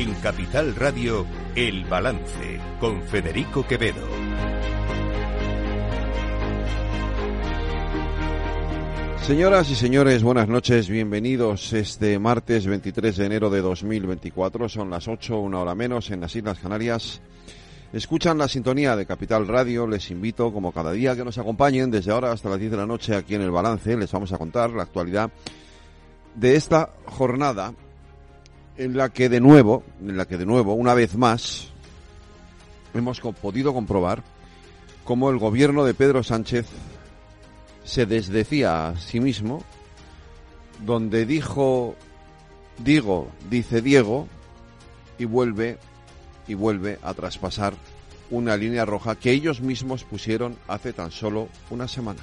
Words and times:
En 0.00 0.14
Capital 0.14 0.74
Radio, 0.76 1.26
El 1.54 1.84
Balance, 1.84 2.58
con 2.80 3.02
Federico 3.02 3.66
Quevedo. 3.66 4.00
Señoras 9.20 9.68
y 9.68 9.74
señores, 9.74 10.22
buenas 10.22 10.48
noches, 10.48 10.88
bienvenidos 10.88 11.74
este 11.74 12.18
martes 12.18 12.66
23 12.66 13.14
de 13.14 13.26
enero 13.26 13.50
de 13.50 13.60
2024. 13.60 14.70
Son 14.70 14.88
las 14.88 15.06
8, 15.06 15.38
una 15.38 15.58
hora 15.58 15.74
menos, 15.74 16.10
en 16.10 16.22
las 16.22 16.34
Islas 16.34 16.60
Canarias. 16.60 17.20
Escuchan 17.92 18.38
la 18.38 18.48
sintonía 18.48 18.96
de 18.96 19.04
Capital 19.04 19.46
Radio. 19.46 19.86
Les 19.86 20.10
invito, 20.10 20.50
como 20.50 20.72
cada 20.72 20.92
día, 20.92 21.14
que 21.14 21.26
nos 21.26 21.36
acompañen 21.36 21.90
desde 21.90 22.10
ahora 22.10 22.32
hasta 22.32 22.48
las 22.48 22.58
10 22.58 22.70
de 22.70 22.76
la 22.78 22.86
noche 22.86 23.14
aquí 23.14 23.34
en 23.34 23.42
el 23.42 23.50
Balance. 23.50 23.98
Les 23.98 24.10
vamos 24.10 24.32
a 24.32 24.38
contar 24.38 24.70
la 24.70 24.84
actualidad 24.84 25.30
de 26.36 26.56
esta 26.56 26.88
jornada 27.04 27.74
en 28.80 28.96
la 28.96 29.10
que 29.10 29.28
de 29.28 29.40
nuevo, 29.40 29.84
en 30.00 30.16
la 30.16 30.24
que 30.24 30.38
de 30.38 30.46
nuevo, 30.46 30.72
una 30.72 30.94
vez 30.94 31.14
más, 31.14 31.68
hemos 32.94 33.20
podido 33.20 33.74
comprobar 33.74 34.24
cómo 35.04 35.28
el 35.28 35.36
gobierno 35.36 35.84
de 35.84 35.92
Pedro 35.92 36.22
Sánchez 36.22 36.66
se 37.84 38.06
desdecía 38.06 38.88
a 38.88 38.96
sí 38.96 39.20
mismo, 39.20 39.62
donde 40.86 41.26
dijo, 41.26 41.94
digo, 42.78 43.28
dice 43.50 43.82
Diego, 43.82 44.28
y 45.18 45.26
vuelve, 45.26 45.76
y 46.48 46.54
vuelve 46.54 46.98
a 47.02 47.12
traspasar 47.12 47.74
una 48.30 48.56
línea 48.56 48.86
roja 48.86 49.14
que 49.14 49.30
ellos 49.30 49.60
mismos 49.60 50.04
pusieron 50.04 50.56
hace 50.68 50.94
tan 50.94 51.10
solo 51.10 51.48
una 51.68 51.86
semana. 51.86 52.22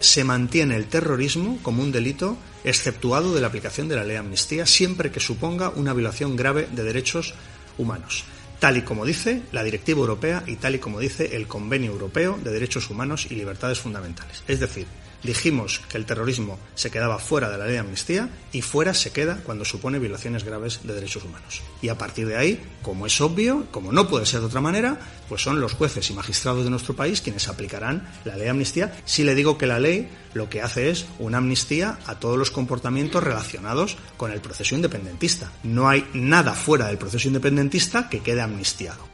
Se 0.00 0.24
mantiene 0.24 0.76
el 0.76 0.86
terrorismo 0.86 1.58
como 1.62 1.82
un 1.82 1.92
delito 1.92 2.36
exceptuado 2.64 3.34
de 3.34 3.40
la 3.40 3.46
aplicación 3.46 3.88
de 3.88 3.96
la 3.96 4.04
ley 4.04 4.16
amnistía 4.16 4.66
siempre 4.66 5.12
que 5.12 5.20
suponga 5.20 5.70
una 5.70 5.92
violación 5.92 6.36
grave 6.36 6.68
de 6.72 6.82
derechos 6.82 7.34
humanos 7.78 8.24
tal 8.60 8.76
y 8.76 8.82
como 8.82 9.04
dice 9.04 9.42
la 9.52 9.64
Directiva 9.64 10.00
Europea 10.00 10.44
y 10.46 10.56
tal 10.56 10.76
y 10.76 10.78
como 10.78 11.00
dice 11.00 11.34
el 11.34 11.48
Convenio 11.48 11.90
Europeo 11.90 12.38
de 12.44 12.52
Derechos 12.52 12.90
Humanos 12.90 13.26
y 13.30 13.34
Libertades 13.34 13.80
Fundamentales. 13.80 14.44
Es 14.46 14.60
decir, 14.60 14.86
dijimos 15.22 15.80
que 15.88 15.98
el 15.98 16.06
terrorismo 16.06 16.58
se 16.74 16.90
quedaba 16.90 17.18
fuera 17.18 17.50
de 17.50 17.58
la 17.58 17.64
ley 17.64 17.74
de 17.74 17.80
amnistía 17.80 18.28
y 18.52 18.62
fuera 18.62 18.94
se 18.94 19.12
queda 19.12 19.40
cuando 19.44 19.64
supone 19.64 19.98
violaciones 19.98 20.44
graves 20.44 20.80
de 20.82 20.94
derechos 20.94 21.24
humanos. 21.24 21.62
Y 21.82 21.88
a 21.88 21.98
partir 21.98 22.26
de 22.26 22.36
ahí, 22.36 22.60
como 22.82 23.06
es 23.06 23.20
obvio, 23.20 23.66
como 23.70 23.92
no 23.92 24.08
puede 24.08 24.26
ser 24.26 24.40
de 24.40 24.46
otra 24.46 24.60
manera, 24.60 24.98
pues 25.28 25.42
son 25.42 25.60
los 25.60 25.74
jueces 25.74 26.08
y 26.10 26.14
magistrados 26.14 26.64
de 26.64 26.70
nuestro 26.70 26.94
país 26.94 27.20
quienes 27.20 27.48
aplicarán 27.48 28.08
la 28.24 28.34
ley 28.36 28.44
de 28.44 28.50
amnistía 28.50 28.96
si 29.04 29.24
le 29.24 29.34
digo 29.34 29.58
que 29.58 29.66
la 29.66 29.78
ley 29.78 30.08
lo 30.34 30.48
que 30.48 30.62
hace 30.62 30.90
es 30.90 31.06
una 31.18 31.38
amnistía 31.38 31.98
a 32.06 32.18
todos 32.18 32.38
los 32.38 32.50
comportamientos 32.50 33.22
relacionados 33.22 33.96
con 34.16 34.32
el 34.32 34.40
proceso 34.40 34.74
independentista. 34.74 35.50
No 35.62 35.88
hay 35.88 36.08
nada 36.14 36.54
fuera 36.54 36.86
del 36.86 36.98
proceso 36.98 37.28
independentista 37.28 38.08
que 38.08 38.20
quede 38.20 38.40
amnistiado. 38.40 39.08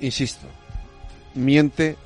Insisto, 0.00 0.46
miente 1.34 1.96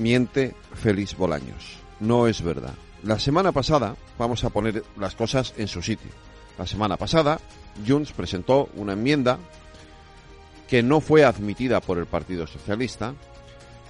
miente 0.00 0.54
Félix 0.74 1.16
Bolaños. 1.16 1.78
No 2.00 2.26
es 2.26 2.42
verdad. 2.42 2.74
La 3.02 3.18
semana 3.18 3.52
pasada, 3.52 3.94
vamos 4.18 4.42
a 4.44 4.50
poner 4.50 4.82
las 4.98 5.14
cosas 5.14 5.54
en 5.56 5.68
su 5.68 5.82
sitio. 5.82 6.10
La 6.58 6.66
semana 6.66 6.96
pasada, 6.96 7.38
Junts 7.86 8.12
presentó 8.12 8.68
una 8.74 8.94
enmienda 8.94 9.38
que 10.68 10.82
no 10.82 11.00
fue 11.00 11.24
admitida 11.24 11.80
por 11.80 11.98
el 11.98 12.06
Partido 12.06 12.46
Socialista, 12.46 13.14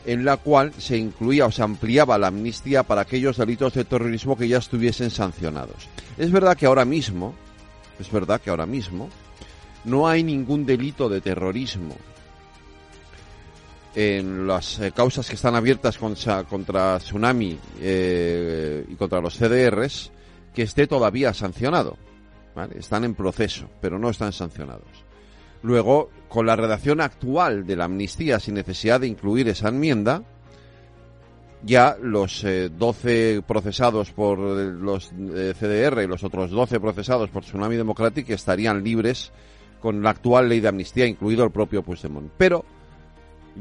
en 0.07 0.25
la 0.25 0.39
cual 0.39 0.73
se 0.79 0.97
incluía 0.97 1.47
o 1.47 1.53
se 1.53 1.63
ampliaba 1.63 2.19
la 2.19 2.29
amnistía 2.29 2.83
para 2.83 3.03
aquellos 3.03 3.37
delitos 3.37 3.75
de 3.75 3.85
terrorismo 3.85 4.37
que 4.37 4.49
ya 4.49 4.59
estuviesen 4.59 5.11
sancionados. 5.11 5.89
Es 6.19 6.31
verdad 6.33 6.57
que 6.57 6.67
ahora 6.67 6.85
mismo, 6.85 7.35
es 7.99 8.11
verdad 8.11 8.41
que 8.41 8.51
ahora 8.51 8.67
mismo, 8.67 9.09
no 9.85 10.09
hay 10.09 10.23
ningún 10.23 10.67
delito 10.67 11.09
de 11.09 11.21
terrorismo 11.21 11.97
en 13.95 14.47
las 14.47 14.79
eh, 14.79 14.93
causas 14.93 15.29
que 15.29 15.35
están 15.35 15.55
abiertas 15.55 15.99
contra, 15.99 16.45
contra 16.45 16.99
Tsunami 16.99 17.59
eh, 17.81 18.85
y 18.89 18.95
contra 18.95 19.21
los 19.21 19.37
CDRs 19.37 20.13
que 20.55 20.63
esté 20.63 20.87
todavía 20.87 21.35
sancionado. 21.35 21.97
Están 22.77 23.05
en 23.05 23.15
proceso, 23.15 23.71
pero 23.81 23.99
no 23.99 24.11
están 24.11 24.33
sancionados. 24.33 24.89
Luego, 25.63 26.11
con 26.29 26.47
la 26.47 26.57
redacción 26.57 27.01
actual 27.01 27.67
de 27.67 27.77
la 27.77 27.85
amnistía, 27.85 28.39
sin 28.39 28.55
necesidad 28.55 29.01
de 29.01 29.07
incluir 29.07 29.49
esa 29.49 29.69
enmienda, 29.69 30.23
ya 31.63 31.97
los 32.01 32.45
12 32.45 33.37
eh, 33.37 33.43
procesados 33.43 34.11
por 34.11 34.39
los 34.39 35.11
CDR 35.11 36.03
y 36.03 36.07
los 36.07 36.25
otros 36.25 36.51
12 36.51 36.81
procesados 36.81 37.31
por 37.31 37.45
Tsunami 37.45 37.77
Democratic 37.77 38.31
estarían 38.31 38.83
libres 38.83 39.33
con 39.81 40.03
la 40.03 40.11
actual 40.11 40.49
ley 40.49 40.61
de 40.61 40.69
amnistía, 40.69 41.07
incluido 41.07 41.45
el 41.45 41.51
propio 41.51 41.83
Puigdemont. 41.83 42.31
Pero 42.37 42.65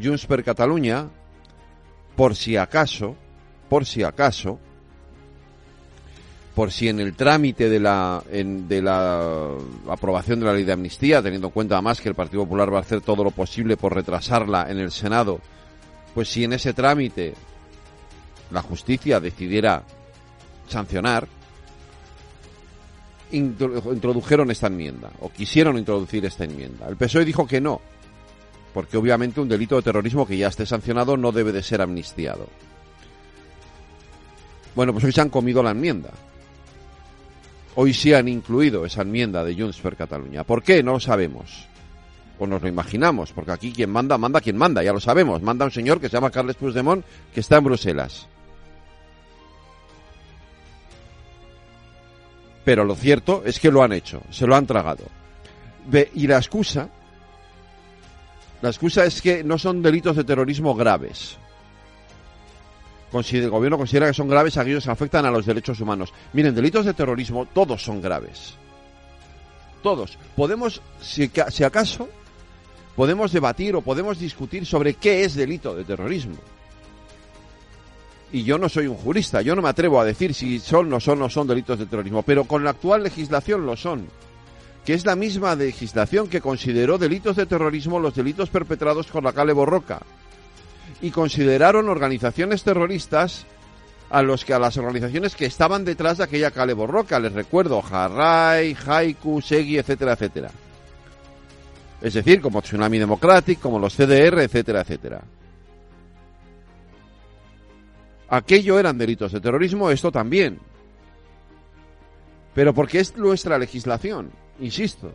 Junts 0.02 0.26
per 0.26 0.44
Catalunya, 0.44 1.08
por 2.16 2.36
si 2.36 2.58
acaso, 2.58 3.16
por 3.70 3.86
si 3.86 4.04
acaso, 4.04 4.60
por 6.56 6.72
si 6.72 6.90
en 6.90 7.00
el 7.00 7.16
trámite 7.16 7.70
de 7.70 7.80
la, 7.80 8.22
de 8.30 8.82
la 8.82 9.56
aprobación 9.88 10.40
de 10.40 10.46
la 10.46 10.54
ley 10.54 10.64
de 10.64 10.74
amnistía, 10.74 11.22
teniendo 11.22 11.48
en 11.48 11.54
cuenta 11.54 11.76
además 11.76 12.02
que 12.02 12.10
el 12.10 12.16
Partido 12.16 12.44
Popular 12.44 12.74
va 12.74 12.80
a 12.80 12.82
hacer 12.82 13.02
todo 13.02 13.24
lo 13.24 13.32
posible 13.32 13.78
por 13.78 13.94
retrasarla 13.94 14.70
en 14.70 14.78
el 14.78 14.92
Senado, 14.92 15.40
pues 16.14 16.30
si 16.30 16.44
en 16.44 16.54
ese 16.54 16.74
trámite 16.74 17.34
la 18.52 18.62
justicia 18.62 19.20
decidiera 19.20 19.84
sancionar, 20.68 21.28
introdujeron 23.32 24.52
esta 24.52 24.68
enmienda, 24.68 25.12
o 25.22 25.30
quisieron 25.30 25.78
introducir 25.78 26.26
esta 26.26 26.46
enmienda. 26.46 26.88
El 26.88 26.98
PSOE 26.98 27.26
dijo 27.26 27.46
que 27.48 27.62
no, 27.62 27.80
porque 28.74 28.98
obviamente 28.98 29.42
un 29.42 29.50
delito 29.50 29.76
de 29.76 29.82
terrorismo 29.82 30.28
que 30.28 30.38
ya 30.38 30.48
esté 30.48 30.66
sancionado 30.66 31.18
no 31.18 31.32
debe 31.32 31.52
de 31.52 31.64
ser 31.64 31.82
amnistiado. 31.82 32.48
Bueno, 34.76 34.94
pues 34.94 35.06
hoy 35.06 35.12
se 35.12 35.22
han 35.22 35.30
comido 35.30 35.64
la 35.64 35.72
enmienda. 35.72 36.12
Hoy 37.76 37.94
sí 37.94 38.14
han 38.14 38.28
incluido 38.28 38.86
esa 38.86 39.02
enmienda 39.02 39.44
de 39.44 39.56
Junts 39.56 39.80
per 39.80 39.96
Cataluña. 39.96 40.44
¿Por 40.44 40.64
qué? 40.64 40.84
No 40.84 40.94
lo 40.94 41.00
sabemos. 41.00 41.66
O 42.38 42.48
nos 42.48 42.62
lo 42.62 42.68
imaginamos, 42.68 43.34
porque 43.34 43.52
aquí 43.52 43.72
quien 43.72 43.90
manda, 43.90 44.18
manda 44.18 44.42
quien 44.42 44.58
manda, 44.58 44.82
ya 44.84 44.94
lo 44.94 45.00
sabemos. 45.00 45.42
Manda 45.42 45.66
un 45.66 45.72
señor 45.72 46.00
que 46.00 46.08
se 46.08 46.14
llama 46.14 46.32
Carles 46.32 46.56
Puigdemont, 46.56 47.04
que 47.34 47.40
está 47.40 47.58
en 47.58 47.64
Bruselas. 47.66 48.28
Pero 52.64 52.86
lo 52.86 52.96
cierto 52.96 53.42
es 53.46 53.60
que 53.60 53.72
lo 53.72 53.82
han 53.82 53.94
hecho, 53.94 54.22
se 54.30 54.46
lo 54.46 54.56
han 54.56 54.68
tragado. 54.68 55.04
Y 56.14 56.28
la 56.28 56.38
excusa 56.38 56.90
la 58.62 58.70
excusa 58.70 59.06
es 59.06 59.22
que 59.22 59.44
no 59.44 59.58
son 59.58 59.82
delitos 59.82 60.16
de 60.16 60.24
terrorismo 60.24 60.76
graves. 60.76 61.38
El 63.12 63.50
gobierno 63.50 63.78
considera 63.78 64.08
que 64.08 64.14
son 64.14 64.28
graves 64.28 64.58
aquellos 64.58 64.84
que 64.84 64.92
afectan 64.92 65.26
a 65.26 65.32
los 65.32 65.46
derechos 65.46 65.80
humanos. 65.80 66.14
Miren, 66.34 66.54
delitos 66.54 66.86
de 66.86 66.94
terrorismo 66.94 67.46
todos 67.46 67.84
son 67.84 68.02
graves. 68.02 68.56
Todos. 69.82 70.18
Podemos, 70.36 70.82
si, 71.02 71.32
acaso, 71.64 72.10
podemos 72.96 73.32
debatir 73.32 73.76
o 73.76 73.82
podemos 73.82 74.20
discutir 74.20 74.66
sobre 74.66 74.96
qué 74.96 75.24
es 75.24 75.36
delito 75.36 75.74
de 75.74 75.86
terrorismo. 75.86 76.36
Y 78.32 78.44
yo 78.44 78.60
no 78.60 78.70
soy 78.70 78.86
un 78.86 78.96
jurista, 78.96 79.42
yo 79.42 79.56
no 79.56 79.64
me 79.64 79.70
atrevo 79.70 80.00
a 80.00 80.06
decir 80.06 80.36
si 80.36 80.60
son 80.60 80.94
o 80.94 81.00
son 81.00 81.20
o 81.24 81.30
son 81.30 81.48
delitos 81.48 81.80
de 81.80 81.88
terrorismo, 81.88 82.22
pero 82.22 82.44
con 82.44 82.64
la 82.64 82.72
actual 82.72 83.02
legislación 83.02 83.66
lo 83.66 83.76
son 83.76 84.06
que 84.90 84.96
es 84.96 85.06
la 85.06 85.16
misma 85.16 85.54
legislación 85.54 86.28
que 86.28 86.42
consideró 86.42 86.98
delitos 86.98 87.36
de 87.36 87.46
terrorismo 87.46 88.00
los 88.00 88.16
delitos 88.16 88.50
perpetrados 88.50 89.06
con 89.06 89.24
la 89.24 89.34
Cale 89.34 89.54
Borroca. 89.54 90.02
Y 91.00 91.12
consideraron 91.12 91.90
organizaciones 91.90 92.64
terroristas 92.64 93.46
a 94.10 94.24
los 94.24 94.44
que 94.44 94.56
a 94.56 94.58
las 94.58 94.78
organizaciones 94.78 95.36
que 95.36 95.46
estaban 95.46 95.86
detrás 95.86 96.18
de 96.18 96.24
aquella 96.24 96.50
Cale 96.50 96.74
Borroca. 96.74 97.20
Les 97.20 97.34
recuerdo 97.34 97.84
Harrai, 97.88 98.76
Haiku, 98.84 99.44
Segui, 99.44 99.78
etcétera, 99.78 100.14
etcétera. 100.14 100.50
Es 102.02 102.16
decir, 102.16 102.42
como 102.42 102.60
Tsunami 102.64 102.98
Democratic, 102.98 103.60
como 103.60 103.78
los 103.78 103.96
CDR, 103.96 104.42
etcétera, 104.42 104.82
etcétera. 104.82 105.22
Aquello 108.28 108.80
eran 108.80 108.98
delitos 108.98 109.34
de 109.34 109.40
terrorismo, 109.40 109.92
esto 109.92 110.12
también. 110.12 110.58
Pero 112.56 112.74
porque 112.74 113.00
es 113.00 113.16
nuestra 113.18 113.60
legislación. 113.60 114.49
Insisto. 114.60 115.12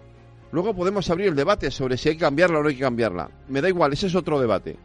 Luego 0.52 0.74
podemos 0.74 1.10
abrir 1.10 1.28
el 1.28 1.34
debate 1.34 1.70
sobre 1.70 1.96
si 1.96 2.10
hay 2.10 2.14
que 2.14 2.20
cambiarla 2.20 2.60
o 2.60 2.62
no 2.62 2.68
hay 2.68 2.76
que 2.76 2.82
cambiarla. 2.82 3.28
Me 3.48 3.60
da 3.60 3.68
igual, 3.68 3.92
ese 3.92 4.06
es 4.06 4.14
otro 4.14 4.40
debate. 4.40 4.76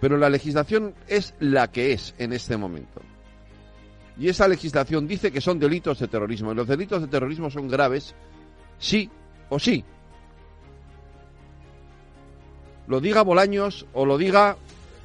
Pero 0.00 0.16
la 0.16 0.28
legislación 0.28 0.94
es 1.06 1.34
la 1.40 1.70
que 1.70 1.92
es 1.92 2.14
en 2.18 2.32
este 2.32 2.56
momento. 2.56 3.00
Y 4.18 4.28
esa 4.28 4.48
legislación 4.48 5.06
dice 5.06 5.30
que 5.30 5.40
son 5.40 5.58
delitos 5.58 6.00
de 6.00 6.08
terrorismo. 6.08 6.52
Y 6.52 6.56
los 6.56 6.66
delitos 6.66 7.00
de 7.00 7.08
terrorismo 7.08 7.50
son 7.50 7.68
graves, 7.68 8.14
sí 8.78 9.08
o 9.48 9.58
sí. 9.58 9.84
Lo 12.88 13.00
diga 13.00 13.22
Bolaños 13.22 13.86
o 13.92 14.04
lo 14.04 14.18
diga 14.18 14.56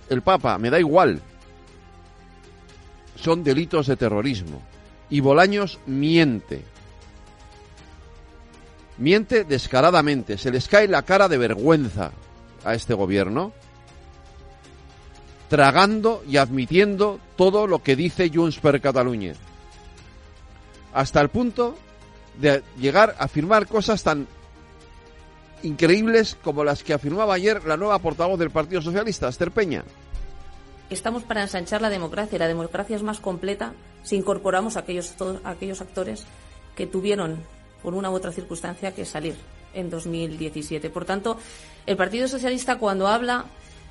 el 0.10 0.22
Papa, 0.22 0.58
me 0.58 0.70
da 0.70 0.80
igual. 0.80 1.22
Son 3.16 3.44
delitos 3.44 3.88
de 3.88 3.96
terrorismo. 3.96 4.62
Y 5.10 5.20
Bolaños 5.20 5.80
miente 5.86 6.73
miente 9.04 9.44
descaradamente, 9.44 10.38
se 10.38 10.50
les 10.50 10.68
cae 10.68 10.88
la 10.88 11.04
cara 11.04 11.28
de 11.28 11.38
vergüenza 11.38 12.12
a 12.64 12.74
este 12.74 12.94
gobierno, 12.94 13.52
tragando 15.50 16.24
y 16.28 16.38
admitiendo 16.38 17.20
todo 17.36 17.68
lo 17.68 17.84
que 17.84 17.96
dice 17.96 18.32
Junts 18.34 18.60
per 18.60 18.80
Catalunya. 18.82 19.34
Hasta 20.94 21.22
el 21.22 21.30
punto 21.30 21.76
de 22.40 22.64
llegar 22.80 23.16
a 23.20 23.26
afirmar 23.26 23.68
cosas 23.68 24.02
tan 24.04 24.26
increíbles 25.64 26.38
como 26.42 26.64
las 26.64 26.82
que 26.82 26.94
afirmaba 26.94 27.34
ayer 27.36 27.64
la 27.66 27.78
nueva 27.78 28.00
portavoz 28.00 28.40
del 28.40 28.52
Partido 28.52 28.82
Socialista, 28.82 29.28
Esther 29.28 29.52
Peña. 29.52 29.84
Estamos 30.90 31.24
para 31.24 31.42
ensanchar 31.42 31.82
la 31.82 31.90
democracia 31.90 32.36
y 32.36 32.40
la 32.40 32.48
democracia 32.48 32.96
es 32.96 33.04
más 33.04 33.20
completa 33.20 33.74
si 34.04 34.16
incorporamos 34.16 34.78
aquellos, 34.78 35.14
a 35.44 35.50
aquellos 35.50 35.82
actores 35.82 36.26
que 36.76 36.88
tuvieron, 36.88 37.44
por 37.84 37.94
una 37.94 38.10
u 38.10 38.14
otra 38.14 38.32
circunstancia, 38.32 38.96
que 38.96 39.06
salir 39.06 39.36
en 39.74 39.90
2017. 39.90 40.90
Por 40.90 41.06
tanto, 41.06 41.38
el 41.86 41.98
Partido 41.98 42.28
Socialista 42.28 42.78
cuando 42.78 43.08
habla 43.08 43.46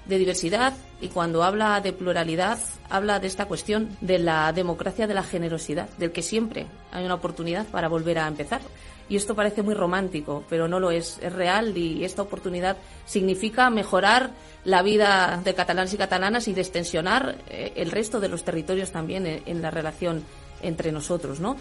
de 0.06 0.18
diversidad 0.18 0.72
y 1.00 1.08
cuando 1.08 1.44
habla 1.44 1.80
de 1.80 1.92
pluralidad 1.92 2.58
habla 2.90 3.20
de 3.20 3.28
esta 3.28 3.46
cuestión 3.46 3.96
de 4.00 4.18
la 4.18 4.52
democracia 4.52 5.06
de 5.06 5.14
la 5.14 5.22
generosidad, 5.22 5.88
del 5.98 6.12
que 6.12 6.22
siempre 6.22 6.66
hay 6.90 7.04
una 7.04 7.14
oportunidad 7.14 7.66
para 7.66 7.88
volver 7.88 8.18
a 8.18 8.26
empezar. 8.26 8.60
Y 9.08 9.16
esto 9.16 9.34
parece 9.34 9.62
muy 9.62 9.74
romántico, 9.74 10.44
pero 10.48 10.68
no 10.68 10.80
lo 10.80 10.90
es, 10.90 11.18
es 11.20 11.32
real 11.32 11.76
y 11.76 12.04
esta 12.04 12.22
oportunidad 12.22 12.78
significa 13.04 13.68
mejorar 13.68 14.30
la 14.64 14.82
vida 14.82 15.40
de 15.44 15.54
catalanes 15.54 15.92
y 15.92 15.98
catalanas 15.98 16.48
y 16.48 16.54
destensionar 16.54 17.36
eh, 17.48 17.72
el 17.76 17.90
resto 17.90 18.20
de 18.20 18.28
los 18.28 18.44
territorios 18.44 18.90
también 18.90 19.26
en, 19.26 19.42
en 19.44 19.60
la 19.60 19.70
relación 19.70 20.24
entre 20.62 20.92
nosotros, 20.92 21.40
¿no? 21.40 21.56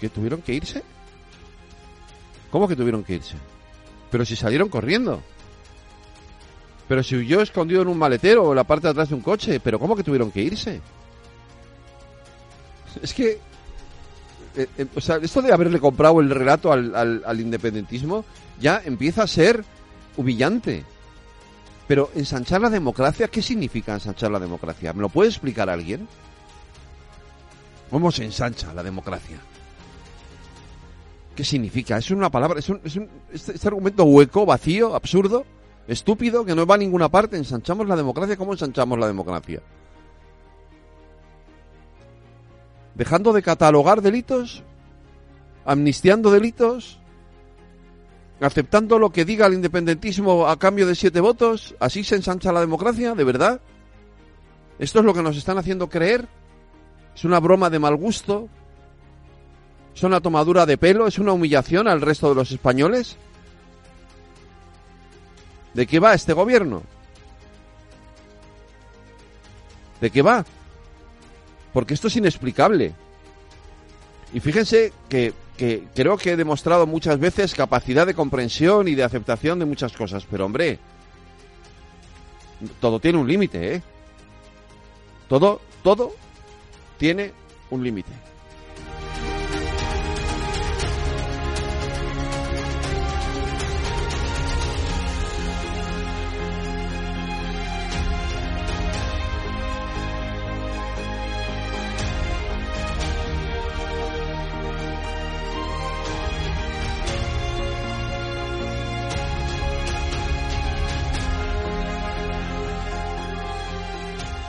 ¿Que 0.00 0.08
tuvieron 0.08 0.42
que 0.42 0.54
irse? 0.54 0.82
¿Cómo 2.50 2.68
que 2.68 2.76
tuvieron 2.76 3.04
que 3.04 3.14
irse? 3.14 3.36
Pero 4.10 4.24
si 4.24 4.36
salieron 4.36 4.68
corriendo. 4.68 5.22
Pero 6.88 7.02
si 7.02 7.16
huyó 7.16 7.42
escondido 7.42 7.82
en 7.82 7.88
un 7.88 7.98
maletero 7.98 8.44
o 8.44 8.50
en 8.50 8.56
la 8.56 8.64
parte 8.64 8.86
de 8.86 8.92
atrás 8.92 9.10
de 9.10 9.14
un 9.14 9.20
coche, 9.20 9.60
pero 9.60 9.78
¿cómo 9.78 9.94
que 9.94 10.02
tuvieron 10.02 10.30
que 10.30 10.40
irse? 10.40 10.80
Es 13.02 13.12
que, 13.12 13.38
eh, 14.56 14.66
eh, 14.78 14.86
o 14.94 15.00
sea, 15.00 15.16
esto 15.16 15.42
de 15.42 15.52
haberle 15.52 15.78
comprado 15.78 16.20
el 16.20 16.30
relato 16.30 16.72
al, 16.72 16.94
al, 16.94 17.22
al 17.26 17.40
independentismo 17.40 18.24
ya 18.58 18.80
empieza 18.84 19.24
a 19.24 19.26
ser 19.26 19.62
humillante. 20.16 20.84
Pero 21.86 22.10
ensanchar 22.14 22.60
la 22.62 22.70
democracia, 22.70 23.28
¿qué 23.28 23.42
significa 23.42 23.94
ensanchar 23.94 24.30
la 24.30 24.38
democracia? 24.38 24.92
¿Me 24.94 25.02
lo 25.02 25.10
puede 25.10 25.28
explicar 25.28 25.68
alguien? 25.68 26.08
¿Cómo 27.90 28.10
se 28.10 28.24
ensancha 28.24 28.72
la 28.74 28.82
democracia? 28.82 29.38
¿Qué 31.38 31.44
significa? 31.44 31.96
Es 31.98 32.10
una 32.10 32.30
palabra, 32.30 32.58
es 32.58 32.68
un, 32.68 32.80
es 32.82 32.96
un 32.96 33.08
este, 33.32 33.52
este 33.54 33.68
argumento 33.68 34.02
hueco, 34.02 34.44
vacío, 34.44 34.96
absurdo 34.96 35.44
estúpido 35.86 36.44
que 36.44 36.52
no 36.56 36.66
va 36.66 36.74
a 36.74 36.78
ninguna 36.78 37.08
parte. 37.08 37.36
Ensanchamos 37.36 37.86
la 37.86 37.94
democracia. 37.94 38.36
¿Cómo 38.36 38.54
ensanchamos 38.54 38.98
la 38.98 39.06
democracia? 39.06 39.62
Dejando 42.96 43.32
de 43.32 43.42
catalogar 43.42 44.02
delitos, 44.02 44.64
amnistiando 45.64 46.32
delitos, 46.32 46.98
aceptando 48.40 48.98
lo 48.98 49.10
que 49.10 49.24
diga 49.24 49.46
el 49.46 49.54
independentismo 49.54 50.48
a 50.48 50.58
cambio 50.58 50.88
de 50.88 50.96
siete 50.96 51.20
votos. 51.20 51.76
¿Así 51.78 52.02
se 52.02 52.16
ensancha 52.16 52.50
la 52.50 52.58
democracia? 52.58 53.14
¿De 53.14 53.22
verdad? 53.22 53.60
¿Esto 54.80 54.98
es 54.98 55.04
lo 55.04 55.14
que 55.14 55.22
nos 55.22 55.36
están 55.36 55.56
haciendo 55.56 55.88
creer? 55.88 56.26
¿Es 57.14 57.24
una 57.24 57.38
broma 57.38 57.70
de 57.70 57.78
mal 57.78 57.94
gusto? 57.94 58.48
¿Es 59.98 60.04
una 60.04 60.20
tomadura 60.20 60.64
de 60.64 60.78
pelo? 60.78 61.08
¿Es 61.08 61.18
una 61.18 61.32
humillación 61.32 61.88
al 61.88 62.00
resto 62.00 62.28
de 62.28 62.36
los 62.36 62.52
españoles? 62.52 63.16
¿De 65.74 65.88
qué 65.88 65.98
va 65.98 66.14
este 66.14 66.34
gobierno? 66.34 66.84
¿De 70.00 70.08
qué 70.12 70.22
va? 70.22 70.46
Porque 71.72 71.94
esto 71.94 72.06
es 72.06 72.14
inexplicable. 72.14 72.94
Y 74.32 74.38
fíjense 74.38 74.92
que, 75.08 75.34
que, 75.56 75.88
creo 75.96 76.16
que 76.16 76.30
he 76.30 76.36
demostrado 76.36 76.86
muchas 76.86 77.18
veces 77.18 77.52
capacidad 77.52 78.06
de 78.06 78.14
comprensión 78.14 78.86
y 78.86 78.94
de 78.94 79.02
aceptación 79.02 79.58
de 79.58 79.64
muchas 79.64 79.94
cosas, 79.94 80.24
pero 80.30 80.44
hombre, 80.44 80.78
todo 82.80 83.00
tiene 83.00 83.18
un 83.18 83.26
límite, 83.26 83.74
¿eh? 83.74 83.82
Todo, 85.28 85.60
todo 85.82 86.14
tiene 86.98 87.32
un 87.70 87.82
límite. 87.82 88.12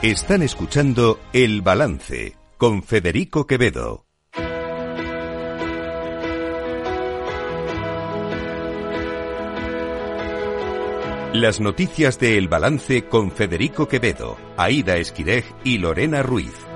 Están 0.02 0.40
escuchando 0.40 1.20
El 1.34 1.60
Balance 1.60 2.34
con 2.56 2.82
Federico 2.82 3.46
Quevedo. 3.46 4.06
Las 11.34 11.60
noticias 11.60 12.18
de 12.18 12.38
El 12.38 12.48
Balance 12.48 13.04
con 13.08 13.30
Federico 13.30 13.88
Quevedo, 13.88 14.38
Aida 14.56 14.96
Esquirej 14.96 15.44
y 15.64 15.76
Lorena 15.76 16.22
Ruiz. 16.22 16.69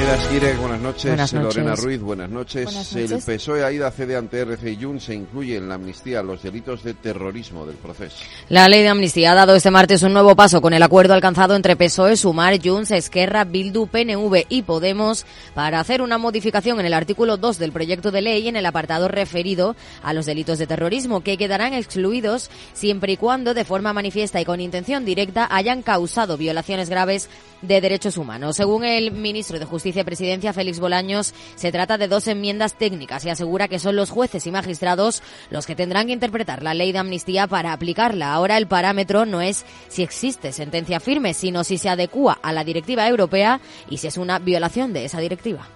Aida 0.00 0.56
buenas 0.58 0.80
noches. 0.80 1.04
Buenas 1.04 1.32
noches. 1.34 1.56
Lorena 1.56 1.76
Ruiz, 1.76 2.00
buenas 2.00 2.30
noches. 2.30 2.64
Buenas 2.64 2.96
El. 2.96 3.22
PSOE, 3.22 3.64
Aida, 3.64 3.90
cede 3.90 4.16
ante 4.16 4.40
RC 4.40 4.72
y 4.72 4.82
Jun 4.82 4.98
se 4.98 5.14
incluye 5.14 5.56
en 5.56 5.68
la 5.68 5.74
amnistía 5.74 6.22
los 6.22 6.42
delitos 6.42 6.82
de 6.82 6.94
terrorismo 6.94 7.66
del 7.66 7.76
proceso. 7.76 8.16
La 8.48 8.66
ley 8.68 8.82
de 8.82 8.88
amnistía 8.88 9.32
ha 9.32 9.34
dado 9.34 9.54
este 9.54 9.70
martes 9.70 10.02
un 10.02 10.14
nuevo 10.14 10.34
paso 10.34 10.62
con 10.62 10.72
el 10.72 10.82
acuerdo 10.82 11.12
alcanzado 11.12 11.54
entre 11.54 11.76
PSOE, 11.76 12.16
Sumar, 12.16 12.58
Junts, 12.62 12.92
Esquerra, 12.92 13.44
Bildu, 13.44 13.88
PNV 13.88 14.46
y 14.48 14.62
Podemos 14.62 15.26
para 15.54 15.80
hacer 15.80 16.00
una 16.00 16.16
modificación 16.16 16.80
en 16.80 16.86
el 16.86 16.94
artículo 16.94 17.36
2 17.36 17.58
del 17.58 17.72
proyecto 17.72 18.10
de 18.10 18.22
ley 18.22 18.48
en 18.48 18.56
el 18.56 18.64
apartado 18.64 19.06
referido 19.06 19.76
a 20.02 20.14
los 20.14 20.24
delitos 20.24 20.58
de 20.58 20.66
terrorismo 20.66 21.20
que 21.20 21.36
quedarán 21.36 21.74
excluidos 21.74 22.50
siempre 22.72 23.12
y 23.12 23.16
cuando 23.18 23.52
de 23.52 23.66
forma 23.66 23.92
manifiesta 23.92 24.40
y 24.40 24.46
con 24.46 24.60
intención 24.60 25.04
directa 25.04 25.46
hayan 25.50 25.82
causado 25.82 26.38
violaciones 26.38 26.88
graves 26.88 27.28
de 27.62 27.80
derechos 27.80 28.16
humanos. 28.16 28.56
Según 28.56 28.84
el 28.84 29.12
ministro 29.12 29.58
de 29.58 29.64
Justicia 29.64 30.02
y 30.02 30.04
Presidencia, 30.04 30.52
Félix 30.52 30.80
Bolaños, 30.80 31.34
se 31.56 31.72
trata 31.72 31.98
de 31.98 32.08
dos 32.08 32.26
enmiendas 32.26 32.76
técnicas 32.76 33.24
y 33.24 33.30
asegura 33.30 33.68
que 33.68 33.78
son 33.78 33.96
los 33.96 34.10
jueces 34.10 34.46
y 34.46 34.50
magistrados 34.50 35.22
los 35.50 35.66
que 35.66 35.76
tendrán 35.76 36.06
que 36.06 36.12
interpretar 36.12 36.62
la 36.62 36.74
ley 36.74 36.92
de 36.92 36.98
amnistía 36.98 37.46
para 37.46 37.72
aplicarla. 37.72 38.32
Ahora 38.32 38.56
el 38.56 38.66
parámetro 38.66 39.26
no 39.26 39.40
es 39.40 39.64
si 39.88 40.02
existe 40.02 40.52
sentencia 40.52 41.00
firme, 41.00 41.34
sino 41.34 41.64
si 41.64 41.78
se 41.78 41.88
adecúa 41.88 42.38
a 42.42 42.52
la 42.52 42.64
directiva 42.64 43.08
europea 43.08 43.60
y 43.88 43.98
si 43.98 44.06
es 44.06 44.16
una 44.16 44.38
violación 44.38 44.92
de 44.92 45.04
esa 45.04 45.20
directiva. 45.20 45.68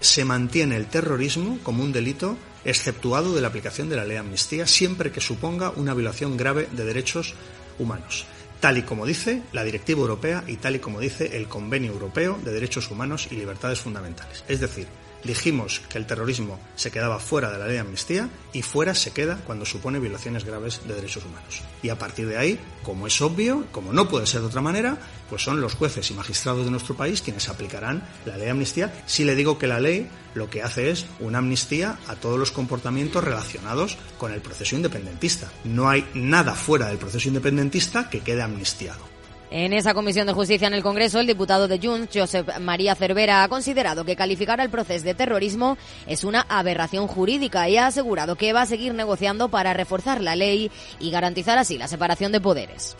Se 0.00 0.24
mantiene 0.24 0.76
el 0.76 0.86
terrorismo 0.86 1.58
como 1.62 1.82
un 1.84 1.92
delito 1.92 2.36
exceptuado 2.64 3.34
de 3.34 3.40
la 3.40 3.48
aplicación 3.48 3.88
de 3.88 3.96
la 3.96 4.04
ley 4.04 4.14
de 4.14 4.18
amnistía 4.18 4.66
siempre 4.66 5.12
que 5.12 5.20
suponga 5.20 5.70
una 5.70 5.94
violación 5.94 6.36
grave 6.36 6.68
de 6.72 6.84
derechos 6.84 7.34
humanos, 7.78 8.26
tal 8.62 8.78
y 8.78 8.82
como 8.82 9.04
dice 9.04 9.42
la 9.50 9.64
Directiva 9.64 10.02
Europea 10.02 10.44
y 10.46 10.56
tal 10.56 10.76
y 10.76 10.78
como 10.78 11.00
dice 11.00 11.36
el 11.36 11.48
Convenio 11.48 11.90
Europeo 11.90 12.38
de 12.44 12.52
Derechos 12.52 12.92
Humanos 12.92 13.26
y 13.32 13.34
Libertades 13.34 13.80
Fundamentales. 13.80 14.44
Es 14.46 14.60
decir, 14.60 14.86
dijimos 15.24 15.80
que 15.88 15.98
el 15.98 16.06
terrorismo 16.06 16.58
se 16.74 16.90
quedaba 16.90 17.18
fuera 17.18 17.50
de 17.50 17.58
la 17.58 17.66
ley 17.66 17.74
de 17.74 17.80
amnistía 17.80 18.28
y 18.52 18.62
fuera 18.62 18.94
se 18.94 19.12
queda 19.12 19.40
cuando 19.46 19.64
supone 19.64 19.98
violaciones 19.98 20.44
graves 20.44 20.80
de 20.86 20.94
derechos 20.94 21.24
humanos. 21.24 21.62
Y 21.82 21.88
a 21.88 21.98
partir 21.98 22.26
de 22.26 22.36
ahí, 22.36 22.58
como 22.82 23.06
es 23.06 23.20
obvio, 23.20 23.66
como 23.72 23.92
no 23.92 24.08
puede 24.08 24.26
ser 24.26 24.40
de 24.40 24.48
otra 24.48 24.60
manera, 24.60 24.98
pues 25.28 25.42
son 25.42 25.60
los 25.60 25.74
jueces 25.74 26.10
y 26.10 26.14
magistrados 26.14 26.64
de 26.64 26.70
nuestro 26.70 26.96
país 26.96 27.22
quienes 27.22 27.48
aplicarán 27.48 28.02
la 28.24 28.36
ley 28.36 28.46
de 28.46 28.50
amnistía 28.50 29.02
si 29.06 29.24
le 29.24 29.34
digo 29.34 29.58
que 29.58 29.66
la 29.66 29.80
ley 29.80 30.08
lo 30.34 30.48
que 30.50 30.62
hace 30.62 30.90
es 30.90 31.06
una 31.20 31.38
amnistía 31.38 31.98
a 32.08 32.16
todos 32.16 32.38
los 32.38 32.52
comportamientos 32.52 33.22
relacionados 33.22 33.98
con 34.18 34.32
el 34.32 34.40
proceso 34.40 34.76
independentista. 34.76 35.50
No 35.64 35.88
hay 35.88 36.08
nada 36.14 36.54
fuera 36.54 36.88
del 36.88 36.98
proceso 36.98 37.28
independentista 37.28 38.08
que 38.08 38.20
quede 38.20 38.42
amnistiado. 38.42 39.11
En 39.54 39.74
esa 39.74 39.92
comisión 39.92 40.26
de 40.26 40.32
justicia 40.32 40.66
en 40.66 40.72
el 40.72 40.82
Congreso, 40.82 41.20
el 41.20 41.26
diputado 41.26 41.68
de 41.68 41.78
Junts, 41.78 42.08
Josep 42.14 42.58
María 42.58 42.94
Cervera, 42.94 43.44
ha 43.44 43.48
considerado 43.48 44.02
que 44.02 44.16
calificar 44.16 44.62
al 44.62 44.70
proceso 44.70 45.04
de 45.04 45.12
terrorismo 45.12 45.76
es 46.06 46.24
una 46.24 46.40
aberración 46.48 47.06
jurídica 47.06 47.68
y 47.68 47.76
ha 47.76 47.88
asegurado 47.88 48.36
que 48.36 48.54
va 48.54 48.62
a 48.62 48.66
seguir 48.66 48.94
negociando 48.94 49.50
para 49.50 49.74
reforzar 49.74 50.22
la 50.22 50.36
ley 50.36 50.70
y 50.98 51.10
garantizar 51.10 51.58
así 51.58 51.76
la 51.76 51.86
separación 51.86 52.32
de 52.32 52.40
poderes. 52.40 52.96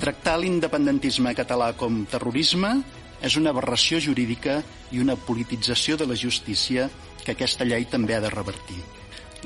Tractar 0.00 0.38
l'independentisme 0.40 1.34
català 1.36 1.74
com 1.76 2.06
terrorisme 2.08 2.72
és 3.20 3.36
una 3.36 3.52
aberració 3.52 4.00
jurídica 4.00 4.62
i 4.88 5.04
una 5.04 5.18
politització 5.20 5.98
de 6.00 6.08
la 6.08 6.16
justícia 6.16 6.88
que 7.26 7.36
aquesta 7.36 7.68
llei 7.68 7.84
també 7.84 8.16
ha 8.16 8.24
de 8.24 8.32
revertir. 8.32 8.80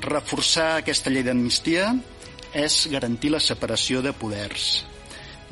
Reforçar 0.07 0.77
aquesta 0.77 1.11
llei 1.11 1.27
d'amnistia 1.27 1.91
és 2.55 2.87
garantir 2.95 3.35
la 3.35 3.43
separació 3.43 4.07
de 4.07 4.15
poders. 4.15 4.92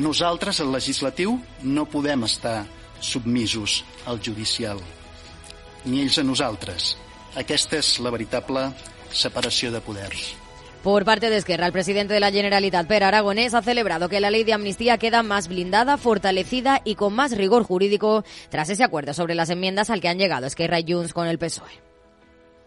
Nosaltres, 0.00 0.62
el 0.64 0.70
legislatiu, 0.72 1.34
no 1.60 1.84
podem 1.84 2.22
estar 2.24 2.64
submisos 3.04 3.82
al 4.08 4.16
judicial, 4.24 4.78
ni 5.84 6.00
ells 6.00 6.16
a 6.16 6.24
nosaltres. 6.24 6.94
Aquesta 7.36 7.76
és 7.76 7.98
la 8.00 8.12
veritable 8.14 8.62
separació 9.12 9.68
de 9.74 9.82
poders. 9.84 10.30
Por 10.82 11.04
parte 11.04 11.28
de 11.28 11.36
Esquerra, 11.36 11.66
el 11.66 11.74
presidente 11.76 12.14
de 12.14 12.20
la 12.20 12.32
Generalitat, 12.32 12.86
Per 12.88 13.04
Aragonés, 13.04 13.52
ha 13.52 13.60
celebrado 13.60 14.08
que 14.08 14.20
la 14.20 14.30
ley 14.30 14.44
de 14.44 14.54
amnistía 14.54 14.96
queda 14.96 15.22
más 15.22 15.48
blindada, 15.48 15.98
fortalecida 15.98 16.80
y 16.82 16.94
con 16.94 17.12
más 17.12 17.36
rigor 17.36 17.64
jurídico 17.64 18.24
tras 18.48 18.70
ese 18.70 18.84
acuerdo 18.84 19.12
sobre 19.12 19.34
las 19.34 19.50
enmiendas 19.50 19.90
al 19.90 20.00
que 20.00 20.08
han 20.08 20.18
llegado 20.18 20.46
Esquerra 20.46 20.80
y 20.80 20.90
Junts 20.90 21.12
con 21.12 21.26
el 21.26 21.38
PSOE. 21.38 21.90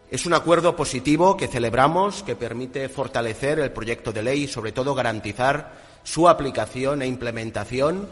Es 0.08 0.24
un 0.24 0.34
acuerdo 0.34 0.76
positivo 0.76 1.36
que 1.36 1.48
celebramos, 1.48 2.22
que 2.22 2.36
permite 2.36 2.88
fortalecer 2.88 3.58
el 3.58 3.72
proyecto 3.72 4.12
de 4.12 4.22
ley 4.22 4.44
y, 4.44 4.46
sobre 4.46 4.70
todo, 4.70 4.94
garantizar 4.94 5.83
su 6.04 6.28
aplicación 6.28 7.02
e 7.02 7.06
implementación, 7.06 8.06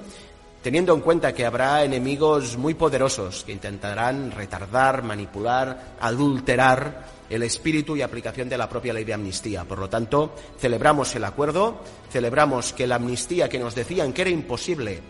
teniendo 0.62 0.94
en 0.94 1.00
cuenta 1.00 1.32
que 1.32 1.46
habrá 1.46 1.84
enemigos 1.84 2.56
muy 2.56 2.74
poderosos 2.74 3.44
que 3.44 3.52
intentarán 3.52 4.32
retardar, 4.32 5.02
manipular, 5.02 5.96
adulterar 6.00 7.04
el 7.28 7.42
espíritu 7.42 7.96
y 7.96 8.02
aplicación 8.02 8.48
de 8.48 8.58
la 8.58 8.68
propia 8.68 8.92
ley 8.92 9.04
de 9.04 9.14
amnistía. 9.14 9.64
Por 9.64 9.78
lo 9.78 9.88
tanto, 9.88 10.34
celebramos 10.58 11.14
el 11.14 11.24
acuerdo, 11.24 11.80
celebramos 12.10 12.72
que 12.72 12.86
la 12.86 12.96
amnistía 12.96 13.48
que 13.48 13.58
nos 13.58 13.74
decían 13.74 14.12
que 14.12 14.22
era 14.22 14.30
imposible 14.30 15.00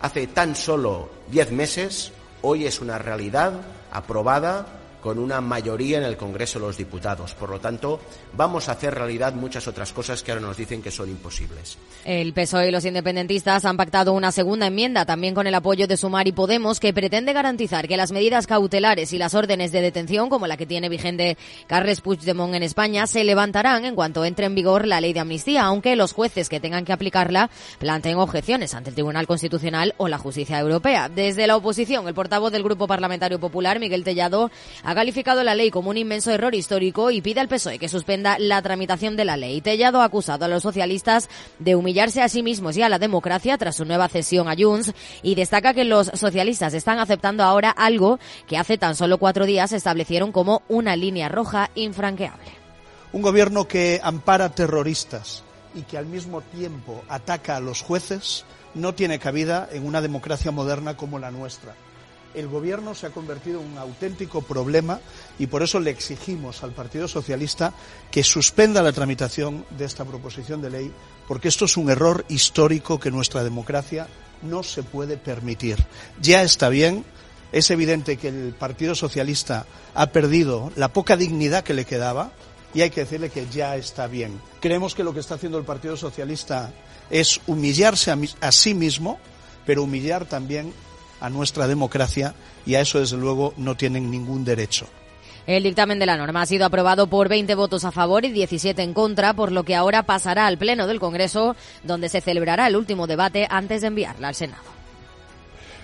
hace 0.00 0.26
tan 0.26 0.54
solo 0.54 1.10
diez 1.28 1.50
meses, 1.52 2.12
hoy 2.42 2.66
es 2.66 2.80
una 2.80 2.98
realidad 2.98 3.60
aprobada 3.90 4.81
con 5.02 5.18
una 5.18 5.40
mayoría 5.40 5.98
en 5.98 6.04
el 6.04 6.16
Congreso 6.16 6.60
de 6.60 6.66
los 6.66 6.78
Diputados. 6.78 7.34
Por 7.34 7.50
lo 7.50 7.58
tanto, 7.58 8.00
vamos 8.36 8.68
a 8.68 8.72
hacer 8.72 8.94
realidad 8.94 9.34
muchas 9.34 9.66
otras 9.66 9.92
cosas 9.92 10.22
que 10.22 10.30
ahora 10.30 10.46
nos 10.46 10.56
dicen 10.56 10.80
que 10.80 10.90
son 10.90 11.10
imposibles. 11.10 11.76
El 12.04 12.32
PSOE 12.32 12.68
y 12.68 12.70
los 12.70 12.84
independentistas 12.84 13.64
han 13.64 13.76
pactado 13.76 14.12
una 14.12 14.30
segunda 14.30 14.68
enmienda, 14.68 15.04
también 15.04 15.34
con 15.34 15.46
el 15.46 15.54
apoyo 15.54 15.86
de 15.86 15.96
Sumar 15.96 16.28
y 16.28 16.32
Podemos, 16.32 16.78
que 16.78 16.94
pretende 16.94 17.32
garantizar 17.32 17.88
que 17.88 17.96
las 17.96 18.12
medidas 18.12 18.46
cautelares 18.46 19.12
y 19.12 19.18
las 19.18 19.34
órdenes 19.34 19.72
de 19.72 19.82
detención, 19.82 20.28
como 20.28 20.46
la 20.46 20.56
que 20.56 20.66
tiene 20.66 20.88
vigente 20.88 21.36
Carles 21.66 22.00
Puigdemont 22.00 22.54
en 22.54 22.62
España, 22.62 23.06
se 23.06 23.24
levantarán 23.24 23.84
en 23.84 23.96
cuanto 23.96 24.24
entre 24.24 24.46
en 24.46 24.54
vigor 24.54 24.86
la 24.86 25.00
ley 25.00 25.12
de 25.12 25.20
amnistía, 25.20 25.62
aunque 25.64 25.96
los 25.96 26.12
jueces 26.12 26.48
que 26.48 26.60
tengan 26.60 26.84
que 26.84 26.92
aplicarla 26.92 27.50
planteen 27.78 28.18
objeciones 28.18 28.74
ante 28.74 28.90
el 28.90 28.94
Tribunal 28.94 29.26
Constitucional 29.26 29.94
o 29.96 30.06
la 30.06 30.18
Justicia 30.18 30.60
Europea. 30.60 31.08
Desde 31.08 31.48
la 31.48 31.56
oposición, 31.56 32.06
el 32.06 32.14
portavoz 32.14 32.52
del 32.52 32.62
Grupo 32.62 32.86
Parlamentario 32.86 33.40
Popular, 33.40 33.80
Miguel 33.80 34.04
Tellado, 34.04 34.50
ha 34.84 34.91
calificado 34.94 35.42
la 35.42 35.54
ley 35.54 35.70
como 35.70 35.90
un 35.90 35.96
inmenso 35.96 36.30
error 36.30 36.54
histórico 36.54 37.10
y 37.10 37.20
pide 37.20 37.40
al 37.40 37.48
PSOE 37.48 37.78
que 37.78 37.88
suspenda 37.88 38.38
la 38.38 38.60
tramitación 38.62 39.16
de 39.16 39.24
la 39.24 39.36
ley. 39.36 39.60
Tellado 39.60 40.00
ha 40.00 40.04
acusado 40.04 40.44
a 40.44 40.48
los 40.48 40.62
socialistas 40.62 41.28
de 41.58 41.74
humillarse 41.74 42.22
a 42.22 42.28
sí 42.28 42.42
mismos 42.42 42.76
y 42.76 42.82
a 42.82 42.88
la 42.88 42.98
democracia 42.98 43.58
tras 43.58 43.76
su 43.76 43.84
nueva 43.84 44.08
cesión 44.08 44.48
a 44.48 44.56
Junts 44.56 44.92
y 45.22 45.34
destaca 45.34 45.74
que 45.74 45.84
los 45.84 46.08
socialistas 46.14 46.74
están 46.74 46.98
aceptando 46.98 47.44
ahora 47.44 47.70
algo 47.70 48.18
que 48.46 48.58
hace 48.58 48.78
tan 48.78 48.96
solo 48.96 49.18
cuatro 49.18 49.46
días 49.46 49.72
establecieron 49.72 50.32
como 50.32 50.62
una 50.68 50.96
línea 50.96 51.28
roja 51.28 51.70
infranqueable. 51.74 52.50
Un 53.12 53.22
gobierno 53.22 53.68
que 53.68 54.00
ampara 54.02 54.50
terroristas 54.50 55.44
y 55.74 55.82
que 55.82 55.98
al 55.98 56.06
mismo 56.06 56.40
tiempo 56.40 57.02
ataca 57.08 57.56
a 57.56 57.60
los 57.60 57.82
jueces 57.82 58.44
no 58.74 58.94
tiene 58.94 59.18
cabida 59.18 59.68
en 59.70 59.86
una 59.86 60.00
democracia 60.00 60.50
moderna 60.50 60.96
como 60.96 61.18
la 61.18 61.30
nuestra 61.30 61.74
el 62.34 62.48
gobierno 62.48 62.94
se 62.94 63.06
ha 63.06 63.10
convertido 63.10 63.60
en 63.60 63.72
un 63.72 63.78
auténtico 63.78 64.42
problema 64.42 65.00
y 65.38 65.46
por 65.46 65.62
eso 65.62 65.80
le 65.80 65.90
exigimos 65.90 66.62
al 66.62 66.72
Partido 66.72 67.08
Socialista 67.08 67.72
que 68.10 68.22
suspenda 68.22 68.82
la 68.82 68.92
tramitación 68.92 69.64
de 69.70 69.84
esta 69.84 70.04
proposición 70.04 70.62
de 70.62 70.70
ley, 70.70 70.92
porque 71.28 71.48
esto 71.48 71.64
es 71.64 71.76
un 71.76 71.90
error 71.90 72.24
histórico 72.28 72.98
que 72.98 73.10
nuestra 73.10 73.44
democracia 73.44 74.08
no 74.42 74.62
se 74.62 74.82
puede 74.82 75.16
permitir. 75.16 75.84
Ya 76.20 76.42
está 76.42 76.68
bien, 76.68 77.04
es 77.52 77.70
evidente 77.70 78.16
que 78.16 78.28
el 78.28 78.54
Partido 78.58 78.94
Socialista 78.94 79.66
ha 79.94 80.06
perdido 80.08 80.72
la 80.76 80.92
poca 80.92 81.16
dignidad 81.16 81.64
que 81.64 81.74
le 81.74 81.84
quedaba 81.84 82.32
y 82.74 82.80
hay 82.80 82.90
que 82.90 83.02
decirle 83.02 83.30
que 83.30 83.46
ya 83.50 83.76
está 83.76 84.06
bien. 84.06 84.40
Creemos 84.60 84.94
que 84.94 85.04
lo 85.04 85.12
que 85.12 85.20
está 85.20 85.34
haciendo 85.34 85.58
el 85.58 85.64
Partido 85.64 85.96
Socialista 85.96 86.72
es 87.10 87.40
humillarse 87.46 88.10
a, 88.40 88.52
sí 88.52 88.74
mismo, 88.74 89.18
pero 89.66 89.82
humillar 89.82 90.24
también 90.24 90.72
a 91.22 91.30
nuestra 91.30 91.66
democracia 91.68 92.34
y 92.66 92.74
a 92.74 92.80
eso, 92.80 92.98
desde 92.98 93.16
luego, 93.16 93.54
no 93.56 93.76
tienen 93.76 94.10
ningún 94.10 94.44
derecho. 94.44 94.86
El 95.46 95.62
dictamen 95.62 95.98
de 95.98 96.06
la 96.06 96.16
norma 96.16 96.42
ha 96.42 96.46
sido 96.46 96.66
aprobado 96.66 97.06
por 97.06 97.28
20 97.28 97.54
votos 97.54 97.84
a 97.84 97.90
favor 97.92 98.24
y 98.24 98.30
17 98.30 98.82
en 98.82 98.92
contra, 98.92 99.34
por 99.34 99.50
lo 99.50 99.64
que 99.64 99.74
ahora 99.74 100.04
pasará 100.04 100.46
al 100.46 100.58
Pleno 100.58 100.86
del 100.86 101.00
Congreso, 101.00 101.56
donde 101.82 102.08
se 102.08 102.20
celebrará 102.20 102.66
el 102.66 102.76
último 102.76 103.06
debate 103.06 103.46
antes 103.50 103.80
de 103.80 103.88
enviarla 103.88 104.28
al 104.28 104.34
Senado. 104.34 104.62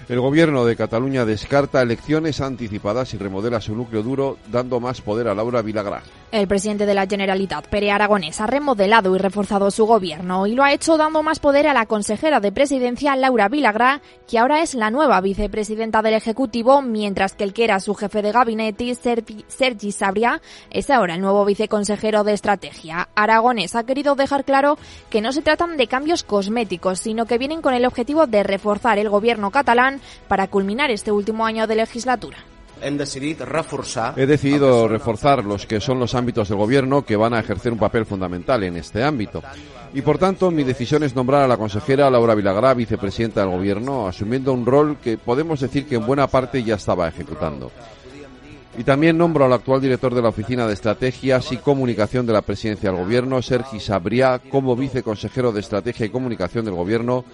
El 0.09 0.21
gobierno 0.21 0.65
de 0.65 0.75
Cataluña 0.75 1.27
descarta 1.27 1.83
elecciones 1.83 2.41
anticipadas 2.41 3.13
y 3.13 3.19
remodela 3.19 3.61
su 3.61 3.75
núcleo 3.75 4.03
duro, 4.03 4.39
dando 4.51 4.81
más 4.81 5.03
poder 5.03 5.29
a 5.29 5.35
Laura 5.35 5.61
Vilagrá. 5.61 6.03
El 6.31 6.47
presidente 6.47 6.85
de 6.85 6.93
la 6.93 7.07
Generalitat, 7.07 7.69
Pere 7.69 7.91
Aragonés, 7.91 8.39
ha 8.43 8.47
remodelado 8.47 9.17
y 9.17 9.19
reforzado 9.19 9.71
su 9.71 9.87
gobierno 9.87 10.47
y 10.47 10.55
lo 10.55 10.63
ha 10.63 10.75
hecho 10.75 10.99
dando 10.99 11.23
más 11.23 11.39
poder 11.39 11.67
a 11.67 11.73
la 11.73 11.87
consejera 11.87 12.39
de 12.39 12.53
presidencia, 12.53 13.17
Laura 13.17 13.49
Vilagrá, 13.49 14.03
que 14.29 14.39
ahora 14.39 14.61
es 14.61 14.75
la 14.75 14.91
nueva 14.91 15.23
vicepresidenta 15.23 16.03
del 16.03 16.13
Ejecutivo, 16.13 16.83
mientras 16.83 17.33
que 17.33 17.45
el 17.45 17.55
que 17.55 17.65
era 17.65 17.81
su 17.81 17.95
jefe 17.95 18.21
de 18.21 18.33
gabinete, 18.33 18.95
Sergi 18.95 19.91
Sabria, 19.91 20.43
es 20.69 20.91
ahora 20.91 21.15
el 21.15 21.23
nuevo 21.23 21.47
viceconsejero 21.47 22.25
de 22.25 22.35
estrategia. 22.35 23.09
Aragonés 23.15 23.75
ha 23.75 23.85
querido 23.85 24.15
dejar 24.15 24.45
claro 24.45 24.77
que 25.09 25.23
no 25.23 25.33
se 25.33 25.41
tratan 25.41 25.79
de 25.79 25.87
cambios 25.87 26.25
cosméticos, 26.25 26.99
sino 26.99 27.25
que 27.25 27.39
vienen 27.39 27.63
con 27.63 27.73
el 27.73 27.87
objetivo 27.87 28.27
de 28.27 28.43
reforzar 28.43 28.99
el 28.99 29.09
gobierno 29.09 29.51
catalán 29.51 30.03
para 30.29 30.49
culminar 30.49 30.91
este 30.91 31.11
último 31.11 31.47
año 31.47 31.67
de 31.67 31.77
legislatura. 31.77 32.37
He 34.17 34.27
decidido 34.27 34.89
reforzar 34.89 35.45
los 35.45 35.67
que 35.67 35.81
son 35.81 35.99
los 35.99 36.15
ámbitos 36.15 36.49
del 36.49 36.59
gobierno 36.59 37.05
que 37.05 37.17
van 37.17 37.35
a 37.35 37.41
ejercer 37.41 37.73
un 37.73 37.79
papel 37.79 38.07
fundamental 38.07 38.63
en 38.65 38.77
este 38.77 39.03
ámbito. 39.03 39.43
Y 39.95 40.03
por 40.03 40.19
tanto, 40.19 40.51
mi 40.51 40.65
decisión 40.65 41.03
es 41.03 41.15
nombrar 41.15 41.43
a 41.43 41.49
la 41.49 41.57
consejera 41.57 42.11
Laura 42.11 42.35
Vilagrá 42.35 42.75
vicepresidenta 42.75 43.41
del 43.41 43.51
gobierno, 43.51 44.07
asumiendo 44.07 44.53
un 44.53 44.67
rol 44.67 44.99
que 45.03 45.19
podemos 45.19 45.61
decir 45.61 45.87
que 45.87 45.97
en 45.97 46.07
buena 46.07 46.27
parte 46.27 46.63
ya 46.63 46.75
estaba 46.75 47.09
ejecutando. 47.09 47.71
Y 48.77 48.85
también 48.85 49.19
nombro 49.19 49.45
al 49.45 49.53
actual 49.53 49.81
director 49.81 50.15
de 50.15 50.23
la 50.23 50.29
Oficina 50.29 50.67
de 50.67 50.75
Estrategias 50.75 51.51
y 51.51 51.57
Comunicación 51.57 52.27
de 52.27 52.33
la 52.33 52.43
Presidencia 52.43 52.93
del 52.93 53.01
Gobierno, 53.01 53.43
Sergi 53.43 53.81
Sabriá, 53.81 54.41
como 54.51 54.77
viceconsejero 54.77 55.51
de 55.51 55.61
Estrategia 55.61 56.07
y 56.07 56.11
Comunicación 56.11 56.65
del 56.65 56.75
Gobierno, 56.75 57.25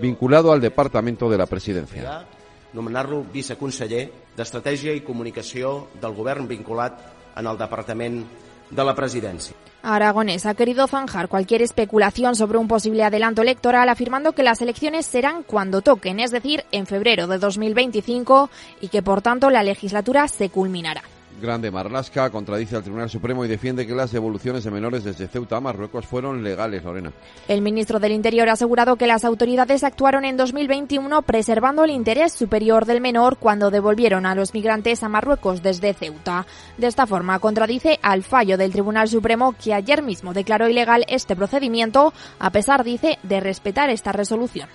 vinculado 0.00 0.52
al 0.52 0.60
Departamento 0.60 1.30
de 1.30 1.38
la 1.38 1.46
Presidencia. 1.46 2.26
Nomenar-lo 2.72 3.24
viceconseller 3.32 4.04
d'Estratègia 4.36 4.94
i 4.94 5.04
Comunicació 5.06 5.88
del 6.00 6.14
Govern 6.14 6.48
vinculat 6.48 7.00
en 7.36 7.46
el 7.46 7.58
Departament 7.58 8.22
de 8.70 8.84
la 8.84 8.94
Presidencia. 8.94 9.56
Aragonés 9.82 10.44
ha 10.46 10.54
querido 10.54 10.86
zanjar 10.86 11.28
cualquier 11.28 11.62
especulación 11.62 12.36
sobre 12.36 12.58
un 12.58 12.68
posible 12.68 13.02
adelanto 13.02 13.42
electoral 13.42 13.88
afirmando 13.88 14.32
que 14.32 14.42
las 14.42 14.60
elecciones 14.60 15.06
serán 15.06 15.42
cuando 15.42 15.80
toquen, 15.80 16.20
es 16.20 16.30
decir, 16.30 16.64
en 16.70 16.86
febrero 16.86 17.26
de 17.26 17.38
2025 17.38 18.50
y 18.80 18.88
que 18.88 19.02
por 19.02 19.22
tanto 19.22 19.50
la 19.50 19.62
legislatura 19.62 20.28
se 20.28 20.50
culminará. 20.50 21.02
Grande 21.40 21.70
Marlasca 21.70 22.30
contradice 22.30 22.76
al 22.76 22.82
Tribunal 22.82 23.10
Supremo 23.10 23.44
y 23.44 23.48
defiende 23.48 23.86
que 23.86 23.94
las 23.94 24.12
devoluciones 24.12 24.64
de 24.64 24.70
menores 24.70 25.04
desde 25.04 25.26
Ceuta 25.26 25.56
a 25.56 25.60
Marruecos 25.60 26.06
fueron 26.06 26.44
legales, 26.44 26.84
Lorena. 26.84 27.12
El 27.48 27.62
ministro 27.62 27.98
del 27.98 28.12
Interior 28.12 28.48
ha 28.48 28.52
asegurado 28.52 28.96
que 28.96 29.06
las 29.06 29.24
autoridades 29.24 29.84
actuaron 29.84 30.24
en 30.24 30.36
2021 30.36 31.22
preservando 31.22 31.84
el 31.84 31.90
interés 31.90 32.32
superior 32.32 32.84
del 32.84 33.00
menor 33.00 33.38
cuando 33.38 33.70
devolvieron 33.70 34.26
a 34.26 34.34
los 34.34 34.54
migrantes 34.54 35.02
a 35.02 35.08
Marruecos 35.08 35.62
desde 35.62 35.94
Ceuta. 35.94 36.46
De 36.78 36.86
esta 36.86 37.06
forma 37.06 37.38
contradice 37.38 37.98
al 38.02 38.22
fallo 38.22 38.56
del 38.56 38.72
Tribunal 38.72 39.08
Supremo 39.08 39.54
que 39.62 39.74
ayer 39.74 40.02
mismo 40.02 40.32
declaró 40.32 40.68
ilegal 40.68 41.04
este 41.08 41.36
procedimiento, 41.36 42.12
a 42.38 42.50
pesar, 42.50 42.84
dice, 42.84 43.18
de 43.22 43.40
respetar 43.40 43.90
esta 43.90 44.12
resolución. 44.12 44.68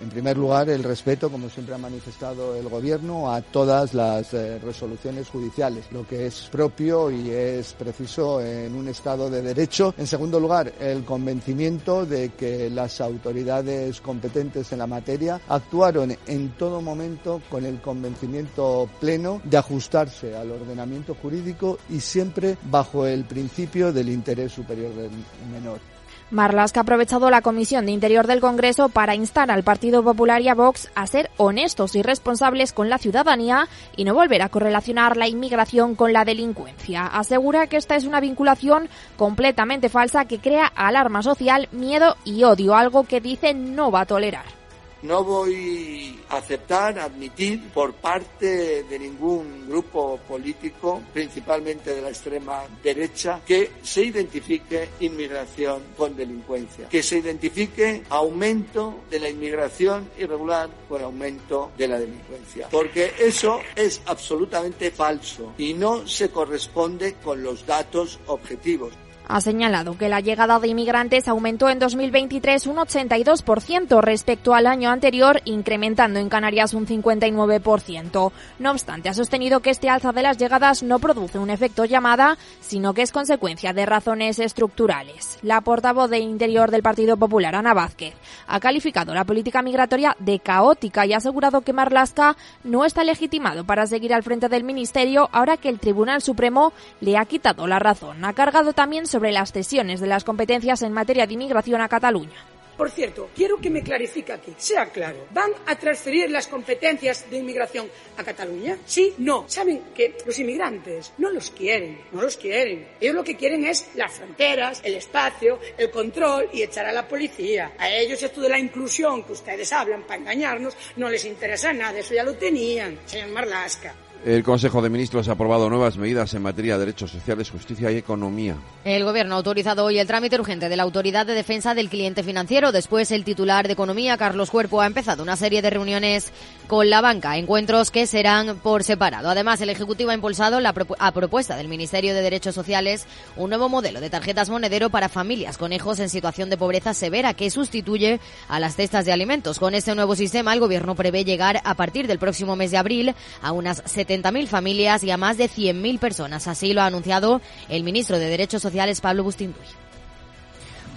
En 0.00 0.08
primer 0.08 0.38
lugar, 0.38 0.70
el 0.70 0.82
respeto, 0.82 1.30
como 1.30 1.50
siempre 1.50 1.74
ha 1.74 1.78
manifestado 1.78 2.56
el 2.56 2.68
Gobierno, 2.70 3.30
a 3.30 3.42
todas 3.42 3.92
las 3.92 4.32
eh, 4.32 4.58
resoluciones 4.58 5.28
judiciales, 5.28 5.84
lo 5.90 6.06
que 6.06 6.26
es 6.26 6.48
propio 6.50 7.10
y 7.10 7.30
es 7.30 7.74
preciso 7.74 8.40
en 8.40 8.74
un 8.74 8.88
Estado 8.88 9.28
de 9.28 9.42
Derecho. 9.42 9.94
En 9.98 10.06
segundo 10.06 10.40
lugar, 10.40 10.72
el 10.80 11.04
convencimiento 11.04 12.06
de 12.06 12.30
que 12.30 12.70
las 12.70 13.02
autoridades 13.02 14.00
competentes 14.00 14.72
en 14.72 14.78
la 14.78 14.86
materia 14.86 15.38
actuaron 15.48 16.16
en 16.26 16.50
todo 16.52 16.80
momento 16.80 17.42
con 17.50 17.66
el 17.66 17.80
convencimiento 17.82 18.88
pleno 19.00 19.42
de 19.44 19.58
ajustarse 19.58 20.34
al 20.34 20.50
ordenamiento 20.50 21.14
jurídico 21.14 21.78
y 21.90 22.00
siempre 22.00 22.56
bajo 22.70 23.06
el 23.06 23.24
principio 23.24 23.92
del 23.92 24.08
interés 24.08 24.52
superior 24.52 24.94
del 24.94 25.10
menor. 25.52 25.99
Marlaska 26.30 26.80
ha 26.80 26.82
aprovechado 26.82 27.28
la 27.28 27.42
Comisión 27.42 27.86
de 27.86 27.92
Interior 27.92 28.28
del 28.28 28.40
Congreso 28.40 28.88
para 28.88 29.16
instar 29.16 29.50
al 29.50 29.64
Partido 29.64 30.04
Popular 30.04 30.40
y 30.42 30.48
a 30.48 30.54
Vox 30.54 30.88
a 30.94 31.06
ser 31.08 31.28
honestos 31.36 31.96
y 31.96 32.02
responsables 32.02 32.72
con 32.72 32.88
la 32.88 32.98
ciudadanía 32.98 33.66
y 33.96 34.04
no 34.04 34.14
volver 34.14 34.42
a 34.42 34.48
correlacionar 34.48 35.16
la 35.16 35.26
inmigración 35.26 35.96
con 35.96 36.12
la 36.12 36.24
delincuencia. 36.24 37.06
Asegura 37.06 37.66
que 37.66 37.76
esta 37.76 37.96
es 37.96 38.04
una 38.04 38.20
vinculación 38.20 38.88
completamente 39.16 39.88
falsa 39.88 40.26
que 40.26 40.38
crea 40.38 40.66
alarma 40.66 41.22
social, 41.22 41.68
miedo 41.72 42.16
y 42.24 42.44
odio, 42.44 42.76
algo 42.76 43.04
que 43.04 43.20
dice 43.20 43.52
no 43.52 43.90
va 43.90 44.02
a 44.02 44.06
tolerar. 44.06 44.59
No 45.02 45.24
voy 45.24 46.18
a 46.28 46.36
aceptar, 46.36 46.98
admitir 46.98 47.70
por 47.70 47.94
parte 47.94 48.82
de 48.84 48.98
ningún 48.98 49.66
grupo 49.68 50.18
político, 50.28 51.00
principalmente 51.12 51.94
de 51.94 52.02
la 52.02 52.10
extrema 52.10 52.64
derecha, 52.82 53.40
que 53.46 53.70
se 53.82 54.04
identifique 54.04 54.90
inmigración 55.00 55.82
con 55.96 56.14
delincuencia, 56.14 56.88
que 56.88 57.02
se 57.02 57.18
identifique 57.18 58.02
aumento 58.10 59.04
de 59.10 59.20
la 59.20 59.30
inmigración 59.30 60.10
irregular 60.18 60.68
con 60.88 61.02
aumento 61.02 61.72
de 61.78 61.88
la 61.88 61.98
delincuencia, 61.98 62.68
porque 62.70 63.14
eso 63.18 63.60
es 63.74 64.02
absolutamente 64.04 64.90
falso 64.90 65.54
y 65.56 65.72
no 65.72 66.06
se 66.06 66.30
corresponde 66.30 67.14
con 67.14 67.42
los 67.42 67.64
datos 67.64 68.20
objetivos 68.26 68.92
ha 69.30 69.40
señalado 69.40 69.96
que 69.96 70.08
la 70.08 70.20
llegada 70.20 70.58
de 70.58 70.68
inmigrantes 70.68 71.28
aumentó 71.28 71.68
en 71.68 71.78
2023 71.78 72.66
un 72.66 72.76
82% 72.76 74.00
respecto 74.00 74.54
al 74.54 74.66
año 74.66 74.90
anterior, 74.90 75.40
incrementando 75.44 76.18
en 76.18 76.28
Canarias 76.28 76.74
un 76.74 76.86
59%. 76.86 78.32
No 78.58 78.70
obstante, 78.70 79.08
ha 79.08 79.14
sostenido 79.14 79.60
que 79.60 79.70
este 79.70 79.88
alza 79.88 80.12
de 80.12 80.22
las 80.22 80.36
llegadas 80.36 80.82
no 80.82 80.98
produce 80.98 81.38
un 81.38 81.50
efecto 81.50 81.84
llamada, 81.84 82.38
sino 82.60 82.92
que 82.92 83.02
es 83.02 83.12
consecuencia 83.12 83.72
de 83.72 83.86
razones 83.86 84.40
estructurales. 84.40 85.38
La 85.42 85.60
portavoz 85.60 86.10
de 86.10 86.18
Interior 86.18 86.72
del 86.72 86.82
Partido 86.82 87.16
Popular, 87.16 87.54
Ana 87.54 87.72
Vázquez, 87.72 88.14
ha 88.48 88.58
calificado 88.58 89.14
la 89.14 89.24
política 89.24 89.62
migratoria 89.62 90.16
de 90.18 90.40
caótica 90.40 91.06
y 91.06 91.12
ha 91.12 91.18
asegurado 91.18 91.60
que 91.60 91.72
Marlaska 91.72 92.36
no 92.64 92.84
está 92.84 93.04
legitimado 93.04 93.64
para 93.64 93.86
seguir 93.86 94.12
al 94.12 94.24
frente 94.24 94.48
del 94.48 94.64
Ministerio 94.64 95.28
ahora 95.32 95.56
que 95.56 95.68
el 95.68 95.78
Tribunal 95.78 96.20
Supremo 96.20 96.72
le 97.00 97.16
ha 97.16 97.24
quitado 97.26 97.68
la 97.68 97.78
razón. 97.78 98.24
Ha 98.24 98.32
cargado 98.32 98.72
también 98.72 99.06
sobre 99.06 99.19
sobre 99.20 99.32
las 99.32 99.52
cesiones 99.52 100.00
de 100.00 100.06
las 100.06 100.24
competencias 100.24 100.80
en 100.80 100.94
materia 100.94 101.26
de 101.26 101.34
inmigración 101.34 101.82
a 101.82 101.90
Cataluña. 101.90 102.42
Por 102.78 102.90
cierto, 102.90 103.28
quiero 103.36 103.58
que 103.58 103.68
me 103.68 103.82
clarifique 103.82 104.32
aquí, 104.32 104.54
sea 104.56 104.86
claro, 104.86 105.26
¿van 105.34 105.50
a 105.66 105.76
transferir 105.76 106.30
las 106.30 106.46
competencias 106.46 107.30
de 107.30 107.36
inmigración 107.36 107.86
a 108.16 108.24
Cataluña? 108.24 108.78
Sí, 108.86 109.12
no. 109.18 109.44
Saben 109.46 109.82
que 109.94 110.16
los 110.24 110.38
inmigrantes 110.38 111.12
no 111.18 111.28
los 111.28 111.50
quieren, 111.50 112.00
no 112.12 112.22
los 112.22 112.38
quieren. 112.38 112.88
Ellos 112.98 113.14
lo 113.14 113.22
que 113.22 113.36
quieren 113.36 113.66
es 113.66 113.90
las 113.94 114.10
fronteras, 114.10 114.80
el 114.82 114.94
espacio, 114.94 115.58
el 115.76 115.90
control 115.90 116.48
y 116.54 116.62
echar 116.62 116.86
a 116.86 116.92
la 116.92 117.06
policía. 117.06 117.72
A 117.76 117.90
ellos 117.90 118.22
esto 118.22 118.40
de 118.40 118.48
la 118.48 118.58
inclusión 118.58 119.22
que 119.24 119.32
ustedes 119.32 119.70
hablan 119.74 120.04
para 120.04 120.18
engañarnos 120.18 120.74
no 120.96 121.10
les 121.10 121.26
interesa 121.26 121.74
nada, 121.74 121.98
eso 121.98 122.14
ya 122.14 122.24
lo 122.24 122.36
tenían, 122.36 122.98
señor 123.04 123.28
Marlasca. 123.28 123.94
El 124.22 124.42
Consejo 124.42 124.82
de 124.82 124.90
Ministros 124.90 125.28
ha 125.28 125.32
aprobado 125.32 125.70
nuevas 125.70 125.96
medidas 125.96 126.34
en 126.34 126.42
materia 126.42 126.74
de 126.74 126.80
derechos 126.80 127.10
sociales, 127.10 127.48
justicia 127.48 127.90
y 127.90 127.96
economía. 127.96 128.54
El 128.84 129.02
Gobierno 129.02 129.34
ha 129.34 129.38
autorizado 129.38 129.82
hoy 129.82 129.98
el 129.98 130.06
trámite 130.06 130.38
urgente 130.38 130.68
de 130.68 130.76
la 130.76 130.82
Autoridad 130.82 131.24
de 131.24 131.32
Defensa 131.32 131.74
del 131.74 131.88
Cliente 131.88 132.22
Financiero. 132.22 132.70
Después, 132.70 133.12
el 133.12 133.24
titular 133.24 133.66
de 133.66 133.72
Economía, 133.72 134.18
Carlos 134.18 134.50
Cuerpo, 134.50 134.82
ha 134.82 134.86
empezado 134.86 135.22
una 135.22 135.36
serie 135.36 135.62
de 135.62 135.70
reuniones 135.70 136.32
con 136.66 136.90
la 136.90 137.00
banca, 137.00 137.38
encuentros 137.38 137.90
que 137.90 138.06
serán 138.06 138.58
por 138.58 138.84
separado. 138.84 139.30
Además, 139.30 139.62
el 139.62 139.70
Ejecutivo 139.70 140.10
ha 140.10 140.14
impulsado, 140.14 140.60
la 140.60 140.74
a 140.98 141.12
propuesta 141.12 141.56
del 141.56 141.68
Ministerio 141.68 142.12
de 142.12 142.20
Derechos 142.20 142.54
Sociales, 142.54 143.06
un 143.36 143.48
nuevo 143.48 143.70
modelo 143.70 144.02
de 144.02 144.10
tarjetas 144.10 144.50
monedero 144.50 144.90
para 144.90 145.08
familias 145.08 145.56
con 145.56 145.72
hijos 145.72 145.98
en 145.98 146.10
situación 146.10 146.50
de 146.50 146.58
pobreza 146.58 146.92
severa 146.92 147.32
que 147.32 147.50
sustituye 147.50 148.20
a 148.48 148.60
las 148.60 148.76
cestas 148.76 149.06
de 149.06 149.12
alimentos. 149.12 149.58
Con 149.58 149.74
este 149.74 149.94
nuevo 149.94 150.14
sistema, 150.14 150.52
el 150.52 150.60
Gobierno 150.60 150.94
prevé 150.94 151.24
llegar 151.24 151.62
a 151.64 151.74
partir 151.74 152.06
del 152.06 152.18
próximo 152.18 152.54
mes 152.54 152.70
de 152.70 152.76
abril 152.76 153.14
a 153.40 153.52
unas 153.52 153.82
70.000 154.10 154.48
familias 154.48 155.04
y 155.04 155.10
a 155.12 155.16
más 155.16 155.36
de 155.38 155.48
100.000 155.48 155.98
personas. 156.00 156.48
Así 156.48 156.72
lo 156.72 156.82
ha 156.82 156.86
anunciado 156.86 157.40
el 157.68 157.84
ministro 157.84 158.18
de 158.18 158.28
Derechos 158.28 158.60
Sociales, 158.60 159.00
Pablo 159.00 159.22
Bustinduy. 159.22 159.62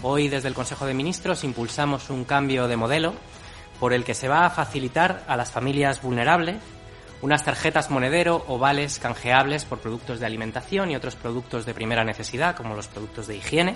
Hoy, 0.02 0.30
desde 0.30 0.48
el 0.48 0.56
Consejo 0.56 0.86
de 0.86 0.96
Ministros, 0.96 1.44
impulsamos 1.44 2.10
un 2.10 2.26
cambio 2.26 2.68
de 2.68 2.76
modelo 2.76 3.14
por 3.80 3.94
el 3.94 4.04
que 4.04 4.16
se 4.16 4.28
va 4.28 4.46
a 4.46 4.50
facilitar 4.50 5.24
a 5.28 5.38
las 5.38 5.52
familias 5.52 6.02
vulnerables 6.02 6.58
unas 7.22 7.46
tarjetas 7.46 7.90
monedero 7.90 8.44
o 8.48 8.58
vales 8.58 9.00
canjeables 9.00 9.64
por 9.64 9.80
productos 9.80 10.20
de 10.20 10.26
alimentación 10.26 10.92
y 10.92 10.96
otros 10.96 11.16
productos 11.16 11.66
de 11.66 11.74
primera 11.74 12.04
necesidad, 12.04 12.56
como 12.56 12.76
los 12.76 12.88
productos 12.88 13.28
de 13.28 13.38
higiene, 13.38 13.76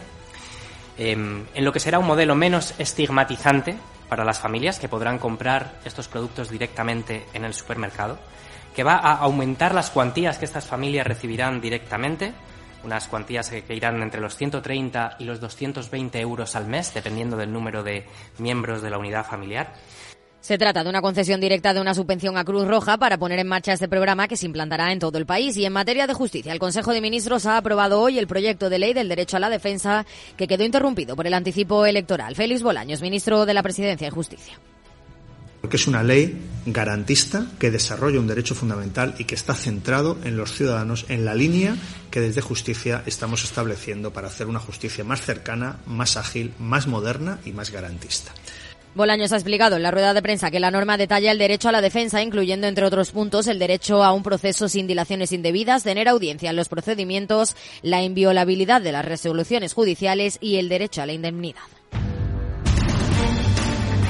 em, 0.98 1.46
en 1.54 1.64
lo 1.64 1.72
que 1.72 1.80
será 1.80 1.98
un 1.98 2.08
modelo 2.08 2.36
menos 2.36 2.74
estigmatizante 2.78 3.78
para 4.10 4.26
las 4.26 4.40
familias 4.40 4.80
que 4.80 4.90
podrán 4.90 5.18
comprar 5.18 5.80
estos 5.86 6.10
productos 6.10 6.50
directamente 6.50 7.26
en 7.34 7.46
el 7.46 7.54
supermercado 7.54 8.20
que 8.78 8.84
va 8.84 8.98
a 8.98 9.16
aumentar 9.16 9.74
las 9.74 9.90
cuantías 9.90 10.38
que 10.38 10.46
estas 10.46 10.68
familias 10.68 11.08
recibirán 11.08 11.60
directamente, 11.60 12.32
unas 12.84 13.08
cuantías 13.08 13.50
que, 13.50 13.76
irán 13.76 14.04
entre 14.04 14.22
los 14.22 14.38
130 14.38 15.16
y 15.18 15.24
los 15.24 15.42
220 15.42 16.20
euros 16.20 16.56
al 16.56 16.68
mes, 16.68 16.94
dependiendo 16.94 17.36
del 17.38 17.52
número 17.52 17.82
de 17.82 18.06
miembros 18.38 18.84
de 18.84 18.92
la 18.92 19.00
unidad 19.00 19.26
familiar. 19.26 19.74
Se 20.42 20.60
trata 20.60 20.84
de 20.84 20.92
una 20.92 21.02
concesión 21.02 21.42
directa 21.42 21.74
de 21.74 21.82
una 21.82 21.96
subvención 21.96 22.38
a 22.38 22.46
Cruz 22.46 22.68
Roja 22.68 23.00
para 23.00 23.18
poner 23.18 23.40
en 23.40 23.48
marcha 23.48 23.74
este 23.74 23.88
programa 23.88 24.28
que 24.28 24.38
se 24.38 24.46
implantará 24.46 24.92
en 24.92 25.00
todo 25.00 25.18
el 25.18 25.26
país. 25.26 25.58
Y 25.58 25.66
en 25.66 25.74
materia 25.74 26.06
de 26.06 26.14
justicia, 26.14 26.54
el 26.54 26.60
Consejo 26.60 26.94
de 26.94 27.02
Ministros 27.02 27.48
ha 27.48 27.58
aprobado 27.58 28.00
hoy 28.00 28.20
el 28.20 28.28
proyecto 28.28 28.70
de 28.70 28.78
ley 28.78 28.94
del 28.94 29.10
derecho 29.10 29.38
a 29.38 29.40
la 29.40 29.50
defensa 29.50 30.06
que 30.38 30.48
quedó 30.48 30.64
interrumpido 30.64 31.16
por 31.16 31.26
el 31.26 31.34
anticipo 31.34 31.88
electoral. 31.88 32.36
Félix 32.36 32.62
Bolaños, 32.62 33.02
ministro 33.02 33.48
de 33.48 33.56
la 33.56 33.64
Presidencia 33.64 34.08
y 34.08 34.12
Justicia 34.12 34.60
porque 35.68 35.76
es 35.76 35.88
una 35.88 36.02
ley 36.02 36.34
garantista 36.66 37.46
que 37.60 37.72
desarrolla 37.72 38.22
un 38.22 38.28
derecho 38.28 38.56
fundamental 38.56 39.16
y 39.18 39.26
que 39.26 39.36
está 39.36 39.54
centrado 39.54 40.18
en 40.24 40.38
los 40.38 40.54
ciudadanos 40.54 41.06
en 41.10 41.26
la 41.26 41.36
línea 41.36 41.76
que 42.10 42.22
desde 42.22 42.40
justicia 42.40 43.04
estamos 43.06 43.44
estableciendo 43.44 44.14
para 44.14 44.28
hacer 44.28 44.48
una 44.48 44.62
justicia 44.62 45.04
más 45.04 45.20
cercana, 45.20 45.80
más 45.86 46.16
ágil, 46.16 46.54
más 46.58 46.88
moderna 46.88 47.40
y 47.44 47.52
más 47.52 47.70
garantista. 47.70 48.32
Bolaños 48.96 49.34
ha 49.34 49.36
explicado 49.36 49.76
en 49.76 49.84
la 49.84 49.92
rueda 49.92 50.14
de 50.14 50.22
prensa 50.22 50.52
que 50.52 50.62
la 50.62 50.72
norma 50.72 50.96
detalla 50.96 51.34
el 51.34 51.38
derecho 51.38 51.68
a 51.68 51.74
la 51.74 51.82
defensa, 51.82 52.22
incluyendo, 52.22 52.66
entre 52.66 52.86
otros 52.86 53.12
puntos, 53.12 53.48
el 53.48 53.60
derecho 53.60 54.06
a 54.06 54.14
un 54.14 54.24
proceso 54.24 54.70
sin 54.70 54.88
dilaciones 54.88 55.34
indebidas, 55.34 55.84
tener 55.84 56.08
audiencia 56.08 56.50
en 56.50 56.56
los 56.56 56.70
procedimientos, 56.70 57.58
la 57.82 58.04
inviolabilidad 58.04 58.82
de 58.82 58.94
las 58.94 59.04
resoluciones 59.04 59.74
judiciales 59.74 60.38
y 60.40 60.60
el 60.60 60.70
derecho 60.70 61.02
a 61.02 61.06
la 61.08 61.12
indemnidad. 61.12 61.60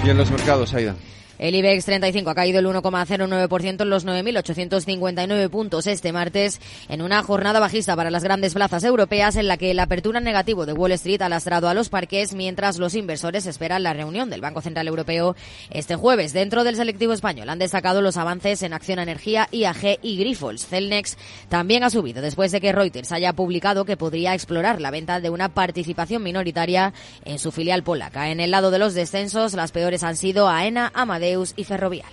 Y 0.08 0.10
en 0.10 0.18
los 0.18 0.32
mercados, 0.32 0.74
Aida. 0.74 0.96
El 1.40 1.54
IBEX 1.54 1.86
35 1.86 2.32
ha 2.32 2.36
caído 2.36 2.58
el 2.58 2.66
1,09% 2.66 3.82
en 3.82 3.90
los 3.92 4.08
9.859 4.08 5.50
puntos 5.50 5.86
este 5.86 6.12
martes 6.12 6.60
en 6.90 7.04
una 7.04 7.22
jornada 7.22 7.60
bajista 7.60 7.96
para 7.96 8.10
las 8.10 8.24
grandes 8.24 8.56
plazas 8.56 8.84
europeas 8.84 9.36
en 9.36 9.48
la 9.48 9.58
que 9.58 9.76
la 9.76 9.84
apertura 9.84 10.20
negativo 10.20 10.66
de 10.66 10.74
Wall 10.74 10.94
Street 10.94 11.22
ha 11.22 11.30
lastrado 11.30 11.70
a 11.70 11.76
los 11.76 11.90
parques 11.90 12.34
mientras 12.34 12.80
los 12.80 12.96
inversores 12.96 13.46
esperan 13.46 13.84
la 13.84 13.94
reunión 13.94 14.32
del 14.32 14.42
Banco 14.42 14.62
Central 14.62 14.88
Europeo 14.88 15.36
este 15.70 15.96
jueves. 15.96 16.34
Dentro 16.34 16.64
del 16.64 16.76
selectivo 16.76 17.14
español 17.14 17.50
han 17.50 17.60
destacado 17.60 18.02
los 18.02 18.18
avances 18.18 18.64
en 18.64 18.74
Acción 18.74 18.98
Energía, 18.98 19.48
IAG 19.52 20.00
y 20.02 20.18
Grifols. 20.18 20.66
Celnex 20.66 21.18
también 21.50 21.84
ha 21.84 21.92
subido 21.92 22.24
después 22.24 22.52
de 22.52 22.62
que 22.62 22.72
Reuters 22.72 23.12
haya 23.12 23.34
publicado 23.34 23.86
que 23.86 23.96
podría 23.96 24.34
explorar 24.34 24.82
la 24.82 24.90
venta 24.90 25.20
de 25.20 25.30
una 25.30 25.50
participación 25.50 26.24
minoritaria 26.24 26.94
en 27.26 27.38
su 27.38 27.52
filial 27.52 27.84
polaca. 27.84 28.32
En 28.32 28.40
el 28.40 28.50
lado 28.50 28.72
de 28.72 28.80
los 28.80 28.96
descensos, 28.96 29.54
las 29.54 29.72
peores 29.72 30.02
han 30.02 30.16
sido 30.16 30.50
AENA, 30.50 30.92
Amadeo 30.96 31.27
y 31.56 31.64
Ferrovial. 31.64 32.12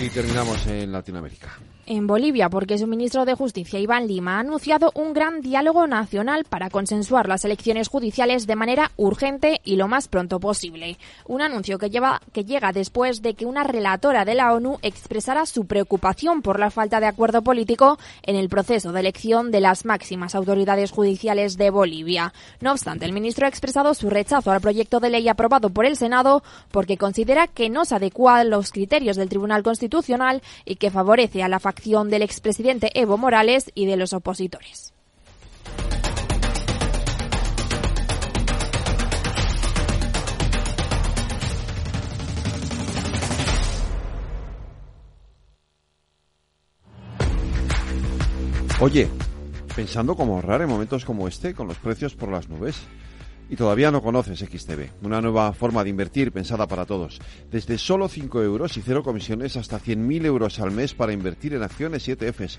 Y 0.00 0.08
terminamos 0.10 0.66
en 0.66 0.90
Latinoamérica 0.90 1.56
en 1.86 2.06
Bolivia 2.06 2.48
porque 2.48 2.78
su 2.78 2.86
ministro 2.86 3.24
de 3.24 3.34
Justicia, 3.34 3.78
Iván 3.78 4.06
Lima, 4.06 4.36
ha 4.36 4.40
anunciado 4.40 4.92
un 4.94 5.12
gran 5.12 5.40
diálogo 5.40 5.86
nacional 5.86 6.44
para 6.44 6.70
consensuar 6.70 7.28
las 7.28 7.44
elecciones 7.44 7.88
judiciales 7.88 8.46
de 8.46 8.56
manera 8.56 8.90
urgente 8.96 9.60
y 9.64 9.76
lo 9.76 9.88
más 9.88 10.08
pronto 10.08 10.40
posible. 10.40 10.98
Un 11.26 11.42
anuncio 11.42 11.78
que, 11.78 11.90
lleva, 11.90 12.20
que 12.32 12.44
llega 12.44 12.72
después 12.72 13.22
de 13.22 13.34
que 13.34 13.46
una 13.46 13.64
relatora 13.64 14.24
de 14.24 14.34
la 14.34 14.52
ONU 14.52 14.78
expresara 14.82 15.46
su 15.46 15.66
preocupación 15.66 16.42
por 16.42 16.58
la 16.58 16.70
falta 16.70 17.00
de 17.00 17.06
acuerdo 17.06 17.42
político 17.42 17.98
en 18.22 18.36
el 18.36 18.48
proceso 18.48 18.92
de 18.92 19.00
elección 19.00 19.50
de 19.50 19.60
las 19.60 19.84
máximas 19.84 20.34
autoridades 20.34 20.90
judiciales 20.90 21.56
de 21.56 21.70
Bolivia. 21.70 22.32
No 22.60 22.72
obstante, 22.72 23.04
el 23.04 23.12
ministro 23.12 23.46
ha 23.46 23.48
expresado 23.48 23.94
su 23.94 24.10
rechazo 24.10 24.50
al 24.50 24.60
proyecto 24.60 25.00
de 25.00 25.10
ley 25.10 25.28
aprobado 25.28 25.70
por 25.70 25.86
el 25.86 25.96
Senado 25.96 26.42
porque 26.70 26.96
considera 26.96 27.46
que 27.46 27.70
no 27.70 27.84
se 27.84 27.94
adecua 27.94 28.38
a 28.38 28.44
los 28.44 28.72
criterios 28.72 29.16
del 29.16 29.28
Tribunal 29.28 29.62
Constitucional 29.62 30.42
y 30.64 30.76
que 30.76 30.90
favorece 30.90 31.42
a 31.42 31.48
la 31.48 31.60
acción 31.74 32.08
del 32.08 32.22
expresidente 32.22 32.90
Evo 32.94 33.18
Morales 33.18 33.70
y 33.74 33.86
de 33.86 33.96
los 33.96 34.12
opositores. 34.12 34.92
Oye, 48.80 49.08
pensando 49.74 50.14
cómo 50.14 50.34
ahorrar 50.34 50.62
en 50.62 50.68
momentos 50.68 51.04
como 51.04 51.26
este, 51.26 51.54
con 51.54 51.66
los 51.66 51.78
precios 51.78 52.14
por 52.14 52.28
las 52.28 52.48
nubes, 52.48 52.76
y 53.48 53.56
todavía 53.56 53.90
no 53.90 54.02
conoces 54.02 54.40
XTB, 54.40 55.04
una 55.04 55.20
nueva 55.20 55.52
forma 55.52 55.84
de 55.84 55.90
invertir 55.90 56.32
pensada 56.32 56.66
para 56.66 56.86
todos. 56.86 57.20
Desde 57.50 57.78
solo 57.78 58.08
5 58.08 58.42
euros 58.42 58.76
y 58.76 58.82
cero 58.82 59.02
comisiones 59.02 59.56
hasta 59.56 59.80
100.000 59.80 60.24
euros 60.26 60.60
al 60.60 60.70
mes 60.70 60.94
para 60.94 61.12
invertir 61.12 61.54
en 61.54 61.62
acciones 61.62 62.08
y 62.08 62.12
ETFs. 62.12 62.58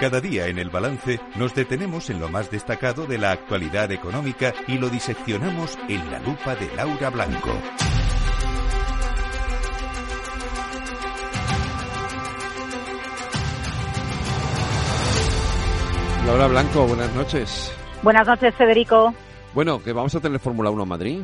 Cada 0.00 0.20
día 0.20 0.48
en 0.48 0.58
el 0.58 0.68
balance 0.68 1.18
nos 1.36 1.54
detenemos 1.54 2.10
en 2.10 2.20
lo 2.20 2.28
más 2.28 2.50
destacado 2.50 3.06
de 3.06 3.16
la 3.16 3.30
actualidad 3.30 3.90
económica 3.90 4.52
y 4.68 4.76
lo 4.76 4.90
diseccionamos 4.90 5.78
en 5.88 6.10
la 6.10 6.18
lupa 6.18 6.54
de 6.54 6.68
Laura 6.76 7.08
Blanco. 7.08 7.50
Laura 16.26 16.46
Blanco, 16.48 16.86
buenas 16.86 17.14
noches. 17.14 17.72
Buenas 18.02 18.26
noches, 18.26 18.54
Federico. 18.54 19.14
Bueno, 19.54 19.82
que 19.82 19.94
vamos 19.94 20.14
a 20.14 20.20
tener 20.20 20.38
Fórmula 20.40 20.68
1 20.68 20.82
en 20.82 20.88
Madrid. 20.88 21.20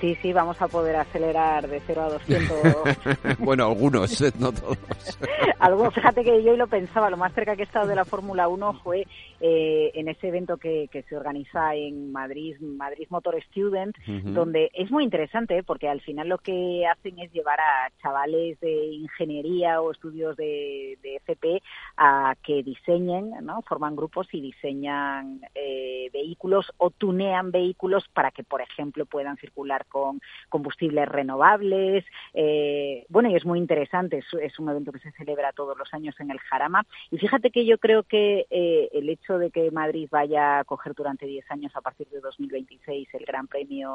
Sí, 0.00 0.14
sí, 0.22 0.32
vamos 0.32 0.60
a 0.62 0.68
poder 0.68 0.96
acelerar 0.96 1.68
de 1.68 1.80
0 1.86 2.02
a 2.02 2.08
200. 2.10 3.38
bueno, 3.38 3.66
algunos, 3.66 4.20
eh, 4.22 4.32
no 4.38 4.50
todos. 4.52 4.78
Algunos, 5.58 5.92
fíjate 5.92 6.24
que 6.24 6.42
yo 6.42 6.56
lo 6.56 6.68
pensaba, 6.68 7.10
lo 7.10 7.18
más 7.18 7.34
cerca 7.34 7.54
que 7.54 7.62
he 7.62 7.66
estado 7.66 7.86
de 7.86 7.94
la 7.94 8.06
Fórmula 8.06 8.48
1 8.48 8.80
fue 8.82 9.06
eh, 9.40 9.90
en 9.92 10.08
ese 10.08 10.28
evento 10.28 10.56
que, 10.56 10.88
que 10.90 11.02
se 11.02 11.14
organiza 11.14 11.74
en 11.74 12.10
Madrid, 12.12 12.58
Madrid 12.60 13.06
Motor 13.10 13.42
Student, 13.42 13.94
donde 14.06 14.70
es 14.72 14.90
muy 14.90 15.04
interesante 15.04 15.58
¿eh? 15.58 15.62
porque 15.62 15.86
al 15.86 16.00
final 16.00 16.30
lo 16.30 16.38
que 16.38 16.86
hacen 16.86 17.18
es 17.18 17.30
llevar 17.32 17.60
a 17.60 17.90
chavales 18.00 18.58
de 18.60 18.86
ingeniería 18.86 19.82
o 19.82 19.92
estudios 19.92 20.34
de, 20.36 20.98
de 21.02 21.16
FP 21.16 21.62
a 21.98 22.34
que 22.42 22.62
diseñen, 22.62 23.30
¿no? 23.42 23.60
forman 23.62 23.96
grupos 23.96 24.28
y 24.32 24.40
diseñan 24.40 25.42
eh, 25.54 26.08
vehículos 26.10 26.72
o 26.78 26.90
tunean 26.90 27.50
vehículos 27.50 28.08
para 28.14 28.30
que, 28.30 28.44
por 28.44 28.62
ejemplo, 28.62 29.04
puedan 29.04 29.36
circular 29.36 29.86
con 29.90 30.20
combustibles 30.48 31.06
renovables. 31.06 32.04
Eh, 32.32 33.04
bueno, 33.10 33.28
y 33.28 33.34
es 33.36 33.44
muy 33.44 33.58
interesante, 33.58 34.18
es, 34.18 34.26
es 34.40 34.58
un 34.58 34.70
evento 34.70 34.92
que 34.92 35.00
se 35.00 35.12
celebra 35.12 35.52
todos 35.52 35.76
los 35.76 35.92
años 35.92 36.18
en 36.20 36.30
el 36.30 36.38
Jarama. 36.38 36.86
Y 37.10 37.18
fíjate 37.18 37.50
que 37.50 37.66
yo 37.66 37.76
creo 37.76 38.04
que 38.04 38.46
eh, 38.48 38.88
el 38.92 39.08
hecho 39.10 39.36
de 39.38 39.50
que 39.50 39.70
Madrid 39.70 40.08
vaya 40.10 40.60
a 40.60 40.64
coger 40.64 40.94
durante 40.94 41.26
10 41.26 41.50
años, 41.50 41.72
a 41.76 41.80
partir 41.82 42.08
de 42.08 42.20
2026, 42.20 43.08
el 43.14 43.24
Gran 43.26 43.46
Premio 43.48 43.92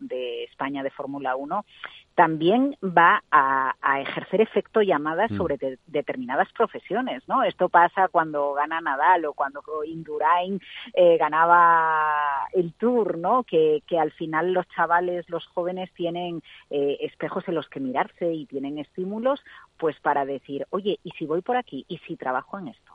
de 0.00 0.44
España 0.44 0.82
de 0.82 0.90
Fórmula 0.90 1.36
1, 1.36 1.64
también 2.14 2.76
va 2.82 3.22
a, 3.30 3.74
a 3.82 4.00
ejercer 4.00 4.40
efecto 4.40 4.82
llamadas 4.82 5.30
Mm. 5.30 5.36
sobre 5.36 5.56
de- 5.58 5.78
determinadas 5.86 6.50
profesiones, 6.52 7.22
¿no? 7.28 7.42
Esto 7.42 7.68
pasa 7.68 8.08
cuando 8.08 8.52
gana 8.54 8.80
Nadal 8.80 9.24
o 9.26 9.34
cuando 9.34 9.62
Indurain 9.84 10.60
eh, 10.94 11.16
ganaba 11.18 12.33
el 12.54 12.72
Tour, 12.74 13.18
¿no? 13.18 13.44
Que, 13.44 13.82
que 13.86 13.98
al 13.98 14.12
final 14.12 14.52
los 14.52 14.66
chavales, 14.68 15.28
los 15.28 15.46
jóvenes 15.46 15.92
tienen 15.94 16.42
eh, 16.70 16.98
espejos 17.00 17.44
en 17.48 17.54
los 17.54 17.68
que 17.68 17.80
mirarse 17.80 18.32
y 18.32 18.46
tienen 18.46 18.78
estímulos, 18.78 19.40
pues 19.78 19.98
para 20.00 20.24
decir, 20.24 20.66
oye, 20.70 20.98
¿y 21.02 21.10
si 21.12 21.26
voy 21.26 21.42
por 21.42 21.56
aquí? 21.56 21.84
¿Y 21.88 21.98
si 21.98 22.16
trabajo 22.16 22.58
en 22.58 22.68
esto? 22.68 22.92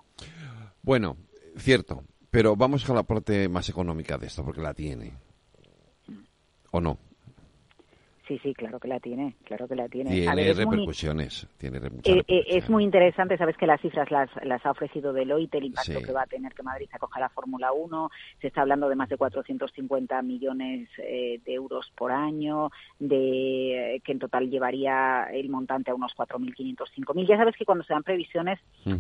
Bueno, 0.81 1.17
cierto, 1.57 2.03
pero 2.31 2.55
vamos 2.55 2.89
a 2.89 2.93
la 2.93 3.03
parte 3.03 3.49
más 3.49 3.69
económica 3.69 4.17
de 4.17 4.27
esto, 4.27 4.43
porque 4.43 4.61
la 4.61 4.73
tiene. 4.73 5.13
¿O 6.71 6.79
no? 6.79 6.97
Sí, 8.29 8.37
sí, 8.43 8.53
claro 8.53 8.79
que 8.79 8.87
la 8.87 8.99
tiene, 8.99 9.33
claro 9.43 9.67
que 9.67 9.75
la 9.75 9.89
tiene. 9.89 10.11
Tiene 10.11 10.27
A 10.29 10.35
ver, 10.35 10.47
es 10.49 10.57
muy- 10.63 10.75
repercusiones. 10.75 11.47
Tiene 11.57 11.79
re- 11.79 11.89
muchas 11.89 12.15
Eh, 12.15 12.23
eh, 12.27 12.43
es 12.47 12.69
muy 12.69 12.83
interesante, 12.83 13.35
sabes 13.39 13.57
que 13.57 13.65
las 13.65 13.81
cifras 13.81 14.11
las, 14.11 14.29
las 14.45 14.63
ha 14.67 14.69
ofrecido 14.71 15.11
Deloitte, 15.13 15.55
el 15.55 15.63
impacto 15.65 15.99
Sí. 15.99 16.05
que 16.05 16.11
va 16.11 16.21
a 16.21 16.27
tener 16.27 16.53
que 16.53 16.61
Madrid 16.61 16.87
acoja 16.91 17.19
la 17.19 17.29
Fórmula 17.29 17.71
1, 17.73 18.11
se 18.39 18.47
está 18.47 18.61
hablando 18.61 18.87
de 18.87 18.95
más 18.95 19.09
de 19.09 19.17
450 19.17 20.21
millones 20.21 20.87
eh, 20.99 21.41
de 21.43 21.53
euros 21.55 21.91
por 21.97 22.11
año, 22.11 22.69
de 22.99 23.99
que 24.05 24.11
en 24.11 24.19
total 24.19 24.47
llevaría 24.47 25.23
el 25.33 25.49
montante 25.49 25.89
a 25.89 25.95
unos 25.95 26.13
4.500, 26.15 26.87
5.000. 26.95 27.25
Ya 27.27 27.35
sabes 27.37 27.55
que 27.57 27.65
cuando 27.65 27.83
se 27.83 27.93
dan 27.93 28.03
previsiones, 28.03 28.59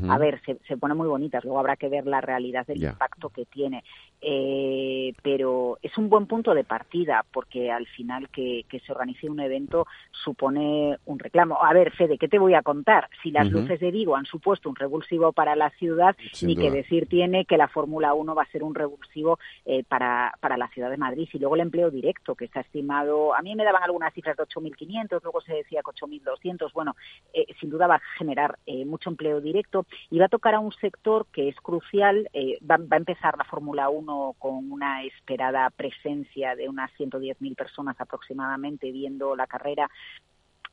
a 0.09 0.17
ver, 0.17 0.41
se, 0.43 0.57
se 0.67 0.75
ponen 0.75 0.97
muy 0.97 1.07
bonitas, 1.07 1.43
luego 1.43 1.59
habrá 1.59 1.75
que 1.75 1.87
ver 1.87 2.07
la 2.07 2.19
realidad 2.19 2.65
del 2.65 2.81
impacto 2.83 3.29
que 3.29 3.45
tiene. 3.45 3.83
Eh, 4.21 5.13
pero 5.21 5.77
es 5.81 5.95
un 5.97 6.09
buen 6.09 6.25
punto 6.25 6.53
de 6.55 6.63
partida, 6.63 7.23
porque 7.31 7.71
al 7.71 7.85
final 7.87 8.27
que, 8.29 8.65
que 8.67 8.79
se 8.81 8.93
organice 9.19 9.29
un 9.29 9.39
evento 9.39 9.87
supone 10.11 10.97
un 11.05 11.19
reclamo. 11.19 11.63
A 11.63 11.73
ver, 11.73 11.91
Fede, 11.91 12.17
¿qué 12.17 12.27
te 12.27 12.39
voy 12.39 12.53
a 12.53 12.61
contar? 12.61 13.09
Si 13.21 13.31
las 13.31 13.49
luces 13.49 13.79
de 13.79 13.91
Vigo 13.91 14.15
han 14.15 14.25
supuesto 14.25 14.69
un 14.69 14.75
revulsivo 14.75 15.31
para 15.31 15.55
la 15.55 15.69
ciudad, 15.71 16.15
Sin 16.31 16.47
ni 16.49 16.55
que 16.55 16.69
duda. 16.69 16.73
decir 16.73 17.07
tiene 17.07 17.45
que 17.45 17.57
la 17.57 17.67
Fórmula 17.67 18.13
1 18.13 18.35
va 18.35 18.43
a 18.43 18.51
ser 18.51 18.63
un 18.63 18.75
revulsivo 18.75 19.39
eh, 19.65 19.83
para, 19.83 20.33
para 20.39 20.57
la 20.57 20.67
ciudad 20.69 20.89
de 20.89 20.97
Madrid. 20.97 21.27
Y 21.31 21.39
luego 21.39 21.55
el 21.55 21.61
empleo 21.61 21.89
directo, 21.89 22.35
que 22.35 22.45
está 22.45 22.61
estimado, 22.61 23.35
a 23.35 23.41
mí 23.41 23.55
me 23.55 23.63
daban 23.63 23.83
algunas 23.83 24.13
cifras 24.13 24.37
de 24.37 24.43
8.500, 24.43 25.21
luego 25.23 25.41
se 25.41 25.53
decía 25.53 25.81
que 25.81 25.91
8.200. 25.91 26.71
Bueno, 26.73 26.95
eh, 27.33 27.45
sin 27.59 27.69
duda 27.69 27.87
va 27.87 27.95
a 27.95 28.01
generar 28.17 28.57
eh, 28.65 28.85
mucho 28.85 29.09
empleo 29.09 29.41
directo 29.41 29.85
y 30.09 30.19
va 30.19 30.25
a 30.25 30.29
tocar 30.29 30.55
a 30.55 30.59
un 30.59 30.71
sector 30.73 31.25
que 31.31 31.49
es 31.49 31.55
crucial. 31.57 32.27
va, 32.69 32.77
va 32.77 32.95
a 32.95 32.97
empezar 32.97 33.37
la 33.37 33.43
Fórmula 33.45 33.89
1 33.89 34.35
con 34.39 34.71
una 34.71 35.03
esperada 35.03 35.69
presencia 35.69 36.55
de 36.55 36.69
unas 36.69 36.91
110.000 36.97 37.55
personas 37.55 37.99
aproximadamente 37.99 38.91
la 39.17 39.47
carrera 39.47 39.89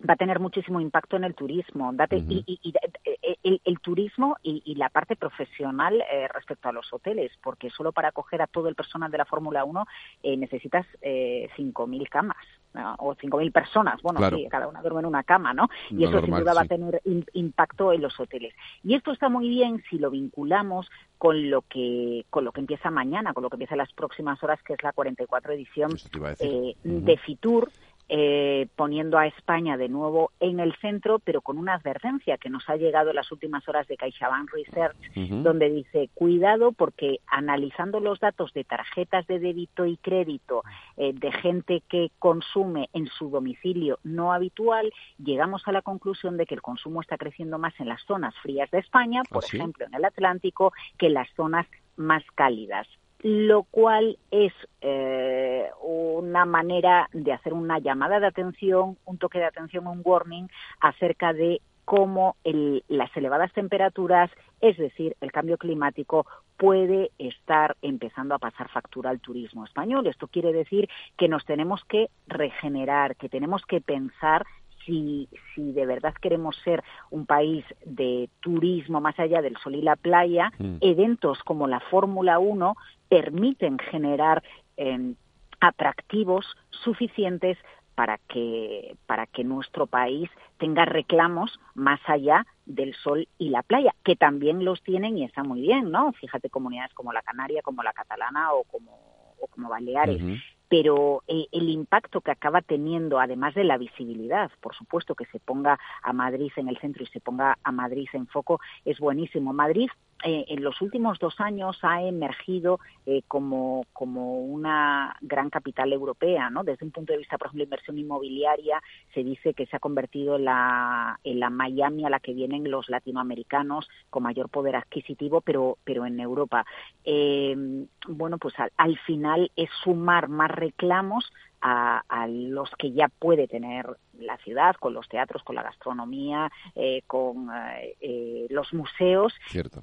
va 0.09 0.13
a 0.13 0.17
tener 0.17 0.41
muchísimo 0.41 0.79
impacto 0.79 1.17
en 1.17 1.25
el 1.25 1.35
turismo. 1.35 1.91
Date- 1.95 2.23
y, 2.29 2.43
y- 2.47 2.59
y- 2.69 2.75
eh, 3.05 3.37
el, 3.43 3.63
el 3.65 3.81
turismo 3.81 4.37
y, 4.43 4.63
y 4.67 4.75
la 4.75 4.91
parte 4.91 5.17
profesional 5.17 6.03
eh, 6.13 6.29
respecto 6.29 6.69
a 6.69 6.73
los 6.73 6.93
hoteles, 6.93 7.33
porque 7.43 7.71
solo 7.71 7.93
para 7.93 8.09
acoger 8.09 8.43
a 8.43 8.47
todo 8.47 8.69
el 8.69 8.75
personal 8.75 9.11
de 9.11 9.17
la 9.19 9.25
Fórmula 9.25 9.65
1 9.65 9.87
eh, 10.23 10.37
necesitas 10.37 10.87
eh, 11.01 11.49
5.000 11.57 12.11
camas 12.11 12.37
¿no? 12.75 12.95
o 12.99 13.15
5.000 13.15 13.51
personas. 13.53 14.03
Bueno, 14.03 14.19
Claro. 14.19 14.37
sí, 14.37 14.47
cada 14.51 14.69
una 14.69 14.83
duerme 14.83 15.01
en 15.01 15.07
una 15.07 15.23
cama, 15.25 15.55
¿no? 15.55 15.71
Y 15.89 16.05
eso 16.05 16.21
sin 16.27 16.35
duda 16.43 16.53
va 16.53 16.61
a 16.61 16.65
tener 16.77 17.01
im- 17.07 17.27
impacto 17.33 17.91
en 17.95 18.03
los 18.03 18.21
hoteles. 18.21 18.53
Y 18.83 18.97
esto 18.97 19.13
está 19.13 19.31
muy 19.31 19.49
bien 19.49 19.83
si 19.89 19.99
lo 19.99 20.11
vinculamos 20.11 20.91
con 21.17 21.49
lo 21.49 21.63
que 21.63 22.27
con 22.29 22.45
lo 22.45 22.53
que 22.53 22.61
empieza 22.61 22.91
mañana, 22.91 23.33
con 23.33 23.43
lo 23.45 23.49
que 23.49 23.55
empieza 23.57 23.73
en 23.75 23.79
las 23.79 23.93
próximas 23.95 24.43
horas, 24.43 24.63
que 24.63 24.75
es 24.75 24.83
la 24.83 24.93
44 24.93 25.55
edición 25.55 25.93
eh, 26.41 26.75
Ujú. 26.85 27.01
de 27.07 27.17
Fitur, 27.17 27.73
eh, 28.09 28.69
poniendo 28.77 29.19
a 29.19 29.27
España 29.27 29.77
de 29.77 29.89
nuevo 29.89 30.31
en 30.39 30.61
el 30.61 30.77
centro, 30.77 31.19
pero 31.19 31.41
con 31.41 31.59
una 31.59 31.75
advertencia 31.75 32.39
que 32.39 32.51
nos 32.51 32.69
ha 32.69 32.77
llegado 32.77 33.11
en 33.11 33.17
las 33.17 33.33
últimas 33.33 33.69
horas 33.69 33.89
de 33.89 33.97
CaixaBank 33.97 34.51
Research, 34.53 34.97
donde 35.43 35.71
dice, 35.71 36.09
cuidado 36.15 36.73
porque 36.73 37.19
analizando 37.27 37.99
los 37.99 38.21
datos 38.21 38.53
de 38.53 38.65
tarjetas 38.65 39.27
de 39.27 39.41
débito 39.41 39.87
y 39.87 39.97
crédito 39.97 40.63
eh, 40.97 41.13
de 41.15 41.33
gente 41.33 41.83
que 41.89 42.11
consume 42.19 42.89
en 42.93 43.07
su 43.09 43.29
domicilio 43.29 43.99
no 44.05 44.33
habitual, 44.33 44.93
llegamos 45.19 45.63
a 45.67 45.73
la 45.73 45.83
conclusión 45.83 46.37
de 46.37 46.47
que 46.47 46.55
el 46.55 46.63
consumo 46.63 47.01
está 47.01 47.19
creciendo 47.19 47.59
más 47.59 47.75
en 47.81 47.89
las 47.89 48.03
zonas 48.05 48.35
frías 48.43 48.71
de 48.71 48.79
España, 48.79 49.23
por 49.29 49.43
¿Ah, 49.45 49.47
sí? 49.49 49.57
ejemplo 49.57 49.87
en 49.87 49.95
el 49.95 50.05
Atlántico, 50.05 50.73
que 50.97 51.07
en 51.07 51.15
las 51.15 51.29
zonas 51.35 51.67
más 51.97 52.23
cálidas 52.35 52.87
lo 53.23 53.65
cual 53.65 54.19
es 54.31 54.53
eh, 54.81 55.69
una 55.83 56.45
manera 56.45 57.09
de 57.13 57.33
hacer 57.33 57.53
una 57.53 57.79
llamada 57.79 58.21
de 58.21 58.27
atención, 58.27 58.99
un 59.05 59.19
toque 59.19 59.39
de 59.39 59.47
atención, 59.47 59.87
un 59.87 60.03
warning 60.05 60.49
acerca 60.81 61.33
de 61.33 61.61
cómo 61.85 62.37
el- 62.45 62.83
las 62.89 63.17
elevadas 63.17 63.53
temperaturas, 63.53 64.31
es 64.61 64.77
decir, 64.77 65.17
el 65.21 65.31
cambio 65.33 65.57
climático, 65.57 66.27
puede 66.57 67.11
estar 67.19 67.77
empezando 67.81 68.35
a 68.35 68.39
pasar 68.39 68.69
factura 68.69 69.11
al 69.11 69.21
turismo 69.21 69.65
español. 69.65 70.07
Esto 70.07 70.27
quiere 70.27 70.53
decir 70.53 70.89
que 71.17 71.29
nos 71.29 71.45
tenemos 71.45 71.85
que 71.85 72.09
regenerar, 72.27 73.15
que 73.17 73.29
tenemos 73.29 73.63
que 73.67 73.81
pensar 73.81 74.45
si, 74.87 75.29
si 75.55 75.73
de 75.73 75.85
verdad 75.85 76.15
queremos 76.15 76.57
ser 76.65 76.83
un 77.11 77.27
país 77.27 77.65
de 77.85 78.31
turismo 78.41 79.01
más 79.01 79.19
allá 79.19 79.43
del 79.43 79.57
sol 79.59 79.75
y 79.75 79.83
la 79.83 79.97
playa, 79.97 80.53
Mm. 80.59 80.77
eventos 80.81 81.43
como 81.43 81.67
la 81.67 81.81
Fórmula 81.81 82.39
1 82.39 82.75
permiten 83.09 83.79
generar 83.79 84.43
eh, 84.77 85.15
atractivos 85.61 86.47
suficientes 86.71 87.59
para 87.95 88.19
que 88.29 88.95
para 89.07 89.27
que 89.27 89.43
nuestro 89.43 89.87
país 89.87 90.31
tenga 90.59 90.85
reclamos 90.85 91.59
más 91.75 92.01
allá 92.07 92.47
del 92.67 92.95
sol 92.95 93.27
y 93.39 93.49
la 93.49 93.63
playa, 93.63 93.95
que 94.05 94.17
también 94.17 94.65
los 94.65 94.83
tienen 94.83 95.17
y 95.17 95.25
está 95.25 95.43
muy 95.43 95.63
bien, 95.63 95.91
¿no? 95.91 96.13
Fíjate 96.13 96.51
comunidades 96.51 96.93
como 96.95 97.13
la 97.13 97.23
Canaria, 97.23 97.63
como 97.63 97.83
la 97.83 97.93
catalana 97.93 98.53
o 98.53 98.65
como 98.65 99.35
o 99.41 99.47
como 99.49 99.69
Baleares. 99.69 100.23
Pero 100.69 101.23
eh, 101.29 101.47
el 101.53 101.69
impacto 101.69 102.21
que 102.21 102.31
acaba 102.31 102.61
teniendo, 102.61 103.21
además 103.21 103.55
de 103.55 103.65
la 103.65 103.79
visibilidad, 103.79 104.51
por 104.61 104.75
supuesto 104.75 105.15
que 105.15 105.27
se 105.27 105.39
ponga 105.39 105.79
a 106.03 106.13
Madrid 106.13 106.51
en 106.57 106.69
el 106.69 106.79
centro 106.79 107.05
y 107.05 107.07
se 107.07 107.21
ponga 107.21 107.59
a 107.63 107.73
Madrid 107.73 108.09
en 108.13 108.27
foco, 108.27 108.61
es 108.85 108.99
buenísimo. 108.99 109.53
Madrid 109.53 109.89
eh, 110.25 110.47
en 110.49 110.65
los 110.65 110.81
últimos 110.81 111.19
dos 111.19 111.39
años 111.41 111.79
ha 111.83 112.03
emergido 112.03 112.81
eh, 113.05 113.23
como, 113.29 113.85
como 113.93 114.41
una 114.41 115.15
gran 115.21 115.51
capital 115.51 115.93
europea, 115.93 116.49
¿no? 116.49 116.65
Desde 116.65 116.87
un 116.87 116.91
punto 116.91 117.13
de 117.13 117.19
vista, 117.19 117.37
por 117.37 117.49
ejemplo, 117.49 117.61
de 117.61 117.65
inversión 117.65 117.99
inmobiliaria, 117.99 118.83
se 119.13 119.23
dice 119.23 119.53
que 119.53 119.67
se 119.67 119.77
ha 119.77 119.81
convertido 119.81 120.37
en 120.37 120.47
la, 120.47 121.21
en 121.23 121.39
la 121.39 121.51
Miami 121.51 122.05
a 122.05 122.11
la 122.11 122.21
que 122.21 122.33
vienen 122.33 122.71
los 122.71 122.89
latinoamericanos 122.89 123.89
con 124.09 124.23
mayor 124.23 124.49
poder 124.49 124.77
adquisitivo, 124.77 125.43
pero, 125.43 125.77
pero 125.85 126.07
en 126.07 126.19
Europa. 126.19 126.65
Eh, 127.05 127.87
bueno, 128.09 128.39
pues 128.39 128.59
al, 128.59 128.73
al 128.79 128.99
final 129.01 129.53
es 129.55 129.69
sumar 129.85 130.29
más 130.29 130.51
reclamos 130.51 131.31
a, 131.61 132.03
a 132.09 132.27
los 132.27 132.71
que 132.79 132.93
ya 132.93 133.09
puede 133.09 133.49
tener 133.49 133.87
la 134.19 134.37
ciudad, 134.39 134.77
con 134.81 134.95
los 134.95 135.09
teatros, 135.09 135.43
con 135.43 135.57
la 135.57 135.63
gastronomía, 135.63 136.51
eh, 136.75 137.03
con 137.07 137.49
eh, 137.55 137.97
eh, 138.01 138.47
los 138.51 138.73
museos, 138.75 139.33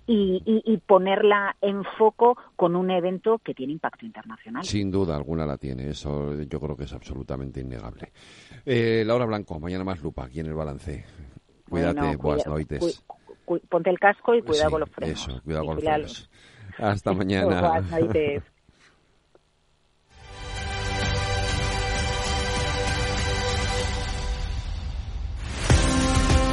y, 0.07 0.41
y- 0.45 0.73
y 0.73 0.77
ponerla 0.77 1.55
en 1.61 1.83
foco 1.97 2.37
con 2.55 2.75
un 2.75 2.89
evento 2.91 3.39
que 3.39 3.53
tiene 3.53 3.73
impacto 3.73 4.05
internacional. 4.05 4.63
Sin 4.65 4.91
duda 4.91 5.15
alguna 5.15 5.45
la 5.45 5.57
tiene, 5.57 5.89
eso 5.89 6.33
yo 6.43 6.59
creo 6.59 6.75
que 6.75 6.83
es 6.85 6.93
absolutamente 6.93 7.61
innegable. 7.61 8.11
Eh, 8.65 9.03
Laura 9.05 9.25
Blanco, 9.25 9.59
mañana 9.59 9.83
más 9.83 10.01
lupa 10.01 10.25
aquí 10.25 10.39
en 10.39 10.47
el 10.47 10.53
balance. 10.53 11.05
Cuídate, 11.69 11.99
Bueno, 12.01 12.17
buenas 12.17 12.47
noites. 12.47 13.03
cu- 13.07 13.15
cu- 13.45 13.59
ponte 13.67 13.89
el 13.89 13.99
casco 13.99 14.33
y 14.35 14.41
cuidado 14.41 14.69
Sí, 14.69 14.71
con 14.71 14.79
los 14.81 14.89
frenos. 14.89 15.27
Eso, 15.27 15.41
cuidado 15.43 15.63
Y 15.63 15.67
con 15.67 15.75
los 15.75 15.83
frenos. 15.83 16.29
Hasta 16.77 17.13
mañana. 17.13 17.45
Buenas 17.45 17.91
noites. 17.91 18.43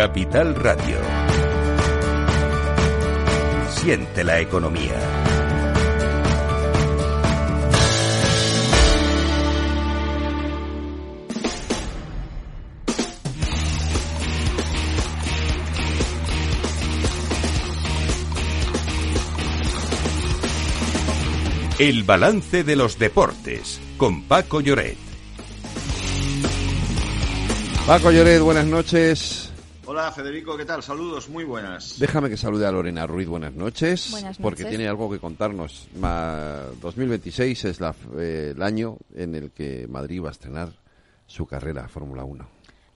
Capital 0.00 0.54
Radio. 0.54 0.96
Siente 3.68 4.24
la 4.24 4.40
economía. 4.40 4.94
El 21.78 22.04
balance 22.04 22.64
de 22.64 22.74
los 22.74 22.98
deportes 22.98 23.78
con 23.98 24.22
Paco 24.22 24.62
Lloret. 24.62 24.96
Paco 27.86 28.10
Lloret, 28.10 28.40
buenas 28.40 28.64
noches. 28.64 29.49
Hola 29.92 30.12
Federico, 30.12 30.56
¿qué 30.56 30.64
tal? 30.64 30.84
Saludos, 30.84 31.28
muy 31.28 31.42
buenas. 31.42 31.98
Déjame 31.98 32.30
que 32.30 32.36
salude 32.36 32.64
a 32.64 32.70
Lorena 32.70 33.08
Ruiz, 33.08 33.26
buenas 33.26 33.54
noches, 33.54 34.12
Buenas 34.12 34.38
porque 34.38 34.62
noches. 34.62 34.76
tiene 34.76 34.88
algo 34.88 35.10
que 35.10 35.18
contarnos. 35.18 35.88
Ma- 35.98 36.66
2026 36.80 37.64
es 37.64 37.80
la- 37.80 37.92
eh, 38.16 38.52
el 38.54 38.62
año 38.62 38.98
en 39.16 39.34
el 39.34 39.50
que 39.50 39.88
Madrid 39.88 40.22
va 40.22 40.28
a 40.28 40.30
estrenar 40.30 40.68
su 41.26 41.44
carrera 41.44 41.88
Fórmula 41.88 42.22
1. 42.22 42.48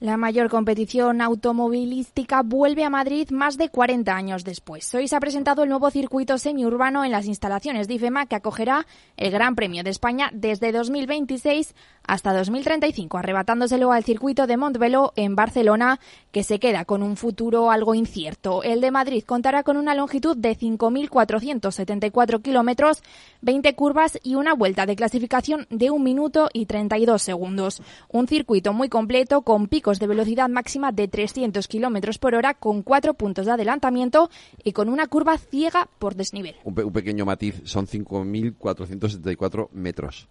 La 0.05 0.19
mayor 0.19 0.51
competición 0.51 1.23
automovilística 1.23 2.43
vuelve 2.43 2.85
a 2.85 2.91
Madrid 2.91 3.31
más 3.31 3.57
de 3.57 3.71
40 3.71 4.15
años 4.15 4.45
después. 4.45 4.95
Hoy 4.95 5.09
se 5.09 5.17
ha 5.17 5.21
presentado 5.21 5.63
el 5.63 5.71
nuevo 5.71 5.91
circuito 5.91 6.37
semiurbano 6.37 7.07
en 7.07 7.11
las 7.11 7.25
instalaciones 7.25 7.89
de 7.89 7.95
IFEMA 7.95 8.27
que 8.27 8.37
acogerá 8.37 8.87
el 9.17 9.31
Gran 9.31 9.55
Premio 9.55 9.83
de 9.83 9.89
España 9.89 10.29
desde 10.35 10.73
2026 10.73 11.75
hasta 12.07 12.35
2035, 12.35 13.17
arrebatándoselo 13.17 13.93
al 13.93 14.05
circuito 14.05 14.47
de 14.47 14.59
Montbeló 14.59 15.15
en 15.17 15.37
Barcelona, 15.37 15.99
que 16.33 16.43
se 16.43 16.59
queda 16.59 16.85
con 16.85 17.03
un 17.03 17.17
futuro 17.17 17.71
algo 17.71 17.95
incierto. 17.95 18.63
El 18.63 18.83
de 18.83 18.91
Madrid 18.91 19.25
contará 19.25 19.63
con 19.63 19.79
una 19.79 19.95
longitud 19.95 20.37
de 20.37 20.55
5.474 20.55 22.43
kilómetros, 22.43 23.03
20 23.41 23.75
curvas 23.75 24.19
y 24.23 24.35
una 24.35 24.53
vuelta 24.53 24.85
de 24.85 24.97
clasificación 24.97 25.67
de 25.71 25.91
1 25.91 26.05
minuto 26.05 26.51
y 26.53 26.67
32 26.67 27.23
segundos. 27.23 27.81
Un 28.11 28.29
circuito 28.29 28.75
muy 28.75 28.91
completo 28.91 29.41
con 29.41 29.69
picos 29.69 29.94
de 29.99 30.07
velocidad 30.07 30.49
máxima 30.49 30.93
de 30.93 31.09
300 31.09 31.67
kilómetros 31.69 32.19
por 32.19 32.35
hora, 32.35 32.55
con 32.55 32.83
cuatro 32.83 33.15
puntos 33.15 33.47
de 33.47 33.53
adelantamiento 33.53 34.31
y 34.63 34.73
con 34.73 34.89
una 34.89 35.07
curva 35.07 35.39
ciega 35.39 35.89
por 35.99 36.15
desnivel. 36.15 36.55
Un, 36.65 36.75
pe- 36.75 36.85
un 36.85 36.93
pequeño 36.93 37.25
matiz, 37.25 37.61
son 37.65 37.87
5.474 37.87 39.69
metros. 39.73 40.29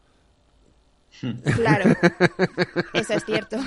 Claro, 1.56 1.95
eso 2.93 3.13
es 3.13 3.23
cierto. 3.23 3.58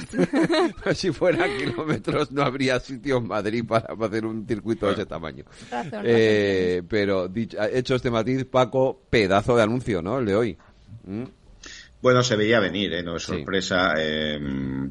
si 0.95 1.13
fuera 1.13 1.47
kilómetros 1.57 2.33
no 2.33 2.43
habría 2.43 2.81
sitio 2.81 3.19
en 3.19 3.29
Madrid 3.29 3.65
para 3.67 3.95
hacer 4.05 4.27
un 4.27 4.45
circuito 4.47 4.87
de 4.89 4.95
ese 4.95 5.07
tamaño. 5.07 5.45
Razón, 5.71 6.03
Eh, 6.05 6.83
pero 6.89 7.29
dicho, 7.29 7.57
hecho 7.73 7.95
este 7.95 8.11
matiz, 8.11 8.45
Paco, 8.47 8.99
pedazo 9.09 9.57
de 9.57 9.63
anuncio, 9.63 10.03
¿no? 10.03 10.19
El 10.19 10.27
de 10.27 10.35
hoy. 10.35 10.59
¿Mm? 11.05 11.23
Bueno, 12.03 12.23
se 12.23 12.37
veía 12.37 12.61
venir, 12.61 12.93
¿eh? 12.93 13.03
no 13.03 13.17
es 13.17 13.23
sorpresa. 13.23 13.95
eh, 13.99 14.39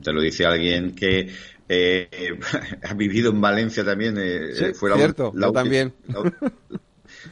te 0.03 0.11
lo 0.11 0.21
dice 0.21 0.45
alguien 0.45 0.93
que 0.95 1.29
eh, 1.69 2.09
ha 2.83 2.93
vivido 2.93 3.31
en 3.31 3.41
Valencia 3.41 3.83
también. 3.83 4.15
eh, 4.17 4.53
Sí, 4.53 4.73
fue 4.73 4.89
la- 4.89 4.97
cierto, 4.97 5.31
la 5.35 5.47
yo 5.47 5.51
ulti- 5.51 5.55
también. 5.55 5.93
la- 6.07 6.33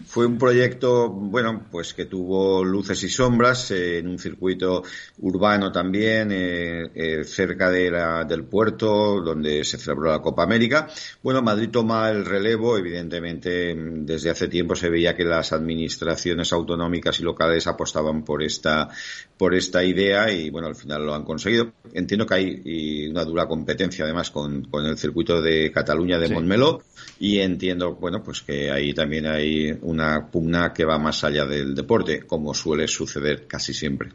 Fue 0.05 0.25
un 0.25 0.37
proyecto, 0.37 1.09
bueno, 1.09 1.65
pues 1.71 1.93
que 1.93 2.05
tuvo 2.05 2.63
luces 2.63 3.03
y 3.03 3.09
sombras 3.09 3.71
eh, 3.71 3.99
en 3.99 4.07
un 4.07 4.19
circuito 4.19 4.83
urbano 5.19 5.71
también, 5.71 6.29
eh, 6.31 6.89
eh, 6.93 7.23
cerca 7.23 7.69
de 7.69 7.89
la- 7.91 8.23
del 8.25 8.43
puerto, 8.43 9.21
donde 9.21 9.63
se 9.63 9.77
celebró 9.77 10.11
la 10.11 10.21
Copa 10.21 10.43
América. 10.43 10.87
Bueno, 11.21 11.41
Madrid 11.41 11.69
toma 11.71 12.09
el 12.11 12.25
relevo, 12.25 12.77
evidentemente, 12.77 13.73
mm, 13.75 14.05
desde 14.05 14.29
hace 14.29 14.47
tiempo 14.47 14.75
se 14.75 14.89
veía 14.89 15.15
que 15.15 15.23
las 15.25 15.53
administraciones 15.53 16.51
autonómicas 16.53 17.19
y 17.19 17.23
locales 17.23 17.67
apostaban 17.67 18.23
por 18.23 18.43
esta, 18.43 18.89
por 19.37 19.53
esta 19.55 19.83
idea 19.83 20.31
y, 20.31 20.49
bueno, 20.49 20.67
al 20.67 20.75
final 20.75 21.05
lo 21.05 21.13
han 21.15 21.23
conseguido. 21.23 21.71
Entiendo 21.93 22.25
que 22.25 22.33
hay 22.35 22.61
y 22.65 23.07
una 23.07 23.25
dura 23.25 23.47
competencia, 23.47 24.05
además, 24.05 24.31
con, 24.31 24.63
con 24.65 24.85
el 24.85 24.97
circuito 24.97 25.41
de 25.41 25.71
Cataluña 25.71 26.17
de 26.19 26.27
Sí. 26.27 26.33
Montmeló 26.33 26.81
y 27.19 27.39
entiendo, 27.39 27.95
bueno, 27.95 28.23
pues 28.23 28.41
que 28.41 28.71
ahí 28.71 28.93
también 28.93 29.25
hay 29.25 29.77
una 29.83 30.27
pugna 30.31 30.73
que 30.73 30.85
va 30.85 30.97
más 30.97 31.23
allá 31.23 31.45
del 31.45 31.75
deporte, 31.75 32.23
como 32.25 32.53
suele 32.53 32.87
suceder 32.87 33.47
casi 33.47 33.73
siempre. 33.73 34.09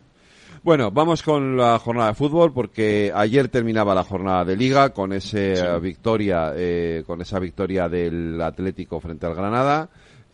Bueno, 0.63 0.91
vamos 0.91 1.23
con 1.23 1.57
la 1.57 1.79
jornada 1.79 2.09
de 2.09 2.15
fútbol 2.15 2.53
porque 2.53 3.13
ayer 3.15 3.49
terminaba 3.49 3.95
la 3.95 4.03
jornada 4.03 4.45
de 4.45 4.57
liga 4.57 4.91
con 4.91 5.13
esa 5.13 5.79
victoria, 5.79 6.53
eh, 6.57 7.05
con 7.07 7.21
esa 7.21 7.39
victoria 7.39 7.89
del 7.89 8.41
Atlético 8.43 8.99
frente 9.01 9.25
al 9.27 9.37
Granada 9.37 9.89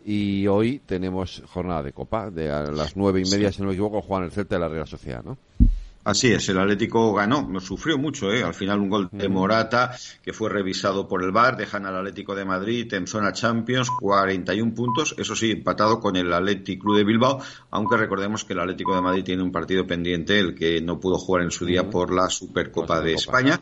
y 0.04 0.46
hoy 0.46 0.80
tenemos 0.84 1.42
jornada 1.46 1.82
de 1.82 1.92
copa 1.92 2.30
de 2.30 2.50
a 2.50 2.62
las 2.62 2.96
nueve 2.96 3.22
y 3.24 3.30
media, 3.30 3.50
Sí. 3.50 3.56
si 3.56 3.62
no 3.62 3.68
me 3.68 3.74
equivoco, 3.74 4.00
juegan 4.00 4.24
el 4.24 4.32
Celta 4.32 4.54
de 4.56 4.60
la 4.60 4.68
Real 4.68 4.86
Sociedad, 4.86 5.22
¿no? 5.22 5.36
Así 6.04 6.30
es, 6.30 6.46
el 6.50 6.58
Atlético 6.58 7.14
ganó, 7.14 7.48
no 7.48 7.60
sufrió 7.60 7.96
mucho, 7.96 8.30
¿eh? 8.30 8.42
al 8.42 8.52
final 8.52 8.78
un 8.78 8.90
gol 8.90 9.08
de 9.10 9.26
Morata 9.28 9.96
que 10.22 10.34
fue 10.34 10.50
revisado 10.50 11.08
por 11.08 11.22
el 11.22 11.32
VAR, 11.32 11.56
dejan 11.56 11.86
al 11.86 11.96
Atlético 11.96 12.34
de 12.34 12.44
Madrid 12.44 12.92
en 12.92 13.06
zona 13.06 13.32
Champions, 13.32 13.88
41 14.00 14.74
puntos, 14.74 15.14
eso 15.16 15.34
sí, 15.34 15.52
empatado 15.52 16.00
con 16.00 16.16
el 16.16 16.30
Atlético 16.30 16.84
Club 16.84 16.98
de 16.98 17.04
Bilbao, 17.04 17.40
aunque 17.70 17.96
recordemos 17.96 18.44
que 18.44 18.52
el 18.52 18.60
Atlético 18.60 18.94
de 18.94 19.00
Madrid 19.00 19.24
tiene 19.24 19.42
un 19.42 19.50
partido 19.50 19.86
pendiente, 19.86 20.38
el 20.38 20.54
que 20.54 20.82
no 20.82 21.00
pudo 21.00 21.16
jugar 21.16 21.42
en 21.42 21.50
su 21.50 21.64
día 21.64 21.88
por 21.88 22.12
la 22.12 22.28
Supercopa 22.28 23.00
de 23.00 23.14
España. 23.14 23.58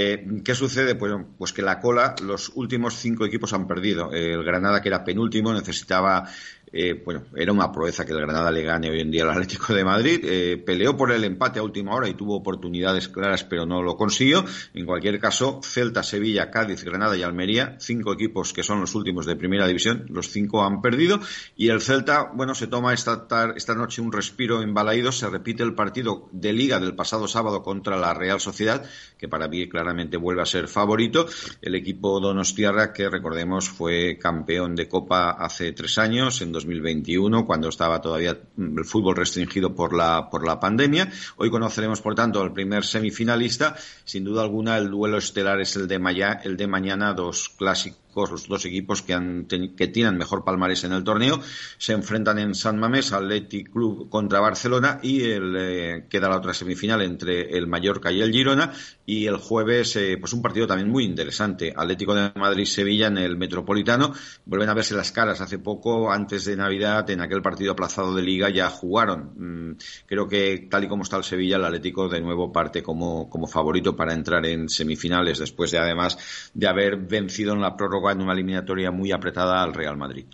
Eh, 0.00 0.42
¿Qué 0.44 0.54
sucede? 0.54 0.94
Pues, 0.94 1.12
pues 1.36 1.52
que 1.52 1.60
la 1.60 1.80
cola, 1.80 2.14
los 2.22 2.52
últimos 2.54 2.94
cinco 2.94 3.24
equipos 3.24 3.52
han 3.52 3.66
perdido. 3.66 4.12
El 4.12 4.44
Granada, 4.44 4.80
que 4.80 4.88
era 4.88 5.02
penúltimo, 5.02 5.52
necesitaba 5.52 6.24
eh, 6.72 7.00
bueno, 7.04 7.24
era 7.34 7.52
una 7.52 7.72
proeza 7.72 8.04
que 8.04 8.12
el 8.12 8.20
Granada 8.20 8.50
le 8.50 8.62
gane 8.62 8.90
hoy 8.90 9.00
en 9.00 9.10
día 9.10 9.24
al 9.24 9.30
Atlético 9.30 9.74
de 9.74 9.84
Madrid. 9.84 10.20
Eh, 10.24 10.62
peleó 10.64 10.96
por 10.96 11.12
el 11.12 11.24
empate 11.24 11.58
a 11.58 11.62
última 11.62 11.94
hora 11.94 12.08
y 12.08 12.14
tuvo 12.14 12.36
oportunidades 12.36 13.08
claras, 13.08 13.44
pero 13.44 13.66
no 13.66 13.82
lo 13.82 13.96
consiguió. 13.96 14.44
En 14.74 14.86
cualquier 14.86 15.18
caso, 15.18 15.60
Celta, 15.62 16.02
Sevilla, 16.02 16.50
Cádiz, 16.50 16.84
Granada 16.84 17.16
y 17.16 17.22
Almería, 17.22 17.76
cinco 17.78 18.12
equipos 18.12 18.52
que 18.52 18.62
son 18.62 18.80
los 18.80 18.94
últimos 18.94 19.26
de 19.26 19.36
primera 19.36 19.66
división, 19.66 20.06
los 20.08 20.30
cinco 20.30 20.64
han 20.64 20.82
perdido. 20.82 21.20
Y 21.56 21.68
el 21.68 21.80
Celta, 21.80 22.30
bueno, 22.34 22.54
se 22.54 22.66
toma 22.66 22.92
esta, 22.92 23.26
esta 23.56 23.74
noche 23.74 24.02
un 24.02 24.12
respiro 24.12 24.62
en 24.62 24.74
Se 25.12 25.28
repite 25.28 25.62
el 25.62 25.74
partido 25.74 26.28
de 26.32 26.52
Liga 26.52 26.78
del 26.78 26.94
pasado 26.94 27.28
sábado 27.28 27.62
contra 27.62 27.96
la 27.96 28.14
Real 28.14 28.40
Sociedad, 28.40 28.84
que 29.16 29.28
para 29.28 29.48
mí 29.48 29.68
claramente 29.68 30.16
vuelve 30.16 30.42
a 30.42 30.46
ser 30.46 30.68
favorito. 30.68 31.26
El 31.60 31.74
equipo 31.74 32.20
Donostiarra, 32.20 32.92
que 32.92 33.08
recordemos 33.08 33.68
fue 33.68 34.18
campeón 34.18 34.74
de 34.74 34.88
Copa 34.88 35.30
hace 35.30 35.72
tres 35.72 35.98
años, 35.98 36.40
en 36.42 36.52
2021, 36.64 37.46
cuando 37.46 37.68
estaba 37.68 38.00
todavía 38.00 38.38
el 38.56 38.84
fútbol 38.84 39.16
restringido 39.16 39.74
por 39.74 39.94
la, 39.94 40.28
por 40.30 40.46
la 40.46 40.58
pandemia. 40.58 41.10
Hoy 41.36 41.50
conoceremos, 41.50 42.00
por 42.00 42.14
tanto, 42.14 42.40
al 42.40 42.52
primer 42.52 42.84
semifinalista. 42.84 43.76
Sin 44.04 44.24
duda 44.24 44.42
alguna, 44.42 44.76
el 44.78 44.90
duelo 44.90 45.18
estelar 45.18 45.60
es 45.60 45.76
el 45.76 45.86
de, 45.86 46.00
el 46.44 46.56
de 46.56 46.66
mañana, 46.66 47.12
dos 47.14 47.48
clásicos 47.50 48.07
los 48.26 48.48
dos 48.48 48.64
equipos 48.64 49.02
que, 49.02 49.14
han, 49.14 49.46
que 49.46 49.88
tienen 49.88 50.16
mejor 50.16 50.44
palmarés 50.44 50.84
en 50.84 50.92
el 50.92 51.04
torneo, 51.04 51.40
se 51.78 51.92
enfrentan 51.92 52.38
en 52.38 52.54
San 52.54 52.78
Mamés, 52.78 53.12
Athletic 53.12 53.70
Club 53.70 54.08
contra 54.08 54.40
Barcelona 54.40 55.00
y 55.02 55.22
el, 55.22 55.54
eh, 55.56 56.06
queda 56.08 56.28
la 56.28 56.38
otra 56.38 56.54
semifinal 56.54 57.02
entre 57.02 57.56
el 57.56 57.66
Mallorca 57.66 58.10
y 58.10 58.20
el 58.20 58.32
Girona. 58.32 58.72
Y 59.06 59.26
el 59.26 59.36
jueves 59.36 59.96
eh, 59.96 60.18
pues 60.20 60.34
un 60.34 60.42
partido 60.42 60.66
también 60.66 60.90
muy 60.90 61.04
interesante, 61.04 61.72
Atlético 61.74 62.14
de 62.14 62.30
Madrid-Sevilla 62.34 63.06
en 63.06 63.16
el 63.16 63.38
Metropolitano, 63.38 64.12
vuelven 64.44 64.68
a 64.68 64.74
verse 64.74 64.94
las 64.94 65.12
caras 65.12 65.40
hace 65.40 65.58
poco, 65.58 66.12
antes 66.12 66.44
de 66.44 66.56
Navidad, 66.56 67.08
en 67.08 67.22
aquel 67.22 67.40
partido 67.40 67.72
aplazado 67.72 68.14
de 68.14 68.22
Liga 68.22 68.50
ya 68.50 68.68
jugaron. 68.68 69.32
Mm, 69.70 69.76
creo 70.06 70.28
que 70.28 70.68
tal 70.70 70.84
y 70.84 70.88
como 70.88 71.04
está 71.04 71.16
el 71.16 71.24
Sevilla, 71.24 71.56
el 71.56 71.64
Atlético 71.64 72.08
de 72.08 72.20
nuevo 72.20 72.52
parte 72.52 72.82
como, 72.82 73.30
como 73.30 73.46
favorito 73.46 73.96
para 73.96 74.12
entrar 74.12 74.44
en 74.44 74.68
semifinales 74.68 75.38
después 75.38 75.70
de 75.70 75.78
además 75.78 76.18
de 76.54 76.66
haber 76.66 76.96
vencido 76.96 77.54
en 77.54 77.60
la 77.60 77.76
prórroga 77.76 78.07
en 78.12 78.22
una 78.22 78.32
eliminatoria 78.32 78.90
muy 78.90 79.12
apretada 79.12 79.62
al 79.62 79.74
Real 79.74 79.96
Madrid. 79.96 80.26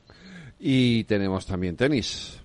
Y 0.58 1.04
tenemos 1.04 1.46
también 1.46 1.76
tenis. 1.76 2.40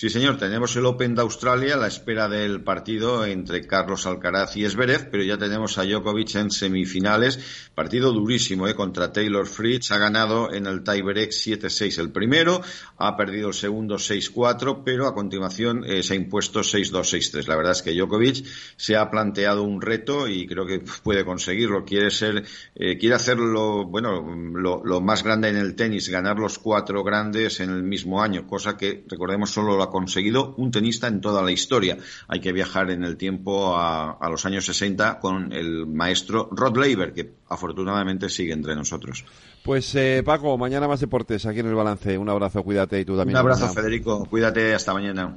Sí, 0.00 0.08
señor, 0.08 0.38
tenemos 0.38 0.74
el 0.76 0.86
Open 0.86 1.14
de 1.14 1.20
Australia 1.20 1.74
a 1.74 1.76
la 1.76 1.86
espera 1.86 2.26
del 2.26 2.62
partido 2.62 3.26
entre 3.26 3.66
Carlos 3.66 4.06
Alcaraz 4.06 4.56
y 4.56 4.64
Esberev, 4.64 5.10
pero 5.10 5.22
ya 5.22 5.36
tenemos 5.36 5.76
a 5.76 5.84
Djokovic 5.84 6.36
en 6.36 6.50
semifinales. 6.50 7.68
Partido 7.74 8.10
durísimo 8.10 8.66
¿eh? 8.66 8.74
contra 8.74 9.12
Taylor 9.12 9.46
Fritz. 9.46 9.90
Ha 9.90 9.98
ganado 9.98 10.54
en 10.54 10.64
el 10.64 10.84
tiebreak 10.84 11.32
7-6 11.32 11.98
el 11.98 12.12
primero, 12.12 12.62
ha 12.96 13.14
perdido 13.14 13.48
el 13.48 13.54
segundo 13.54 13.96
6-4, 13.96 14.80
pero 14.86 15.06
a 15.06 15.12
continuación 15.12 15.84
eh, 15.84 16.02
se 16.02 16.14
ha 16.14 16.16
impuesto 16.16 16.60
6-2-6-3. 16.60 17.46
La 17.46 17.56
verdad 17.56 17.72
es 17.72 17.82
que 17.82 17.92
Djokovic 17.92 18.46
se 18.78 18.96
ha 18.96 19.10
planteado 19.10 19.64
un 19.64 19.82
reto 19.82 20.28
y 20.28 20.46
creo 20.46 20.64
que 20.64 20.82
puede 21.02 21.26
conseguirlo. 21.26 21.84
Quiere 21.84 22.10
ser, 22.10 22.46
eh, 22.74 22.96
quiere 22.96 23.16
hacerlo, 23.16 23.84
bueno, 23.84 24.22
lo, 24.54 24.82
lo, 24.82 25.02
más 25.02 25.22
grande 25.22 25.50
en 25.50 25.58
el 25.58 25.74
tenis, 25.74 26.08
ganar 26.08 26.38
los 26.38 26.58
cuatro 26.58 27.04
grandes 27.04 27.60
en 27.60 27.68
el 27.68 27.82
mismo 27.82 28.22
año, 28.22 28.46
cosa 28.46 28.78
que 28.78 29.04
recordemos 29.06 29.50
solo 29.50 29.76
lo 29.76 29.89
ha 29.90 29.92
conseguido 29.92 30.54
un 30.56 30.70
tenista 30.70 31.08
en 31.08 31.20
toda 31.20 31.42
la 31.42 31.50
historia. 31.50 31.98
Hay 32.28 32.40
que 32.40 32.52
viajar 32.52 32.90
en 32.90 33.04
el 33.04 33.16
tiempo 33.16 33.76
a, 33.76 34.28
los 34.30 34.46
años 34.46 34.64
60 34.64 35.18
con 35.18 35.52
el 35.52 35.86
maestro 35.86 36.48
Rod 36.52 36.76
Laver, 36.76 37.12
que 37.12 37.32
afortunadamente 37.48 38.28
sigue 38.28 38.52
entre 38.52 38.74
nosotros. 38.74 39.24
Pues 39.64 39.94
eh, 39.94 40.22
Paco, 40.24 40.56
mañana 40.56 40.88
más 40.88 41.00
deportes 41.00 41.44
aquí 41.46 41.60
en 41.60 41.66
el 41.66 41.74
balance. 41.74 42.16
Un 42.16 42.28
abrazo, 42.28 42.62
cuídate 42.62 43.00
y 43.00 43.04
tú 43.04 43.16
también. 43.16 43.36
Un 43.36 43.40
abrazo, 43.40 43.68
Federico. 43.68 44.24
Cuídate, 44.24 44.74
hasta 44.74 44.94
mañana. 44.94 45.36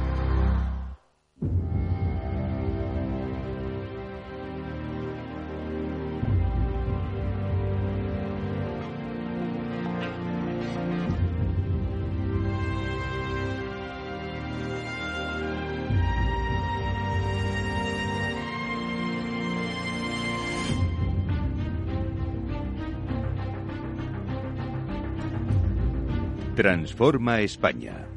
Transforma 26.61 27.41
España. 27.41 28.10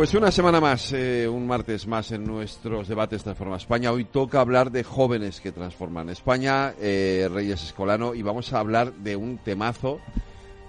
Pues 0.00 0.14
una 0.14 0.30
semana 0.30 0.62
más, 0.62 0.94
eh, 0.94 1.28
un 1.28 1.46
martes 1.46 1.86
más 1.86 2.10
en 2.10 2.24
nuestros 2.24 2.88
debates 2.88 3.22
Transforma 3.22 3.58
España. 3.58 3.92
Hoy 3.92 4.06
toca 4.06 4.40
hablar 4.40 4.70
de 4.70 4.82
jóvenes 4.82 5.42
que 5.42 5.52
transforman 5.52 6.08
España, 6.08 6.72
eh, 6.80 7.28
Reyes 7.30 7.62
Escolano, 7.64 8.14
y 8.14 8.22
vamos 8.22 8.50
a 8.54 8.60
hablar 8.60 8.94
de 8.94 9.14
un 9.14 9.36
temazo 9.36 10.00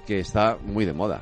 que 0.05 0.19
está 0.19 0.57
muy 0.61 0.83
de 0.83 0.91
moda. 0.91 1.21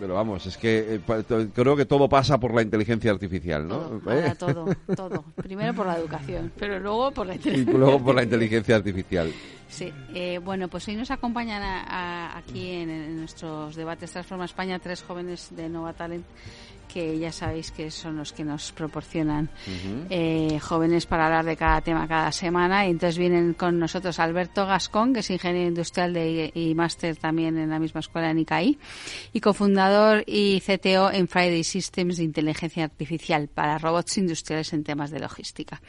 Pero 0.00 0.14
vamos, 0.14 0.44
es 0.46 0.56
que 0.56 0.96
eh, 0.96 1.50
creo 1.54 1.76
que 1.76 1.84
todo 1.84 2.08
pasa 2.08 2.40
por 2.40 2.52
la 2.52 2.62
inteligencia 2.62 3.12
artificial, 3.12 3.68
¿no? 3.68 4.00
Todo, 4.36 4.66
todo, 4.96 5.24
Primero 5.36 5.72
por 5.72 5.86
la 5.86 5.98
educación, 5.98 6.50
pero 6.58 6.80
luego 6.80 7.12
por 7.12 7.28
la 7.28 7.36
inteligencia. 7.36 7.72
Y 7.72 7.78
luego 7.78 8.04
por 8.04 8.16
la 8.16 8.24
inteligencia 8.24 8.74
artificial. 8.74 9.32
Sí, 9.68 9.92
bueno, 10.42 10.66
pues 10.66 10.88
hoy 10.88 10.96
nos 10.96 11.12
acompañan 11.12 11.62
aquí 12.34 12.72
en, 12.72 12.90
en, 12.90 13.20
nuestros 13.20 13.76
debates 13.76 14.10
Transforma 14.10 14.46
España 14.46 14.80
tres 14.80 15.04
jóvenes 15.04 15.54
de 15.54 15.68
Nova 15.68 15.92
Talent 15.92 16.26
que 16.92 17.18
ya 17.18 17.32
sabéis 17.32 17.70
que 17.70 17.90
son 17.90 18.16
los 18.16 18.32
que 18.32 18.44
nos 18.44 18.72
proporcionan 18.72 19.48
eh, 20.08 20.58
jóvenes 20.60 21.06
para 21.06 21.26
hablar 21.26 21.44
de 21.44 21.56
cada 21.56 21.80
tema 21.80 22.08
cada 22.08 22.32
semana. 22.32 22.86
Y 22.86 22.90
entonces 22.90 23.18
vienen 23.18 23.54
con 23.54 23.78
nosotros 23.78 24.18
Alberto 24.18 24.66
Gascón, 24.66 25.12
que 25.12 25.20
es 25.20 25.30
ingeniero 25.30 25.68
industrial 25.68 26.12
de, 26.12 26.50
y 26.54 26.74
máster 26.74 27.16
también 27.16 27.58
en 27.58 27.70
la 27.70 27.78
misma 27.78 28.00
escuela 28.00 28.30
en 28.30 28.38
ICAI, 28.40 28.78
y 29.32 29.40
cofundador 29.40 30.24
y 30.26 30.60
CTO 30.60 31.10
en 31.12 31.28
Friday 31.28 31.64
Systems 31.64 32.16
de 32.16 32.24
inteligencia 32.24 32.84
artificial 32.84 33.48
para 33.48 33.78
robots 33.78 34.18
industriales 34.18 34.72
en 34.72 34.84
temas 34.84 35.10
de 35.10 35.20
logística. 35.20 35.80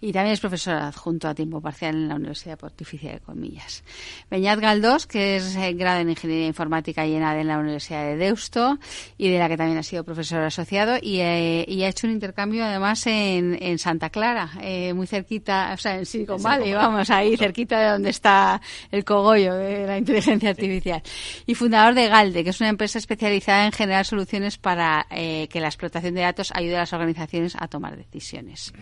Y 0.00 0.12
también 0.12 0.34
es 0.34 0.40
profesor 0.40 0.74
adjunto 0.74 1.28
a 1.28 1.34
tiempo 1.34 1.60
parcial 1.60 1.94
en 1.94 2.08
la 2.08 2.16
Universidad 2.16 2.58
Pontificia 2.58 3.12
de 3.12 3.20
Comillas. 3.20 3.84
Beñat 4.30 4.60
Galdós, 4.60 5.06
que 5.06 5.36
es 5.36 5.56
eh, 5.56 5.72
grado 5.74 6.00
en 6.00 6.10
ingeniería 6.10 6.46
informática 6.46 7.06
y 7.06 7.14
en 7.14 7.22
ADE 7.22 7.42
en 7.42 7.48
la 7.48 7.58
Universidad 7.58 8.04
de 8.04 8.16
Deusto 8.16 8.78
y 9.16 9.30
de 9.30 9.38
la 9.38 9.48
que 9.48 9.56
también 9.56 9.78
ha 9.78 9.82
sido 9.82 10.04
profesor 10.04 10.39
profesor 10.40 10.60
asociado 10.60 10.98
y, 11.00 11.20
eh, 11.20 11.64
y, 11.66 11.82
ha 11.82 11.88
hecho 11.88 12.06
un 12.06 12.12
intercambio 12.12 12.64
además 12.64 13.06
en, 13.06 13.58
en 13.60 13.78
Santa 13.78 14.10
Clara, 14.10 14.50
eh, 14.60 14.92
muy 14.94 15.06
cerquita, 15.06 15.72
o 15.74 15.76
sea, 15.76 15.98
en 15.98 16.06
Silicon 16.06 16.42
Valley, 16.42 16.72
vamos, 16.72 17.10
ahí 17.10 17.36
cerquita 17.36 17.78
de 17.78 17.90
donde 17.90 18.10
está 18.10 18.60
el 18.90 19.04
cogollo 19.04 19.54
de 19.54 19.86
la 19.86 19.98
inteligencia 19.98 20.50
artificial. 20.50 21.02
Y 21.46 21.54
fundador 21.54 21.94
de 21.94 22.08
Galde, 22.08 22.44
que 22.44 22.50
es 22.50 22.60
una 22.60 22.70
empresa 22.70 22.98
especializada 22.98 23.66
en 23.66 23.72
generar 23.72 24.06
soluciones 24.06 24.58
para 24.58 25.06
eh, 25.10 25.48
que 25.48 25.60
la 25.60 25.68
explotación 25.68 26.14
de 26.14 26.22
datos 26.22 26.52
ayude 26.54 26.76
a 26.76 26.80
las 26.80 26.92
organizaciones 26.92 27.56
a 27.58 27.68
tomar 27.68 27.96
decisiones. 27.96 28.72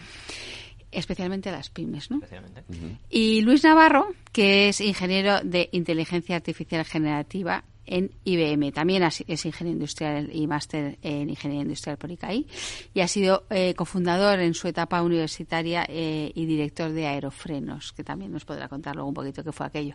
Especialmente 0.90 1.50
a 1.50 1.52
las 1.52 1.68
pymes, 1.68 2.10
¿no? 2.10 2.20
Y 3.10 3.42
Luis 3.42 3.62
Navarro, 3.62 4.08
que 4.32 4.70
es 4.70 4.80
ingeniero 4.80 5.40
de 5.42 5.68
inteligencia 5.72 6.36
artificial 6.36 6.84
generativa 6.86 7.62
en 7.88 8.10
IBM. 8.24 8.72
También 8.72 9.02
es 9.02 9.46
ingeniero 9.46 9.76
industrial 9.76 10.30
y 10.32 10.46
máster 10.46 10.98
en 11.02 11.30
ingeniería 11.30 11.62
industrial 11.62 11.96
por 11.96 12.10
ICAI 12.10 12.46
y 12.94 13.00
ha 13.00 13.08
sido 13.08 13.44
eh, 13.50 13.74
cofundador 13.74 14.40
en 14.40 14.54
su 14.54 14.68
etapa 14.68 15.02
universitaria 15.02 15.86
eh, 15.88 16.30
y 16.34 16.46
director 16.46 16.92
de 16.92 17.06
Aerofrenos, 17.06 17.92
que 17.92 18.04
también 18.04 18.32
nos 18.32 18.44
podrá 18.44 18.68
contar 18.68 18.94
luego 18.94 19.08
un 19.08 19.14
poquito 19.14 19.42
qué 19.42 19.52
fue 19.52 19.66
aquello. 19.66 19.94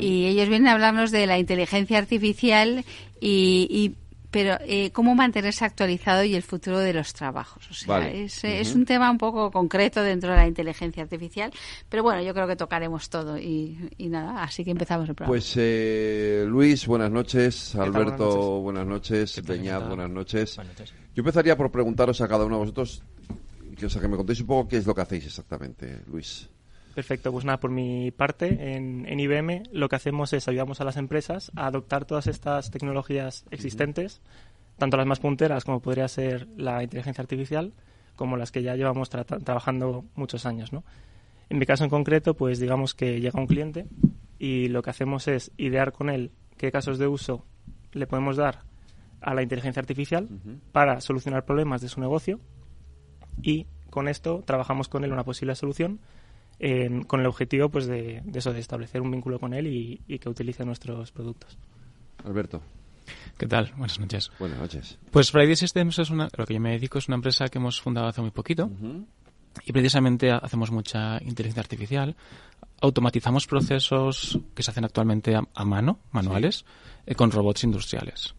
Y 0.00 0.26
ellos 0.26 0.48
vienen 0.48 0.68
a 0.68 0.72
hablarnos 0.72 1.10
de 1.10 1.26
la 1.26 1.38
inteligencia 1.38 1.98
artificial 1.98 2.84
y, 3.20 3.68
y 3.70 4.05
pero 4.30 4.58
eh, 4.66 4.90
cómo 4.92 5.14
mantenerse 5.14 5.64
actualizado 5.64 6.24
y 6.24 6.34
el 6.34 6.42
futuro 6.42 6.78
de 6.78 6.92
los 6.92 7.12
trabajos. 7.12 7.68
O 7.70 7.74
sea, 7.74 8.08
es, 8.08 8.42
es, 8.44 8.74
un 8.74 8.84
tema 8.84 9.10
un 9.10 9.18
poco 9.18 9.50
concreto 9.50 10.02
dentro 10.02 10.30
de 10.30 10.36
la 10.36 10.46
inteligencia 10.46 11.02
artificial, 11.02 11.52
pero 11.88 12.02
bueno, 12.02 12.22
yo 12.22 12.34
creo 12.34 12.46
que 12.46 12.56
tocaremos 12.56 13.08
todo 13.08 13.38
y, 13.38 13.76
nada, 13.98 14.42
así 14.42 14.64
que 14.64 14.70
empezamos 14.70 15.08
el 15.08 15.14
programa. 15.14 15.32
Pues 15.32 15.54
eh, 15.56 16.44
Luis, 16.46 16.86
buenas 16.86 17.10
noches. 17.10 17.74
Alberto, 17.76 18.60
buenas 18.60 18.86
noches. 18.86 19.42
Beñat, 19.44 19.86
buenas 19.86 20.10
noches. 20.10 20.58
Yo 21.14 21.20
empezaría 21.20 21.56
por 21.56 21.70
preguntaros 21.70 22.20
a 22.20 22.28
cada 22.28 22.44
uno 22.44 22.56
de 22.56 22.60
vosotros, 22.60 23.02
que, 23.76 23.86
o 23.86 23.90
sea, 23.90 24.02
que 24.02 24.08
me 24.08 24.16
contéis 24.16 24.40
un 24.40 24.46
poco 24.46 24.68
qué 24.68 24.76
es 24.76 24.86
lo 24.86 24.94
que 24.94 25.00
hacéis 25.00 25.26
exactamente, 25.26 26.00
Luis. 26.06 26.48
Perfecto, 26.96 27.30
pues 27.30 27.44
nada, 27.44 27.60
por 27.60 27.70
mi 27.70 28.10
parte, 28.10 28.74
en, 28.74 29.20
IBM 29.20 29.64
lo 29.70 29.90
que 29.90 29.96
hacemos 29.96 30.32
es 30.32 30.48
ayudamos 30.48 30.80
a 30.80 30.84
las 30.84 30.96
empresas 30.96 31.52
a 31.54 31.66
adoptar 31.66 32.06
todas 32.06 32.26
estas 32.26 32.70
tecnologías 32.70 33.44
existentes, 33.50 34.22
tanto 34.78 34.96
las 34.96 35.04
más 35.04 35.20
punteras 35.20 35.66
como 35.66 35.80
podría 35.80 36.08
ser 36.08 36.48
la 36.56 36.82
inteligencia 36.82 37.20
artificial, 37.20 37.74
como 38.14 38.38
las 38.38 38.50
que 38.50 38.62
ya 38.62 38.76
llevamos 38.76 39.10
trabajando 39.10 40.06
muchos 40.14 40.46
años. 40.46 40.72
¿no? 40.72 40.84
En 41.50 41.58
mi 41.58 41.66
caso 41.66 41.84
en 41.84 41.90
concreto, 41.90 42.32
pues 42.32 42.60
digamos 42.60 42.94
que 42.94 43.20
llega 43.20 43.38
un 43.38 43.46
cliente 43.46 43.84
y 44.38 44.68
lo 44.68 44.80
que 44.80 44.88
hacemos 44.88 45.28
es 45.28 45.52
idear 45.58 45.92
con 45.92 46.08
él 46.08 46.30
qué 46.56 46.72
casos 46.72 46.96
de 46.96 47.08
uso 47.08 47.44
le 47.92 48.06
podemos 48.06 48.38
dar 48.38 48.62
a 49.20 49.34
la 49.34 49.42
inteligencia 49.42 49.80
artificial 49.80 50.30
para 50.72 51.02
solucionar 51.02 51.44
problemas 51.44 51.82
de 51.82 51.90
su 51.90 52.00
negocio 52.00 52.40
y 53.42 53.66
con 53.90 54.08
esto 54.08 54.42
trabajamos 54.46 54.88
con 54.88 55.04
él 55.04 55.12
una 55.12 55.24
posible 55.24 55.54
solución 55.54 56.00
con 57.06 57.20
el 57.20 57.26
objetivo 57.26 57.68
pues 57.68 57.86
de, 57.86 58.22
eso, 58.34 58.52
de 58.52 58.60
establecer 58.60 59.00
un 59.00 59.10
vínculo 59.10 59.38
con 59.38 59.54
él 59.54 59.66
y, 59.66 60.18
que 60.18 60.28
utilice 60.28 60.64
nuestros 60.64 61.12
productos. 61.12 61.58
Alberto. 62.24 62.62
¿Qué 63.38 63.46
tal? 63.46 63.72
Buenas 63.76 64.00
noches. 64.00 64.30
Buenas 64.38 64.58
noches. 64.58 64.98
Pues 65.10 65.30
Friday 65.30 65.54
Systems 65.54 65.98
es 65.98 66.10
una, 66.10 66.28
lo 66.36 66.46
que 66.46 66.54
yo 66.54 66.60
me 66.60 66.72
dedico 66.72 66.98
es 66.98 67.08
una 67.08 67.16
empresa 67.16 67.48
que 67.48 67.58
hemos 67.58 67.80
fundado 67.80 68.08
hace 68.08 68.20
muy 68.20 68.30
poquito 68.30 68.70
y 69.64 69.72
precisamente 69.72 70.30
hacemos 70.30 70.70
mucha 70.70 71.22
inteligencia 71.22 71.60
artificial. 71.60 72.16
Automatizamos 72.80 73.46
procesos 73.46 74.38
que 74.54 74.62
se 74.62 74.70
hacen 74.70 74.84
actualmente 74.84 75.34
a, 75.34 75.64
mano, 75.64 76.00
manuales, 76.10 76.64
eh, 77.06 77.14
con 77.14 77.30
robots 77.30 77.64
industriales. 77.64 78.34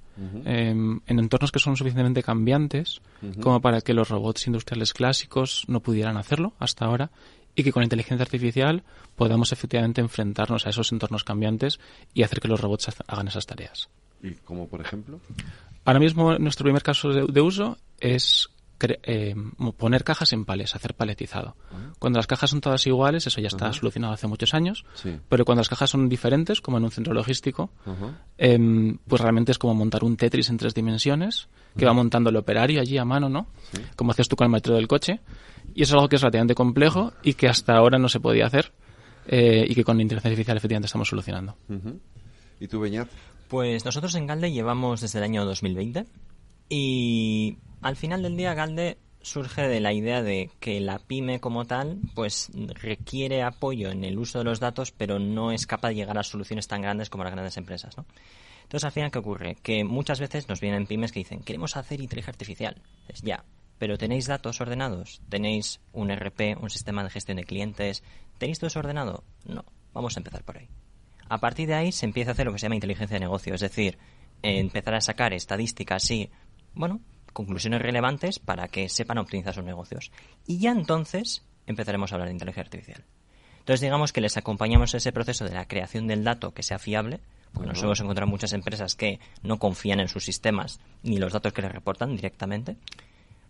Em, 0.45 0.99
en 1.05 1.20
entornos 1.20 1.51
que 1.51 1.59
son 1.59 1.78
suficientemente 1.78 2.24
cambiantes 2.24 3.01
como 3.39 3.61
para 3.61 3.82
que 3.82 3.93
los 3.93 4.09
robots 4.09 4.47
industriales 4.47 4.93
clásicos 4.93 5.63
no 5.68 5.80
pudieran 5.80 6.18
hacerlo 6.18 6.53
hasta 6.57 6.86
ahora 6.86 7.11
y 7.58 7.64
que 7.64 7.74
con 7.74 7.84
inteligencia 7.84 8.24
artificial 8.24 8.84
podamos 9.16 9.51
efectivamente 9.51 9.99
enfrentarnos 9.99 10.68
a 10.68 10.70
esos 10.70 10.91
entornos 10.91 11.24
cambiantes 11.24 11.80
y 12.14 12.22
hacer 12.22 12.39
que 12.39 12.47
los 12.47 12.62
robots 12.62 12.89
hagan 13.08 13.28
esas 13.28 13.47
tareas. 13.47 13.89
¿Y 14.22 14.36
como 14.36 14.68
por 14.68 14.80
ejemplo? 14.80 15.20
Ahora 15.84 15.99
mismo 15.99 16.38
nuestro 16.38 16.66
primer 16.66 16.84
caso 16.84 17.10
de, 17.10 17.41
uso 17.41 17.78
es 17.99 18.49
eh, 18.80 19.36
poner 19.78 20.03
cajas 20.03 20.34
en 20.34 20.45
pales, 20.45 20.75
hacer 20.75 20.93
paletizado. 20.93 21.55
Ah. 21.71 21.93
Cuando 21.99 22.17
las 22.17 22.28
cajas 22.28 22.49
son 22.49 22.61
todas 22.61 22.86
iguales, 22.88 23.28
eso 23.28 23.41
ya 23.41 23.47
está 23.47 23.71
solucionado 23.73 24.13
hace 24.13 24.28
muchos 24.28 24.53
años, 24.53 24.86
pero 25.30 25.45
cuando 25.45 25.61
las 25.61 25.69
cajas 25.69 25.89
son 25.89 26.09
diferentes, 26.09 26.61
como 26.61 26.78
en 26.78 26.84
un 26.84 26.91
centro 26.91 27.13
logístico, 27.13 27.71
em, 28.38 28.97
pues 29.07 29.21
realmente 29.21 29.51
es 29.51 29.57
como 29.57 29.73
montar 29.73 30.03
un 30.03 30.17
Tetris 30.17 30.49
en 30.49 30.57
tres 30.57 30.73
dimensiones, 30.73 31.47
que 31.78 31.86
va 31.86 31.93
montando 31.93 32.30
el 32.30 32.36
operario 32.36 32.82
allí 32.82 32.97
a 32.97 33.05
mano, 33.05 33.30
¿no? 33.30 33.47
Como 33.95 34.11
haces 34.11 34.28
tú 34.28 34.36
con 34.36 34.45
el 34.45 34.51
metro 34.51 34.75
del 34.75 34.88
coche, 34.88 35.19
y 35.73 35.84
eso 35.84 35.91
es 35.91 35.93
algo 35.95 36.09
que 36.09 36.15
es 36.15 36.21
relativamente 36.21 36.55
complejo 36.55 37.13
y 37.23 37.34
que 37.34 37.47
hasta 37.47 37.75
ahora 37.75 37.97
no 37.97 38.09
se 38.09 38.19
podía 38.19 38.47
hacer 38.47 38.71
eh, 39.28 39.65
y 39.67 39.75
que 39.75 39.84
con 39.84 39.99
inteligencia 39.99 40.30
artificial 40.30 40.57
efectivamente 40.57 40.88
estamos 40.88 41.07
solucionando. 41.07 41.55
¿Y 42.59 42.67
tú, 42.67 42.80
Beñat? 42.80 43.09
Pues 43.47 43.86
nosotros 43.86 44.15
en 44.15 44.28
Galde 44.28 44.51
llevamos 44.51 45.01
desde 45.01 45.19
el 45.19 45.23
año 45.23 45.45
2020 45.45 46.05
y 46.70 47.57
al 47.82 47.95
final 47.95 48.24
del 48.24 48.38
día 48.38 48.53
Galde 48.53 48.97
surge 49.22 49.68
de 49.68 49.80
la 49.80 49.93
idea 49.93 50.22
de 50.24 50.49
que 50.59 50.80
la 50.80 50.99
pyme 50.99 51.39
como 51.39 51.65
tal 51.65 51.99
pues 52.15 52.49
requiere 52.53 53.43
apoyo 53.43 53.89
en 53.91 54.03
el 54.05 54.18
uso 54.18 54.39
de 54.39 54.45
los 54.45 54.59
datos 54.59 54.91
pero 54.91 55.20
no 55.20 55.51
es 55.51 55.68
capaz 55.68 55.89
de 55.89 55.95
llegar 55.95 56.18
a 56.18 56.24
soluciones 56.24 56.68
tan 56.68 56.82
grandes 56.82 57.09
como 57.09 57.24
las 57.24 57.34
grandes 57.34 57.57
empresas, 57.57 57.97
¿no? 57.97 58.05
Entonces, 58.68 58.84
al 58.84 58.91
final, 58.91 59.11
¿qué 59.11 59.20
ocurre? 59.20 59.55
Que 59.63 59.86
muchas 59.86 60.20
veces 60.20 60.49
nos 60.49 60.59
vienen 60.59 60.88
pymes 60.88 61.13
que 61.13 61.20
dicen, 61.20 61.39
queremos 61.39 61.78
hacer 61.78 62.01
inteligencia 62.01 62.32
artificial. 62.32 62.82
Ya, 63.24 63.45
pero 63.80 63.97
¿tenéis 63.97 64.28
datos 64.28 64.59
ordenados? 64.59 65.22
¿Tenéis 65.30 65.80
un 65.93 66.11
RP, 66.11 66.57
un 66.61 66.70
sistema 66.70 67.01
de 67.01 67.09
gestión 67.09 67.38
de 67.38 67.45
clientes? 67.45 68.03
¿Tenéis 68.38 68.59
todo 68.59 68.68
eso 68.68 68.80
ordenado? 68.80 69.24
No. 69.45 69.63
Vamos 69.93 70.18
a 70.18 70.20
empezar 70.20 70.43
por 70.43 70.57
ahí. 70.57 70.68
A 71.30 71.39
partir 71.39 71.70
de 71.70 71.76
ahí 71.76 71.91
se 71.93 72.05
empieza 72.05 72.32
a 72.32 72.34
hacer 72.34 72.45
lo 72.45 72.51
que 72.51 72.59
se 72.59 72.63
llama 72.63 72.76
inteligencia 72.76 73.15
de 73.15 73.22
negocio, 73.22 73.55
es 73.55 73.61
decir, 73.61 73.97
empezar 74.41 74.95
a 74.95 75.01
sacar 75.01 75.34
estadísticas 75.34 76.11
y, 76.11 76.30
bueno, 76.78 77.01
conclusiones 77.34 77.82
relevantes 77.82 78.39
para 78.39 78.67
que 78.67 78.89
sepan 78.89 79.17
optimizar 79.17 79.53
sus 79.53 79.63
negocios. 79.63 80.11
Y 80.45 80.59
ya 80.59 80.71
entonces 80.71 81.43
empezaremos 81.65 82.11
a 82.11 82.15
hablar 82.15 82.30
de 82.30 82.34
inteligencia 82.34 82.63
artificial. 82.63 83.03
Entonces 83.59 83.82
digamos 83.82 84.13
que 84.13 84.21
les 84.21 84.38
acompañamos 84.38 84.93
ese 84.93 85.11
proceso 85.11 85.43
de 85.43 85.53
la 85.53 85.67
creación 85.67 86.07
del 86.07 86.23
dato 86.23 86.53
que 86.53 86.63
sea 86.63 86.80
fiable, 86.80 87.19
porque 87.51 87.67
nos 87.69 87.84
hemos 87.84 87.99
encontrado 87.99 88.30
muchas 88.30 88.53
empresas 88.53 88.95
que 88.95 89.19
no 89.43 89.59
confían 89.59 89.99
en 89.99 90.07
sus 90.07 90.23
sistemas 90.23 90.80
ni 91.03 91.17
los 91.17 91.34
datos 91.34 91.53
que 91.53 91.61
les 91.61 91.71
reportan 91.71 92.15
directamente 92.15 92.78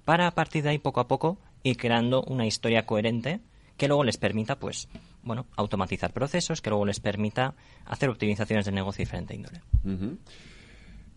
para 0.05 0.27
a 0.27 0.31
partir 0.31 0.63
de 0.63 0.69
ahí 0.69 0.77
poco 0.77 1.01
a 1.01 1.07
poco 1.07 1.37
ir 1.63 1.75
creando 1.75 2.23
una 2.23 2.45
historia 2.45 2.85
coherente 2.85 3.41
que 3.75 3.87
luego 3.87 4.03
les 4.03 4.17
permita, 4.17 4.57
pues, 4.57 4.87
bueno, 5.21 5.45
automatizar 5.55 6.13
procesos, 6.13 6.61
que 6.61 6.69
luego 6.69 6.85
les 6.85 6.99
permita 6.99 7.55
hacer 7.85 8.09
optimizaciones 8.09 8.65
de 8.65 8.71
negocio 8.71 8.99
de 8.99 9.03
diferente 9.03 9.35
índole. 9.35 9.61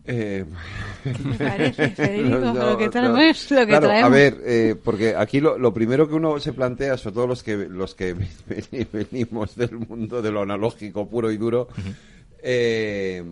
Eh, 0.05 0.45
me 1.23 1.35
parece, 1.37 1.89
Federico? 1.89 2.37
lo 2.37 2.77
que 2.77 2.89
traemos, 2.89 3.51
lo 3.51 3.67
que 3.67 3.79
traemos. 3.79 4.03
A 4.03 4.09
ver, 4.09 4.41
eh, 4.43 4.75
porque 4.83 5.15
aquí 5.15 5.39
lo, 5.39 5.73
primero 5.73 6.07
que 6.07 6.15
uno 6.15 6.39
se 6.39 6.53
plantea, 6.53 6.97
sobre 6.97 7.13
todo 7.15 7.27
los 7.27 7.43
que 7.43 7.55
los 7.55 7.93
que 7.93 8.15
venimos 8.91 9.55
del 9.55 9.77
mundo 9.77 10.21
de 10.21 10.31
lo 10.31 10.41
analógico 10.41 11.07
puro 11.07 11.31
y 11.31 11.37
duro, 11.37 11.67
eh, 12.41 13.23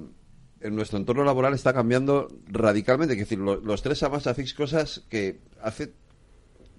en 0.62 0.76
nuestro 0.76 1.00
entorno 1.00 1.24
laboral 1.24 1.54
está 1.54 1.74
cambiando 1.74 2.28
radicalmente. 2.48 3.14
Es 3.14 3.20
decir, 3.20 3.40
los 3.40 3.82
tres 3.82 4.04
además 4.04 4.28
hacéis 4.28 4.54
cosas 4.54 5.04
que 5.10 5.40
hace 5.62 5.94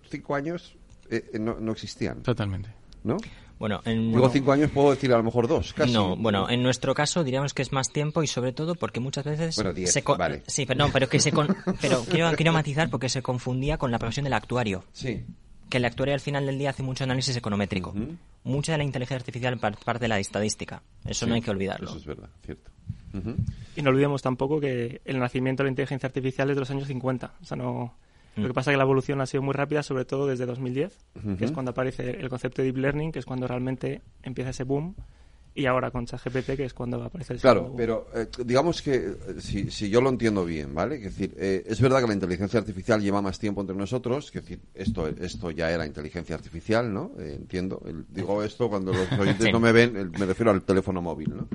cinco 0.09 0.34
años 0.34 0.76
eh, 1.11 1.38
no, 1.41 1.59
no, 1.59 1.72
existían. 1.72 2.22
Totalmente. 2.22 2.70
¿No? 3.03 3.16
Bueno, 3.61 3.82
en, 3.84 4.11
Digo 4.11 4.30
cinco 4.30 4.52
años, 4.52 4.70
puedo 4.70 4.90
decir 4.90 5.12
a 5.12 5.18
lo 5.18 5.22
mejor 5.22 5.46
dos, 5.46 5.74
casi. 5.74 5.92
No, 5.92 6.16
bueno, 6.16 6.48
en 6.48 6.62
nuestro 6.62 6.94
caso 6.94 7.22
diríamos 7.22 7.52
que 7.52 7.61
es 7.61 7.72
más 7.72 7.92
tiempo 7.92 8.22
y 8.22 8.26
sobre 8.26 8.54
todo 8.54 8.74
porque 8.74 9.00
muchas 9.00 9.22
veces... 9.22 9.54
Bueno, 9.56 9.74
diez, 9.74 9.92
se 9.92 10.00
vale. 10.00 10.42
Sí, 10.46 10.64
pero, 10.64 10.78
no, 10.78 10.90
pero, 10.90 11.11
que 11.11 11.20
se 11.20 11.30
pero 11.82 12.02
quiero, 12.08 12.32
quiero 12.36 12.54
matizar 12.54 12.88
porque 12.88 13.11
se 13.11 13.20
confundía 13.20 13.76
con 13.76 13.90
la 13.90 13.98
profesión 13.98 14.24
del 14.24 14.32
actuario. 14.32 14.84
Sí. 14.94 15.26
Que 15.68 15.76
el 15.76 15.84
actuario 15.84 16.14
al 16.14 16.20
final 16.20 16.46
del 16.46 16.58
día 16.58 16.70
hace 16.70 16.82
mucho 16.82 17.04
análisis 17.04 17.36
econométrico. 17.36 17.94
Mucha 18.44 18.72
de 18.72 18.78
la 18.78 18.84
inteligencia 18.84 19.18
artificial 19.18 19.58
parte 19.58 19.98
de 19.98 20.08
la 20.08 20.18
estadística. 20.18 20.82
Eso 21.04 21.26
no 21.26 21.34
hay 21.34 21.42
que 21.42 21.50
olvidarlo. 21.50 21.90
Eso 21.90 21.98
es 21.98 22.06
verdad, 22.06 22.30
cierto. 22.42 22.70
Y 23.76 23.82
no 23.82 23.90
olvidemos 23.90 24.22
tampoco 24.22 24.58
que 24.58 25.02
el 25.04 25.18
nacimiento 25.18 25.62
de 25.62 25.66
la 25.66 25.72
inteligencia 25.72 26.06
artificial 26.06 26.48
es 26.48 26.56
de 26.56 26.61
los 26.61 26.70
años 26.70 26.88
50. 26.88 27.34
O 27.42 27.44
sea, 27.44 27.58
no... 27.58 27.94
Lo 28.37 28.45
que 28.45 28.51
mm. 28.51 28.53
pasa 28.53 28.70
es 28.70 28.74
que 28.74 28.78
la 28.78 28.85
evolución 28.85 29.20
ha 29.20 29.26
sido 29.26 29.43
muy 29.43 29.55
rápida, 29.55 29.83
sobre 29.83 30.05
todo 30.05 30.26
desde 30.26 30.47
2010, 30.47 30.97
que 31.39 31.45
es 31.45 31.53
cuando 31.53 31.72
aparece 31.72 32.11
el 32.11 32.28
concepto 32.28 32.62
de 32.62 32.66
deep 32.66 32.78
learning, 32.78 33.12
que 33.12 33.18
es 33.18 33.24
cuando 33.24 33.47
realmente 33.47 34.03
empieza 34.22 34.51
ese 34.51 34.64
boom 34.64 34.95
y 35.55 35.66
ahora 35.66 35.91
con 35.91 36.07
ChatGPT, 36.07 36.57
que 36.57 36.64
es 36.64 36.74
cuando 36.74 37.03
aparece 37.03 37.35
el 37.35 37.41
Claro, 37.41 37.74
pero 37.76 38.07
eh, 38.14 38.26
digamos 38.45 38.83
que 38.83 38.95
eh, 38.95 39.16
si, 39.41 39.70
si, 39.70 39.91
yo 39.91 40.01
lo 40.01 40.09
entiendo 40.09 40.45
bien, 40.45 40.74
¿vale? 40.74 40.97
Es 40.97 41.03
decir, 41.03 41.35
eh, 41.37 41.64
es 41.66 41.81
verdad 41.81 42.01
que 42.01 42.07
la 42.07 42.14
inteligencia 42.14 42.61
artificial 42.61 43.01
lleva 43.01 43.20
más 43.20 43.39
tiempo 43.39 43.61
entre 43.61 43.76
nosotros, 43.76 44.26
es 44.26 44.33
decir, 44.33 44.61
esto, 44.74 45.09
esto 45.09 45.51
ya 45.51 45.70
era 45.70 45.85
inteligencia 45.85 46.37
artificial, 46.37 46.93
¿no? 46.93 47.12
entiendo. 47.18 47.83
digo 48.09 48.43
esto 48.43 48.68
cuando 48.68 48.93
los 48.93 49.11
oyentes 49.18 49.53
no 49.53 49.61
me 49.61 49.72
ven, 49.72 50.12
me 50.18 50.26
refiero 50.26 50.51
al 50.51 50.62
teléfono 50.62 51.03
móvil, 51.03 51.37
¿no? 51.37 51.49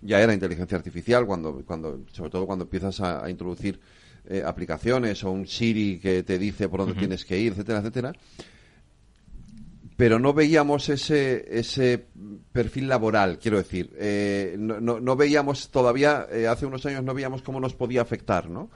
Ya 0.00 0.20
era 0.20 0.34
inteligencia 0.34 0.76
artificial 0.76 1.26
cuando, 1.26 1.62
cuando 1.64 2.00
sobre 2.10 2.30
todo 2.30 2.46
cuando 2.46 2.64
empiezas 2.64 3.00
a, 3.00 3.28
introducir 3.30 3.78
eh, 4.24 4.42
aplicaciones 4.44 5.24
o 5.24 5.30
un 5.32 5.48
Siri 5.48 5.98
que 5.98 6.22
te 6.22 6.38
dice 6.38 6.68
por 6.68 6.80
dónde 6.80 6.94
tienes 6.94 7.24
que 7.24 7.38
ir, 7.38 7.52
etcétera, 7.52 7.80
etcétera. 7.80 8.12
Pero 9.96 10.18
no 10.18 10.32
veíamos 10.32 10.88
ese, 10.88 11.44
ese 11.50 12.06
perfil 12.52 12.88
laboral, 12.88 13.38
quiero 13.38 13.58
decir. 13.58 13.90
Eh, 13.98 14.56
no, 14.58 14.80
no, 14.80 15.16
veíamos 15.16 15.70
todavía, 15.70 16.26
eh, 16.30 16.46
hace 16.46 16.66
unos 16.66 16.86
años 16.86 17.02
no 17.04 17.14
veíamos 17.14 17.42
cómo 17.42 17.60
nos 17.60 17.74
podía 17.74 18.02
afectar, 18.02 18.48
¿no? 18.48 18.70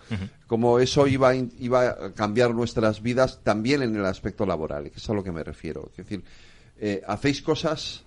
Cómo 0.46 0.78
eso 0.78 1.06
iba, 1.06 1.34
iba 1.34 1.88
a 1.88 2.12
cambiar 2.12 2.54
nuestras 2.54 3.00
vidas 3.00 3.40
también 3.42 3.82
en 3.82 3.94
el 3.96 4.04
aspecto 4.04 4.46
laboral, 4.46 4.90
que 4.90 4.98
es 4.98 5.10
a 5.10 5.14
lo 5.14 5.24
que 5.24 5.32
me 5.32 5.42
refiero. 5.42 5.88
Es 5.90 5.96
decir, 5.96 6.22
hacéis 7.06 7.40
cosas 7.40 8.04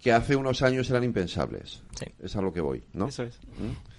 que 0.00 0.12
hace 0.12 0.36
unos 0.36 0.62
años 0.62 0.88
eran 0.90 1.04
impensables. 1.04 1.82
Es 2.18 2.34
a 2.34 2.42
lo 2.42 2.52
que 2.52 2.60
voy, 2.60 2.82
¿no? 2.92 3.08
Eso 3.08 3.22
es. 3.24 3.38
¿Mm? 3.58 3.91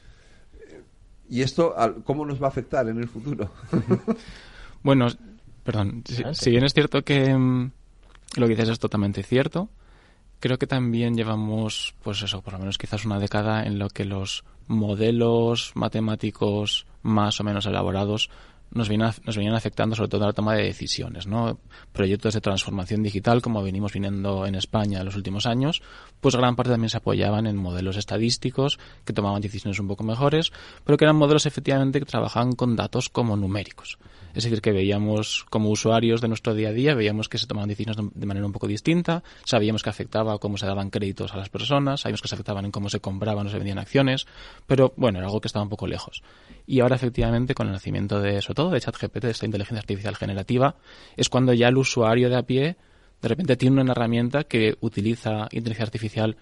¿Y 1.34 1.42
esto 1.42 1.74
cómo 2.04 2.28
nos 2.28 2.40
va 2.40 2.46
a 2.46 2.50
afectar 2.50 2.88
en 2.88 3.00
el 3.00 3.08
futuro? 3.08 3.50
bueno, 4.84 5.08
perdón, 5.64 6.04
si, 6.34 6.52
bien 6.52 6.64
es 6.64 6.76
cierto 6.76 7.02
que 7.02 7.36
mm, 7.36 7.72
lo 8.36 8.46
que 8.46 8.52
dices 8.52 8.70
es 8.70 8.78
totalmente 8.78 9.24
cierto, 9.24 9.68
creo 10.40 10.60
que 10.60 10.68
también 10.68 11.16
llevamos, 11.16 11.96
pues 12.04 12.22
eso, 12.22 12.44
por 12.44 12.54
lo 12.54 12.60
menos 12.60 12.78
quizás 12.78 13.04
una 13.06 13.18
década 13.18 13.64
en 13.64 13.80
lo 13.80 13.90
que 13.90 14.06
los 14.06 14.44
modelos 14.68 15.72
matemáticos 15.74 16.86
más 17.02 17.40
o 17.40 17.44
menos 17.44 17.66
elaborados 17.66 18.30
nos 18.74 18.90
vienen, 18.90 19.12
nos 19.26 19.38
venían 19.38 19.56
afectando 19.56 19.96
sobre 19.96 20.10
todo 20.10 20.24
a 20.24 20.28
la 20.28 20.34
toma 20.34 20.56
de 20.56 20.64
decisiones, 20.64 21.28
¿no? 21.28 21.60
Proyectos 21.92 22.34
de 22.34 22.42
transformación 22.42 23.04
digital, 23.04 23.42
como 23.42 23.64
venimos 23.64 23.94
viniendo 23.94 24.46
en 24.46 24.56
España 24.56 25.00
en 25.00 25.06
los 25.06 25.16
últimos 25.16 25.46
años, 25.46 25.82
pues 26.20 26.36
gran 26.36 26.56
parte 26.56 26.72
también 26.72 26.90
se 26.90 26.98
apoyaban 26.98 27.48
en 27.48 27.58
modelos 27.58 27.98
estadísticos 27.98 28.80
que 29.06 29.14
tomaban 29.14 29.42
decisiones 29.42 29.80
un 29.80 29.88
poco 29.88 30.04
mejores, 30.04 30.52
pero 30.84 30.98
que 30.98 31.06
eran 31.06 31.16
modelos 31.16 31.46
efectivamente 31.46 32.00
que 32.00 32.06
trabajaban 32.06 32.54
con 32.54 32.76
datos 32.76 33.10
como 33.10 33.38
numéricos. 33.38 33.98
Es 34.34 34.44
decir, 34.44 34.62
que 34.62 34.72
veíamos 34.72 35.46
como 35.50 35.70
usuarios 35.70 36.22
de 36.22 36.28
nuestro 36.28 36.56
día 36.56 36.70
a 36.70 36.72
día, 36.72 36.96
veíamos 36.96 37.30
que 37.30 37.38
se 37.38 37.46
tomaban 37.46 37.70
decisiones 37.70 37.98
de 38.14 38.26
manera 38.26 38.46
un 38.46 38.52
poco 38.52 38.68
distinta, 38.68 39.24
sabíamos 39.46 39.84
que 39.84 39.90
afectaba 39.90 40.38
cómo 40.40 40.58
se 40.58 40.66
daban 40.66 40.90
créditos 40.90 41.34
a 41.34 41.38
las 41.38 41.50
personas, 41.50 42.02
sabíamos 42.02 42.22
que 42.22 42.28
se 42.28 42.36
afectaban 42.36 42.66
en 42.66 42.72
cómo 42.72 42.90
se 42.90 43.00
compraban 43.00 43.46
o 43.46 43.50
se 43.50 43.58
vendían 43.58 43.78
acciones, 43.78 44.26
pero 44.66 44.94
bueno, 44.96 45.20
era 45.20 45.28
algo 45.28 45.40
que 45.40 45.48
estaba 45.48 45.64
un 45.64 45.70
poco 45.70 45.88
lejos. 45.88 46.24
Y 46.66 46.80
ahora 46.80 46.96
efectivamente 46.96 47.54
con 47.54 47.68
el 47.68 47.74
nacimiento 47.74 48.20
de, 48.20 48.42
sobre 48.42 48.56
todo 48.56 48.70
de 48.72 48.82
ChatGPT, 48.82 49.24
de 49.24 49.32
esta 49.32 49.46
inteligencia 49.46 49.80
artificial 49.80 50.16
generativa, 50.16 50.76
es 51.16 51.30
cuando 51.30 51.54
ya 51.54 51.68
el 51.68 51.78
usuario 51.78 52.30
de 52.30 52.38
a 52.38 52.44
pie 52.44 52.78
de 53.22 53.30
repente 53.30 53.56
tiene 53.56 53.82
una 53.82 53.94
herramienta 53.94 54.44
que 54.44 54.76
utiliza 54.82 55.48
inteligencia 55.52 55.86
artificial 55.86 56.36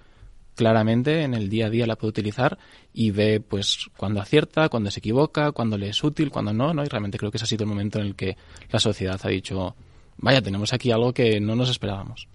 claramente 0.56 1.24
en 1.24 1.34
el 1.34 1.50
día 1.50 1.68
a 1.68 1.70
día 1.70 1.88
la 1.88 1.96
puede 1.96 2.10
utilizar 2.10 2.58
y 2.94 3.12
ve 3.12 3.40
pues 3.40 3.90
cuando 3.98 4.22
acierta, 4.22 4.70
cuando 4.70 4.92
se 4.92 5.00
equivoca, 5.00 5.52
cuando 5.52 5.78
le 5.78 5.90
es 5.90 6.04
útil, 6.04 6.30
cuando 6.30 6.54
no, 6.54 6.74
¿no? 6.74 6.84
Y 6.84 6.88
realmente 6.88 7.18
creo 7.18 7.32
que 7.32 7.38
ese 7.38 7.46
ha 7.46 7.48
sido 7.48 7.64
el 7.64 7.70
momento 7.70 8.00
en 8.00 8.08
el 8.08 8.16
que 8.16 8.36
la 8.70 8.80
sociedad 8.80 9.20
ha 9.24 9.30
dicho, 9.30 9.76
vaya, 10.18 10.42
tenemos 10.42 10.74
aquí 10.74 10.92
algo 10.92 11.14
que 11.14 11.40
no 11.40 11.56
nos 11.56 11.70
esperábamos. 11.70 12.28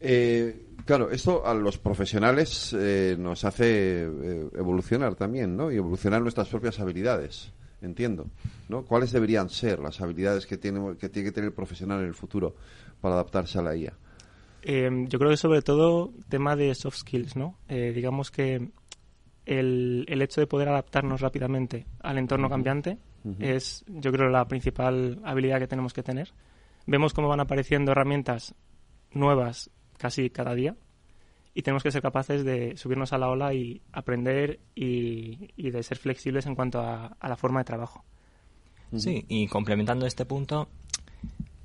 Eh, 0.00 0.66
claro, 0.84 1.10
esto 1.10 1.46
a 1.46 1.54
los 1.54 1.78
profesionales 1.78 2.74
eh, 2.78 3.16
nos 3.18 3.44
hace 3.44 4.02
eh, 4.02 4.48
evolucionar 4.56 5.14
también, 5.14 5.56
¿no? 5.56 5.70
Y 5.70 5.76
evolucionar 5.76 6.22
nuestras 6.22 6.48
propias 6.48 6.80
habilidades, 6.80 7.52
entiendo, 7.82 8.26
¿no? 8.68 8.84
¿Cuáles 8.84 9.12
deberían 9.12 9.48
ser 9.48 9.78
las 9.78 10.00
habilidades 10.00 10.46
que 10.46 10.56
tiene 10.56 10.96
que, 10.96 11.08
tiene 11.08 11.28
que 11.28 11.32
tener 11.32 11.48
el 11.48 11.54
profesional 11.54 12.00
en 12.00 12.06
el 12.06 12.14
futuro 12.14 12.56
para 13.00 13.14
adaptarse 13.14 13.58
a 13.58 13.62
la 13.62 13.76
IA? 13.76 13.92
Em, 14.62 15.08
yo 15.08 15.18
creo 15.18 15.30
que 15.30 15.36
sobre 15.36 15.62
todo 15.62 16.12
tema 16.28 16.54
de 16.56 16.74
soft 16.74 16.98
skills, 16.98 17.36
¿no? 17.36 17.58
Eh, 17.68 17.92
digamos 17.92 18.30
que 18.30 18.70
el, 19.44 20.04
el, 20.08 20.22
hecho 20.22 20.40
de 20.40 20.46
poder 20.46 20.68
adaptarnos 20.68 21.20
rápidamente 21.20 21.86
al 22.00 22.18
entorno 22.18 22.48
cambiante 22.48 22.98
es, 23.38 23.84
yo 23.88 24.10
creo, 24.10 24.28
la 24.28 24.46
principal 24.46 25.20
habilidad 25.24 25.58
que 25.58 25.66
tenemos 25.66 25.92
que 25.92 26.02
tener. 26.02 26.32
Vemos 26.86 27.12
cómo 27.12 27.28
van 27.28 27.40
apareciendo 27.40 27.92
herramientas 27.92 28.54
nuevas 29.12 29.70
casi 29.96 30.30
cada 30.30 30.54
día 30.54 30.76
y 31.54 31.62
tenemos 31.62 31.82
que 31.82 31.90
ser 31.90 32.02
capaces 32.02 32.44
de 32.44 32.76
subirnos 32.76 33.12
a 33.12 33.18
la 33.18 33.28
ola 33.28 33.54
y 33.54 33.82
aprender 33.92 34.60
y, 34.74 35.50
y 35.56 35.70
de 35.70 35.82
ser 35.82 35.98
flexibles 35.98 36.46
en 36.46 36.54
cuanto 36.54 36.80
a, 36.80 37.16
a 37.18 37.28
la 37.28 37.36
forma 37.36 37.60
de 37.60 37.64
trabajo. 37.64 38.04
Sí, 38.96 39.24
y 39.28 39.46
complementando 39.46 40.06
este 40.06 40.26
punto, 40.26 40.68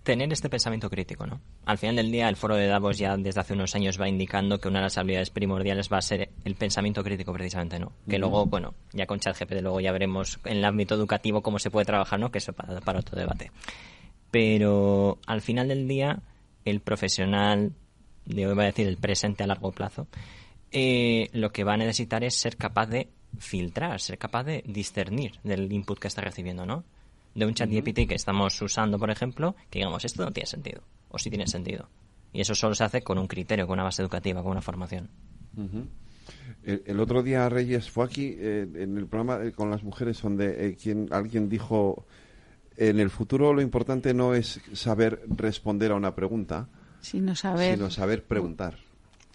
tener 0.08 0.32
este 0.32 0.48
pensamiento 0.48 0.90
crítico, 0.90 1.28
¿no? 1.28 1.42
Al 1.66 1.78
final 1.78 1.98
del 1.98 2.10
día, 2.10 2.30
el 2.30 2.38
foro 2.38 2.56
de 2.56 2.66
Davos 2.66 2.98
ya 2.98 3.18
desde 3.18 3.42
hace 3.42 3.52
unos 3.52 3.76
años 3.76 4.00
va 4.00 4.08
indicando 4.08 4.58
que 4.58 4.70
una 4.70 4.80
de 4.80 4.84
las 4.84 4.98
habilidades 4.98 5.32
primordiales 5.32 5.90
va 5.92 5.98
a 5.98 6.02
ser 6.02 6.30
el 6.46 6.56
pensamiento 6.56 7.04
crítico, 7.04 7.34
precisamente, 7.34 7.78
¿no? 7.78 7.92
Que 8.08 8.18
luego, 8.18 8.46
bueno, 8.46 8.74
ya 8.94 9.06
con 9.06 9.20
ChatGPT 9.20 9.60
luego 9.62 9.82
ya 9.82 9.92
veremos 9.92 10.40
en 10.46 10.60
el 10.60 10.66
ámbito 10.66 10.96
educativo 10.96 11.42
cómo 11.42 11.60
se 11.60 11.72
puede 11.72 11.86
trabajar, 11.86 12.22
¿no? 12.22 12.32
Que 12.32 12.38
eso 12.38 12.54
para, 12.54 12.80
para 12.80 13.00
otro 13.00 13.20
debate. 13.20 13.52
Pero 14.32 15.20
al 15.28 15.42
final 15.42 15.68
del 15.68 15.90
día, 15.90 16.22
el 16.64 16.80
profesional, 16.80 17.74
de 18.24 18.48
hoy 18.48 18.56
va 18.56 18.64
a 18.64 18.68
decir 18.68 18.88
el 18.88 18.96
presente 18.96 19.44
a 19.44 19.48
largo 19.48 19.74
plazo, 19.74 20.08
eh, 20.72 21.28
lo 21.34 21.52
que 21.52 21.66
va 21.66 21.74
a 21.74 21.78
necesitar 21.78 22.24
es 22.24 22.36
ser 22.36 22.56
capaz 22.56 22.86
de 22.86 23.10
filtrar, 23.40 24.00
ser 24.00 24.18
capaz 24.18 24.46
de 24.46 24.64
discernir 24.66 25.34
del 25.44 25.70
input 25.70 26.00
que 26.00 26.08
está 26.08 26.22
recibiendo, 26.22 26.66
¿no? 26.66 26.86
De 27.38 27.46
un 27.46 27.54
chat 27.54 27.70
GPT 27.70 28.08
que 28.08 28.16
estamos 28.16 28.60
usando, 28.64 28.98
por 28.98 29.12
ejemplo, 29.12 29.56
que 29.70 29.78
digamos, 29.78 30.04
esto 30.04 30.26
no 30.26 30.32
tiene 30.32 30.48
sentido, 30.48 30.82
o 31.10 31.20
sí 31.20 31.30
tiene 31.30 31.46
sentido. 31.46 31.88
Y 32.34 32.42
eso 32.42 32.56
solo 32.56 32.74
se 32.74 32.84
hace 32.84 33.04
con 33.04 33.20
un 33.20 33.28
criterio, 33.28 33.68
con 33.68 33.74
una 33.74 33.84
base 33.84 34.02
educativa, 34.02 34.42
con 34.42 34.52
una 34.52 34.62
formación. 34.62 35.08
el, 36.64 37.00
otro 37.00 37.22
día 37.22 37.48
Reyes 37.48 37.92
fue 37.92 38.06
aquí 38.06 38.36
eh, 38.40 38.68
en 38.74 38.98
el 38.98 39.06
programa 39.06 39.46
eh, 39.46 39.52
con 39.52 39.70
las 39.70 39.84
mujeres 39.84 40.20
donde 40.20 40.68
eh, 40.68 40.76
quien, 40.76 41.10
alguien 41.12 41.48
dijo 41.48 42.08
en 42.76 43.00
el 43.00 43.12
futuro 43.12 43.54
lo 43.54 43.62
importante 43.62 44.16
no 44.16 44.34
es 44.34 44.60
saber 44.74 45.22
responder 45.28 45.92
a 45.92 45.96
una 45.96 46.16
pregunta, 46.16 46.68
sino 47.02 47.36
saber, 47.36 47.76
sino 47.76 47.92
saber 47.92 48.24
preguntar. 48.24 48.78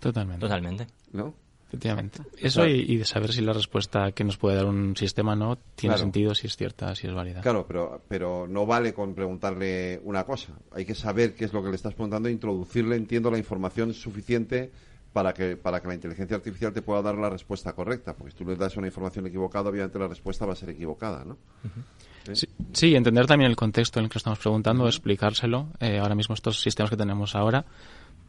Totalmente. 0.00 0.40
Totalmente. 0.40 0.86
¿No? 1.12 1.34
Efectivamente. 1.72 2.20
Eso 2.36 2.66
y, 2.66 2.98
de 2.98 3.04
saber 3.06 3.32
si 3.32 3.40
la 3.40 3.54
respuesta 3.54 4.12
que 4.12 4.24
nos 4.24 4.36
puede 4.36 4.56
dar 4.56 4.66
un 4.66 4.94
sistema 4.94 5.34
no 5.34 5.56
tiene 5.74 5.96
sentido, 5.96 6.34
si 6.34 6.46
es 6.46 6.54
cierta, 6.54 6.94
si 6.94 7.06
es 7.06 7.14
válida. 7.14 7.40
Claro, 7.40 7.64
pero, 7.66 8.02
pero 8.08 8.46
no 8.46 8.66
vale 8.66 8.92
con 8.92 9.14
preguntarle 9.14 9.98
una 10.04 10.24
cosa. 10.24 10.52
Hay 10.72 10.84
que 10.84 10.94
saber 10.94 11.34
qué 11.34 11.46
es 11.46 11.54
lo 11.54 11.62
que 11.62 11.70
le 11.70 11.76
estás 11.76 11.94
preguntando 11.94 12.28
e 12.28 12.32
introducirle, 12.32 12.96
entiendo, 12.96 13.30
la 13.30 13.38
información 13.38 13.94
suficiente 13.94 14.70
para 15.14 15.32
que, 15.32 15.56
para 15.56 15.80
que 15.80 15.88
la 15.88 15.94
inteligencia 15.94 16.36
artificial 16.36 16.74
te 16.74 16.82
pueda 16.82 17.00
dar 17.00 17.14
la 17.14 17.30
respuesta 17.30 17.72
correcta. 17.72 18.14
Porque 18.14 18.32
si 18.32 18.36
tú 18.36 18.44
le 18.44 18.56
das 18.56 18.76
una 18.76 18.88
información 18.88 19.26
equivocada, 19.26 19.70
obviamente 19.70 19.98
la 19.98 20.08
respuesta 20.08 20.44
va 20.44 20.52
a 20.52 20.56
ser 20.56 20.68
equivocada, 20.68 21.24
¿no? 21.24 21.38
Sí, 22.72 22.94
entender 22.94 23.26
también 23.26 23.50
el 23.50 23.56
contexto 23.56 23.98
en 23.98 24.04
el 24.04 24.10
que 24.10 24.18
estamos 24.18 24.38
preguntando, 24.38 24.86
explicárselo. 24.86 25.68
Eh, 25.80 25.98
ahora 25.98 26.14
mismo 26.14 26.34
estos 26.34 26.60
sistemas 26.60 26.90
que 26.90 26.96
tenemos 26.98 27.34
ahora 27.34 27.64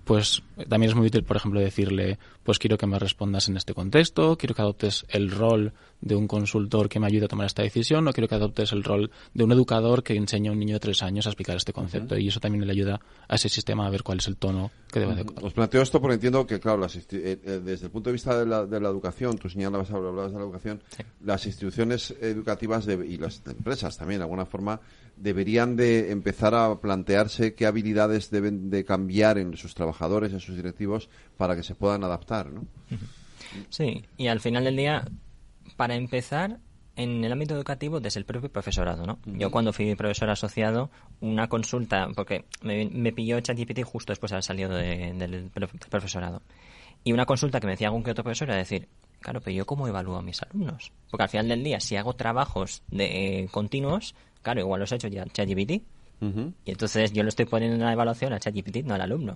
pues 0.04 0.44
también 0.70 0.92
es 0.92 0.96
muy 0.96 1.08
útil, 1.08 1.24
por 1.24 1.38
ejemplo, 1.38 1.60
decirle, 1.60 2.20
pues 2.44 2.60
quiero 2.60 2.78
que 2.78 2.88
me 2.88 3.00
respondas 3.00 3.48
en 3.48 3.58
este 3.58 3.74
contexto, 3.74 4.38
quiero 4.38 4.54
que 4.54 4.62
adoptes 4.62 5.06
el 5.10 5.32
rol 5.32 5.74
de 6.02 6.16
un 6.16 6.28
consultor 6.28 6.90
que 6.90 7.00
me 7.00 7.08
ayude 7.08 7.26
a 7.26 7.28
tomar 7.30 7.46
esta 7.46 7.64
decisión, 7.64 8.08
o 8.08 8.12
quiero 8.12 8.28
que 8.28 8.36
adoptes 8.36 8.74
el 8.74 8.84
rol 8.84 9.12
de 9.34 9.44
un 9.44 9.52
educador 9.54 10.04
que 10.04 10.16
enseña 10.16 10.50
a 10.50 10.54
un 10.54 10.60
niño 10.60 10.74
de 10.74 10.80
tres 10.80 11.02
años 11.02 11.26
a 11.26 11.30
explicar 11.30 11.56
este 11.56 11.72
concepto. 11.72 12.18
Y 12.18 12.28
eso 12.28 12.40
también 12.40 12.66
le 12.66 12.72
ayuda 12.72 13.00
a 13.28 13.36
ese 13.36 13.48
sistema 13.48 13.88
a 13.88 13.90
ver 13.90 14.04
cuál 14.04 14.18
es 14.18 14.28
el 14.28 14.36
tono 14.36 14.72
que 14.92 15.00
debe 15.00 15.16
de... 15.16 15.26
Os 15.42 15.54
planteo 15.54 15.82
esto 15.82 16.02
porque 16.02 16.16
entiendo 16.16 16.46
que, 16.46 16.60
claro, 16.60 16.86
eh, 16.86 16.90
eh, 17.12 17.62
desde 17.64 17.86
el 17.86 17.92
punto 17.92 18.10
de 18.10 18.14
vista 18.14 18.38
de 18.38 18.46
la, 18.46 18.66
de 18.66 18.80
la 18.82 18.90
educación, 18.90 19.38
tú 19.38 19.50
señalabas, 19.50 19.90
hablabas 19.92 20.34
de 20.34 20.38
la 20.38 20.44
educación, 20.44 20.84
las 21.24 21.46
instituciones 21.46 22.14
educativas 22.20 22.86
y 22.88 23.18
las 23.18 23.42
empresas 23.48 23.98
también, 23.98 24.20
de 24.20 24.24
alguna 24.24 24.46
forma, 24.46 24.82
deberían 25.16 25.76
de 25.76 26.12
empezar 26.12 26.56
a 26.56 26.80
plantearse 26.80 27.54
qué 27.54 27.66
habilidades 27.66 28.30
deben 28.30 28.70
de 28.70 28.84
cambiar 28.84 29.38
en 29.38 29.56
sus 29.56 29.74
trabajadores, 29.76 29.93
en 30.02 30.40
sus 30.40 30.56
directivos, 30.56 31.10
para 31.38 31.56
que 31.56 31.64
se 31.64 31.76
puedan 31.76 32.04
adaptar, 32.04 32.52
¿no? 32.52 32.66
Sí, 33.70 34.04
y 34.18 34.28
al 34.28 34.40
final 34.40 34.64
del 34.64 34.76
día, 34.76 35.06
para 35.78 35.96
empezar, 35.96 36.60
en 36.96 37.24
el 37.24 37.32
ámbito 37.32 37.56
educativo 37.56 38.00
desde 38.00 38.20
el 38.20 38.26
propio 38.26 38.52
profesorado, 38.52 39.06
¿no? 39.06 39.20
Yo 39.26 39.50
cuando 39.50 39.74
fui 39.74 39.96
profesor 39.96 40.30
asociado, 40.30 40.90
una 41.22 41.48
consulta, 41.48 42.10
porque 42.16 42.46
me, 42.62 42.90
me 42.90 43.12
pilló 43.12 43.40
ChatGPT 43.40 43.84
justo 43.84 44.12
después 44.12 44.30
de 44.30 44.36
haber 44.36 44.44
salido 44.44 44.76
del 44.76 45.50
profesorado, 45.90 46.42
y 47.04 47.12
una 47.12 47.26
consulta 47.26 47.60
que 47.60 47.68
me 47.68 47.74
decía 47.74 47.88
algún 47.88 48.04
que 48.04 48.12
otro 48.12 48.24
profesor 48.24 48.50
era 48.50 48.58
decir, 48.58 48.88
claro, 49.20 49.42
pero 49.42 49.56
yo 49.56 49.66
cómo 49.66 49.88
evalúo 49.88 50.18
a 50.18 50.22
mis 50.22 50.42
alumnos, 50.42 50.92
porque 51.10 51.24
al 51.24 51.30
final 51.30 51.48
del 51.48 51.64
día, 51.64 51.80
si 51.80 51.96
hago 51.96 52.14
trabajos 52.14 52.84
de 52.90 53.42
eh, 53.42 53.48
continuos, 53.50 54.16
claro, 54.42 54.60
igual 54.60 54.80
los 54.80 54.92
he 54.92 54.96
hecho 54.96 55.08
ya 55.08 55.26
ChatGPT, 55.26 55.84
y 56.66 56.72
entonces 56.72 57.12
yo 57.12 57.24
lo 57.24 57.30
estoy 57.30 57.46
poniendo 57.46 57.76
en 57.76 57.84
la 57.84 57.94
evaluación 57.94 58.34
a 58.34 58.40
ChatGPT, 58.40 58.84
no 58.86 58.94
al 58.94 59.02
alumno. 59.02 59.36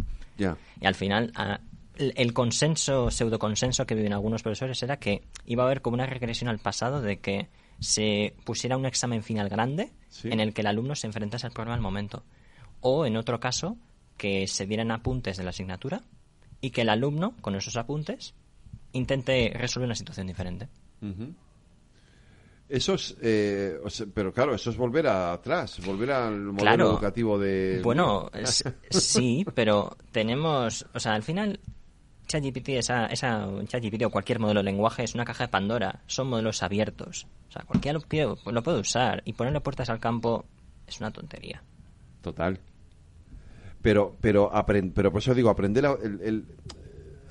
Y 0.79 0.85
al 0.85 0.95
final, 0.95 1.31
el 1.97 2.33
consenso, 2.33 3.11
pseudo 3.11 3.39
consenso 3.39 3.85
que 3.85 3.95
viven 3.95 4.13
algunos 4.13 4.43
profesores 4.43 4.81
era 4.83 4.97
que 4.97 5.23
iba 5.45 5.63
a 5.63 5.65
haber 5.65 5.81
como 5.81 5.95
una 5.95 6.05
regresión 6.05 6.49
al 6.49 6.59
pasado 6.59 7.01
de 7.01 7.19
que 7.19 7.49
se 7.79 8.35
pusiera 8.43 8.77
un 8.77 8.85
examen 8.85 9.23
final 9.23 9.49
grande 9.49 9.91
en 10.23 10.39
el 10.39 10.53
que 10.53 10.61
el 10.61 10.67
alumno 10.67 10.95
se 10.95 11.07
enfrentase 11.07 11.45
al 11.45 11.53
problema 11.53 11.75
al 11.75 11.81
momento. 11.81 12.23
O, 12.81 13.05
en 13.05 13.17
otro 13.17 13.39
caso, 13.39 13.77
que 14.17 14.47
se 14.47 14.65
dieran 14.65 14.91
apuntes 14.91 15.37
de 15.37 15.43
la 15.43 15.49
asignatura 15.51 16.01
y 16.61 16.71
que 16.71 16.81
el 16.81 16.89
alumno, 16.89 17.35
con 17.41 17.55
esos 17.55 17.77
apuntes, 17.77 18.33
intente 18.93 19.51
resolver 19.55 19.87
una 19.87 19.95
situación 19.95 20.27
diferente. 20.27 20.69
Eso 22.69 22.95
es, 22.95 23.15
eh, 23.21 23.79
pero 24.13 24.33
claro, 24.33 24.53
eso 24.53 24.69
es 24.69 24.77
volver 24.77 25.07
atrás, 25.07 25.79
volver 25.85 26.11
al 26.11 26.37
modelo 26.37 26.91
educativo 26.91 27.39
de... 27.39 27.79
Bueno, 27.81 28.29
sí, 28.89 29.45
pero 29.55 29.95
tenemos, 30.11 30.85
o 30.93 30.99
sea, 30.99 31.13
al 31.13 31.23
final 31.23 31.61
ChatGPT, 32.27 32.69
esa, 32.69 33.05
esa 33.05 33.47
ChatGPT 33.67 34.03
o 34.03 34.09
cualquier 34.09 34.39
modelo 34.39 34.59
de 34.59 34.65
lenguaje 34.65 35.03
es 35.03 35.15
una 35.15 35.23
caja 35.23 35.45
de 35.45 35.47
Pandora, 35.47 36.01
son 36.07 36.27
modelos 36.27 36.61
abiertos. 36.61 37.25
O 37.47 37.51
sea, 37.51 37.63
cualquiera 37.63 37.97
lo, 37.97 38.51
lo 38.51 38.63
puede 38.63 38.79
usar 38.79 39.21
y 39.23 39.33
ponerle 39.33 39.61
puertas 39.61 39.89
al 39.89 40.01
campo 40.01 40.43
es 40.85 40.99
una 40.99 41.11
tontería. 41.11 41.63
Total. 42.21 42.59
Pero, 43.81 44.17
pero, 44.19 44.51
pero 44.93 45.11
por 45.11 45.21
eso 45.21 45.33
digo, 45.33 45.49
aprender 45.49 45.85
el, 46.03 46.45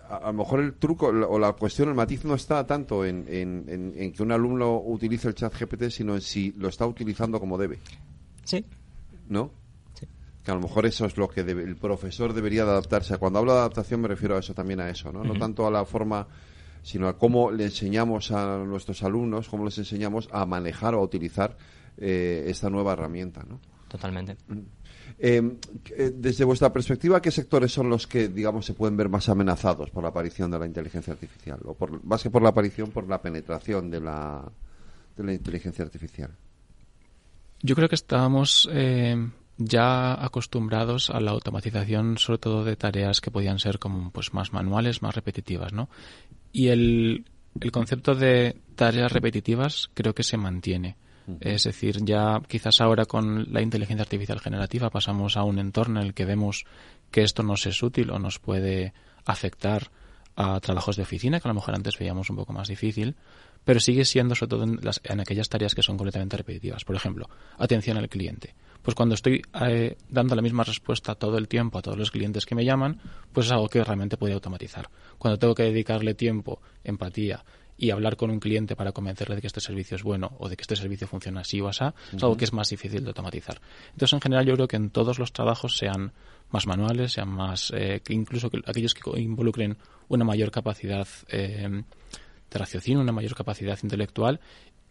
a, 0.08 0.26
lo 0.26 0.32
mejor 0.32 0.60
el 0.60 0.74
truco 0.74 1.06
o 1.06 1.38
la 1.38 1.52
cuestión, 1.52 1.88
el 1.88 1.94
matiz 1.94 2.24
no 2.24 2.34
está 2.34 2.66
tanto 2.66 3.04
en, 3.04 3.24
que 3.26 4.22
un 4.22 4.32
alumno 4.32 4.80
utilice 4.84 5.28
el 5.28 5.34
chat 5.34 5.54
GPT, 5.58 5.90
sino 5.90 6.14
en 6.14 6.20
si 6.20 6.52
lo 6.52 6.68
está 6.68 6.86
utilizando 6.86 7.40
como 7.40 7.58
debe. 7.58 7.78
Sí. 8.44 8.64
¿No? 9.28 9.50
Sí. 9.94 10.06
Que 10.44 10.50
a 10.50 10.54
lo 10.54 10.60
mejor 10.60 10.86
eso 10.86 11.06
es 11.06 11.16
lo 11.16 11.28
que 11.28 11.40
el 11.40 11.76
profesor 11.76 12.32
debería 12.32 12.64
de 12.64 12.70
adaptarse. 12.70 13.16
Cuando 13.18 13.38
hablo 13.38 13.52
de 13.52 13.60
adaptación 13.60 14.00
me 14.00 14.08
refiero 14.08 14.36
a 14.36 14.40
eso 14.40 14.54
también 14.54 14.80
a 14.80 14.88
eso, 14.88 15.12
¿no? 15.12 15.24
No 15.24 15.38
tanto 15.38 15.66
a 15.66 15.70
la 15.70 15.84
forma, 15.84 16.26
sino 16.82 17.08
a 17.08 17.18
cómo 17.18 17.50
le 17.50 17.64
enseñamos 17.64 18.30
a 18.30 18.58
nuestros 18.58 19.02
alumnos, 19.02 19.48
cómo 19.48 19.64
les 19.64 19.78
enseñamos 19.78 20.28
a 20.32 20.46
manejar 20.46 20.94
o 20.94 21.00
a 21.00 21.02
utilizar 21.02 21.56
eh, 21.98 22.44
esta 22.46 22.70
nueva 22.70 22.92
herramienta, 22.92 23.44
¿no? 23.48 23.60
Totalmente. 23.88 24.36
Eh, 25.18 25.42
desde 26.14 26.44
vuestra 26.44 26.72
perspectiva, 26.72 27.20
¿qué 27.22 27.30
sectores 27.30 27.72
son 27.72 27.88
los 27.88 28.06
que, 28.06 28.28
digamos, 28.28 28.66
se 28.66 28.74
pueden 28.74 28.96
ver 28.96 29.08
más 29.08 29.28
amenazados 29.28 29.90
por 29.90 30.02
la 30.02 30.10
aparición 30.10 30.50
de 30.50 30.58
la 30.58 30.66
inteligencia 30.66 31.12
artificial? 31.12 31.60
O 31.64 31.76
más 32.04 32.22
que 32.22 32.30
por 32.30 32.42
la 32.42 32.50
aparición, 32.50 32.90
por 32.90 33.08
la 33.08 33.20
penetración 33.20 33.90
de 33.90 34.00
la, 34.00 34.44
de 35.16 35.24
la 35.24 35.32
inteligencia 35.32 35.84
artificial. 35.84 36.30
Yo 37.62 37.74
creo 37.74 37.88
que 37.88 37.94
estábamos 37.94 38.68
eh, 38.72 39.16
ya 39.56 40.22
acostumbrados 40.22 41.10
a 41.10 41.20
la 41.20 41.30
automatización, 41.30 42.18
sobre 42.18 42.38
todo 42.38 42.64
de 42.64 42.76
tareas 42.76 43.20
que 43.20 43.30
podían 43.30 43.58
ser 43.58 43.78
como 43.78 44.10
pues 44.10 44.34
más 44.34 44.52
manuales, 44.52 45.02
más 45.02 45.14
repetitivas, 45.14 45.72
¿no? 45.72 45.88
Y 46.52 46.68
el, 46.68 47.24
el 47.60 47.72
concepto 47.72 48.14
de 48.14 48.60
tareas 48.74 49.12
repetitivas 49.12 49.90
creo 49.94 50.14
que 50.14 50.22
se 50.22 50.36
mantiene. 50.36 50.96
Es 51.40 51.64
decir, 51.64 52.04
ya 52.04 52.40
quizás 52.46 52.80
ahora 52.80 53.04
con 53.06 53.52
la 53.52 53.60
inteligencia 53.60 54.02
artificial 54.02 54.40
generativa 54.40 54.90
pasamos 54.90 55.36
a 55.36 55.42
un 55.42 55.58
entorno 55.58 56.00
en 56.00 56.06
el 56.06 56.14
que 56.14 56.24
vemos 56.24 56.64
que 57.10 57.22
esto 57.22 57.42
nos 57.42 57.66
es 57.66 57.82
útil 57.82 58.10
o 58.10 58.18
nos 58.18 58.38
puede 58.38 58.92
afectar 59.24 59.90
a 60.36 60.60
trabajos 60.60 60.96
de 60.96 61.02
oficina, 61.02 61.40
que 61.40 61.48
a 61.48 61.50
lo 61.50 61.54
mejor 61.54 61.74
antes 61.74 61.98
veíamos 61.98 62.28
un 62.30 62.36
poco 62.36 62.52
más 62.52 62.68
difícil, 62.68 63.16
pero 63.64 63.80
sigue 63.80 64.04
siendo 64.04 64.34
sobre 64.34 64.50
todo 64.50 64.64
en, 64.64 64.78
las, 64.82 65.00
en 65.02 65.18
aquellas 65.18 65.48
tareas 65.48 65.74
que 65.74 65.82
son 65.82 65.96
completamente 65.96 66.36
repetitivas. 66.36 66.84
Por 66.84 66.94
ejemplo, 66.94 67.28
atención 67.58 67.96
al 67.96 68.08
cliente. 68.08 68.54
Pues 68.82 68.94
cuando 68.94 69.16
estoy 69.16 69.42
eh, 69.66 69.96
dando 70.08 70.36
la 70.36 70.42
misma 70.42 70.62
respuesta 70.62 71.16
todo 71.16 71.38
el 71.38 71.48
tiempo 71.48 71.78
a 71.78 71.82
todos 71.82 71.98
los 71.98 72.12
clientes 72.12 72.46
que 72.46 72.54
me 72.54 72.64
llaman, 72.64 73.00
pues 73.32 73.46
es 73.46 73.52
algo 73.52 73.68
que 73.68 73.82
realmente 73.82 74.16
podría 74.16 74.36
automatizar. 74.36 74.88
Cuando 75.18 75.38
tengo 75.38 75.54
que 75.54 75.64
dedicarle 75.64 76.14
tiempo, 76.14 76.60
empatía 76.84 77.44
y 77.76 77.90
hablar 77.90 78.16
con 78.16 78.30
un 78.30 78.40
cliente 78.40 78.76
para 78.76 78.92
convencerle 78.92 79.36
de 79.36 79.40
que 79.40 79.46
este 79.46 79.60
servicio 79.60 79.96
es 79.96 80.02
bueno 80.02 80.36
o 80.38 80.48
de 80.48 80.56
que 80.56 80.62
este 80.62 80.76
servicio 80.76 81.06
funciona 81.06 81.40
así 81.40 81.60
o 81.60 81.68
así, 81.68 81.84
es 82.14 82.22
algo 82.22 82.36
que 82.36 82.44
es 82.44 82.52
más 82.52 82.68
difícil 82.68 83.02
de 83.02 83.08
automatizar. 83.08 83.60
Entonces, 83.92 84.12
en 84.14 84.20
general, 84.20 84.46
yo 84.46 84.54
creo 84.54 84.68
que 84.68 84.76
en 84.76 84.90
todos 84.90 85.18
los 85.18 85.32
trabajos 85.32 85.76
sean 85.76 86.12
más 86.50 86.66
manuales, 86.66 87.12
sean 87.12 87.28
más, 87.28 87.72
eh, 87.74 88.00
que 88.04 88.14
incluso 88.14 88.50
aquellos 88.66 88.94
que 88.94 89.20
involucren 89.20 89.76
una 90.08 90.24
mayor 90.24 90.50
capacidad 90.50 91.06
eh, 91.28 91.82
de 92.50 92.58
raciocinio, 92.58 93.00
una 93.00 93.12
mayor 93.12 93.34
capacidad 93.34 93.78
intelectual 93.82 94.40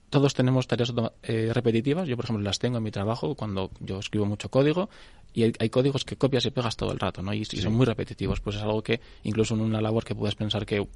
todos 0.10 0.34
tenemos 0.34 0.68
tareas 0.68 0.94
eh, 1.24 1.52
repetitivas. 1.54 2.08
Yo, 2.08 2.16
por 2.16 2.26
ejemplo, 2.26 2.44
las 2.44 2.60
tengo 2.60 2.78
en 2.78 2.84
mi 2.84 2.92
trabajo 2.92 3.36
cuando 3.36 3.72
yo 3.80 4.00
escribo 4.00 4.26
mucho 4.26 4.50
código 4.50 4.90
y 5.34 5.44
hay, 5.44 5.70
códigos 5.70 6.06
que 6.06 6.16
copias 6.16 6.46
y 6.46 6.52
pegas 6.52 6.78
todo 6.78 6.94
el 6.94 7.00
rato, 7.00 7.22
¿no? 7.22 7.34
Y, 7.34 7.44
son 7.46 7.74
muy 7.74 7.86
repetitivos. 7.86 8.40
Pues 8.40 8.56
es 8.56 8.62
algo 8.62 8.82
que 8.82 9.02
incluso 9.24 9.56
en 9.56 9.62
una 9.62 9.82
labor 9.82 10.06
que 10.06 10.16
puedes 10.16 10.36
pensar 10.36 10.66
que 10.66 10.88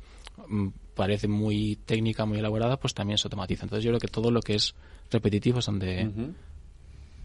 mm, 0.47 0.67
parece 0.95 1.27
muy 1.27 1.77
técnica, 1.85 2.25
muy 2.25 2.37
elaborada, 2.39 2.77
pues 2.77 2.93
también 2.93 3.17
se 3.17 3.27
automatiza. 3.27 3.65
Entonces 3.65 3.83
yo 3.83 3.91
creo 3.91 3.99
que 3.99 4.07
todo 4.07 4.31
lo 4.31 4.41
que 4.41 4.55
es 4.55 4.75
repetitivo 5.11 5.59
es 5.59 5.65
donde... 5.65 6.09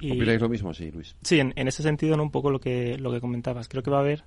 ¿Opináis 0.00 0.40
lo 0.40 0.48
mismo? 0.48 0.74
Sí, 0.74 0.90
Luis. 0.90 1.14
Sí, 1.22 1.38
en, 1.38 1.52
ese 1.56 1.82
sentido, 1.82 2.16
¿no? 2.16 2.24
un 2.24 2.30
poco 2.30 2.50
lo 2.50 2.60
que, 2.60 2.98
lo 2.98 3.12
que 3.12 3.20
comentabas. 3.20 3.68
Creo 3.68 3.82
que 3.82 3.90
va 3.90 3.98
a 3.98 4.00
haber 4.00 4.24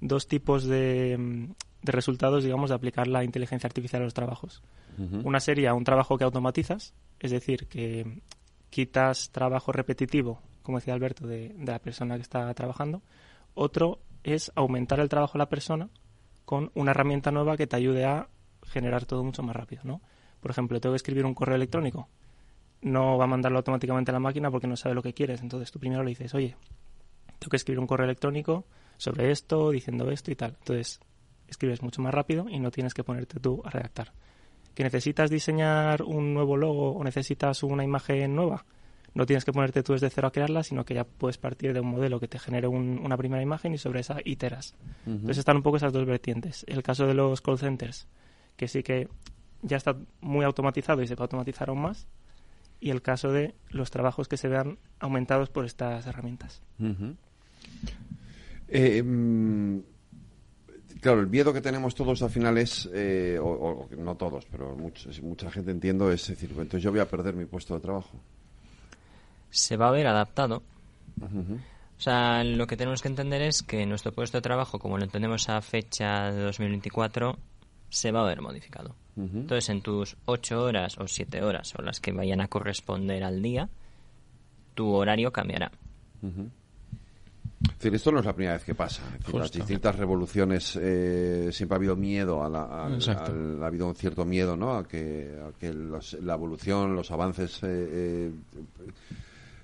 dos 0.00 0.28
tipos 0.28 0.64
de, 0.64 1.16
mm, 1.18 1.52
de 1.86 1.92
resultados, 1.92 2.44
digamos, 2.44 2.68
de 2.68 2.76
aplicar 2.76 3.06
la 3.06 3.24
inteligencia 3.24 3.66
artificial 3.66 4.02
a 4.02 4.04
los 4.04 4.14
trabajos. 4.14 4.62
Una 5.24 5.40
sería 5.40 5.74
un 5.74 5.84
trabajo 5.84 6.16
que 6.16 6.24
automatizas, 6.24 6.94
es 7.20 7.30
decir, 7.30 7.66
que 7.68 8.20
quitas 8.70 9.30
trabajo 9.30 9.72
repetitivo, 9.72 10.40
como 10.62 10.78
decía 10.78 10.94
Alberto, 10.94 11.26
de, 11.26 11.54
la 11.58 11.78
persona 11.78 12.16
que 12.16 12.22
está 12.22 12.52
trabajando. 12.54 13.02
Otro 13.54 14.00
es 14.22 14.52
aumentar 14.54 15.00
el 15.00 15.08
trabajo 15.08 15.34
de 15.34 15.40
la 15.40 15.48
persona 15.48 15.88
con 16.44 16.70
una 16.74 16.90
herramienta 16.90 17.30
nueva 17.30 17.56
que 17.56 17.66
te 17.66 17.76
ayude 17.76 18.04
a 18.04 18.28
generar 18.64 19.06
todo 19.06 19.22
mucho 19.22 19.42
más 19.42 19.56
rápido, 19.56 19.82
¿no? 19.84 20.00
Por 20.40 20.50
ejemplo, 20.50 20.80
tengo 20.80 20.92
que 20.92 20.98
escribir 20.98 21.24
un 21.24 21.34
correo 21.34 21.56
electrónico. 21.56 22.08
No 22.82 23.16
va 23.16 23.24
a 23.24 23.28
mandarlo 23.28 23.58
automáticamente 23.58 24.10
a 24.10 24.14
la 24.14 24.20
máquina 24.20 24.50
porque 24.50 24.66
no 24.66 24.76
sabe 24.76 24.94
lo 24.94 25.02
que 25.02 25.14
quieres. 25.14 25.40
Entonces 25.40 25.70
tú 25.70 25.78
primero 25.78 26.02
le 26.02 26.10
dices, 26.10 26.34
oye, 26.34 26.56
tengo 27.38 27.50
que 27.50 27.56
escribir 27.56 27.80
un 27.80 27.86
correo 27.86 28.04
electrónico 28.04 28.64
sobre 28.96 29.30
esto, 29.30 29.70
diciendo 29.70 30.10
esto 30.10 30.30
y 30.30 30.36
tal. 30.36 30.56
Entonces 30.58 31.00
escribes 31.48 31.82
mucho 31.82 32.02
más 32.02 32.14
rápido 32.14 32.48
y 32.48 32.58
no 32.58 32.70
tienes 32.70 32.94
que 32.94 33.04
ponerte 33.04 33.40
tú 33.40 33.62
a 33.64 33.70
redactar. 33.70 34.12
¿Que 34.74 34.84
necesitas 34.84 35.30
diseñar 35.30 36.02
un 36.02 36.34
nuevo 36.34 36.56
logo 36.56 36.92
o 36.92 37.04
necesitas 37.04 37.62
una 37.62 37.84
imagen 37.84 38.34
nueva? 38.34 38.64
No 39.14 39.24
tienes 39.24 39.46
que 39.46 39.52
ponerte 39.52 39.82
tú 39.82 39.94
desde 39.94 40.10
cero 40.10 40.28
a 40.28 40.30
crearla, 40.30 40.62
sino 40.62 40.84
que 40.84 40.92
ya 40.92 41.04
puedes 41.04 41.38
partir 41.38 41.72
de 41.72 41.80
un 41.80 41.88
modelo 41.88 42.20
que 42.20 42.28
te 42.28 42.38
genere 42.38 42.68
una 42.68 43.16
primera 43.16 43.42
imagen 43.42 43.72
y 43.72 43.78
sobre 43.78 44.00
esa 44.00 44.18
iteras. 44.22 44.74
Entonces 45.06 45.38
están 45.38 45.56
un 45.56 45.62
poco 45.62 45.78
esas 45.78 45.94
dos 45.94 46.04
vertientes. 46.04 46.66
El 46.68 46.82
caso 46.82 47.06
de 47.06 47.14
los 47.14 47.40
call 47.40 47.58
centers, 47.58 48.06
que 48.58 48.68
sí 48.68 48.82
que 48.82 49.08
ya 49.62 49.78
está 49.78 49.96
muy 50.20 50.44
automatizado 50.44 51.00
y 51.02 51.06
se 51.06 51.16
puede 51.16 51.24
automatizar 51.24 51.70
aún 51.70 51.80
más. 51.80 52.06
Y 52.78 52.90
el 52.90 53.00
caso 53.00 53.32
de 53.32 53.54
los 53.70 53.90
trabajos 53.90 54.28
que 54.28 54.36
se 54.36 54.48
vean 54.48 54.78
aumentados 55.00 55.48
por 55.48 55.64
estas 55.64 56.06
herramientas. 56.06 56.60
eh, 58.68 59.02
mm, 59.02 59.78
claro, 61.00 61.20
el 61.20 61.26
miedo 61.26 61.52
que 61.52 61.60
tenemos 61.60 61.94
todos 61.94 62.22
al 62.22 62.30
final 62.30 62.58
es, 62.58 62.88
eh, 62.92 63.38
o, 63.40 63.88
no 63.96 64.14
todos, 64.16 64.46
pero 64.50 64.76
mucha 64.76 65.50
gente 65.50 65.70
entiendo, 65.70 66.10
es 66.10 66.26
decir, 66.26 66.50
entonces 66.50 66.82
yo 66.82 66.90
voy 66.90 67.00
a 67.00 67.08
perder 67.08 67.34
mi 67.34 67.44
puesto 67.44 67.74
de 67.74 67.80
trabajo. 67.80 68.18
Se 69.50 69.76
va 69.76 69.88
a 69.88 69.92
ver 69.92 70.06
adaptado. 70.06 70.62
O 71.20 72.00
sea, 72.00 72.44
lo 72.44 72.66
que 72.66 72.76
tenemos 72.76 73.00
que 73.00 73.08
entender 73.08 73.40
es 73.40 73.62
que 73.62 73.86
nuestro 73.86 74.12
puesto 74.12 74.38
de 74.38 74.42
trabajo, 74.42 74.78
como 74.78 74.98
lo 74.98 75.04
entendemos 75.04 75.48
a 75.48 75.62
fecha 75.62 76.30
de 76.30 76.42
2024, 76.42 77.38
se 77.88 78.12
va 78.12 78.20
a 78.20 78.26
ver 78.26 78.42
modificado. 78.42 78.94
Entonces, 79.16 79.70
en 79.70 79.80
tus 79.80 80.14
8 80.26 80.62
horas 80.62 80.98
o 80.98 81.08
7 81.08 81.42
horas, 81.42 81.74
o 81.74 81.80
las 81.80 82.00
que 82.00 82.12
vayan 82.12 82.42
a 82.42 82.48
corresponder 82.48 83.24
al 83.24 83.40
día, 83.40 83.70
tu 84.74 84.92
horario 84.92 85.32
cambiará 85.32 85.72
decir, 87.60 87.94
esto 87.94 88.12
no 88.12 88.20
es 88.20 88.26
la 88.26 88.34
primera 88.34 88.54
vez 88.54 88.64
que 88.64 88.74
pasa. 88.74 89.02
En 89.32 89.38
las 89.38 89.52
distintas 89.52 89.96
revoluciones 89.96 90.78
eh, 90.80 91.48
siempre 91.52 91.74
ha 91.74 91.78
habido 91.78 91.96
miedo, 91.96 92.44
a 92.44 92.48
la, 92.48 92.62
ha 92.64 93.66
habido 93.66 93.88
un 93.88 93.94
cierto 93.94 94.24
miedo 94.24 94.56
¿no? 94.56 94.76
a 94.76 94.86
que, 94.86 95.30
la 96.22 96.34
evolución, 96.34 96.94
los 96.94 97.10
avances 97.10 97.60
eh, 97.62 98.30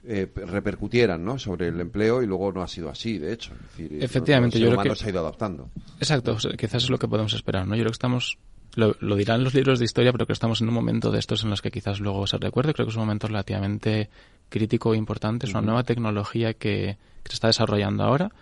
eh, 0.05 0.28
repercutieran 0.34 1.24
¿no? 1.24 1.38
sobre 1.38 1.68
el 1.68 1.80
empleo 1.80 2.22
y 2.22 2.26
luego 2.26 2.53
no 2.53 2.62
ha 2.62 2.68
sido 2.68 2.88
así, 2.88 3.18
de 3.18 3.32
hecho. 3.32 3.53
Efectivamente, 3.78 4.59
yo 4.59 4.70
creo 4.70 4.82
que 4.82 4.97
se 4.97 5.07
ha 5.07 5.11
ido 5.11 5.20
adaptando. 5.20 5.68
Exacto, 5.99 6.36
quizás 6.57 6.84
es 6.84 6.90
lo 6.90 6.99
que 6.99 7.09
podemos 7.09 7.32
esperar. 7.34 7.66
¿no? 7.66 7.74
Yo 7.74 7.82
creo 7.82 7.90
que 7.90 7.97
estamos 7.97 8.38
lo, 8.74 9.16
dirán 9.16 9.44
los 9.44 9.54
libros 9.54 9.78
de 9.78 9.84
historia, 9.84 10.12
pero 10.12 10.26
que 10.26 10.32
estamos 10.32 10.60
en 10.60 10.68
un 10.68 10.74
momento 10.74 11.10
de 11.10 11.18
estos 11.18 11.44
en 11.44 11.50
los 11.50 11.60
que 11.60 11.70
quizás 11.70 12.00
luego 12.00 12.26
se 12.26 12.38
recuerde. 12.38 12.72
Creo 12.72 12.86
que 12.86 12.90
es 12.90 12.96
un 12.96 13.02
momento 13.02 13.26
relativamente 13.26 14.08
crítico 14.48 14.94
e 14.94 14.96
importante. 14.96 15.46
Es 15.46 15.52
una 15.52 15.62
nueva 15.62 15.82
tecnología 15.82 16.54
que, 16.54 16.96
se 17.24 17.34
está 17.34 17.48
desarrollando 17.48 18.04
ahora 18.04 18.32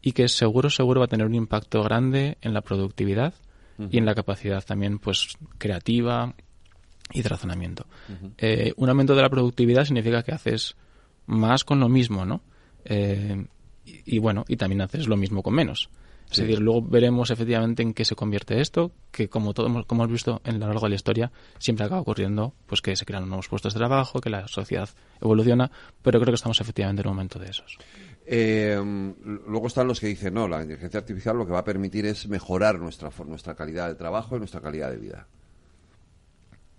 y 0.00 0.12
que 0.12 0.28
seguro, 0.28 0.70
seguro 0.70 1.00
va 1.00 1.06
a 1.06 1.08
tener 1.08 1.26
un 1.26 1.34
impacto 1.34 1.82
grande 1.82 2.38
en 2.40 2.54
la 2.54 2.60
productividad 2.60 3.34
y 3.90 3.98
en 3.98 4.06
la 4.06 4.14
capacidad 4.14 4.64
también 4.64 4.98
pues 4.98 5.36
creativa 5.56 6.34
y 7.12 7.22
de 7.22 7.28
razonamiento. 7.28 7.86
Eh, 8.36 8.72
un 8.76 8.88
aumento 8.88 9.14
de 9.14 9.22
la 9.22 9.28
productividad 9.28 9.84
significa 9.84 10.22
que 10.22 10.32
haces 10.32 10.76
más 11.26 11.64
con 11.64 11.80
lo 11.80 11.88
mismo, 11.88 12.24
¿no? 12.24 12.42
Eh, 12.84 13.46
y, 13.84 14.18
bueno, 14.18 14.44
y 14.48 14.56
también 14.56 14.82
haces 14.82 15.06
lo 15.06 15.16
mismo 15.16 15.42
con 15.42 15.54
menos. 15.54 15.88
Es 16.30 16.36
decir, 16.38 16.60
luego 16.60 16.82
veremos 16.82 17.30
efectivamente 17.30 17.82
en 17.82 17.94
qué 17.94 18.04
se 18.04 18.14
convierte 18.14 18.60
esto, 18.60 18.92
que 19.10 19.28
como 19.30 19.54
todo 19.54 19.66
como 19.86 20.02
hemos 20.02 20.12
visto 20.12 20.42
en 20.44 20.60
lo 20.60 20.66
largo 20.66 20.82
de 20.82 20.90
la 20.90 20.94
historia, 20.96 21.32
siempre 21.58 21.86
acaba 21.86 22.02
ocurriendo 22.02 22.52
pues 22.66 22.82
que 22.82 22.94
se 22.96 23.06
crean 23.06 23.26
nuevos 23.28 23.48
puestos 23.48 23.72
de 23.72 23.78
trabajo, 23.78 24.20
que 24.20 24.28
la 24.28 24.46
sociedad 24.46 24.90
evoluciona, 25.22 25.70
pero 26.02 26.20
creo 26.20 26.32
que 26.32 26.36
estamos 26.36 26.60
efectivamente 26.60 27.00
en 27.02 27.08
un 27.08 27.14
momento 27.14 27.38
de 27.38 27.48
esos. 27.48 27.78
Eh, 28.26 28.78
luego 29.46 29.68
están 29.68 29.88
los 29.88 30.00
que 30.00 30.08
dicen, 30.08 30.34
no, 30.34 30.46
la 30.46 30.60
inteligencia 30.60 31.00
artificial 31.00 31.36
lo 31.38 31.46
que 31.46 31.52
va 31.52 31.60
a 31.60 31.64
permitir 31.64 32.04
es 32.04 32.28
mejorar 32.28 32.78
nuestra, 32.78 33.10
nuestra 33.26 33.54
calidad 33.54 33.88
de 33.88 33.94
trabajo 33.94 34.36
y 34.36 34.38
nuestra 34.38 34.60
calidad 34.60 34.90
de 34.90 34.98
vida. 34.98 35.26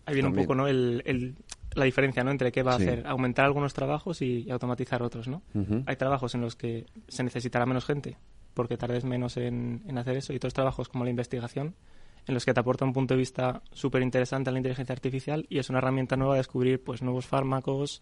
Ahí 0.05 0.13
viene 0.13 0.29
un 0.29 0.35
poco, 0.35 0.53
¿no? 0.55 0.67
El, 0.67 1.35
la 1.75 1.85
diferencia 1.85 2.23
¿no? 2.23 2.31
entre 2.31 2.51
qué 2.51 2.63
va 2.63 2.77
Sí. 2.77 2.83
a 2.83 2.85
hacer, 2.91 3.07
aumentar 3.07 3.45
algunos 3.45 3.73
trabajos 3.73 4.21
y, 4.21 4.49
automatizar 4.49 5.01
otros. 5.03 5.27
¿no? 5.27 5.41
Hay 5.85 5.95
trabajos 5.95 6.33
en 6.35 6.41
los 6.41 6.55
que 6.55 6.85
se 7.07 7.23
necesitará 7.23 7.65
menos 7.65 7.85
gente 7.85 8.17
porque 8.59 8.75
tardes 8.75 9.05
menos 9.05 9.37
en, 9.37 9.85
hacer 9.97 10.17
eso 10.17 10.33
y 10.33 10.35
otros 10.35 10.53
trabajos 10.53 10.89
como 10.89 11.05
la 11.05 11.09
investigación 11.09 11.75
en 12.27 12.33
los 12.33 12.43
que 12.43 12.53
te 12.53 12.59
aporta 12.59 12.83
un 12.83 12.91
punto 12.91 13.13
de 13.13 13.17
vista 13.17 13.61
súper 13.71 14.01
interesante 14.01 14.49
a 14.49 14.51
la 14.51 14.59
inteligencia 14.59 14.91
artificial 14.91 15.45
y 15.47 15.59
es 15.59 15.69
una 15.69 15.77
herramienta 15.77 16.17
nueva 16.17 16.33
de 16.33 16.39
descubrir 16.39 16.83
pues 16.83 17.01
nuevos 17.01 17.25
fármacos, 17.25 18.01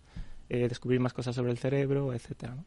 eh, 0.49 0.67
descubrir 0.67 0.99
más 0.99 1.13
cosas 1.13 1.35
sobre 1.35 1.51
el 1.51 1.59
cerebro. 1.59 2.11
¿no? 2.11 2.65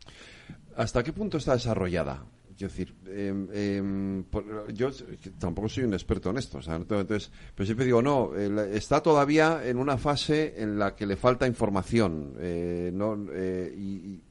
¿Hasta 0.77 1.03
qué 1.03 1.13
punto 1.13 1.39
está 1.39 1.55
desarrollada? 1.55 2.23
Quiero 2.61 2.73
decir, 2.75 2.95
em, 3.07 3.49
em, 3.55 4.23
por- 4.25 4.71
yo 4.75 4.91
tampoco 5.39 5.67
soy 5.71 5.85
un 5.85 5.95
experto 5.95 6.29
en 6.29 6.37
esto, 6.37 6.59
o 6.59 6.63
sea, 6.63 6.75
no- 6.79 6.83
entonces, 7.01 7.31
pero 7.55 7.65
siempre 7.65 7.87
digo, 7.87 8.03
no, 8.03 8.35
está 8.37 9.03
todavía 9.03 9.63
en 9.67 9.79
una 9.79 9.97
fase 9.97 10.61
en 10.63 10.79
la 10.79 10.95
que 10.95 11.07
le 11.07 11.17
falta 11.17 11.47
información, 11.47 12.35
eh, 12.39 12.91
no, 12.93 13.17
eh, 13.33 13.75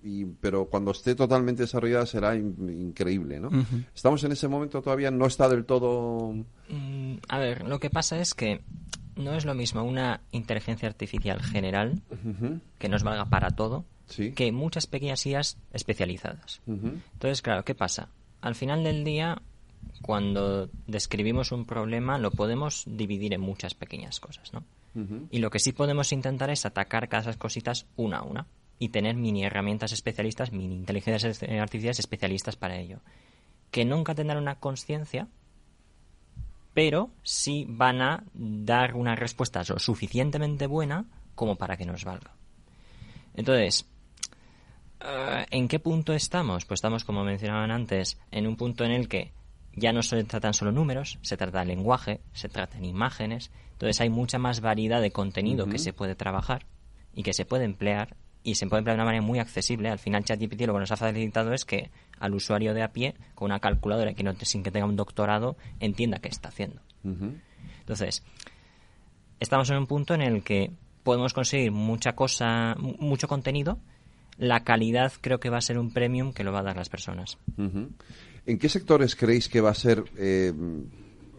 y, 0.03 0.25
pero 0.39 0.65
cuando 0.65 0.91
esté 0.91 1.15
totalmente 1.15 1.63
desarrollada 1.63 2.05
será 2.05 2.35
in- 2.35 2.55
increíble, 2.69 3.39
¿no? 3.39 3.49
Estamos 3.95 4.23
en 4.23 4.31
ese 4.33 4.47
momento 4.47 4.79
todavía, 4.83 5.09
no 5.09 5.25
está 5.25 5.49
del 5.49 5.65
todo... 5.65 6.31
Mm, 6.69 7.15
A 7.29 7.39
ver, 7.39 7.67
lo 7.67 7.79
que 7.79 7.89
pasa 7.89 8.19
es 8.21 8.35
que 8.35 8.61
no 9.15 9.33
es 9.33 9.43
lo 9.43 9.55
mismo 9.55 9.81
una 9.83 10.21
inteligencia 10.29 10.87
artificial 10.87 11.41
general 11.41 12.03
Ujú. 12.11 12.59
que 12.77 12.89
nos 12.89 13.01
valga 13.01 13.25
para 13.25 13.49
todo 13.49 13.85
Sí. 14.05 14.33
que 14.33 14.51
muchas 14.51 14.85
pequeñas 14.87 15.25
IAs 15.25 15.57
especializadas. 15.71 16.61
Entonces, 16.67 17.41
claro, 17.41 17.63
¿qué 17.63 17.73
pasa? 17.75 18.09
Al 18.41 18.55
final 18.55 18.83
del 18.83 19.03
día, 19.03 19.41
cuando 20.01 20.69
describimos 20.87 21.51
un 21.51 21.65
problema, 21.65 22.17
lo 22.17 22.31
podemos 22.31 22.83
dividir 22.87 23.33
en 23.33 23.41
muchas 23.41 23.73
pequeñas 23.75 24.19
cosas, 24.19 24.53
¿no? 24.53 24.63
Y 25.29 25.39
lo 25.39 25.49
que 25.49 25.59
sí 25.59 25.71
podemos 25.71 26.11
intentar 26.11 26.49
es 26.49 26.65
atacar 26.65 27.07
cada 27.07 27.21
esas 27.21 27.37
cositas 27.37 27.85
una 27.95 28.17
a 28.17 28.23
una 28.23 28.47
y 28.79 28.89
tener 28.89 29.15
mini 29.15 29.43
herramientas 29.43 29.91
especialistas, 29.91 30.51
mini 30.51 30.75
inteligencias 30.75 31.43
eh, 31.43 31.59
artificiales 31.59 31.99
especialistas 31.99 32.55
para 32.55 32.77
ello. 32.77 32.99
Que 33.71 33.85
nunca 33.85 34.15
tendrán 34.15 34.39
una 34.39 34.55
conciencia, 34.55 35.27
pero 36.73 37.11
sí 37.23 37.65
van 37.69 38.01
a 38.01 38.23
dar 38.33 38.95
una 38.95 39.15
respuesta 39.15 39.61
lo 39.69 39.79
suficientemente 39.79 40.65
buena 40.65 41.05
como 41.35 41.55
para 41.55 41.77
que 41.77 41.85
nos 41.85 42.03
valga. 42.03 42.33
Entonces, 43.35 43.85
eh, 45.01 45.45
¿en 45.51 45.67
qué 45.67 45.79
punto 45.79 46.13
estamos? 46.13 46.65
Pues 46.65 46.77
estamos, 46.79 47.03
como 47.03 47.23
mencionaban 47.23 47.71
antes, 47.71 48.17
en 48.31 48.47
un 48.47 48.55
punto 48.55 48.83
en 48.83 48.91
el 48.91 49.07
que 49.07 49.31
ya 49.75 49.93
no 49.93 50.01
se 50.03 50.23
tratan 50.23 50.53
solo 50.53 50.71
números, 50.71 51.19
se 51.21 51.37
trata 51.37 51.59
de 51.59 51.65
lenguaje, 51.67 52.21
se 52.33 52.49
tratan 52.49 52.83
imágenes, 52.85 53.51
entonces 53.73 54.01
hay 54.01 54.09
mucha 54.09 54.37
más 54.39 54.61
variedad 54.61 55.01
de 55.01 55.11
contenido 55.11 55.65
que 55.69 55.77
se 55.79 55.93
puede 55.93 56.15
trabajar 56.15 56.65
y 57.13 57.23
que 57.23 57.33
se 57.33 57.45
puede 57.45 57.65
emplear 57.65 58.15
y 58.43 58.55
se 58.55 58.67
puede 58.67 58.79
emplear 58.79 58.95
de 58.97 59.01
una 59.03 59.05
manera 59.05 59.21
muy 59.23 59.39
accesible. 59.39 59.89
Al 59.89 59.99
final 59.99 60.23
ChatGPT 60.23 60.61
lo 60.61 60.73
que 60.73 60.79
nos 60.79 60.91
ha 60.91 60.97
facilitado 60.97 61.53
es 61.53 61.65
que 61.65 61.91
al 62.19 62.33
usuario 62.33 62.73
de 62.73 62.83
a 62.83 62.91
pie, 62.93 63.15
con 63.35 63.45
una 63.47 63.59
calculadora 63.59 64.13
que 64.13 64.23
no, 64.23 64.33
sin 64.41 64.63
que 64.63 64.71
tenga 64.71 64.85
un 64.85 64.95
doctorado, 64.95 65.55
entienda 65.79 66.19
qué 66.19 66.29
está 66.29 66.49
haciendo. 66.49 66.81
Entonces, 67.81 68.23
estamos 69.39 69.69
en 69.69 69.77
un 69.77 69.87
punto 69.87 70.13
en 70.13 70.21
el 70.21 70.43
que 70.43 70.71
podemos 71.03 71.33
conseguir 71.33 71.71
mucha 71.71 72.13
cosa, 72.13 72.75
mu- 72.77 72.95
mucho 72.99 73.27
contenido. 73.27 73.77
La 74.39 74.63
calidad 74.63 75.11
creo 75.21 75.39
que 75.39 75.49
va 75.49 75.57
a 75.57 75.61
ser 75.61 75.77
un 75.77 75.91
premium 75.91 76.33
que 76.33 76.43
lo 76.43 76.51
va 76.51 76.59
a 76.59 76.63
dar 76.63 76.75
las 76.77 76.89
personas. 76.89 77.37
¿En 78.45 78.57
qué 78.57 78.69
sectores 78.69 79.15
creéis 79.15 79.47
que 79.49 79.61
va 79.61 79.69
a 79.69 79.75
ser, 79.75 80.03
eh, 80.17 80.51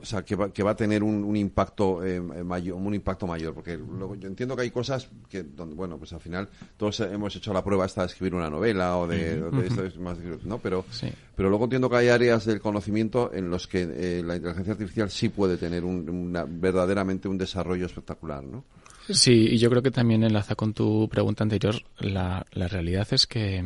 o 0.01 0.05
sea, 0.05 0.23
que 0.23 0.37
va, 0.37 0.53
que 0.53 0.63
va 0.63 0.71
a 0.73 0.77
tener 0.77 1.03
un, 1.03 1.25
un 1.25 1.35
impacto 1.37 2.05
eh, 2.05 2.21
mayor, 2.21 2.77
un 2.77 2.95
impacto 2.95 3.27
mayor? 3.27 3.53
Porque 3.55 3.77
luego 3.77 4.15
yo 4.15 4.29
entiendo 4.29 4.55
que 4.55 4.63
hay 4.63 4.71
cosas 4.71 5.09
que, 5.29 5.43
donde, 5.43 5.75
bueno, 5.75 5.97
pues 5.99 6.13
al 6.13 6.21
final 6.21 6.49
todos 6.77 7.01
hemos 7.01 7.35
hecho 7.35 7.53
la 7.53 7.65
prueba 7.65 7.87
esta 7.87 8.03
de 8.03 8.09
escribir 8.09 8.35
una 8.35 8.49
novela 8.51 8.97
o 8.99 9.07
de, 9.07 9.43
esto 9.67 9.85
es 9.85 9.99
más, 9.99 10.19
¿no? 10.45 10.59
Pero, 10.59 10.85
Sí. 10.91 11.09
pero 11.35 11.49
luego 11.49 11.65
entiendo 11.65 11.89
que 11.91 11.97
hay 11.97 12.09
áreas 12.09 12.45
del 12.45 12.61
conocimiento 12.61 13.33
en 13.33 13.51
los 13.51 13.67
que 13.67 13.83
eh, 13.91 14.23
la 14.25 14.37
inteligencia 14.37 14.73
artificial 14.75 15.11
sí 15.11 15.31
puede 15.31 15.57
tener 15.57 15.85
un, 15.85 16.09
una- 16.09 16.45
verdaderamente 16.47 17.29
un 17.29 17.39
desarrollo 17.39 17.87
espectacular, 17.87 18.45
¿no? 18.45 18.65
Sí, 19.13 19.49
y 19.51 19.59
yo 19.59 19.71
creo 19.71 19.83
que 19.83 19.91
también 19.91 20.23
enlaza 20.23 20.55
con 20.55 20.73
tu 20.75 21.09
pregunta 21.09 21.43
anterior. 21.45 21.75
La, 21.99 22.47
la 22.53 22.69
realidad 22.69 23.09
es 23.13 23.27
que, 23.27 23.65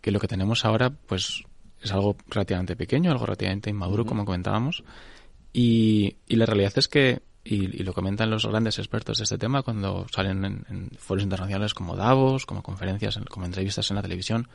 que 0.00 0.10
lo 0.10 0.18
que 0.18 0.26
tenemos 0.28 0.64
ahora, 0.64 0.90
pues, 0.90 1.44
es 1.80 1.92
algo 1.92 2.16
relativamente 2.28 2.74
pequeño, 2.76 3.10
algo 3.12 3.26
relativamente 3.26 3.70
inmaduro, 3.70 4.04
como 4.04 4.24
comentábamos. 4.24 4.82
Y, 5.52 6.16
y 6.26 6.36
la 6.36 6.46
realidad 6.46 6.72
es 6.76 6.88
que, 6.88 7.22
y, 7.44 7.80
y 7.80 7.84
lo 7.84 7.92
comentan 7.92 8.30
los 8.30 8.46
grandes 8.46 8.78
expertos 8.78 9.18
de 9.18 9.24
este 9.24 9.38
tema 9.38 9.62
cuando 9.62 10.06
salen 10.12 10.44
en, 10.44 10.66
en 10.68 10.90
foros 10.98 11.22
internacionales 11.22 11.74
como 11.74 11.94
Davos, 11.94 12.44
como 12.46 12.62
conferencias, 12.62 13.16
en- 13.16 13.24
como 13.24 13.46
entrevistas 13.46 13.88
en 13.90 13.96
la 13.96 14.02
televisión, 14.02 14.48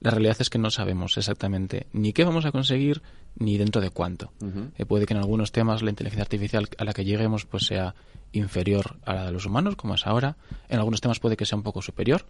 la 0.00 0.10
realidad 0.10 0.36
es 0.40 0.48
que 0.48 0.58
no 0.58 0.70
sabemos 0.70 1.16
exactamente 1.18 1.86
ni 1.92 2.12
qué 2.12 2.24
vamos 2.24 2.46
a 2.46 2.52
conseguir 2.52 3.02
ni 3.36 3.58
dentro 3.58 3.82
de 3.82 3.90
cuánto. 3.90 4.32
Eh, 4.76 4.86
puede 4.86 5.06
que 5.06 5.12
en 5.14 5.20
algunos 5.20 5.52
temas 5.52 5.82
la 5.82 5.90
inteligencia 5.90 6.22
artificial 6.22 6.68
a 6.78 6.84
la 6.84 6.92
que 6.92 7.04
lleguemos 7.04 7.44
pues 7.44 7.66
sea 7.66 7.94
inferior 8.32 8.96
a 9.04 9.14
la 9.14 9.26
de 9.26 9.32
los 9.32 9.44
humanos, 9.44 9.76
como 9.76 9.94
es 9.94 10.06
ahora. 10.06 10.36
En 10.68 10.78
algunos 10.78 11.00
temas 11.00 11.20
puede 11.20 11.36
que 11.36 11.44
sea 11.44 11.56
un 11.56 11.62
poco 11.62 11.82
superior. 11.82 12.24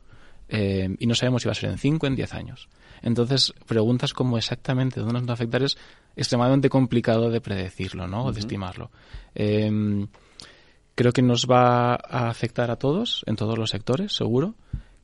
eh, 0.48 0.96
y 0.98 1.06
no 1.06 1.14
sabemos 1.14 1.42
si 1.42 1.48
va 1.48 1.52
a 1.52 1.54
ser 1.54 1.70
en 1.70 1.78
5 1.78 2.08
en 2.08 2.16
10 2.16 2.34
años. 2.34 2.68
Entonces, 3.02 3.54
preguntas 3.66 4.12
como 4.12 4.36
exactamente 4.36 4.98
dónde 4.98 5.14
nos 5.14 5.28
va 5.28 5.30
a 5.30 5.34
afectar 5.34 5.62
es 5.62 5.78
extremadamente 6.16 6.68
complicado 6.68 7.30
de 7.30 7.40
predecirlo, 7.40 8.08
¿no? 8.08 8.24
O 8.24 8.32
de 8.32 8.40
estimarlo. 8.40 8.90
Eh, 9.36 10.06
creo 10.96 11.12
que 11.12 11.22
nos 11.22 11.46
va 11.46 11.94
a 11.94 12.28
afectar 12.28 12.70
a 12.70 12.76
todos, 12.76 13.22
en 13.26 13.36
todos 13.36 13.56
los 13.56 13.70
sectores, 13.70 14.12
seguro. 14.12 14.54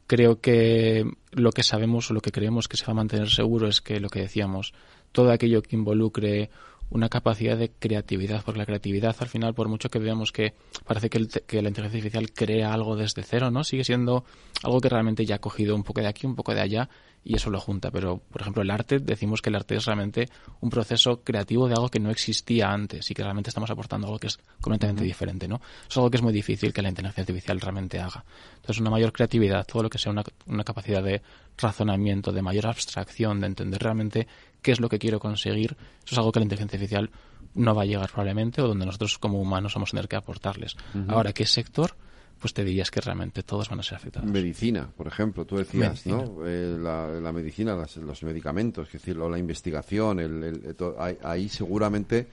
Creo 0.07 0.41
que 0.41 1.05
lo 1.33 1.51
que 1.53 1.63
sabemos 1.63 2.11
o 2.11 2.15
lo 2.15 2.21
que 2.21 2.33
creemos 2.33 2.69
que 2.69 2.77
se 2.77 2.87
va 2.87 2.93
a 2.93 2.95
mantener 2.95 3.29
seguro 3.31 3.69
es 3.69 3.81
que 3.81 4.01
lo 4.01 4.09
que 4.09 4.21
decíamos, 4.21 4.73
todo 5.13 5.31
aquello 5.31 5.63
que 5.63 5.77
involucre 5.77 6.51
una 6.91 7.09
capacidad 7.09 7.57
de 7.57 7.71
creatividad, 7.71 8.43
porque 8.45 8.59
la 8.59 8.67
creatividad 8.67 9.17
al 9.19 9.29
final, 9.29 9.55
por 9.55 9.69
mucho 9.69 9.89
que 9.89 9.99
veamos 9.99 10.33
que 10.33 10.55
parece 10.85 11.11
que, 11.11 11.19
el 11.19 11.29
que 11.29 11.63
la 11.63 11.69
inteligencia 11.69 11.99
artificial 11.99 12.33
crea 12.33 12.73
algo 12.73 12.97
desde 12.97 13.23
cero, 13.23 13.51
¿no? 13.51 13.65
Sigue 13.65 13.85
siendo 13.85 14.25
algo 14.63 14.81
que 14.81 14.89
realmente 14.89 15.25
ya 15.25 15.37
ha 15.37 15.41
cogido 15.41 15.75
un 15.75 15.83
poco 15.83 16.01
de 16.01 16.07
aquí, 16.07 16.27
un 16.27 16.37
poco 16.37 16.55
de 16.55 16.61
allá 16.61 16.89
y 17.27 17.35
eso 17.35 17.51
lo 17.51 17.59
junta. 17.59 17.91
Pero, 17.91 18.19
por 18.19 18.41
ejemplo, 18.41 18.63
el 18.63 18.71
arte, 18.71 19.01
decimos 19.01 19.43
que 19.43 19.51
el 19.51 19.57
arte 19.57 19.75
es 19.75 19.85
realmente 19.85 20.29
un 20.61 20.71
proceso 20.71 21.23
creativo 21.25 21.67
de 21.67 21.75
algo 21.75 21.89
que 21.89 21.99
no 21.99 22.11
existía 22.11 22.71
antes 22.71 23.11
y 23.11 23.15
que 23.15 23.23
realmente 23.23 23.51
estamos 23.51 23.69
aportando 23.69 24.07
algo 24.07 24.21
que 24.21 24.29
es 24.29 24.39
completamente 24.61 25.03
diferente, 25.03 25.49
¿no? 25.49 25.61
Es 25.89 25.97
algo 25.97 26.09
que 26.09 26.19
es 26.19 26.23
muy 26.23 26.33
difícil 26.33 26.73
que 26.73 26.83
la 26.83 26.89
inteligencia 26.89 27.23
artificial 27.23 27.61
realmente 27.61 27.99
haga. 27.99 28.25
Entonces, 28.55 28.81
una 28.81 28.91
mayor 28.91 29.13
creatividad, 29.13 29.67
todo 29.67 29.83
lo 29.83 29.91
que 29.91 29.99
sea 29.99 30.13
una, 30.13 30.23
una 30.47 30.63
capacidad 30.63 31.03
de 31.03 31.21
razonamiento, 31.59 32.31
de 32.31 32.43
mayor 32.43 32.69
abstracción, 32.69 33.41
de 33.41 33.47
entender 33.49 33.83
realmente 33.83 34.29
qué 34.67 34.73
es 34.73 34.81
lo 34.81 34.89
que 34.89 34.99
quiero 34.99 35.21
conseguir, 35.21 35.77
eso 36.05 36.15
es 36.15 36.19
algo 36.19 36.33
que 36.33 36.41
la 36.41 36.45
inteligencia 36.45 36.77
artificial 36.77 37.09
no 37.55 37.73
va 37.73 37.83
a 37.83 37.87
llegar 37.87 38.11
probablemente 38.11 38.61
o 38.61 38.67
donde 38.67 38.85
nosotros 38.85 39.17
como 39.19 39.41
humanos 39.41 39.73
vamos 39.75 39.91
a 39.91 39.93
tener 39.93 40.09
que 40.09 40.17
aportarles. 40.17 40.75
Ujú. 40.93 41.05
Ahora, 41.11 41.33
¿qué 41.33 41.47
sector? 41.47 41.93
Pues 42.41 42.53
te 42.53 42.65
dirías 42.65 42.91
que 42.91 43.01
realmente 43.01 43.43
todos 43.45 43.69
van 43.71 43.79
a 43.79 43.83
ser 43.85 43.95
afectados. 43.97 44.29
Medicina, 44.29 44.91
por 44.97 45.07
ejemplo, 45.07 45.45
tú 45.47 45.57
decías, 45.57 46.05
Medicina. 46.05 46.17
¿no? 46.17 46.47
Eh, 46.47 46.77
la, 46.79 47.07
la 47.21 47.33
medicina, 47.33 47.77
las- 47.77 47.97
los 47.97 48.23
medicamentos, 48.25 48.89
es 48.89 48.93
decir, 48.95 49.17
la 49.17 49.39
investigación, 49.39 50.19
el, 50.21 50.43
el- 50.43 50.63
el- 50.67 50.75
to- 50.75 50.97
ahí, 50.99 51.17
ahí 51.23 51.49
seguramente, 51.49 52.27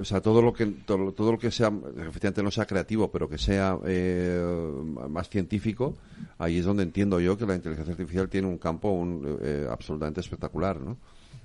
o 0.00 0.04
sea, 0.04 0.20
todo 0.20 0.42
lo 0.42 0.52
que 0.52 0.66
todo, 0.66 1.12
todo 1.12 1.32
lo 1.32 1.38
que 1.38 1.50
sea, 1.50 1.68
efectivamente 1.98 2.42
no 2.42 2.50
sea 2.50 2.64
creativo, 2.66 3.10
pero 3.12 3.28
que 3.28 3.38
sea 3.38 3.78
eh, 3.86 4.42
más 5.08 5.28
científico, 5.28 5.96
ahí 6.38 6.58
es 6.58 6.64
donde 6.64 6.82
entiendo 6.82 7.20
yo 7.20 7.36
que 7.38 7.46
la 7.46 7.54
inteligencia 7.54 7.92
artificial 7.92 8.28
tiene 8.28 8.48
un 8.48 8.58
campo 8.58 8.90
un, 8.90 9.38
eh, 9.42 9.66
absolutamente 9.70 10.20
espectacular, 10.20 10.80
¿no? 10.80 10.96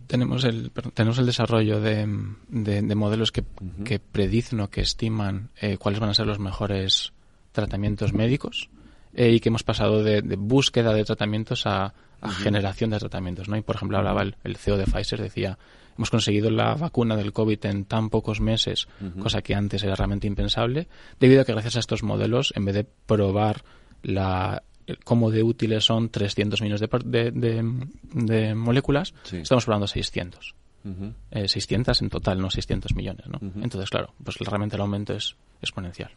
Tenemos 0.07 0.43
el, 0.43 0.71
tenemos 0.93 1.17
el 1.19 1.25
desarrollo 1.25 1.79
de, 1.79 2.07
de- 2.49 2.81
de 2.81 2.95
modelos 2.95 3.31
que, 3.31 3.43
que 3.85 3.99
predicen 3.99 4.59
o 4.61 4.69
que 4.69 4.81
estiman 4.81 5.49
eh, 5.61 5.77
cuáles 5.77 5.99
van 5.99 6.09
a 6.09 6.13
ser 6.13 6.27
los 6.27 6.39
mejores 6.39 7.13
tratamientos 7.51 8.13
médicos 8.13 8.69
eh, 9.13 9.31
y 9.31 9.39
que 9.39 9.49
hemos 9.49 9.63
pasado 9.63 10.03
de, 10.03 10.21
de 10.21 10.35
búsqueda 10.35 10.93
de 10.93 11.03
tratamientos 11.05 11.65
a, 11.65 11.93
generación 12.41 12.89
de 12.91 12.99
tratamientos. 12.99 13.49
¿no? 13.49 13.57
Y, 13.57 13.61
por 13.61 13.75
ejemplo, 13.75 13.97
hablaba 13.97 14.21
el, 14.21 14.35
el 14.45 14.55
CEO 14.55 14.77
de 14.77 14.85
Pfizer, 14.85 15.21
decía, 15.21 15.57
hemos 15.97 16.09
conseguido 16.09 16.49
la 16.49 16.73
vacuna 16.75 17.15
del 17.17 17.33
COVID 17.33 17.65
en 17.65 17.83
tan 17.85 18.09
pocos 18.09 18.39
meses, 18.39 18.87
cosa 19.19 19.41
que 19.41 19.53
antes 19.55 19.83
era 19.83 19.93
realmente 19.95 20.25
impensable, 20.25 20.87
debido 21.19 21.41
a 21.41 21.45
que 21.45 21.51
gracias 21.51 21.75
a 21.75 21.79
estos 21.79 22.01
modelos, 22.01 22.53
en 22.55 22.63
vez 22.65 22.75
de 22.75 22.85
probar 22.85 23.63
la 24.03 24.63
cómo 25.03 25.31
de 25.31 25.43
útiles 25.43 25.83
son 25.83 26.09
300 26.09 26.61
millones 26.61 26.81
de, 26.81 26.89
de, 27.05 27.31
de- 27.31 27.87
de 28.13 28.55
moléculas, 28.55 29.13
Sí. 29.23 29.37
estamos 29.37 29.65
probando 29.65 29.87
600. 29.87 30.55
Ujú. 30.85 31.13
Eh, 31.31 31.47
600 31.47 32.01
en 32.01 32.09
total, 32.09 32.39
no 32.41 32.49
600 32.51 32.93
millones. 32.95 33.25
¿no? 33.27 33.39
Entonces, 33.63 33.89
claro, 33.89 34.13
pues 34.23 34.37
realmente 34.39 34.75
el 34.75 34.81
aumento 34.81 35.13
es 35.13 35.35
exponencial. 35.61 36.11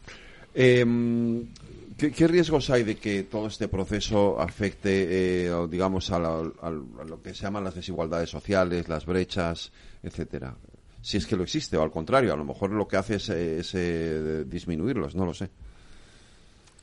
Eh, 0.53 0.85
¿qué, 1.97 2.11
qué 2.11 2.27
riesgos 2.27 2.69
hay 2.69 2.83
de 2.83 2.95
que 2.97 3.23
todo 3.23 3.47
este 3.47 3.67
proceso 3.67 4.39
afecte, 4.39 5.45
eh, 5.47 5.51
digamos, 5.69 6.11
a, 6.11 6.19
la- 6.19 6.51
a 6.61 6.69
lo 6.69 7.21
que 7.21 7.33
se 7.33 7.43
llaman 7.43 7.63
las 7.63 7.75
desigualdades 7.75 8.29
sociales, 8.29 8.87
las 8.89 9.05
brechas, 9.05 9.71
etcétera? 10.03 10.55
Si 11.01 11.15
es 11.17 11.25
que 11.27 11.37
lo 11.37 11.43
existe, 11.43 11.77
o 11.77 11.83
al 11.83 11.91
contrario, 11.91 12.33
a 12.33 12.37
lo 12.37 12.43
mejor 12.43 12.71
lo 12.71 12.87
que 12.87 12.97
hace 12.97 13.15
es, 13.15 13.29
eh, 13.29 13.59
es, 13.59 13.71
eh, 13.75 14.43
disminuirlos, 14.45 15.15
no 15.15 15.25
lo 15.25 15.33
sé. 15.33 15.49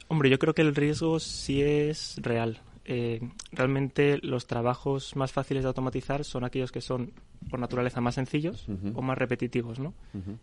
Hombre, 0.08 0.30
yo 0.30 0.38
creo 0.38 0.54
que 0.54 0.62
el 0.62 0.74
riesgo 0.74 1.18
sí 1.18 1.62
es 1.62 2.16
real. 2.20 2.60
Eh, 2.86 3.20
realmente 3.50 4.18
los 4.22 4.46
trabajos 4.46 5.16
más 5.16 5.32
fáciles 5.32 5.62
de 5.62 5.68
automatizar 5.68 6.22
son 6.22 6.44
aquellos 6.44 6.70
que 6.70 6.82
son 6.82 7.14
por 7.48 7.58
naturaleza 7.58 8.02
más 8.02 8.16
sencillos 8.16 8.66
o 8.94 9.00
más 9.00 9.16
repetitivos, 9.16 9.78
¿no? 9.78 9.94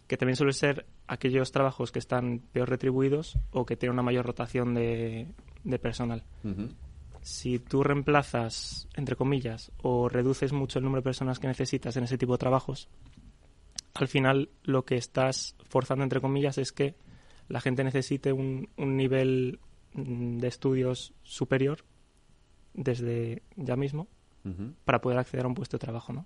Que 0.07 0.17
también 0.17 0.35
suelen 0.35 0.53
ser 0.53 0.85
aquellos 1.07 1.51
trabajos 1.51 1.91
que 1.91 1.99
están 1.99 2.39
peor 2.51 2.69
retribuidos 2.69 3.37
o 3.51 3.65
que 3.65 3.75
tienen 3.75 3.93
una 3.93 4.03
mayor 4.03 4.25
rotación 4.25 4.73
de, 4.73 5.27
personal. 5.81 6.23
Si 7.21 7.59
tú 7.59 7.83
reemplazas, 7.83 8.87
entre 8.95 9.15
comillas, 9.15 9.71
o 9.81 10.09
reduces 10.09 10.51
mucho 10.51 10.79
el 10.79 10.85
número 10.85 11.01
de 11.01 11.05
personas 11.05 11.37
que 11.37 11.47
necesitas 11.47 11.95
en 11.97 12.05
ese 12.05 12.17
tipo 12.17 12.33
de 12.33 12.39
trabajos, 12.39 12.89
al 13.93 14.07
final 14.07 14.49
lo 14.63 14.85
que 14.85 14.95
estás 14.95 15.55
forzando, 15.69 16.03
entre 16.03 16.21
comillas, 16.21 16.57
es 16.57 16.71
que 16.71 16.95
la 17.51 17.61
gente 17.61 17.83
necesite 17.83 18.31
un, 18.31 18.69
un 18.77 18.97
nivel 18.97 19.59
mm, 19.93 20.37
de 20.37 20.47
estudios 20.47 21.13
superior 21.23 21.79
desde 22.73 23.43
ya 23.55 23.75
mismo 23.75 24.07
para 24.85 25.01
poder 25.01 25.19
acceder 25.19 25.45
a 25.45 25.47
un 25.47 25.53
puesto 25.53 25.77
de 25.77 25.81
trabajo, 25.81 26.13
¿no? 26.13 26.25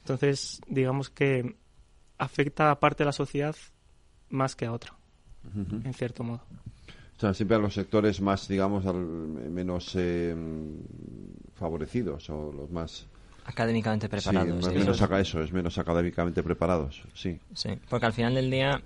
Entonces, 0.00 0.60
digamos 0.68 1.08
que 1.08 1.56
afecta 2.18 2.70
a 2.70 2.78
parte 2.78 3.04
de 3.04 3.06
la 3.06 3.12
sociedad 3.12 3.56
más 4.28 4.54
que 4.54 4.66
a 4.66 4.72
otra, 4.72 4.94
en 5.54 5.94
cierto 5.94 6.24
modo. 6.24 6.42
O 7.16 7.20
sea, 7.20 7.32
siempre 7.32 7.56
a 7.56 7.60
los 7.60 7.72
sectores 7.72 8.20
más, 8.20 8.48
digamos, 8.48 8.84
menos 8.84 9.94
eh, 9.96 10.36
favorecidos 11.54 12.28
o 12.28 12.52
los 12.52 12.70
más 12.70 13.06
académicamente 13.46 14.10
preparados. 14.10 14.64
Sí, 14.64 14.72
menos 14.72 15.00
eso, 15.00 15.42
es 15.42 15.52
menos 15.52 15.78
académicamente 15.78 16.42
preparados, 16.42 17.02
sí. 17.14 17.40
Sí, 17.54 17.70
porque 17.88 18.06
al 18.06 18.12
final 18.12 18.34
del 18.34 18.50
día 18.50 18.82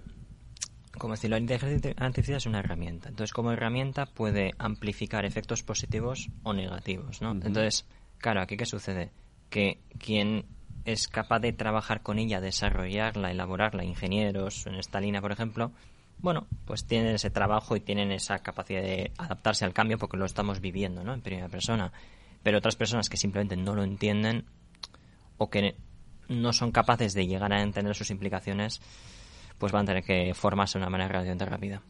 como 0.98 1.14
decirlo, 1.14 1.36
la 1.36 1.40
inteligencia 1.40 1.94
artificial 1.98 2.36
es 2.36 2.46
una 2.46 2.60
herramienta. 2.60 3.08
Entonces, 3.08 3.32
como 3.32 3.52
herramienta 3.52 4.06
puede 4.06 4.52
amplificar 4.58 5.24
efectos 5.24 5.62
positivos 5.62 6.28
o 6.42 6.52
negativos, 6.52 7.22
¿no? 7.22 7.32
Entonces, 7.32 7.86
claro, 8.18 8.40
aquí 8.40 8.56
qué 8.56 8.66
sucede? 8.66 9.10
Que 9.48 9.78
quien 9.98 10.46
es 10.84 11.08
capaz 11.08 11.40
de 11.40 11.52
trabajar 11.52 12.02
con 12.02 12.18
ella, 12.18 12.40
desarrollarla, 12.40 13.30
elaborarla, 13.30 13.84
ingenieros 13.84 14.66
en 14.66 14.74
esta 14.74 15.00
línea, 15.00 15.20
por 15.20 15.32
ejemplo, 15.32 15.72
bueno, 16.18 16.46
pues 16.66 16.86
tienen 16.86 17.14
ese 17.14 17.30
trabajo 17.30 17.74
y 17.74 17.80
tienen 17.80 18.12
esa 18.12 18.38
capacidad 18.40 18.82
de 18.82 19.12
adaptarse 19.18 19.64
al 19.64 19.72
cambio 19.72 19.98
porque 19.98 20.16
lo 20.16 20.24
estamos 20.24 20.60
viviendo, 20.60 21.02
¿no? 21.02 21.14
En 21.14 21.20
primera 21.20 21.48
persona. 21.48 21.92
Pero 22.42 22.58
otras 22.58 22.76
personas 22.76 23.08
que 23.08 23.16
simplemente 23.16 23.56
no 23.56 23.74
lo 23.74 23.82
entienden 23.82 24.44
o 25.38 25.50
que 25.50 25.74
no 26.28 26.52
son 26.52 26.70
capaces 26.70 27.14
de 27.14 27.26
llegar 27.26 27.52
a 27.52 27.62
entender 27.62 27.94
sus 27.94 28.10
implicaciones, 28.10 28.80
pues 29.62 29.70
van 29.70 29.84
a 29.84 29.86
tener 29.86 30.02
que 30.02 30.34
formarse 30.34 30.76
de 30.76 30.82
una 30.82 30.90
manera 30.90 31.06
relativamente 31.06 31.44
rápida. 31.44 31.82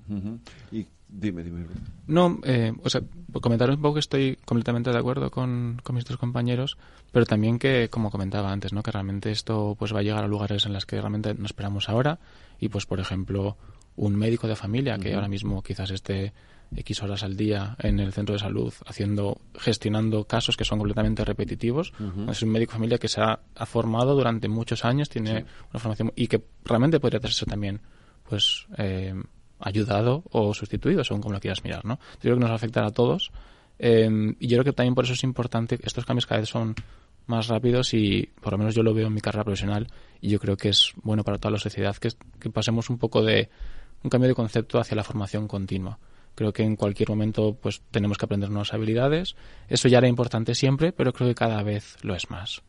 Y 0.70 0.86
dime, 1.08 1.42
dime. 1.42 1.64
No, 2.06 2.38
eh, 2.44 2.70
o 2.84 2.90
sea, 2.90 3.00
comentar 3.40 3.70
un 3.70 3.80
poco 3.80 3.94
que 3.94 4.00
estoy 4.00 4.36
completamente 4.44 4.90
de 4.90 4.98
acuerdo 4.98 5.30
con, 5.30 5.80
con 5.82 5.96
mis 5.96 6.04
dos 6.04 6.18
compañeros, 6.18 6.76
pero 7.12 7.24
también 7.24 7.58
que, 7.58 7.88
como 7.88 8.10
comentaba 8.10 8.52
antes, 8.52 8.74
¿no? 8.74 8.82
que 8.82 8.90
realmente 8.90 9.30
esto 9.30 9.74
pues 9.78 9.94
va 9.94 10.00
a 10.00 10.02
llegar 10.02 10.22
a 10.22 10.28
lugares 10.28 10.66
en 10.66 10.74
los 10.74 10.84
que 10.84 11.00
realmente 11.00 11.32
no 11.32 11.46
esperamos 11.46 11.88
ahora 11.88 12.18
y 12.60 12.68
pues, 12.68 12.84
por 12.84 13.00
ejemplo, 13.00 13.56
un 13.96 14.16
médico 14.16 14.48
de 14.48 14.56
familia 14.56 14.98
que 14.98 15.14
ahora 15.14 15.28
mismo 15.28 15.62
quizás 15.62 15.90
esté 15.90 16.32
X 16.76 17.02
horas 17.02 17.22
al 17.22 17.36
día 17.36 17.76
en 17.78 18.00
el 18.00 18.12
centro 18.12 18.34
de 18.34 18.38
salud 18.38 18.72
haciendo, 18.86 19.40
gestionando 19.58 20.24
casos 20.24 20.56
que 20.56 20.64
son 20.64 20.78
completamente 20.78 21.24
repetitivos. 21.24 21.92
Es 22.28 22.42
un 22.42 22.50
médico 22.50 22.72
de 22.72 22.76
familia 22.76 22.98
que 22.98 23.08
se 23.08 23.20
ha, 23.20 23.38
formado 23.66 24.14
durante 24.14 24.48
muchos 24.48 24.84
años, 24.84 25.08
tiene 25.08 25.44
una 25.70 25.80
formación 25.80 26.12
y 26.16 26.26
que 26.26 26.42
realmente 26.64 27.00
podría 27.00 27.18
hacerse 27.18 27.46
también, 27.46 27.80
pues, 28.28 28.66
eh, 28.78 29.14
ayudado 29.60 30.24
o 30.30 30.54
sustituido, 30.54 31.04
según 31.04 31.22
como 31.22 31.34
lo 31.34 31.40
quieras 31.40 31.62
mirar, 31.62 31.84
¿no? 31.84 31.98
Yo 32.14 32.20
creo 32.20 32.34
que 32.36 32.40
nos 32.40 32.50
va 32.50 32.54
a 32.54 32.56
afectar 32.56 32.84
a 32.84 32.90
todos. 32.90 33.30
Em, 33.78 34.36
y 34.40 34.48
yo 34.48 34.56
creo 34.56 34.64
que 34.64 34.72
también 34.72 34.94
por 34.94 35.04
eso 35.04 35.12
es 35.12 35.24
importante, 35.24 35.78
estos 35.82 36.04
cambios 36.04 36.26
cada 36.26 36.40
vez 36.40 36.48
son 36.48 36.74
más 37.26 37.48
rápidos 37.48 37.94
y 37.94 38.30
por 38.40 38.52
lo 38.52 38.58
menos 38.58 38.74
yo 38.74 38.82
lo 38.82 38.94
veo 38.94 39.06
en 39.06 39.14
mi 39.14 39.20
carrera 39.20 39.44
profesional 39.44 39.86
y 40.20 40.28
yo 40.28 40.40
creo 40.40 40.56
que 40.56 40.70
es 40.70 40.92
bueno 41.02 41.22
para 41.22 41.38
toda 41.38 41.52
la 41.52 41.58
sociedad 41.58 41.96
que, 41.96 42.08
que 42.40 42.50
pasemos 42.50 42.90
un 42.90 42.98
poco 42.98 43.22
de 43.22 43.48
un 44.02 44.10
cambio 44.10 44.28
de 44.28 44.34
concepto 44.34 44.78
hacia 44.78 44.96
la 44.96 45.04
formación 45.04 45.48
continua. 45.48 45.98
Creo 46.34 46.52
que 46.52 46.62
en 46.62 46.76
cualquier 46.76 47.10
momento 47.10 47.56
pues 47.60 47.82
tenemos 47.90 48.16
que 48.16 48.24
aprender 48.24 48.48
nuevas 48.48 48.72
habilidades. 48.72 49.36
Eso 49.68 49.88
ya 49.88 49.98
era 49.98 50.08
importante 50.08 50.54
siempre, 50.54 50.92
pero 50.92 51.12
creo 51.12 51.28
que 51.28 51.34
cada 51.34 51.62
vez 51.62 51.96
lo 52.02 52.14
es 52.14 52.30
más. 52.30 52.62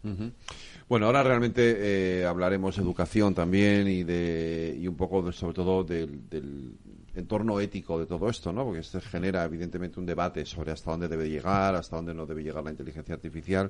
Bueno, 0.89 1.05
ahora 1.05 1.23
realmente 1.23 2.21
eh, 2.21 2.25
hablaremos 2.25 2.75
de 2.75 2.81
educación 2.81 3.33
también 3.33 3.87
y 3.87 4.03
de 4.03 4.77
y 4.77 4.87
un 4.87 4.95
poco 4.95 5.31
sobre 5.31 5.53
todo 5.53 5.83
del, 5.83 6.29
del, 6.29 6.73
entorno 7.15 7.59
ético 7.59 7.99
de 7.99 8.05
todo 8.05 8.27
esto, 8.29 8.51
¿no? 8.51 8.65
Porque 8.65 8.79
esto 8.79 8.99
genera 8.99 9.45
evidentemente 9.45 9.99
un 9.99 10.05
debate 10.05 10.45
sobre 10.45 10.71
hasta 10.71 10.91
dónde 10.91 11.07
debe 11.07 11.29
llegar, 11.29 11.75
hasta 11.75 11.95
dónde 11.95 12.13
no 12.13 12.25
debe 12.25 12.43
llegar 12.43 12.63
la 12.63 12.71
inteligencia 12.71 13.13
artificial. 13.13 13.69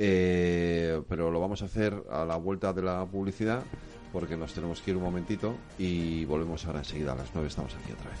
Eh, 0.00 1.02
pero 1.08 1.30
lo 1.30 1.40
vamos 1.40 1.60
a 1.62 1.64
hacer 1.64 1.92
a 2.08 2.24
la 2.24 2.36
vuelta 2.36 2.72
de 2.72 2.82
la 2.82 3.04
publicidad 3.04 3.64
porque 4.12 4.36
nos 4.36 4.52
tenemos 4.52 4.80
que 4.80 4.90
ir 4.90 4.96
un 4.96 5.02
momentito 5.02 5.56
y 5.78 6.24
volvemos 6.24 6.64
ahora 6.66 6.80
enseguida 6.80 7.12
a 7.12 7.16
las 7.16 7.30
9 7.34 7.48
estamos 7.48 7.74
aquí 7.74 7.92
otra 7.92 8.10
vez. 8.10 8.20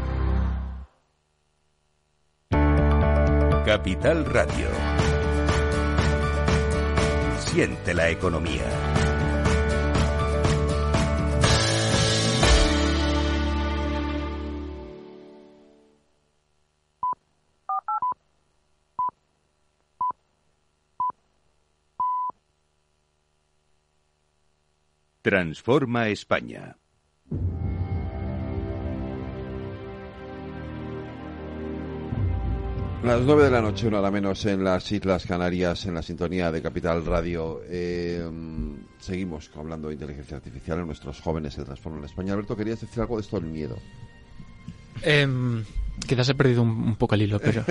Capital 3.65 4.25
Radio. 4.25 4.69
Siente 7.45 7.93
la 7.93 8.09
economía. 8.09 8.63
Transforma 25.21 26.09
España. 26.09 26.80
Las 33.03 33.21
nueve 33.21 33.45
de 33.45 33.49
la 33.49 33.61
noche, 33.61 33.87
una 33.87 33.99
hora 33.99 34.11
menos 34.11 34.45
en 34.45 34.63
las 34.63 34.91
Islas 34.91 35.25
Canarias, 35.25 35.87
en 35.87 35.95
la 35.95 36.03
sintonía 36.03 36.51
de 36.51 36.61
Capital 36.61 37.03
Radio. 37.03 37.61
Eh, 37.67 38.23
seguimos 38.99 39.49
hablando 39.55 39.87
de 39.87 39.95
inteligencia 39.95 40.37
artificial 40.37 40.79
en 40.79 40.85
nuestros 40.85 41.19
jóvenes 41.19 41.55
se 41.55 41.63
transforman 41.63 42.01
en 42.01 42.05
España. 42.05 42.33
Alberto, 42.33 42.55
querías 42.55 42.79
decir 42.79 43.01
algo 43.01 43.15
de 43.15 43.23
esto 43.23 43.39
del 43.39 43.49
miedo. 43.49 43.75
Em, 45.01 45.63
quizás 46.07 46.29
he 46.29 46.35
perdido 46.35 46.61
un, 46.61 46.95
poco 46.95 47.15
el 47.15 47.23
hilo, 47.23 47.39
pero. 47.39 47.65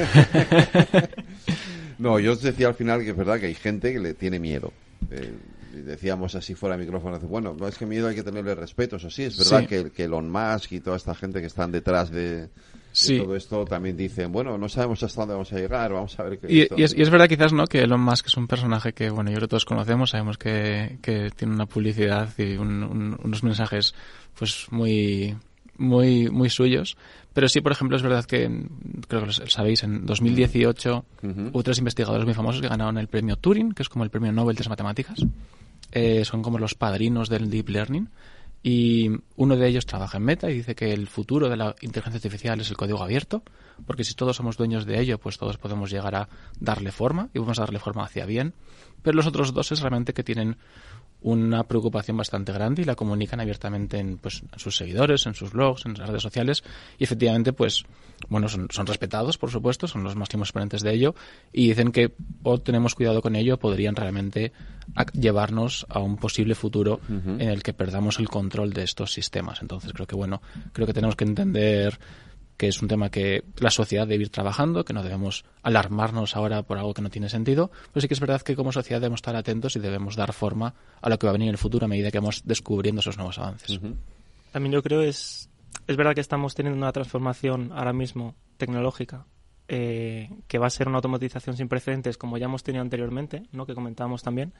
no, 1.98 2.18
yo 2.18 2.32
os 2.32 2.42
decía 2.42 2.66
al 2.66 2.74
final 2.74 3.04
que 3.04 3.10
es 3.10 3.16
verdad 3.16 3.38
que 3.38 3.46
hay 3.46 3.54
gente 3.54 3.92
que 3.92 4.00
le 4.00 4.14
tiene 4.14 4.40
miedo. 4.40 4.72
Eh, 5.12 5.32
decíamos 5.72 6.34
así 6.34 6.56
fuera 6.56 6.76
de 6.76 6.82
micrófono, 6.82 7.20
bueno, 7.20 7.54
no 7.56 7.68
es 7.68 7.78
que 7.78 7.86
miedo 7.86 8.08
hay 8.08 8.16
que 8.16 8.24
tenerle 8.24 8.56
respeto, 8.56 8.96
eso 8.96 9.08
sí, 9.08 9.22
es 9.22 9.38
verdad 9.38 9.68
que, 9.68 9.92
que 9.92 10.04
Elon 10.04 10.28
Musk 10.28 10.72
y 10.72 10.80
toda 10.80 10.96
esta 10.96 11.14
gente 11.14 11.40
que 11.40 11.46
están 11.46 11.70
detrás 11.70 12.10
de, 12.10 12.48
todo 12.92 13.36
esto 13.36 13.64
también 13.64 13.96
dicen, 13.96 14.32
bueno, 14.32 14.58
no 14.58 14.68
sabemos 14.68 15.02
hasta 15.02 15.22
dónde 15.22 15.34
vamos 15.34 15.52
a 15.52 15.56
llegar, 15.56 15.92
vamos 15.92 16.18
a 16.18 16.22
ver 16.24 16.38
qué... 16.38 16.52
Y, 16.52 16.80
y, 16.80 16.82
es, 16.82 17.10
verdad 17.10 17.28
quizás, 17.28 17.52
¿no?, 17.52 17.66
que 17.66 17.82
Elon 17.82 18.00
Musk 18.00 18.26
es 18.26 18.36
un 18.36 18.46
personaje 18.46 18.92
que, 18.92 19.10
bueno, 19.10 19.30
yo 19.30 19.36
creo 19.36 19.46
que 19.46 19.50
todos 19.50 19.64
conocemos, 19.64 20.10
sabemos 20.10 20.38
que, 20.38 20.98
que 21.02 21.30
tiene 21.30 21.54
una 21.54 21.66
publicidad 21.66 22.28
y 22.38 22.56
unos 22.56 23.42
mensajes, 23.42 23.94
pues, 24.38 24.66
muy 24.70 25.36
muy 25.80 26.28
muy 26.28 26.50
suyos. 26.50 26.96
Pero 27.32 27.48
sí 27.48 27.60
por 27.60 27.72
ejemplo 27.72 27.96
es 27.96 28.02
verdad 28.02 28.24
que 28.24 28.66
creo 29.08 29.22
que 29.22 29.26
lo 29.26 29.32
sabéis 29.32 29.82
en 29.82 30.04
2018 30.04 31.04
hubo 31.52 31.62
tres 31.62 31.78
investigadores 31.78 32.26
muy 32.26 32.34
famosos 32.34 32.60
que 32.60 32.68
ganaron 32.68 32.98
el 32.98 33.08
premio 33.08 33.36
Turing 33.36 33.72
que 33.72 33.82
es 33.82 33.88
como 33.88 34.04
el 34.04 34.10
premio 34.10 34.30
Nobel 34.30 34.56
de 34.56 34.60
las 34.60 34.68
matemáticas. 34.68 35.20
Eh, 35.92 36.24
son 36.24 36.42
como 36.42 36.58
los 36.58 36.74
padrinos 36.74 37.28
del 37.28 37.50
deep 37.50 37.70
learning 37.70 38.08
y 38.62 39.10
uno 39.36 39.56
de 39.56 39.68
ellos 39.68 39.86
trabaja 39.86 40.18
en 40.18 40.24
Meta 40.24 40.50
y 40.50 40.54
dice 40.54 40.74
que 40.74 40.92
el 40.92 41.06
futuro 41.06 41.48
de 41.48 41.56
la 41.56 41.74
inteligencia 41.80 42.18
artificial 42.18 42.60
es 42.60 42.70
el 42.70 42.76
código 42.76 43.02
abierto, 43.02 43.42
porque 43.86 44.04
si 44.04 44.14
todos 44.14 44.36
somos 44.36 44.58
dueños 44.58 44.84
de 44.84 45.00
ello, 45.00 45.18
pues 45.18 45.38
todos 45.38 45.56
podemos 45.56 45.90
llegar 45.90 46.14
a 46.14 46.28
darle 46.58 46.92
forma 46.92 47.30
y 47.32 47.38
vamos 47.38 47.58
a 47.58 47.62
darle 47.62 47.78
forma 47.78 48.04
hacia 48.04 48.26
bien. 48.26 48.54
Pero 49.02 49.16
los 49.16 49.26
otros 49.26 49.54
dos 49.54 49.72
es 49.72 49.80
realmente 49.80 50.12
que 50.12 50.22
tienen 50.22 50.58
una 51.22 51.64
preocupación 51.64 52.16
bastante 52.16 52.52
grande 52.52 52.82
y 52.82 52.84
la 52.84 52.94
comunican 52.94 53.40
abiertamente 53.40 53.98
en, 53.98 54.18
pues, 54.18 54.42
en 54.42 54.58
sus 54.58 54.76
seguidores, 54.76 55.26
en 55.26 55.34
sus 55.34 55.52
blogs, 55.52 55.84
en 55.86 55.96
sus 55.96 56.06
redes 56.06 56.22
sociales. 56.22 56.64
Y 56.98 57.04
efectivamente 57.04 57.52
pues 57.52 57.84
bueno 58.28 58.48
son, 58.48 58.68
son 58.70 58.86
respetados 58.86 59.38
por 59.38 59.50
supuesto, 59.50 59.86
son 59.86 60.04
los 60.04 60.16
máximos 60.16 60.48
exponentes 60.48 60.82
de 60.82 60.94
ello. 60.94 61.14
Y 61.52 61.68
dicen 61.68 61.92
que 61.92 62.14
o 62.42 62.58
tenemos 62.58 62.94
cuidado 62.94 63.20
con 63.22 63.36
ello 63.36 63.58
podrían 63.58 63.96
realmente 63.96 64.52
llevarnos 65.12 65.86
a 65.88 66.00
un 66.00 66.16
posible 66.16 66.54
futuro 66.54 67.00
en 67.08 67.40
el 67.48 67.62
que 67.62 67.72
perdamos 67.72 68.18
el 68.18 68.28
control 68.28 68.72
de 68.72 68.82
estos 68.82 69.12
sistemas. 69.12 69.62
Entonces 69.62 69.92
creo 69.92 70.06
que 70.06 70.16
bueno, 70.16 70.42
creo 70.72 70.86
que 70.86 70.94
tenemos 70.94 71.16
que 71.16 71.24
entender 71.24 71.98
que 72.60 72.68
es 72.68 72.82
un 72.82 72.88
tema 72.88 73.08
que 73.08 73.42
la 73.58 73.70
sociedad 73.70 74.06
debe 74.06 74.24
ir 74.24 74.28
trabajando, 74.28 74.84
que 74.84 74.92
no 74.92 75.02
debemos 75.02 75.46
alarmarnos 75.62 76.36
ahora 76.36 76.62
por 76.62 76.76
algo 76.76 76.92
que 76.92 77.00
no 77.00 77.08
tiene 77.08 77.30
sentido, 77.30 77.70
pero 77.90 78.02
sí 78.02 78.06
que 78.06 78.12
es 78.12 78.20
verdad 78.20 78.42
que 78.42 78.54
como 78.54 78.70
sociedad 78.70 79.00
debemos 79.00 79.20
estar 79.20 79.34
atentos 79.34 79.76
y 79.76 79.80
debemos 79.80 80.14
dar 80.14 80.34
forma 80.34 80.74
a 81.00 81.08
lo 81.08 81.18
que 81.18 81.26
va 81.26 81.30
a 81.30 81.32
venir 81.32 81.48
en 81.48 81.54
el 81.54 81.58
futuro 81.58 81.86
a 81.86 81.88
medida 81.88 82.10
que 82.10 82.18
vamos 82.18 82.42
descubriendo 82.44 83.00
esos 83.00 83.16
nuevos 83.16 83.38
avances. 83.38 83.80
También 84.52 84.74
yo 84.74 84.82
creo 84.82 85.00
es 85.00 85.48
es 85.86 85.96
verdad 85.96 86.14
que 86.14 86.20
estamos 86.20 86.54
teniendo 86.54 86.76
una 86.76 86.92
transformación 86.92 87.72
ahora 87.72 87.94
mismo 87.94 88.34
tecnológica 88.58 89.24
eh, 89.68 90.28
que 90.46 90.58
va 90.58 90.66
a 90.66 90.70
ser 90.70 90.86
una 90.86 90.98
automatización 90.98 91.56
sin 91.56 91.66
precedentes 91.66 92.18
como 92.18 92.36
ya 92.36 92.44
hemos 92.44 92.62
tenido 92.62 92.82
anteriormente, 92.82 93.44
¿no? 93.52 93.64
que 93.64 93.74
comentábamos 93.74 94.22
también. 94.22 94.52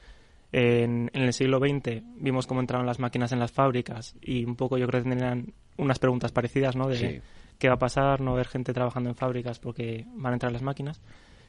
En, 0.53 1.11
el 1.13 1.35
siglo 1.35 1.59
XX 1.59 2.03
vimos 2.17 2.47
cómo 2.47 2.61
entraron 2.61 2.87
las 2.87 2.99
máquinas 2.99 3.33
en 3.33 3.41
las 3.41 3.53
fábricas 3.53 4.17
y 4.23 4.47
un 4.47 4.57
poco 4.57 4.79
yo 4.79 4.87
creo 4.87 5.03
que 5.03 5.11
tendrían 5.11 5.53
unas 5.77 5.99
preguntas 5.99 6.33
parecidas, 6.33 6.77
¿no? 6.77 6.89
De, 6.89 7.21
qué 7.61 7.69
va 7.69 7.75
a 7.75 7.79
pasar, 7.79 8.21
no 8.21 8.35
ver 8.35 8.49
gente 8.49 8.73
trabajando 8.73 9.11
en 9.11 9.15
fábricas 9.15 9.61
porque 9.61 10.07
van 10.15 10.33
a 10.33 10.37
entrar 10.37 10.51
las 10.51 10.63
máquinas. 10.63 11.01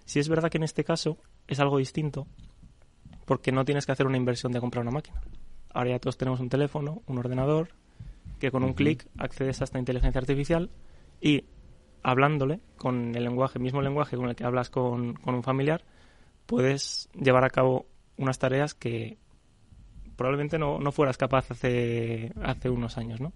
Si 0.05 0.20
es 0.20 0.30
verdad 0.30 0.51
que 0.51 0.57
en 0.57 0.64
este 0.64 0.84
caso 0.84 1.18
es 1.47 1.59
algo 1.59 1.78
distinto, 1.78 2.28
porque 3.26 3.51
no 3.51 3.64
tienes 3.66 3.86
que 3.86 3.93
hacer 3.93 4.05
una 4.05 4.18
inversión 4.18 4.51
de 4.51 4.59
comprar 4.59 4.84
una 4.84 4.91
máquina. 4.91 5.22
Ahora 5.74 5.91
ya 5.91 5.99
todos 5.99 6.18
tenemos 6.18 6.41
un 6.41 6.49
teléfono, 6.49 7.01
un 7.07 7.18
ordenador, 7.18 7.70
que 8.39 8.51
con 8.51 8.64
un 8.64 8.74
clic 8.74 9.07
accedes 9.18 9.62
a 9.62 9.64
esta 9.64 9.80
inteligencia 9.80 10.20
artificial 10.20 10.70
y 11.22 11.45
hablándole 12.03 12.59
con 12.76 13.16
el 13.16 13.24
lenguaje, 13.24 13.57
mismo 13.57 13.82
lenguaje 13.82 14.18
con 14.18 14.28
el 14.28 14.36
que 14.36 14.43
hablas 14.43 14.70
con, 14.70 15.18
un 15.24 15.43
familiar, 15.43 15.86
puedes 16.45 17.09
llevar 17.14 17.45
a 17.45 17.49
cabo 17.49 17.86
unas 18.18 18.38
tareas 18.38 18.74
que 18.74 19.18
probablemente 20.18 20.59
no, 20.59 20.78
no 20.78 20.91
fueras 20.91 21.18
capaz 21.18 21.51
hace, 21.51 22.34
hace 22.43 22.70
unos 22.70 22.97
años, 22.97 23.22
¿no? 23.22 23.32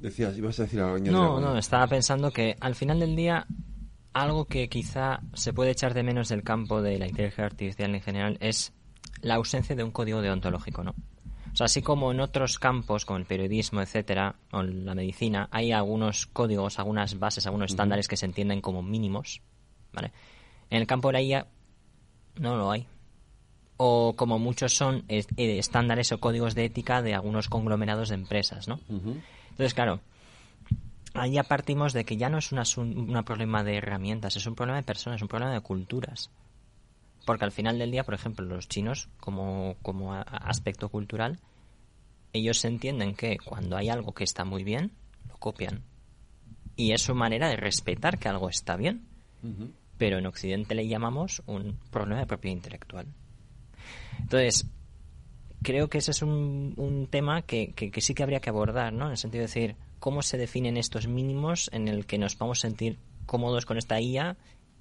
Decías, 0.00 0.36
ibas 0.36 0.58
a 0.60 0.64
decir 0.64 0.80
algo. 0.80 0.98
No, 0.98 1.40
no, 1.40 1.58
estaba 1.58 1.86
pensando 1.86 2.30
que 2.30 2.56
al 2.60 2.74
final 2.74 3.00
del 3.00 3.16
día 3.16 3.46
algo 4.12 4.46
que 4.46 4.68
quizá 4.68 5.20
se 5.34 5.52
puede 5.52 5.72
echar 5.72 5.92
de 5.92 6.02
menos 6.02 6.28
del 6.30 6.42
campo 6.42 6.80
de 6.80 6.98
la 6.98 7.06
inteligencia 7.06 7.44
artificial 7.44 7.94
en 7.94 8.00
general 8.00 8.38
es 8.40 8.72
la 9.20 9.34
ausencia 9.34 9.76
de 9.76 9.84
un 9.84 9.90
código 9.90 10.22
deontológico, 10.22 10.82
¿no? 10.82 10.94
O 11.52 11.56
sea, 11.56 11.66
así 11.66 11.82
como 11.82 12.12
en 12.12 12.20
otros 12.20 12.58
campos, 12.58 13.04
como 13.04 13.18
el 13.18 13.24
periodismo, 13.24 13.80
etcétera, 13.80 14.36
o 14.52 14.62
la 14.62 14.94
medicina, 14.94 15.48
hay 15.50 15.72
algunos 15.72 16.26
códigos, 16.26 16.78
algunas 16.78 17.18
bases, 17.18 17.46
algunos 17.46 17.70
estándares 17.70 18.08
que 18.08 18.16
se 18.16 18.26
entienden 18.26 18.60
como 18.60 18.82
mínimos, 18.82 19.42
¿vale? 19.92 20.12
En 20.70 20.80
el 20.80 20.86
campo 20.86 21.08
de 21.08 21.12
la 21.12 21.22
IA 21.22 21.46
no 22.40 22.56
lo 22.56 22.70
hay. 22.70 22.86
O 23.78 24.14
como 24.16 24.38
muchos 24.38 24.74
son 24.74 25.04
eh, 25.08 25.24
estándares 25.36 26.12
o 26.12 26.20
códigos 26.20 26.54
de 26.54 26.64
ética 26.64 27.02
de 27.02 27.14
algunos 27.14 27.48
conglomerados 27.48 28.08
de 28.10 28.16
empresas, 28.16 28.68
¿no? 28.68 28.80
Entonces, 29.56 29.72
claro, 29.72 30.00
ahí 31.14 31.32
ya 31.32 31.42
partimos 31.44 31.94
de 31.94 32.04
que 32.04 32.18
ya 32.18 32.28
no 32.28 32.36
es 32.36 32.76
un 32.76 33.22
problema 33.24 33.64
de 33.64 33.78
herramientas, 33.78 34.36
es 34.36 34.46
un 34.46 34.54
problema 34.54 34.76
de 34.76 34.82
personas, 34.82 35.16
es 35.16 35.22
un 35.22 35.28
problema 35.28 35.54
de 35.54 35.62
culturas. 35.62 36.30
Porque 37.24 37.46
al 37.46 37.52
final 37.52 37.78
del 37.78 37.90
día, 37.90 38.04
por 38.04 38.12
ejemplo, 38.12 38.44
los 38.44 38.68
chinos, 38.68 39.08
como, 39.18 39.76
como 39.80 40.14
aspecto 40.14 40.90
cultural, 40.90 41.40
ellos 42.34 42.62
entienden 42.66 43.14
que 43.14 43.38
cuando 43.38 43.78
hay 43.78 43.88
algo 43.88 44.12
que 44.12 44.24
está 44.24 44.44
muy 44.44 44.62
bien, 44.62 44.92
lo 45.26 45.38
copian. 45.38 45.82
Y 46.76 46.92
es 46.92 47.00
su 47.00 47.14
manera 47.14 47.48
de 47.48 47.56
respetar 47.56 48.18
que 48.18 48.28
algo 48.28 48.50
está 48.50 48.76
bien. 48.76 49.08
Pero 49.96 50.18
en 50.18 50.26
Occidente 50.26 50.74
le 50.74 50.86
llamamos 50.86 51.42
un 51.46 51.78
problema 51.90 52.20
de 52.20 52.26
propiedad 52.26 52.56
intelectual. 52.56 53.06
Entonces, 54.18 54.66
creo 55.66 55.88
que 55.88 55.98
ese 55.98 56.12
es 56.12 56.22
un, 56.22 56.74
un 56.76 57.08
tema 57.08 57.42
que, 57.42 57.72
que, 57.72 58.00
sí 58.00 58.14
que 58.14 58.22
habría 58.22 58.38
que 58.38 58.50
abordar, 58.50 58.92
¿no? 58.92 59.06
En 59.06 59.10
el 59.10 59.16
sentido 59.16 59.40
de 59.40 59.48
decir, 59.48 59.74
¿cómo 59.98 60.22
se 60.22 60.38
definen 60.38 60.76
estos 60.76 61.08
mínimos 61.08 61.68
en 61.72 61.88
el 61.88 62.06
que 62.06 62.18
nos 62.18 62.38
vamos 62.38 62.60
a 62.60 62.68
sentir 62.68 62.98
cómodos 63.26 63.66
con 63.66 63.76
esta 63.76 64.00
IA 64.00 64.36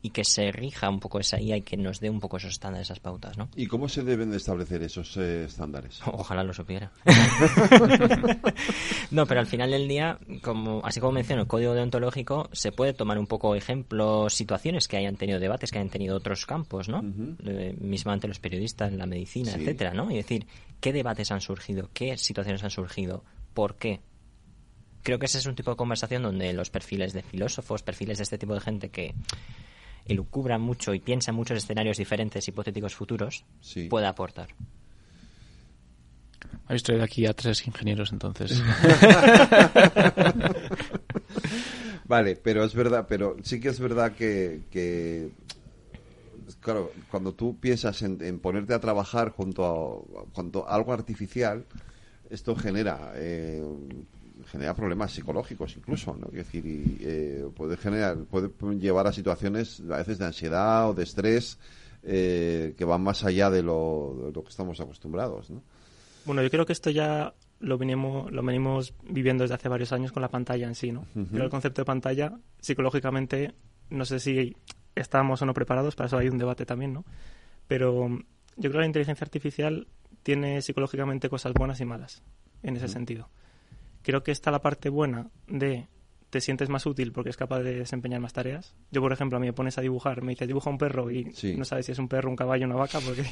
y 0.05 0.11
que 0.11 0.23
se 0.23 0.51
rija 0.51 0.87
un 0.87 0.99
poco 0.99 1.19
esa 1.19 1.41
IA 1.41 1.57
y 1.57 1.61
que 1.63 1.77
nos 1.77 1.99
dé 1.99 2.11
un 2.11 2.19
poco 2.19 2.37
esos 2.37 2.51
estándares, 2.51 2.85
esas 2.85 2.99
pautas, 2.99 3.39
¿no? 3.39 3.49
¿Y 3.55 3.65
cómo 3.65 3.89
se 3.89 4.03
deben 4.03 4.29
de 4.29 4.37
establecer 4.37 4.83
esos 4.83 5.17
eh, 5.17 5.45
estándares? 5.45 5.99
Ojalá 6.05 6.43
lo 6.43 6.53
supiera. 6.53 6.91
no, 9.09 9.25
pero 9.25 9.39
al 9.39 9.47
final 9.47 9.71
del 9.71 9.87
día, 9.87 10.19
como 10.43 10.85
así 10.85 10.99
como 10.99 11.13
menciono 11.13 11.41
el 11.41 11.47
código 11.47 11.73
deontológico, 11.73 12.49
se 12.51 12.71
puede 12.71 12.93
tomar 12.93 13.17
un 13.17 13.25
poco 13.25 13.55
ejemplos, 13.55 14.35
situaciones 14.35 14.87
que 14.87 14.97
hayan 14.97 15.15
tenido 15.15 15.39
debates, 15.39 15.71
que 15.71 15.79
hayan 15.79 15.89
tenido 15.89 16.17
otros 16.17 16.45
campos, 16.45 16.87
¿no? 16.87 17.01
mismamente 17.01 18.27
los 18.27 18.37
periodistas, 18.37 18.93
la 18.93 19.07
medicina, 19.07 19.53
etcétera, 19.53 19.95
¿no? 19.95 20.11
Y 20.11 20.17
decir, 20.17 20.45
¿qué 20.81 20.93
debates 20.93 21.31
han 21.31 21.41
surgido? 21.41 21.89
¿Qué 21.95 22.15
situaciones 22.19 22.63
han 22.63 22.69
surgido? 22.69 23.23
¿Por 23.55 23.77
qué? 23.77 24.01
creo 25.05 25.19
que 25.19 25.27
ese 25.27 25.37
es 25.37 25.45
un 25.45 25.55
tipo 25.55 25.69
de 25.69 25.77
conversación 25.77 26.23
donde 26.23 26.51
los 26.51 26.71
perfiles 26.71 27.13
de 27.13 27.21
filósofos, 27.21 27.83
perfiles 27.83 28.17
de 28.17 28.23
este 28.23 28.39
tipo 28.39 28.55
de 28.55 28.59
gente 28.59 28.89
que 28.89 29.13
elucubra 30.05 30.57
mucho 30.57 30.93
y 30.93 30.99
piensa 30.99 31.31
en 31.31 31.35
muchos 31.35 31.57
escenarios 31.57 31.97
diferentes, 31.97 32.47
hipotéticos 32.47 32.95
futuros, 32.95 33.43
puede 33.89 34.07
aportar. 34.07 34.49
Habéis 36.67 36.83
traído 36.83 37.03
aquí 37.03 37.25
a 37.25 37.33
tres 37.33 37.65
ingenieros, 37.67 38.11
entonces. 38.11 38.61
vale, 42.05 42.35
pero 42.35 42.63
es 42.63 42.73
verdad, 42.73 43.05
pero 43.07 43.35
sí 43.43 43.59
que 43.59 43.69
es 43.69 43.79
verdad 43.79 44.13
que, 44.13 45.31
claro, 46.59 46.91
cuando 47.11 47.33
tú 47.33 47.59
piensas 47.59 48.01
en, 48.01 48.39
ponerte 48.39 48.73
a 48.73 48.79
trabajar 48.79 49.29
junto 49.29 49.65
a, 49.65 50.25
junto 50.33 50.67
algo 50.67 50.93
artificial, 50.93 51.65
esto 52.29 52.55
genera 52.55 53.11
eh, 53.15 53.63
genera 54.55 54.73
problemas 54.73 55.11
psicológicos 55.11 55.75
incluso, 55.75 56.15
¿no? 56.15 56.27
Es 56.27 56.45
decir, 56.45 56.63
eh, 57.01 57.45
puede 57.53 57.75
generar, 57.75 58.17
puede 58.19 58.49
llevar 58.79 59.05
a 59.05 59.11
situaciones 59.11 59.83
a 59.91 59.97
veces 59.97 60.17
de 60.17 60.25
ansiedad 60.25 60.89
o 60.89 60.93
de 60.93 61.03
estrés 61.03 61.59
eh, 62.03 62.73
que 62.77 62.85
van 62.85 63.03
más 63.03 63.25
allá 63.25 63.49
de 63.49 63.61
lo, 63.61 64.15
de 64.27 64.31
lo 64.31 64.43
que 64.43 64.49
estamos 64.49 64.79
acostumbrados, 64.79 65.49
¿no? 65.49 65.61
Bueno, 66.23 66.41
yo 66.41 66.49
creo 66.49 66.65
que 66.65 66.71
esto 66.71 66.89
ya 66.89 67.33
lo 67.59 67.77
venimos, 67.77 68.31
lo 68.31 68.41
venimos 68.43 68.93
viviendo 69.03 69.43
desde 69.43 69.55
hace 69.55 69.67
varios 69.67 69.91
años 69.91 70.13
con 70.13 70.21
la 70.21 70.29
pantalla 70.29 70.67
en 70.67 70.75
sí, 70.75 70.93
¿no? 70.93 71.05
Pero 71.31 71.43
el 71.43 71.49
concepto 71.49 71.81
de 71.81 71.85
pantalla, 71.85 72.31
psicológicamente, 72.61 73.53
no 73.89 74.05
sé 74.05 74.21
si 74.21 74.55
estamos 74.95 75.41
o 75.41 75.45
no 75.45 75.53
preparados, 75.53 75.95
para 75.95 76.07
eso 76.07 76.17
hay 76.17 76.29
un 76.29 76.37
debate 76.37 76.65
también, 76.65 76.93
¿no? 76.93 77.03
Pero 77.67 78.07
yo 78.55 78.69
creo 78.69 78.71
que 78.71 78.79
la 78.79 78.85
inteligencia 78.85 79.25
artificial 79.25 79.87
tiene 80.23 80.61
psicológicamente 80.61 81.29
cosas 81.29 81.53
buenas 81.53 81.81
y 81.81 81.85
malas, 81.85 82.23
en 82.63 82.77
ese 82.77 82.87
sentido. 82.87 83.29
Creo 84.05 84.21
que 84.21 84.31
está 84.31 84.51
la 84.51 84.61
parte 84.61 84.89
buena 84.89 85.31
de 85.47 85.87
te 86.29 86.39
sientes 86.39 86.69
más 86.69 86.85
útil 86.85 87.11
porque 87.11 87.31
es 87.31 87.37
capaz 87.37 87.61
de 87.61 87.73
desempeñar 87.73 88.21
más 88.21 88.33
tareas. 88.33 88.75
Yo, 88.91 89.01
por 89.01 89.11
ejemplo, 89.11 89.37
a 89.37 89.39
mí 89.39 89.47
me 89.47 89.53
pones 89.53 89.79
a 89.79 89.81
dibujar, 89.81 90.21
me 90.21 90.33
dice 90.33 90.45
dibuja 90.45 90.69
un 90.69 90.77
perro 90.77 91.09
y 91.09 91.33
no 91.57 91.65
sabes 91.65 91.87
si 91.87 91.93
es 91.93 91.97
un 91.97 92.07
perro, 92.07 92.29
un 92.29 92.35
caballo, 92.35 92.67
una 92.67 92.75
vaca, 92.75 92.99
porque 92.99 93.23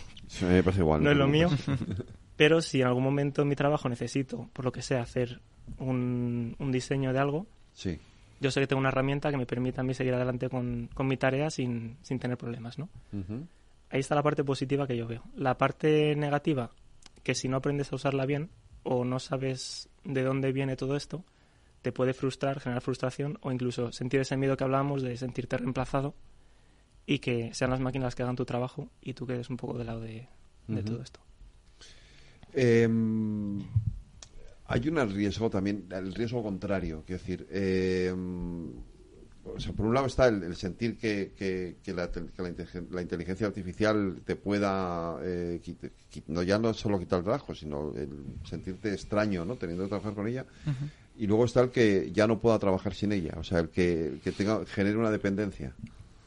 igual, 0.80 1.04
no 1.04 1.12
es 1.12 1.18
lo 1.18 1.28
mío. 1.28 1.50
Pero 2.38 2.60
si 2.60 2.82
en 2.82 2.88
algún 2.88 3.04
momento 3.04 3.44
en 3.44 3.50
mi 3.50 3.56
trabajo 3.56 3.88
necesito, 3.88 4.50
por 4.52 4.66
lo 4.66 4.72
que 4.72 4.82
sea, 4.82 5.04
hacer 5.04 5.42
un, 5.78 6.56
diseño 6.72 7.14
de 7.14 7.20
algo, 7.20 7.46
sí. 7.74 8.00
yo 8.40 8.50
sé 8.50 8.60
que 8.60 8.66
tengo 8.66 8.80
una 8.80 8.90
herramienta 8.90 9.30
que 9.30 9.38
me 9.38 9.46
permite 9.46 9.80
a 9.80 9.84
mí 9.84 9.94
seguir 9.94 10.16
adelante 10.16 10.50
con, 10.50 10.90
mi 10.98 11.18
tarea 11.18 11.52
sin, 11.52 11.98
tener 12.20 12.36
problemas, 12.36 12.80
¿no? 12.80 12.90
Ahí 13.92 14.00
está 14.00 14.16
la 14.16 14.24
parte 14.24 14.44
positiva 14.44 14.88
que 14.88 14.98
yo 14.98 15.06
veo. 15.06 15.22
La 15.36 15.60
parte 15.60 16.16
negativa, 16.16 16.72
que 17.22 17.36
si 17.36 17.48
no 17.48 17.58
aprendes 17.58 17.92
a 17.92 17.96
usarla 17.96 18.26
bien 18.26 18.50
o 18.84 19.06
no 19.06 19.20
sabes 19.20 19.90
de 20.04 20.24
dónde 20.24 20.52
viene 20.52 20.76
todo 20.76 20.96
esto, 20.96 21.24
te 21.82 21.92
puede 21.92 22.14
frustrar, 22.14 22.60
generar 22.60 22.82
frustración 22.82 23.38
o 23.42 23.52
incluso 23.52 23.92
sentir 23.92 24.22
ese 24.22 24.38
miedo 24.38 24.56
que 24.58 24.64
hablábamos 24.64 25.02
de 25.02 25.18
sentirte 25.18 25.58
reemplazado 25.58 26.16
y 27.06 27.20
que 27.20 27.54
sean 27.54 27.72
las 27.72 27.82
máquinas 27.82 28.06
las 28.06 28.16
que 28.16 28.24
hagan 28.24 28.36
tu 28.36 28.46
trabajo 28.46 28.90
y 29.02 29.14
tú 29.14 29.28
quedes 29.28 29.50
un 29.50 29.58
poco 29.58 29.78
del 29.78 29.88
lado 29.88 30.02
de, 30.02 30.28
todo 30.86 31.02
esto. 31.02 31.20
Em, 32.54 33.60
hay 34.66 34.88
un 34.88 35.10
riesgo 35.10 35.50
también, 35.50 35.88
el 35.92 36.14
riesgo 36.14 36.42
contrario, 36.42 37.04
quiero 37.06 37.22
decir, 37.22 37.48
em, 37.52 38.72
o 39.46 39.60
sea, 39.60 39.74
por 39.74 39.86
un 39.86 39.94
lado 39.94 40.08
está 40.08 40.28
el, 40.28 40.56
sentir 40.56 40.98
que, 40.98 41.76
la, 41.88 43.02
inteligencia 43.02 43.48
artificial 43.48 44.22
te 44.26 44.36
pueda, 44.36 45.18
eh, 45.22 45.60
no 46.28 46.44
ya 46.44 46.58
no 46.60 46.74
solo 46.74 47.00
quitar 47.00 47.20
el 47.20 47.26
trabajo, 47.26 47.54
sino 47.54 47.94
el 47.96 48.10
sentirte 48.44 48.94
extraño, 48.94 49.46
¿no? 49.46 49.56
Teniendo 49.56 49.84
que 49.84 49.90
trabajar 49.90 50.14
con 50.14 50.28
ella 50.28 50.46
y 51.18 51.28
luego 51.28 51.46
está 51.46 51.62
el 51.62 51.70
que 51.70 52.12
ya 52.12 52.28
no 52.28 52.40
pueda 52.40 52.58
trabajar 52.60 52.94
sin 52.94 53.12
ella, 53.12 53.34
o 53.38 53.44
sea, 53.44 53.60
el 53.60 53.70
que, 53.70 54.20
tenga, 54.36 54.66
genere 54.66 54.98
una 54.98 55.12
dependencia. 55.12 55.74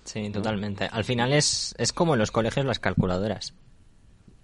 Sí, 0.04 0.30
totalmente. 0.30 0.88
Al 0.90 1.04
final 1.04 1.32
es, 1.32 1.74
es 1.78 1.92
como 1.92 2.14
en 2.14 2.20
los 2.20 2.30
colegios 2.30 2.64
las 2.64 2.78
calculadoras. 2.78 3.54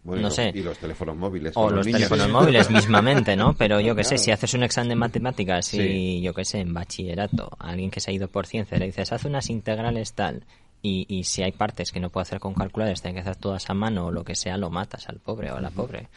Bueno, 0.05 0.23
no 0.23 0.31
sé. 0.31 0.51
Y 0.55 0.63
los 0.63 0.79
teléfonos 0.79 1.17
móviles. 1.17 1.53
O 1.57 1.71
los, 1.71 1.87
teléfonos 1.87 2.29
móviles 2.31 2.71
mismamente, 2.71 3.37
¿no? 3.37 3.55
Pero 3.55 3.81
yo 3.81 3.95
qué 3.95 4.03
sé, 4.03 4.19
si 4.19 4.33
haces 4.33 4.53
un 4.55 4.65
examen 4.65 4.89
de 4.89 4.97
matemáticas 4.97 5.73
y 5.75 6.21
yo 6.21 6.35
qué 6.35 6.45
sé, 6.45 6.61
en 6.61 6.75
bachillerato, 6.75 7.51
alguien 7.59 7.91
que 7.91 8.01
se 8.01 8.11
ha 8.11 8.15
ido 8.15 8.29
por 8.29 8.47
ciencia, 8.47 8.79
le 8.79 8.87
dices, 8.87 9.13
haz 9.13 9.25
unas 9.25 9.49
integrales 9.49 10.15
tal, 10.15 10.45
y, 10.85 11.07
y, 11.09 11.23
si 11.23 11.45
hay 11.45 11.53
partes 11.53 11.93
que 11.93 12.01
no 12.01 12.11
puede 12.11 12.23
hacer 12.23 12.41
con 12.41 12.55
calculadores, 12.55 13.01
tiene 13.01 13.15
que 13.15 13.21
hacer 13.21 13.37
todas 13.37 13.71
a 13.71 13.75
mano 13.75 14.07
o 14.07 14.11
lo 14.11 14.25
que 14.25 14.35
sea, 14.35 14.57
lo 14.57 14.69
matas 14.69 15.09
al 15.09 15.21
pobre 15.21 15.53
o 15.53 15.57
a 15.57 15.61
la 15.61 15.71
pobre. 15.71 16.09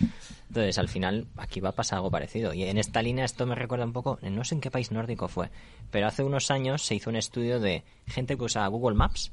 Entonces, 0.48 0.80
al 0.80 0.90
final, 0.90 1.28
aquí 1.38 1.60
va 1.60 1.70
a 1.70 1.76
pasar 1.76 1.98
algo 1.98 2.10
parecido. 2.10 2.52
Y 2.52 2.64
en 2.64 2.80
esta 2.80 3.04
línea 3.04 3.26
esto 3.26 3.46
me 3.46 3.54
recuerda 3.54 3.86
un 3.86 3.94
poco, 3.94 4.18
no 4.24 4.44
sé 4.44 4.56
en 4.56 4.62
qué 4.62 4.72
país 4.72 4.92
nórdico 4.92 5.28
fue, 5.28 5.52
pero 5.92 6.08
hace 6.08 6.24
unos 6.24 6.50
años 6.50 6.82
se 6.82 6.96
hizo 6.96 7.12
un 7.12 7.16
estudio 7.16 7.60
de 7.60 7.84
gente 8.08 8.38
que 8.38 8.44
usaba 8.44 8.66
Google 8.68 8.96
Maps 8.96 9.32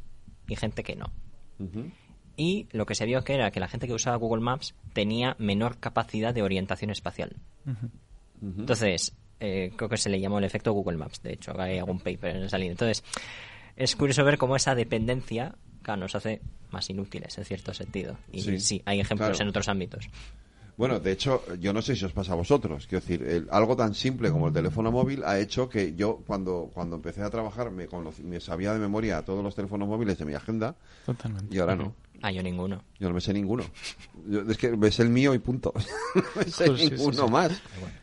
y 0.48 0.56
gente 0.56 0.82
que 0.84 0.96
no. 0.96 1.06
Y 2.36 2.66
lo 2.72 2.86
que 2.86 2.94
se 2.94 3.06
vio 3.06 3.22
que 3.24 3.34
era 3.34 3.50
que 3.50 3.60
la 3.60 3.68
gente 3.68 3.86
que 3.86 3.92
usaba 3.92 4.16
Google 4.16 4.42
Maps 4.42 4.74
tenía 4.92 5.36
menor 5.38 5.78
capacidad 5.78 6.34
de 6.34 6.42
orientación 6.42 6.90
espacial. 6.90 7.36
Entonces, 8.40 9.14
eh, 9.40 9.72
creo 9.76 9.88
que 9.88 9.96
se 9.96 10.08
le 10.08 10.20
llamó 10.20 10.38
el 10.38 10.44
efecto 10.44 10.72
Google 10.72 10.96
Maps, 10.96 11.22
de 11.22 11.34
hecho, 11.34 11.58
hay 11.60 11.78
algún 11.78 12.00
paper 12.00 12.36
en 12.36 12.42
esa 12.44 12.58
línea. 12.58 12.72
Entonces, 12.72 13.04
es 13.76 13.96
curioso 13.96 14.24
ver 14.24 14.38
cómo 14.38 14.56
esa 14.56 14.74
dependencia 14.74 15.54
nos 15.96 16.14
hace 16.14 16.40
más 16.70 16.88
inútiles 16.90 17.36
en 17.38 17.44
cierto 17.44 17.74
sentido. 17.74 18.16
Y 18.32 18.60
sí, 18.60 18.82
hay 18.84 19.00
ejemplos 19.00 19.40
en 19.40 19.48
otros 19.48 19.68
ámbitos. 19.68 20.08
Bueno, 20.76 20.98
de 20.98 21.12
hecho, 21.12 21.42
yo 21.56 21.72
no 21.72 21.82
sé 21.82 21.94
si 21.94 22.04
os 22.04 22.12
pasa 22.12 22.32
a 22.32 22.36
vosotros. 22.36 22.86
Quiero 22.86 23.04
decir, 23.04 23.46
algo 23.50 23.76
tan 23.76 23.94
simple 23.94 24.30
como 24.30 24.48
el 24.48 24.54
teléfono 24.54 24.90
móvil 24.90 25.22
ha 25.24 25.38
hecho 25.38 25.68
que 25.68 25.94
yo, 25.94 26.22
cuando, 26.26 26.70
cuando 26.72 26.96
empecé 26.96 27.22
a 27.22 27.30
trabajar, 27.30 27.70
me, 27.70 27.86
me 28.24 28.40
sabía 28.40 28.72
de 28.72 28.78
memoria 28.78 29.22
todos 29.22 29.44
los 29.44 29.54
teléfonos 29.54 29.86
móviles 29.86 30.18
de 30.18 30.24
mi 30.24 30.34
agenda. 30.34 30.74
Totalmente. 31.04 31.54
Y 31.54 31.58
ahora 31.58 31.76
no. 31.76 31.94
Ah, 32.22 32.30
yo 32.30 32.42
ninguno. 32.42 32.82
Yo 32.98 33.08
no 33.08 33.14
me 33.14 33.20
sé 33.20 33.32
ninguno. 33.32 33.64
es 34.48 34.56
que 34.56 34.76
me 34.76 34.90
sé 34.90 35.02
el 35.02 35.10
mío 35.10 35.34
y 35.34 35.38
punto. 35.40 35.72
no 36.14 36.22
me 36.36 36.44
sé 36.44 36.70
ninguno 36.70 37.28
más. 37.28 37.52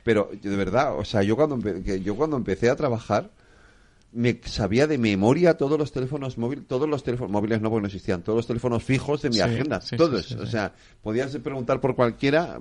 Pero, 0.04 0.30
de 0.42 0.56
verdad, 0.56 0.98
o 0.98 1.06
sea, 1.06 1.24
yo 1.24 1.36
cuando, 1.36 1.58
yo 1.82 2.16
cuando 2.16 2.38
empecé 2.38 2.70
a 2.70 2.76
trabajar 2.76 3.32
me 4.12 4.42
sabía 4.44 4.88
de 4.88 4.98
memoria 4.98 5.56
todos 5.56 5.78
los 5.78 5.92
teléfonos 5.92 6.38
móviles, 6.38 6.66
todos 6.68 6.90
los 6.90 7.04
teléfonos 7.04 7.32
móviles 7.32 7.62
no 7.62 7.70
porque 7.70 7.82
no 7.82 7.88
existían, 7.88 8.24
todos 8.24 8.38
los 8.38 8.48
teléfonos 8.48 8.84
fijos 8.84 9.22
de 9.22 9.30
mi 9.30 9.40
agenda, 9.40 9.80
todos. 9.98 10.32
o 10.32 10.48
sea, 10.48 10.74
podías 11.04 11.36
preguntar 11.38 11.80
por 11.80 11.96
cualquiera, 11.96 12.60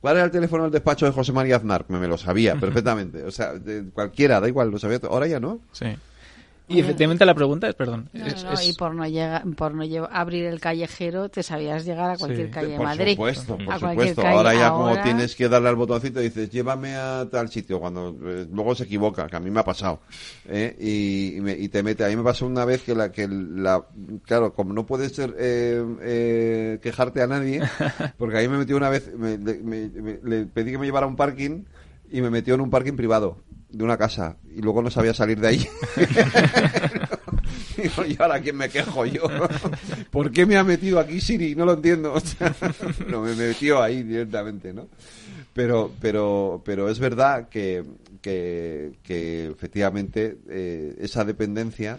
¿cuál 0.00 0.16
era 0.16 0.24
el 0.24 0.30
teléfono 0.30 0.64
del 0.64 0.72
despacho 0.72 1.06
de 1.06 1.12
José 1.12 1.32
María 1.32 1.56
Aznar? 1.56 1.84
Me, 1.88 1.98
me 1.98 2.08
lo 2.08 2.18
sabía 2.18 2.56
perfectamente. 2.60 3.22
O 3.22 3.30
sea, 3.30 3.52
de 3.54 3.90
cualquiera, 3.90 4.40
da 4.40 4.48
igual, 4.48 4.70
lo 4.70 4.78
sabía. 4.78 4.98
Ahora 5.08 5.26
ya 5.28 5.38
no. 5.38 5.60
Sí. 5.70 5.86
Y 6.68 6.80
efectivamente 6.80 7.24
la 7.26 7.34
pregunta 7.34 7.68
es, 7.68 7.74
perdón. 7.74 8.08
Y 8.64 8.72
por 8.74 8.94
no, 8.94 9.06
llega, 9.06 9.42
por 9.56 9.74
no 9.74 9.84
abrir 10.10 10.46
el 10.46 10.60
callejero, 10.60 11.28
te 11.28 11.42
sabías 11.42 11.84
llegar 11.84 12.10
a 12.10 12.16
cualquier 12.16 12.50
calle 12.50 12.72
de 12.72 12.78
Madrid. 12.78 13.16
Por 13.16 13.34
supuesto, 13.34 13.58
por 13.64 13.90
supuesto. 13.90 14.26
ahora 14.26 14.54
ya 14.54 14.70
como 14.70 15.00
tienes 15.02 15.34
que 15.34 15.48
darle 15.48 15.68
al 15.68 15.76
botoncito 15.76 16.20
y 16.20 16.24
dices, 16.24 16.50
llévame 16.50 16.94
a 16.94 17.26
tal 17.30 17.48
sitio, 17.50 17.80
cuando 17.80 18.16
eh, 18.24 18.46
luego 18.50 18.74
se 18.74 18.84
equivoca, 18.84 19.26
que 19.26 19.36
a 19.36 19.40
mí 19.40 19.50
me 19.50 19.60
ha 19.60 19.64
pasado. 19.64 20.00
¿eh? 20.48 20.76
Y, 20.78 21.68
te 21.68 21.82
mete. 21.82 22.04
A 22.04 22.08
mí 22.08 22.16
me 22.16 22.22
pasó 22.22 22.46
una 22.46 22.64
vez 22.64 22.82
que 22.82 22.94
la, 22.94 23.10
que 23.10 23.26
la, 23.28 23.86
claro, 24.24 24.52
como 24.52 24.72
no 24.72 24.84
puedes 24.86 25.12
ser, 25.14 25.34
eh, 25.38 26.78
quejarte 26.82 27.22
a 27.22 27.26
nadie, 27.26 27.62
porque 28.18 28.38
a 28.38 28.40
mí 28.42 28.48
me 28.48 28.58
metió 28.58 28.76
una 28.76 28.88
vez, 28.88 29.10
le 29.14 30.46
pedí 30.46 30.72
que 30.72 30.78
me 30.78 30.86
llevara 30.86 31.06
a 31.06 31.08
un 31.08 31.16
parking 31.16 31.64
y 32.10 32.20
me 32.20 32.30
metió 32.30 32.54
en 32.54 32.60
un 32.60 32.70
parking 32.70 32.94
privado 32.94 33.38
de 33.72 33.84
una 33.84 33.96
casa 33.96 34.36
y 34.54 34.60
luego 34.60 34.82
no 34.82 34.90
sabía 34.90 35.14
salir 35.14 35.40
de 35.40 35.48
ahí. 35.48 35.66
y 38.08 38.20
ahora 38.20 38.40
quién 38.40 38.56
me 38.56 38.68
quejo 38.68 39.06
yo. 39.06 39.22
¿Por 40.10 40.30
qué 40.30 40.46
me 40.46 40.56
ha 40.56 40.64
metido 40.64 41.00
aquí 41.00 41.20
Siri? 41.20 41.54
No 41.54 41.64
lo 41.64 41.74
entiendo. 41.74 42.14
no 43.08 43.22
me 43.22 43.34
metió 43.34 43.82
ahí 43.82 44.02
directamente, 44.02 44.72
¿no? 44.72 44.88
Pero, 45.54 45.92
pero, 46.00 46.62
pero 46.64 46.88
es 46.88 46.98
verdad 46.98 47.48
que, 47.48 47.84
que, 48.20 48.92
que 49.02 49.46
efectivamente 49.46 50.38
eh, 50.48 50.96
esa 51.00 51.24
dependencia 51.24 51.98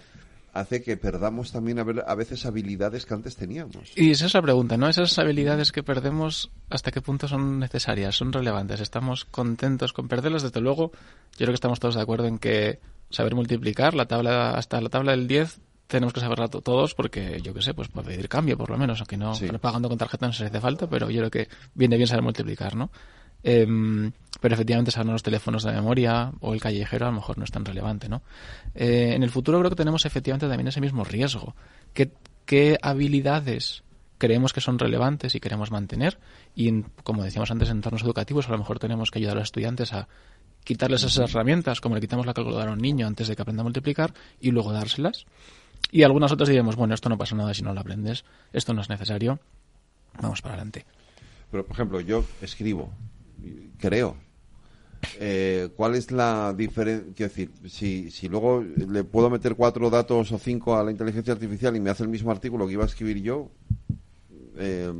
hace 0.53 0.84
que 0.84 0.97
perdamos 0.97 1.51
también 1.51 1.80
a 1.80 2.15
veces 2.15 2.45
habilidades 2.45 3.05
que 3.05 3.13
antes 3.13 3.35
teníamos. 3.35 3.91
Y 3.95 4.11
esa 4.11 4.27
es 4.27 4.34
la 4.35 4.41
pregunta, 4.41 4.77
¿no? 4.77 4.88
Esas 4.88 5.17
habilidades 5.17 5.71
que 5.71 5.81
perdemos, 5.81 6.51
¿hasta 6.69 6.91
qué 6.91 7.01
punto 7.01 7.27
son 7.27 7.59
necesarias, 7.59 8.15
son 8.15 8.31
relevantes? 8.31 8.80
¿Estamos 8.80 9.25
contentos 9.25 9.93
con 9.93 10.07
perderlas? 10.07 10.43
Desde 10.43 10.61
luego, 10.61 10.91
yo 11.31 11.38
creo 11.38 11.49
que 11.49 11.55
estamos 11.55 11.80
todos 11.80 11.95
de 11.95 12.01
acuerdo 12.01 12.27
en 12.27 12.38
que 12.38 12.80
saber 13.09 13.34
multiplicar 13.34 13.95
la 13.95 14.05
tabla 14.05 14.51
hasta 14.51 14.80
la 14.80 14.89
tabla 14.89 15.11
del 15.11 15.27
10 15.27 15.59
tenemos 15.88 16.13
que 16.13 16.21
saberla 16.21 16.47
todos 16.47 16.95
porque, 16.95 17.39
yo 17.41 17.53
qué 17.53 17.61
sé, 17.61 17.73
pues 17.73 17.88
para 17.89 18.07
pedir 18.07 18.30
cambio 18.30 18.57
por 18.57 18.69
lo 18.69 18.77
menos, 18.77 18.99
aunque 18.99 19.17
no 19.17 19.34
pagando 19.61 19.89
con 19.89 19.97
tarjeta 19.97 20.25
no 20.25 20.34
se 20.34 20.45
hace 20.45 20.59
falta, 20.59 20.88
pero 20.88 21.09
yo 21.09 21.19
creo 21.19 21.31
que 21.31 21.49
viene 21.75 21.97
bien 21.97 22.07
saber 22.07 22.23
multiplicar, 22.23 22.75
¿no? 22.75 22.89
Em, 23.43 24.11
pero 24.44 24.56
efectivamente 24.56 24.91
saber 24.91 25.14
los 25.14 25.24
teléfonos 25.24 25.64
de 25.64 25.72
memoria 25.72 26.34
o 26.41 26.53
el 26.53 26.60
callejero 26.60 27.06
a 27.06 27.10
lo 27.11 27.15
mejor 27.15 27.38
no 27.38 27.45
es 27.45 27.52
tan 27.52 27.64
relevante, 27.64 28.10
¿no? 28.10 28.24
Eh, 28.76 29.14
en 29.15 29.24
el 29.24 29.30
futuro 29.30 29.57
creo 29.60 29.70
que 29.70 29.78
tenemos 29.78 30.06
efectivamente 30.06 30.49
también 30.49 30.68
ese 30.68 30.82
mismo 30.82 31.06
riesgo. 31.06 31.56
¿Qué, 31.94 32.11
qué 32.45 32.78
habilidades 32.82 33.84
creemos 34.18 34.52
que 34.52 34.60
son 34.60 34.80
relevantes 34.80 35.34
y 35.36 35.40
queremos 35.40 35.72
mantener? 35.72 36.20
Y, 36.57 36.82
como 37.06 37.24
decíamos 37.24 37.52
antes, 37.52 37.70
en 37.70 37.78
entornos 37.78 38.03
educativos 38.03 38.49
a 38.49 38.52
lo 38.52 38.57
mejor 38.57 38.80
tenemos 38.80 39.11
que 39.11 39.20
ayudar 39.20 39.38
a 39.38 39.40
los 39.40 39.48
estudiantes 39.48 39.94
a 39.94 40.10
quitarles 40.65 41.03
esas 41.03 41.30
herramientas, 41.30 41.80
como 41.80 41.95
le 41.95 42.02
quitamos 42.02 42.26
la 42.26 42.34
calculadora 42.34 42.72
a 42.72 42.74
un 42.74 42.82
niño 42.82 43.07
antes 43.07 43.30
de 43.30 43.38
que 43.38 43.41
aprenda 43.44 43.61
a 43.61 43.64
multiplicar, 43.64 44.14
y 44.41 44.52
luego 44.52 44.74
dárselas. 44.74 45.26
Y 45.90 46.03
algunas 46.03 46.34
otras 46.34 46.49
diremos, 46.49 46.76
bueno, 46.76 46.95
esto 46.95 47.07
no 47.07 47.18
pasa 47.18 47.34
nada 47.34 47.53
si 47.53 47.61
no 47.61 47.74
lo 47.74 47.80
aprendes, 47.80 48.26
esto 48.52 48.74
no 48.74 48.82
es 48.82 48.90
necesario, 48.90 49.40
vamos 50.22 50.41
para 50.41 50.56
adelante. 50.56 50.86
Pero, 51.49 51.65
por 51.65 51.76
ejemplo, 51.78 52.02
yo 52.02 52.26
escribo, 52.41 52.91
creo. 53.80 54.18
Eh, 55.19 55.69
¿Cuál 55.75 55.95
es 55.95 56.11
la 56.11 56.53
diferencia? 56.53 57.13
Quiero 57.15 57.30
decir, 57.30 57.51
si, 57.69 58.11
si 58.11 58.30
luego 58.30 58.63
le 58.63 59.03
puedo 59.03 59.30
meter 59.30 59.55
cuatro 59.55 59.89
datos 59.89 60.31
o 60.31 60.38
cinco 60.38 60.75
a 60.75 60.84
la 60.84 60.91
inteligencia 60.91 61.34
artificial 61.34 61.75
y 61.75 61.80
me 61.80 61.89
hace 61.89 62.03
el 62.03 62.09
mismo 62.09 62.31
artículo 62.31 62.67
que 62.67 62.73
iba 62.73 62.84
a 62.84 62.88
escribir 62.88 63.21
yo, 63.21 63.51
eh, 64.57 64.91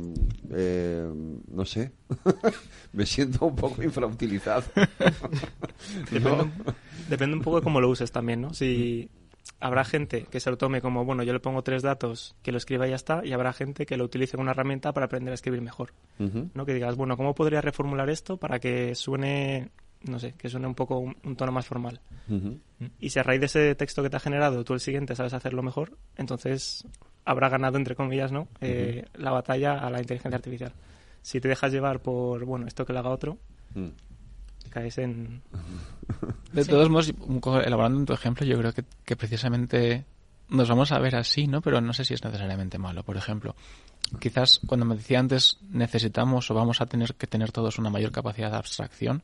eh, 0.50 1.10
no 1.50 1.64
sé, 1.64 1.92
me 2.92 3.06
siento 3.06 3.46
un 3.46 3.56
poco 3.56 3.82
infrautilizado. 3.82 4.64
depende, 6.10 6.50
depende, 7.08 7.36
un 7.36 7.42
poco 7.42 7.58
de 7.58 7.62
cómo 7.62 7.80
lo 7.80 7.88
uses 7.88 8.10
también, 8.10 8.40
¿no? 8.40 8.52
Si 8.52 9.08
habrá 9.60 9.84
gente 9.84 10.26
que 10.30 10.40
se 10.40 10.50
lo 10.50 10.58
tome 10.58 10.80
como, 10.80 11.04
bueno, 11.04 11.22
yo 11.22 11.32
le 11.32 11.40
pongo 11.40 11.62
tres 11.62 11.82
datos, 11.82 12.36
que 12.42 12.52
lo 12.52 12.58
escriba 12.58 12.86
y 12.86 12.90
ya 12.90 12.96
está, 12.96 13.24
y 13.24 13.32
habrá 13.32 13.52
gente 13.52 13.86
que 13.86 13.96
lo 13.96 14.04
utilice 14.04 14.32
como 14.32 14.42
una 14.42 14.50
herramienta 14.52 14.92
para 14.92 15.06
aprender 15.06 15.32
a 15.32 15.34
escribir 15.34 15.62
mejor. 15.62 15.92
¿no? 16.18 16.66
Que 16.66 16.74
digas, 16.74 16.96
bueno, 16.96 17.16
¿cómo 17.16 17.34
podría 17.34 17.60
reformular 17.60 18.10
esto 18.10 18.36
para 18.36 18.58
que 18.58 18.94
suene, 18.94 19.70
no 20.04 20.18
sé, 20.18 20.32
que 20.32 20.48
suene 20.48 20.66
un 20.66 20.74
poco 20.74 20.98
un, 20.98 21.36
tono 21.36 21.52
más 21.52 21.66
formal? 21.66 22.00
Y 23.00 23.10
si 23.10 23.18
a 23.18 23.22
raíz 23.22 23.40
de 23.40 23.46
ese 23.46 23.74
texto 23.74 24.02
que 24.02 24.10
te 24.10 24.16
ha 24.16 24.20
generado 24.20 24.64
tú 24.64 24.74
el 24.74 24.80
siguiente 24.80 25.14
sabes 25.14 25.34
hacerlo 25.34 25.62
mejor, 25.62 25.96
entonces 26.16 26.86
habrá 27.24 27.48
ganado, 27.48 27.78
entre 27.78 27.94
comillas, 27.94 28.32
¿no? 28.32 28.48
Eh, 28.60 29.04
la 29.14 29.30
batalla 29.30 29.78
a 29.78 29.90
la 29.90 30.00
inteligencia 30.00 30.36
artificial. 30.36 30.72
Si 31.22 31.40
te 31.40 31.48
dejas 31.48 31.72
llevar 31.72 32.00
por, 32.00 32.44
bueno, 32.44 32.66
esto 32.66 32.84
que 32.84 32.92
lo 32.92 32.98
haga 32.98 33.10
otro, 33.10 33.38
mm. 33.74 33.88
caes 34.70 34.98
en... 34.98 35.42
De 36.52 36.64
todos 36.64 36.90
modos, 36.90 37.12
elaborando 37.64 37.98
en 37.98 38.06
tu 38.06 38.12
ejemplo, 38.12 38.46
yo 38.46 38.58
creo 38.58 38.72
que, 38.72 38.84
que, 39.04 39.16
precisamente 39.16 40.04
nos 40.50 40.68
vamos 40.68 40.92
a 40.92 40.98
ver 40.98 41.16
así, 41.16 41.46
¿no? 41.46 41.62
Pero 41.62 41.80
no 41.80 41.92
sé 41.92 42.04
si 42.04 42.14
es 42.14 42.22
necesariamente 42.22 42.78
malo. 42.78 43.02
Por 43.02 43.16
ejemplo, 43.16 43.56
quizás 44.20 44.60
cuando 44.66 44.86
me 44.86 44.96
decía 44.96 45.18
antes 45.18 45.58
necesitamos 45.70 46.50
o 46.50 46.54
vamos 46.54 46.80
a 46.80 46.86
tener 46.86 47.14
que 47.14 47.26
tener 47.26 47.52
todos 47.52 47.78
una 47.78 47.90
mayor 47.90 48.12
capacidad 48.12 48.50
de 48.50 48.58
abstracción, 48.58 49.22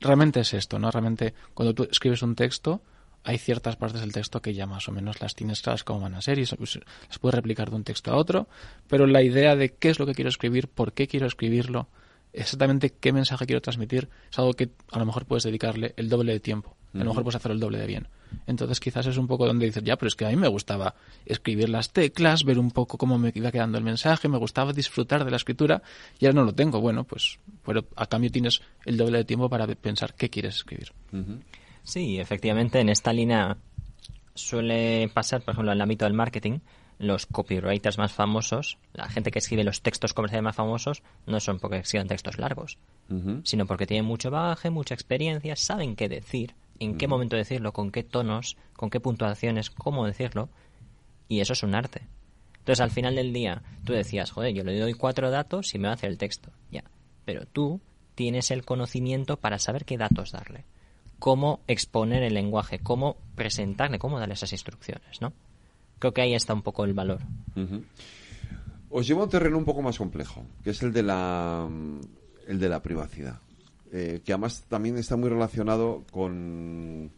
realmente 0.00 0.40
es 0.40 0.54
esto, 0.54 0.78
¿no? 0.78 0.90
Realmente 0.90 1.34
cuando 1.54 1.74
tú 1.74 1.88
escribes 1.90 2.22
un 2.22 2.34
texto, 2.34 2.82
hay 3.24 3.38
ciertas 3.38 3.76
partes 3.76 4.00
del 4.00 4.12
texto 4.12 4.40
que 4.40 4.54
ya 4.54 4.66
más 4.66 4.88
o 4.88 4.92
menos 4.92 5.20
las 5.20 5.34
tienes 5.34 5.60
claras 5.60 5.84
cómo 5.84 6.00
van 6.00 6.14
a 6.14 6.22
ser 6.22 6.38
y 6.38 6.42
las 6.42 7.18
puedes 7.20 7.34
replicar 7.34 7.70
de 7.70 7.76
un 7.76 7.84
texto 7.84 8.10
a 8.10 8.16
otro, 8.16 8.48
pero 8.88 9.06
la 9.06 9.22
idea 9.22 9.56
de 9.56 9.74
qué 9.74 9.90
es 9.90 9.98
lo 9.98 10.06
que 10.06 10.14
quiero 10.14 10.30
escribir, 10.30 10.68
por 10.68 10.92
qué 10.92 11.08
quiero 11.08 11.26
escribirlo, 11.26 11.88
exactamente 12.32 12.90
qué 12.90 13.12
mensaje 13.12 13.46
quiero 13.46 13.60
transmitir, 13.60 14.08
es 14.30 14.38
algo 14.38 14.54
que 14.54 14.70
a 14.92 14.98
lo 14.98 15.06
mejor 15.06 15.26
puedes 15.26 15.44
dedicarle 15.44 15.94
el 15.96 16.08
doble 16.08 16.32
de 16.32 16.40
tiempo, 16.40 16.77
a 16.94 16.98
lo 16.98 17.04
mejor 17.04 17.22
puedes 17.22 17.36
hacerlo 17.36 17.54
el 17.54 17.60
doble 17.60 17.78
de 17.78 17.86
bien. 17.86 18.08
Entonces 18.46 18.80
quizás 18.80 19.06
es 19.06 19.16
un 19.16 19.26
poco 19.26 19.46
donde 19.46 19.66
dices, 19.66 19.82
ya, 19.84 19.96
pero 19.96 20.08
es 20.08 20.16
que 20.16 20.26
a 20.26 20.30
mí 20.30 20.36
me 20.36 20.48
gustaba 20.48 20.94
escribir 21.26 21.68
las 21.68 21.90
teclas, 21.90 22.44
ver 22.44 22.58
un 22.58 22.70
poco 22.70 22.98
cómo 22.98 23.18
me 23.18 23.32
iba 23.34 23.50
quedando 23.50 23.78
el 23.78 23.84
mensaje, 23.84 24.28
me 24.28 24.38
gustaba 24.38 24.72
disfrutar 24.72 25.24
de 25.24 25.30
la 25.30 25.36
escritura 25.36 25.82
y 26.18 26.26
ahora 26.26 26.40
no 26.40 26.44
lo 26.44 26.54
tengo. 26.54 26.80
Bueno, 26.80 27.04
pues 27.04 27.38
pero 27.64 27.84
a 27.96 28.06
cambio 28.06 28.30
tienes 28.30 28.60
el 28.84 28.96
doble 28.96 29.18
de 29.18 29.24
tiempo 29.24 29.48
para 29.48 29.66
pensar 29.66 30.14
qué 30.14 30.30
quieres 30.30 30.56
escribir. 30.56 30.92
Sí, 31.82 32.18
efectivamente, 32.18 32.80
en 32.80 32.88
esta 32.88 33.12
línea 33.12 33.56
suele 34.34 35.10
pasar, 35.12 35.42
por 35.42 35.52
ejemplo, 35.52 35.72
en 35.72 35.76
el 35.76 35.82
ámbito 35.82 36.04
del 36.04 36.14
marketing, 36.14 36.58
los 36.98 37.26
copywriters 37.26 37.98
más 37.98 38.12
famosos, 38.12 38.78
la 38.92 39.08
gente 39.08 39.30
que 39.30 39.38
escribe 39.38 39.64
los 39.64 39.82
textos 39.82 40.14
comerciales 40.14 40.44
más 40.44 40.56
famosos, 40.56 41.02
no 41.26 41.40
son 41.40 41.58
porque 41.60 41.78
escriban 41.78 42.08
textos 42.08 42.38
largos, 42.38 42.78
sino 43.44 43.66
porque 43.66 43.86
tienen 43.86 44.04
mucho 44.04 44.30
bagaje, 44.30 44.70
mucha 44.70 44.94
experiencia, 44.94 45.56
saben 45.56 45.96
qué 45.96 46.08
decir, 46.08 46.54
en 46.80 46.96
qué 46.96 47.08
momento 47.08 47.36
decirlo, 47.36 47.72
con 47.72 47.90
qué 47.90 48.02
tonos, 48.02 48.56
con 48.74 48.90
qué 48.90 49.00
puntuaciones, 49.00 49.70
cómo 49.70 50.06
decirlo, 50.06 50.48
y 51.28 51.40
eso 51.40 51.52
es 51.52 51.62
un 51.62 51.74
arte. 51.74 52.06
Entonces, 52.58 52.80
al 52.80 52.90
final 52.90 53.14
del 53.14 53.32
día, 53.32 53.62
tú 53.84 53.92
decías, 53.92 54.30
joder, 54.30 54.54
yo 54.54 54.64
le 54.64 54.78
doy 54.78 54.94
cuatro 54.94 55.30
datos 55.30 55.74
y 55.74 55.78
me 55.78 55.88
hace 55.88 56.06
el 56.06 56.18
texto, 56.18 56.50
ya, 56.70 56.84
pero 57.24 57.46
tú 57.46 57.80
tienes 58.14 58.50
el 58.50 58.64
conocimiento 58.64 59.36
para 59.36 59.58
saber 59.58 59.84
qué 59.84 59.96
datos 59.96 60.32
darle 60.32 60.64
cómo 61.18 61.60
exponer 61.66 62.22
el 62.22 62.34
lenguaje, 62.34 62.78
cómo 62.78 63.16
presentarle, 63.34 63.98
cómo 63.98 64.18
darle 64.18 64.34
esas 64.34 64.52
instrucciones, 64.52 65.20
¿no? 65.20 65.32
Creo 65.98 66.12
que 66.12 66.22
ahí 66.22 66.34
está 66.34 66.54
un 66.54 66.62
poco 66.62 66.84
el 66.84 66.94
valor. 66.94 67.20
Os 68.90 69.06
llevo 69.06 69.22
a 69.22 69.24
un 69.24 69.30
terreno 69.30 69.58
un 69.58 69.64
poco 69.64 69.82
más 69.82 69.98
complejo, 69.98 70.44
que 70.62 70.70
es 70.70 70.82
el 70.82 70.92
de 70.92 71.02
la, 71.02 71.68
el 72.46 72.58
de 72.58 72.68
la 72.68 72.82
privacidad, 72.82 73.40
eh, 73.92 74.20
que 74.24 74.32
además 74.32 74.64
también 74.68 74.96
está 74.98 75.16
muy 75.16 75.28
relacionado 75.28 76.04
con 76.10 77.10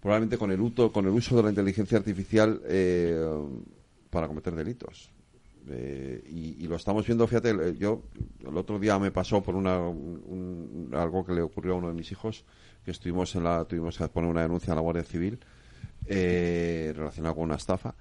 probablemente 0.00 0.38
con 0.38 0.52
el 0.52 0.60
uso, 0.60 0.92
con 0.92 1.06
el 1.06 1.12
uso 1.12 1.36
de 1.36 1.42
la 1.42 1.48
inteligencia 1.48 1.98
artificial 1.98 2.60
eh, 2.66 3.18
para 4.10 4.28
cometer 4.28 4.54
delitos. 4.54 5.10
Eh, 5.68 6.22
y, 6.28 6.66
lo 6.68 6.76
estamos 6.76 7.04
viendo, 7.04 7.26
fíjate, 7.26 7.74
yo 7.76 8.02
el 8.46 8.56
otro 8.56 8.78
día 8.78 8.98
me 8.98 9.10
pasó 9.10 9.42
por 9.42 9.56
una, 9.56 9.78
algo 10.92 11.24
que 11.26 11.32
le 11.32 11.42
ocurrió 11.42 11.74
a 11.74 11.76
uno 11.76 11.88
de 11.88 11.94
mis 11.94 12.12
hijos, 12.12 12.44
que 12.84 12.92
estuvimos 12.92 13.34
en 13.34 13.44
la, 13.44 13.64
tuvimos 13.64 13.98
que 13.98 14.06
poner 14.08 14.30
una 14.30 14.42
denuncia 14.42 14.72
a 14.72 14.76
la 14.76 14.82
Guardia 14.82 15.02
Civil 15.02 15.40
eh, 16.06 16.92
relacionada 16.94 17.34
con 17.34 17.44
una 17.44 17.56
estafa. 17.56 17.94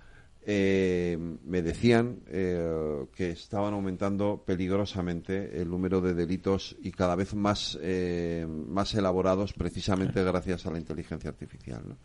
Eh, 0.47 1.17
me 1.43 1.61
decían 1.63 2.19
eh, 2.27 3.05
que 3.15 3.31
estaban 3.31 3.73
aumentando 3.73 4.43
peligrosamente 4.45 5.59
el 5.59 5.69
número 5.69 6.01
de 6.01 6.13
delitos 6.13 6.75
y 6.81 6.91
cada 6.91 7.15
vez 7.15 7.33
más, 7.33 7.79
más 8.47 8.93
elaborados 8.93 9.53
precisamente 9.53 10.23
gracias 10.23 10.65
a 10.65 10.71
la 10.71 10.77
inteligencia 10.77 11.29
artificial. 11.31 11.97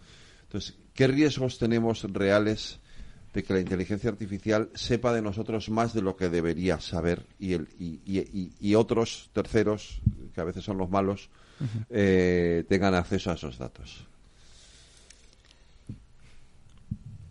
Entonces, 0.43 0.79
¿qué 0.95 1.07
riesgos 1.07 1.59
tenemos 1.59 2.03
reales 2.13 2.81
de 3.33 3.45
que 3.45 3.55
la 3.55 3.61
inteligencia 3.61 4.11
artificial 4.11 4.71
sepa 4.75 5.13
de 5.13 5.23
nosotros 5.23 5.71
más 5.71 5.95
de 5.95 6.03
lo 6.03 6.17
que 6.17 6.29
debería 6.29 6.81
saber 6.81 7.27
y, 7.39 7.53
el, 7.53 7.69
y, 7.79 8.51
y 8.61 8.75
otros 8.75 9.31
terceros, 9.33 10.01
que 10.35 10.41
a 10.41 10.45
veces 10.45 10.65
son 10.65 10.79
los 10.79 10.91
malos, 10.91 11.31
eh, 11.91 12.65
tengan 12.69 12.95
acceso 12.95 13.31
a 13.31 13.35
esos 13.35 13.59
datos? 13.59 14.07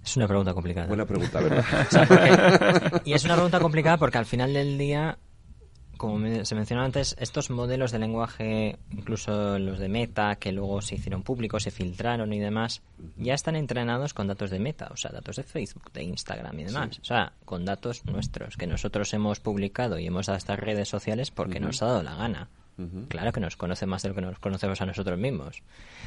Es 0.09 0.17
una 0.17 0.27
pregunta 0.27 0.55
complicada. 0.55 0.87
Buena 0.87 1.05
pregunta, 1.05 1.39
¿verdad? 1.39 3.01
y 3.05 3.13
es 3.13 3.23
una 3.25 3.35
pregunta 3.35 3.59
complicada 3.59 3.97
porque 3.97 4.17
al 4.17 4.25
final 4.25 4.53
del 4.53 4.75
día, 4.75 5.19
como 5.97 6.17
se 6.43 6.55
mencionó 6.55 6.81
antes, 6.81 7.15
estos 7.19 7.51
modelos 7.51 7.91
de 7.91 7.99
lenguaje, 7.99 8.79
incluso 8.89 9.59
los 9.59 9.77
de 9.77 9.87
Meta, 9.87 10.37
que 10.37 10.51
luego 10.51 10.81
se 10.81 10.95
hicieron 10.95 11.21
públicos, 11.21 11.61
se 11.61 11.69
filtraron 11.69 12.33
y 12.33 12.39
demás, 12.39 12.81
ya 13.17 13.35
están 13.35 13.55
entrenados 13.55 14.15
con 14.15 14.25
datos 14.25 14.49
de 14.49 14.57
Meta, 14.57 14.89
o 14.91 14.97
sea, 14.97 15.11
datos 15.11 15.35
de 15.35 15.43
Facebook, 15.43 15.91
de 15.93 16.01
Instagram 16.05 16.59
y 16.59 16.63
demás. 16.63 16.97
O 16.99 17.05
sea, 17.05 17.33
con 17.45 17.63
datos 17.63 18.03
nuestros 18.05 18.57
que 18.57 18.65
nosotros 18.65 19.13
hemos 19.13 19.39
publicado 19.39 19.99
y 19.99 20.07
hemos 20.07 20.25
dado 20.25 20.37
a 20.37 20.39
estas 20.39 20.59
redes 20.59 20.89
sociales 20.89 21.29
porque 21.29 21.59
nos 21.59 21.83
ha 21.83 21.85
dado 21.85 22.01
la 22.01 22.15
gana. 22.15 22.49
Claro 23.09 23.31
que 23.31 23.41
nos 23.41 23.57
conoce 23.57 23.85
más 23.85 24.01
de 24.01 24.09
lo 24.09 24.15
que 24.15 24.21
nos 24.21 24.39
conocemos 24.39 24.81
a 24.81 24.87
nosotros 24.87 25.19
mismos. 25.19 25.61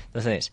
Entonces, 0.06 0.52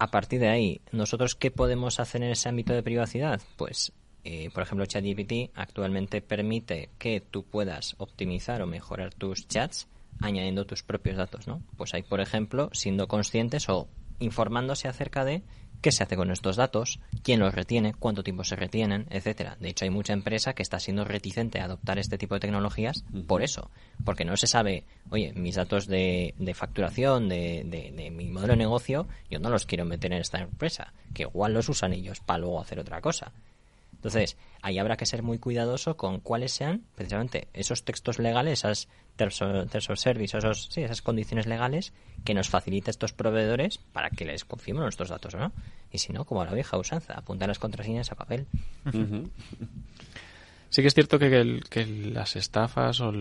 a 0.00 0.10
partir 0.10 0.40
de 0.40 0.48
ahí, 0.48 0.80
¿nosotros 0.92 1.34
qué 1.34 1.50
podemos 1.50 2.00
hacer 2.00 2.22
en 2.22 2.30
ese 2.30 2.48
ámbito 2.48 2.72
de 2.72 2.82
privacidad? 2.82 3.42
Pues, 3.58 3.92
eh, 4.24 4.48
por 4.54 4.62
ejemplo, 4.62 4.86
ChatGPT 4.86 5.50
actualmente 5.54 6.22
permite 6.22 6.88
que 6.98 7.20
tú 7.20 7.44
puedas 7.44 7.96
optimizar 7.98 8.62
o 8.62 8.66
mejorar 8.66 9.12
tus 9.12 9.46
chats 9.46 9.88
añadiendo 10.22 10.64
tus 10.64 10.82
propios 10.82 11.18
datos, 11.18 11.46
¿no? 11.46 11.62
Pues 11.76 11.92
ahí, 11.92 12.02
por 12.02 12.20
ejemplo, 12.20 12.70
siendo 12.72 13.08
conscientes 13.08 13.68
o 13.68 13.88
informándose 14.20 14.88
acerca 14.88 15.26
de 15.26 15.42
qué 15.80 15.92
se 15.92 16.02
hace 16.02 16.16
con 16.16 16.30
estos 16.30 16.56
datos, 16.56 17.00
quién 17.22 17.40
los 17.40 17.54
retiene, 17.54 17.94
cuánto 17.98 18.22
tiempo 18.22 18.44
se 18.44 18.56
retienen, 18.56 19.06
etcétera. 19.10 19.56
De 19.60 19.68
hecho, 19.68 19.84
hay 19.84 19.90
mucha 19.90 20.12
empresa 20.12 20.52
que 20.54 20.62
está 20.62 20.78
siendo 20.78 21.04
reticente 21.04 21.60
a 21.60 21.64
adoptar 21.64 21.98
este 21.98 22.18
tipo 22.18 22.34
de 22.34 22.40
tecnologías 22.40 23.04
por 23.26 23.42
eso, 23.42 23.70
porque 24.04 24.24
no 24.24 24.36
se 24.36 24.46
sabe, 24.46 24.84
oye, 25.10 25.32
mis 25.34 25.54
datos 25.54 25.86
de, 25.86 26.34
facturación, 26.54 27.28
de, 27.28 27.62
de, 27.64 28.10
mi 28.10 28.28
modelo 28.28 28.52
de 28.52 28.58
negocio, 28.58 29.06
yo 29.30 29.38
no 29.38 29.50
los 29.50 29.66
quiero 29.66 29.84
meter 29.84 30.12
en 30.12 30.20
esta 30.20 30.40
empresa, 30.40 30.92
que 31.14 31.22
igual 31.22 31.54
los 31.54 31.68
usan 31.68 31.92
ellos 31.92 32.20
para 32.20 32.40
luego 32.40 32.60
hacer 32.60 32.78
otra 32.78 33.00
cosa. 33.00 33.32
Entonces, 34.00 34.38
ahí 34.62 34.78
habrá 34.78 34.96
que 34.96 35.04
ser 35.04 35.22
muy 35.22 35.38
cuidadoso 35.38 35.98
con 35.98 36.20
cuáles 36.20 36.52
sean 36.52 36.84
precisamente 36.94 37.48
esos 37.52 37.84
textos 37.84 38.18
legales, 38.18 38.60
esas 38.60 38.88
tercer 39.14 39.98
service, 39.98 40.38
esos, 40.38 40.68
sí, 40.70 40.80
esas 40.80 41.02
condiciones 41.02 41.46
legales 41.46 41.92
que 42.24 42.32
nos 42.32 42.48
facilita 42.48 42.90
estos 42.90 43.12
proveedores 43.12 43.76
para 43.92 44.08
que 44.08 44.24
les 44.24 44.46
confiemos 44.46 44.82
nuestros 44.82 45.10
datos, 45.10 45.34
¿no? 45.34 45.52
Y 45.92 45.98
si 45.98 46.14
no, 46.14 46.24
como 46.24 46.42
la 46.46 46.54
vieja 46.54 46.78
usanza, 46.78 47.12
apuntar 47.12 47.48
las 47.48 47.58
contraseñas 47.58 48.10
a 48.10 48.14
papel. 48.14 48.46
Sí 50.70 50.80
que 50.80 50.88
es 50.88 50.94
cierto 50.94 51.18
que, 51.18 51.60
que 51.68 51.84
las 51.84 52.36
estafas 52.36 53.02
o 53.02 53.12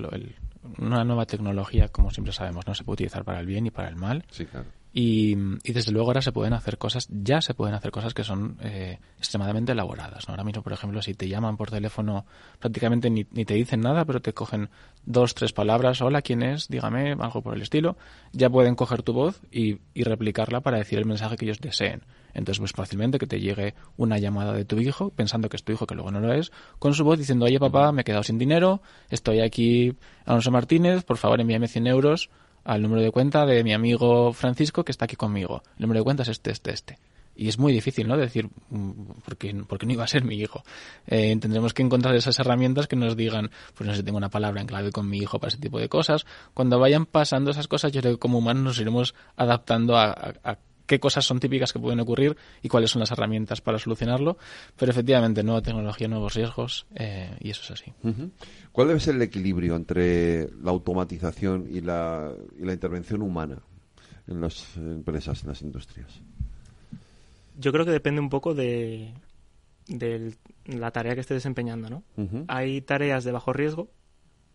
una 0.77 1.03
nueva 1.03 1.25
tecnología, 1.25 1.89
como 1.89 2.09
siempre 2.11 2.31
sabemos, 2.31 2.65
no 2.67 2.73
se 2.73 2.85
puede 2.85 2.93
utilizar 2.93 3.25
para 3.25 3.41
el 3.41 3.45
bien 3.45 3.65
y 3.65 3.71
para 3.71 3.89
el 3.89 3.97
mal. 3.97 4.23
Sí, 4.31 4.45
claro. 4.45 4.67
Y, 4.91 5.35
desde 5.71 5.91
luego 5.91 6.09
ahora 6.09 6.21
se 6.21 6.31
pueden 6.31 6.53
hacer 6.53 6.77
cosas, 6.77 7.07
ya 7.11 7.41
se 7.41 7.53
pueden 7.53 7.75
hacer 7.75 7.91
cosas 7.91 8.13
que 8.13 8.23
son 8.23 8.57
eh, 8.61 8.97
extremadamente 9.17 9.73
elaboradas. 9.73 10.27
Ahora 10.27 10.43
mismo, 10.43 10.63
por 10.63 10.73
ejemplo, 10.73 11.01
si 11.01 11.13
te 11.13 11.27
llaman 11.27 11.57
por 11.57 11.69
teléfono, 11.69 12.25
prácticamente 12.59 13.09
ni, 13.09 13.23
te 13.23 13.53
dicen 13.53 13.81
nada, 13.81 14.05
pero 14.05 14.19
te 14.21 14.33
cogen 14.33 14.69
dos, 15.05 15.35
tres 15.35 15.53
palabras, 15.53 16.01
hola, 16.01 16.21
¿quién 16.23 16.41
es? 16.41 16.67
Dígame, 16.69 17.11
algo 17.19 17.41
por 17.41 17.55
el 17.55 17.61
estilo. 17.61 17.97
Ya 18.31 18.49
pueden 18.49 18.75
coger 18.75 19.03
tu 19.03 19.13
voz 19.13 19.41
y, 19.51 19.77
y 19.93 20.03
replicarla 20.03 20.61
para 20.61 20.77
decir 20.77 20.97
el 20.97 21.05
mensaje 21.05 21.37
que 21.37 21.45
ellos 21.45 21.59
deseen. 21.59 22.01
Entonces, 22.33 22.59
pues 22.59 22.71
fácilmente 22.71 23.19
que 23.19 23.27
te 23.27 23.39
llegue 23.39 23.75
una 23.97 24.17
llamada 24.17 24.53
de 24.53 24.65
tu 24.65 24.79
hijo, 24.79 25.11
pensando 25.11 25.49
que 25.49 25.57
es 25.57 25.63
tu 25.63 25.71
hijo, 25.71 25.85
que 25.85 25.95
luego 25.95 26.11
no 26.11 26.19
lo 26.19 26.33
es, 26.33 26.51
con 26.79 26.93
su 26.93 27.03
voz 27.03 27.17
diciendo, 27.17 27.45
oye 27.45 27.59
papá, 27.59 27.91
me 27.91 28.01
he 28.01 28.03
quedado 28.03 28.23
sin 28.23 28.37
dinero, 28.37 28.81
estoy 29.09 29.41
aquí, 29.41 29.95
Alonso 30.25 30.51
Martínez, 30.51 31.03
por 31.03 31.17
favor 31.17 31.41
envíame 31.41 31.67
100 31.67 31.87
euros 31.87 32.29
al 32.69 32.83
número 32.83 33.01
de 33.01 33.09
cuenta 33.09 33.47
de 33.47 33.63
mi 33.63 33.73
amigo 33.73 34.31
Francisco 34.31 34.85
que 34.85 34.91
está 34.91 35.05
aquí 35.05 35.15
conmigo. 35.15 35.63
El 35.77 35.81
número 35.81 36.01
de 36.01 36.03
cuenta 36.03 36.21
es 36.21 36.29
este, 36.29 36.51
este, 36.51 36.71
este. 36.71 36.99
Y 37.35 37.47
es 37.47 37.57
muy 37.57 37.73
difícil, 37.73 38.07
¿no? 38.07 38.15
Decir, 38.15 38.47
mm, 38.69 38.91
porque, 39.25 39.55
porque 39.67 39.87
no 39.87 39.93
iba 39.93 40.03
a 40.03 40.07
ser 40.07 40.23
mi 40.23 40.35
hijo. 40.35 40.63
Eh, 41.07 41.35
tendremos 41.41 41.73
que 41.73 41.81
encontrar 41.81 42.13
esas 42.13 42.37
herramientas 42.37 42.85
que 42.85 42.95
nos 42.95 43.17
digan, 43.17 43.49
pues 43.73 43.87
no 43.87 43.95
sé, 43.95 44.03
tengo 44.03 44.19
una 44.19 44.29
palabra 44.29 44.61
en 44.61 44.67
clave 44.67 44.91
con 44.91 45.09
mi 45.09 45.17
hijo 45.17 45.39
para 45.39 45.47
ese 45.47 45.57
tipo 45.57 45.79
de 45.79 45.89
cosas. 45.89 46.27
Cuando 46.53 46.77
vayan 46.77 47.07
pasando 47.07 47.49
esas 47.49 47.67
cosas, 47.67 47.91
yo 47.91 48.01
creo 48.01 48.13
que 48.13 48.19
como 48.19 48.37
humanos 48.37 48.63
nos 48.63 48.79
iremos 48.79 49.15
adaptando 49.35 49.97
a, 49.97 50.35
a 50.43 50.57
qué 50.89 50.99
cosas 50.99 51.23
son 51.23 51.39
típicas 51.39 51.71
que 51.71 51.79
pueden 51.79 51.99
ocurrir 51.99 52.35
y 52.63 52.67
cuáles 52.67 52.89
son 52.89 52.99
las 52.99 53.11
herramientas 53.11 53.61
para 53.61 53.77
solucionarlo. 53.77 54.37
Pero 54.75 54.91
efectivamente, 54.91 55.43
nueva 55.43 55.61
tecnología, 55.61 56.07
nuevos 56.07 56.33
riesgos, 56.33 56.87
eh, 56.95 57.37
y 57.39 57.51
eso 57.51 57.61
es 57.63 57.71
así. 57.79 57.93
¿Cuál 58.71 58.87
debe 58.87 58.99
ser 58.99 59.15
el 59.15 59.21
equilibrio 59.21 59.75
entre 59.75 60.49
la 60.63 60.71
automatización 60.71 61.67
y 61.69 61.81
la, 61.81 62.33
y 62.59 62.65
la 62.65 62.73
intervención 62.73 63.21
humana 63.21 63.59
en 64.27 64.41
las 64.41 64.75
empresas, 64.77 65.43
en 65.43 65.49
las 65.49 65.61
industrias? 65.61 66.21
Yo 67.59 67.71
creo 67.71 67.85
que 67.85 67.91
depende 67.91 68.19
un 68.19 68.29
poco 68.29 68.55
de, 68.55 69.13
de 69.87 70.33
la 70.65 70.89
tarea 70.89 71.13
que 71.13 71.21
esté 71.21 71.35
desempeñando, 71.35 71.89
¿no? 71.89 72.03
Hay 72.47 72.81
tareas 72.81 73.23
de 73.23 73.31
bajo 73.31 73.53
riesgo 73.53 73.89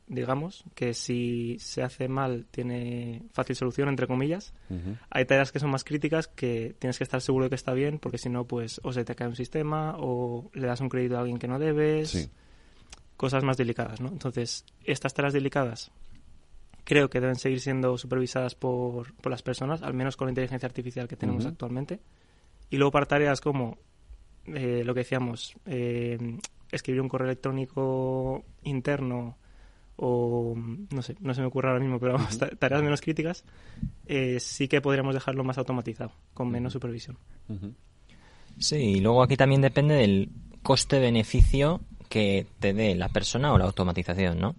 digamos, 0.06 0.64
que 0.74 0.94
si 0.94 1.56
se 1.60 1.82
hace 1.82 2.08
mal 2.08 2.46
tiene 2.50 3.22
fácil 3.32 3.56
solución, 3.56 3.88
entre 3.88 4.06
comillas. 4.06 4.52
Hay 5.10 5.24
tareas 5.24 5.52
que 5.52 5.58
son 5.58 5.70
más 5.70 5.84
críticas 5.84 6.28
que 6.28 6.74
tienes 6.78 6.98
que 6.98 7.04
estar 7.04 7.20
seguro 7.20 7.44
de 7.44 7.50
que 7.50 7.54
está 7.56 7.72
bien, 7.72 7.98
porque 7.98 8.18
si 8.18 8.28
no, 8.28 8.46
pues 8.46 8.80
o 8.84 8.92
se 8.92 9.04
te 9.04 9.14
cae 9.14 9.28
un 9.28 9.36
sistema 9.36 9.96
o 9.98 10.50
le 10.52 10.66
das 10.66 10.80
un 10.80 10.88
crédito 10.88 11.16
a 11.16 11.20
alguien 11.20 11.38
que 11.38 11.48
no 11.48 11.58
debes. 11.58 12.30
Cosas 13.16 13.44
más 13.44 13.56
delicadas, 13.56 14.00
¿no? 14.00 14.08
Entonces, 14.08 14.64
estas 14.84 15.14
tareas 15.14 15.32
delicadas 15.32 15.92
creo 16.82 17.08
que 17.08 17.20
deben 17.20 17.36
seguir 17.36 17.60
siendo 17.60 17.96
supervisadas 17.96 18.54
por, 18.54 19.14
por 19.14 19.30
las 19.30 19.42
personas, 19.42 19.82
al 19.82 19.94
menos 19.94 20.16
con 20.16 20.26
la 20.26 20.32
inteligencia 20.32 20.66
artificial 20.66 21.08
que 21.08 21.16
tenemos 21.16 21.46
actualmente. 21.46 22.00
Y 22.70 22.76
luego 22.76 22.92
para 22.92 23.06
tareas 23.06 23.40
como 23.40 23.78
eh, 24.46 24.82
lo 24.84 24.92
que 24.94 25.00
decíamos, 25.00 25.54
eh, 25.64 26.18
escribir 26.70 27.00
un 27.00 27.08
correo 27.08 27.28
electrónico 27.28 28.44
interno 28.62 29.38
o 29.96 30.54
no 30.56 31.02
sé, 31.02 31.16
no 31.20 31.34
se 31.34 31.40
me 31.40 31.46
ocurre 31.46 31.68
ahora 31.68 31.80
mismo, 31.80 31.98
pero 32.00 32.16
tareas 32.58 32.82
menos 32.82 33.00
críticas, 33.00 33.44
eh, 34.06 34.38
sí 34.40 34.68
que 34.68 34.80
podríamos 34.80 35.14
dejarlo 35.14 35.44
más 35.44 35.58
automatizado, 35.58 36.12
con 36.32 36.50
menos 36.50 36.72
supervisión. 36.72 37.16
Sí, 38.58 38.76
y 38.76 39.00
luego 39.00 39.22
aquí 39.22 39.36
también 39.36 39.60
depende 39.60 39.94
del 39.94 40.30
coste-beneficio 40.62 41.80
que 42.08 42.46
te 42.60 42.72
dé 42.72 42.94
la 42.94 43.08
persona 43.08 43.52
o 43.52 43.58
la 43.58 43.64
automatización, 43.64 44.38
¿no? 44.38 44.56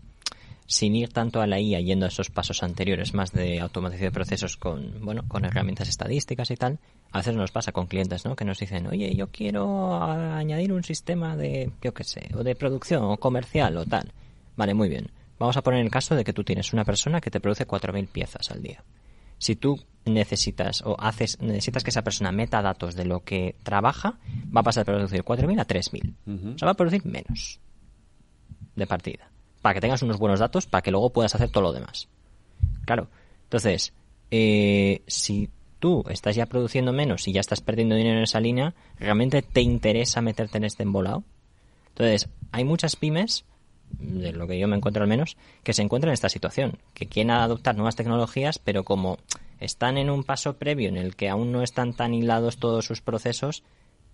Sin 0.67 0.95
ir 0.95 1.09
tanto 1.09 1.41
a 1.41 1.47
la 1.47 1.59
IA 1.59 1.79
yendo 1.79 2.05
a 2.05 2.09
esos 2.09 2.31
pasos 2.31 2.63
anteriores, 2.63 3.13
más 3.13 3.31
de 3.31 3.59
automatización 3.59 4.07
de 4.07 4.13
procesos 4.13 4.57
con, 4.57 4.99
bueno, 5.01 5.23
con 5.27 5.45
herramientas 5.45 5.89
estadísticas 5.89 6.49
y 6.49 6.55
tal, 6.55 6.79
a 7.11 7.19
veces 7.19 7.35
nos 7.35 7.51
pasa 7.51 7.71
con 7.71 7.85
clientes, 7.85 8.25
¿no? 8.25 8.35
Que 8.35 8.45
nos 8.45 8.57
dicen, 8.57 8.87
oye, 8.87 9.15
yo 9.15 9.27
quiero 9.27 10.01
añadir 10.03 10.73
un 10.73 10.83
sistema 10.83 11.37
de, 11.37 11.71
yo 11.81 11.93
qué 11.93 12.03
sé, 12.03 12.29
o 12.33 12.43
de 12.43 12.55
producción 12.55 13.03
o 13.03 13.17
comercial 13.17 13.77
o 13.77 13.85
tal. 13.85 14.11
Vale, 14.57 14.73
muy 14.73 14.89
bien 14.89 15.11
Vamos 15.37 15.57
a 15.57 15.61
poner 15.61 15.81
el 15.81 15.91
caso 15.91 16.15
de 16.15 16.23
que 16.23 16.33
tú 16.33 16.43
tienes 16.43 16.73
una 16.73 16.85
persona 16.85 17.21
que 17.21 17.31
te 17.31 17.39
produce 17.39 17.67
4.000 17.67 18.07
piezas 18.07 18.51
al 18.51 18.61
día. 18.61 18.83
Si 19.37 19.55
tú 19.55 19.77
necesitas 20.05 20.81
o 20.85 20.95
haces 20.99 21.39
necesitas 21.41 21.83
que 21.83 21.89
esa 21.89 22.03
persona 22.03 22.31
meta 22.31 22.61
datos 22.61 22.95
de 22.95 23.05
lo 23.05 23.23
que 23.23 23.55
trabaja, 23.63 24.19
va 24.55 24.61
a 24.61 24.63
pasar 24.63 24.85
de 24.85 24.93
producir 24.93 25.23
4.000 25.23 25.59
a 25.59 25.67
3.000. 25.67 26.55
O 26.55 26.57
sea, 26.57 26.65
va 26.67 26.71
a 26.71 26.75
producir 26.75 27.05
menos 27.05 27.59
de 28.75 28.87
partida. 28.87 29.29
Para 29.61 29.73
que 29.73 29.81
tengas 29.81 30.03
unos 30.03 30.17
buenos 30.17 30.39
datos, 30.39 30.67
para 30.67 30.81
que 30.81 30.91
luego 30.91 31.11
puedas 31.11 31.35
hacer 31.35 31.49
todo 31.49 31.63
lo 31.63 31.73
demás. 31.73 32.07
Claro. 32.85 33.09
Entonces, 33.43 33.93
eh, 34.31 35.01
si 35.07 35.49
tú 35.79 36.03
estás 36.09 36.35
ya 36.35 36.45
produciendo 36.45 36.93
menos 36.93 37.27
y 37.27 37.33
ya 37.33 37.41
estás 37.41 37.61
perdiendo 37.61 37.95
dinero 37.95 38.17
en 38.17 38.23
esa 38.23 38.39
línea, 38.39 38.73
¿realmente 38.99 39.41
te 39.41 39.61
interesa 39.61 40.21
meterte 40.21 40.57
en 40.57 40.63
este 40.63 40.83
embolado? 40.83 41.23
Entonces, 41.89 42.29
hay 42.51 42.63
muchas 42.63 42.95
pymes 42.95 43.45
de 43.89 44.31
lo 44.33 44.47
que 44.47 44.59
yo 44.59 44.67
me 44.67 44.75
encuentro 44.75 45.03
al 45.03 45.09
menos, 45.09 45.37
que 45.63 45.73
se 45.73 45.81
encuentran 45.81 46.09
en 46.09 46.15
esta 46.15 46.29
situación, 46.29 46.77
que 46.93 47.07
quieren 47.07 47.31
adoptar 47.31 47.75
nuevas 47.75 47.95
tecnologías, 47.95 48.59
pero 48.59 48.83
como 48.83 49.17
están 49.59 49.97
en 49.97 50.09
un 50.09 50.23
paso 50.23 50.57
previo 50.57 50.89
en 50.89 50.97
el 50.97 51.15
que 51.15 51.29
aún 51.29 51.51
no 51.51 51.61
están 51.61 51.93
tan 51.93 52.13
hilados 52.13 52.57
todos 52.57 52.85
sus 52.85 53.01
procesos, 53.01 53.63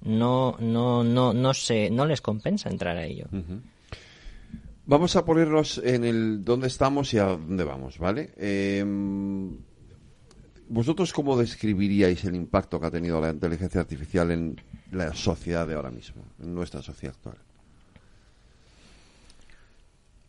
no, 0.01 0.55
no, 0.59 1.03
no, 1.03 1.33
no, 1.33 1.53
se, 1.53 1.89
no 1.89 2.05
les 2.05 2.21
compensa 2.21 2.69
entrar 2.69 2.97
a 2.97 3.05
ello. 3.05 3.27
Vamos 4.85 5.15
a 5.15 5.25
ponernos 5.25 5.79
en 5.83 6.03
el 6.03 6.43
dónde 6.43 6.67
estamos 6.67 7.13
y 7.13 7.19
a 7.19 7.25
dónde 7.25 7.63
vamos, 7.63 7.99
¿vale? 7.99 8.33
Em, 8.37 9.57
¿Vosotros 10.67 11.13
cómo 11.13 11.37
describiríais 11.37 12.23
el 12.23 12.35
impacto 12.35 12.79
que 12.79 12.87
ha 12.87 12.91
tenido 12.91 13.19
la 13.19 13.29
inteligencia 13.29 13.81
artificial 13.81 14.31
en 14.31 14.61
la 14.91 15.13
sociedad 15.13 15.67
de 15.67 15.75
ahora 15.75 15.91
mismo, 15.91 16.23
en 16.41 16.55
nuestra 16.55 16.81
sociedad 16.81 17.15
actual? 17.15 17.37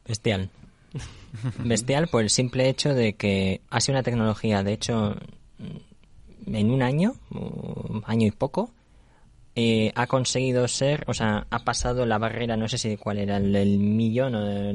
Bestial. 0.06 0.50
Bestial 1.64 2.08
por 2.08 2.22
el 2.22 2.30
simple 2.30 2.68
hecho 2.68 2.94
de 2.94 3.14
que 3.14 3.60
ha 3.70 3.80
sido 3.80 3.94
una 3.94 4.02
tecnología, 4.02 4.62
de 4.62 4.72
hecho, 4.72 5.16
en 6.46 6.70
un 6.70 6.82
año, 6.82 7.14
año 8.04 8.26
y 8.26 8.30
poco, 8.30 8.70
eh, 9.54 9.92
ha 9.94 10.06
conseguido 10.06 10.66
ser, 10.66 11.04
o 11.08 11.14
sea, 11.14 11.46
ha 11.50 11.58
pasado 11.58 12.06
la 12.06 12.16
barrera, 12.18 12.56
no 12.56 12.68
sé 12.68 12.78
si 12.78 12.96
cuál 12.96 13.18
era, 13.18 13.36
el, 13.36 13.78
millón 13.78 14.34
o 14.34 14.40
de, 14.40 14.72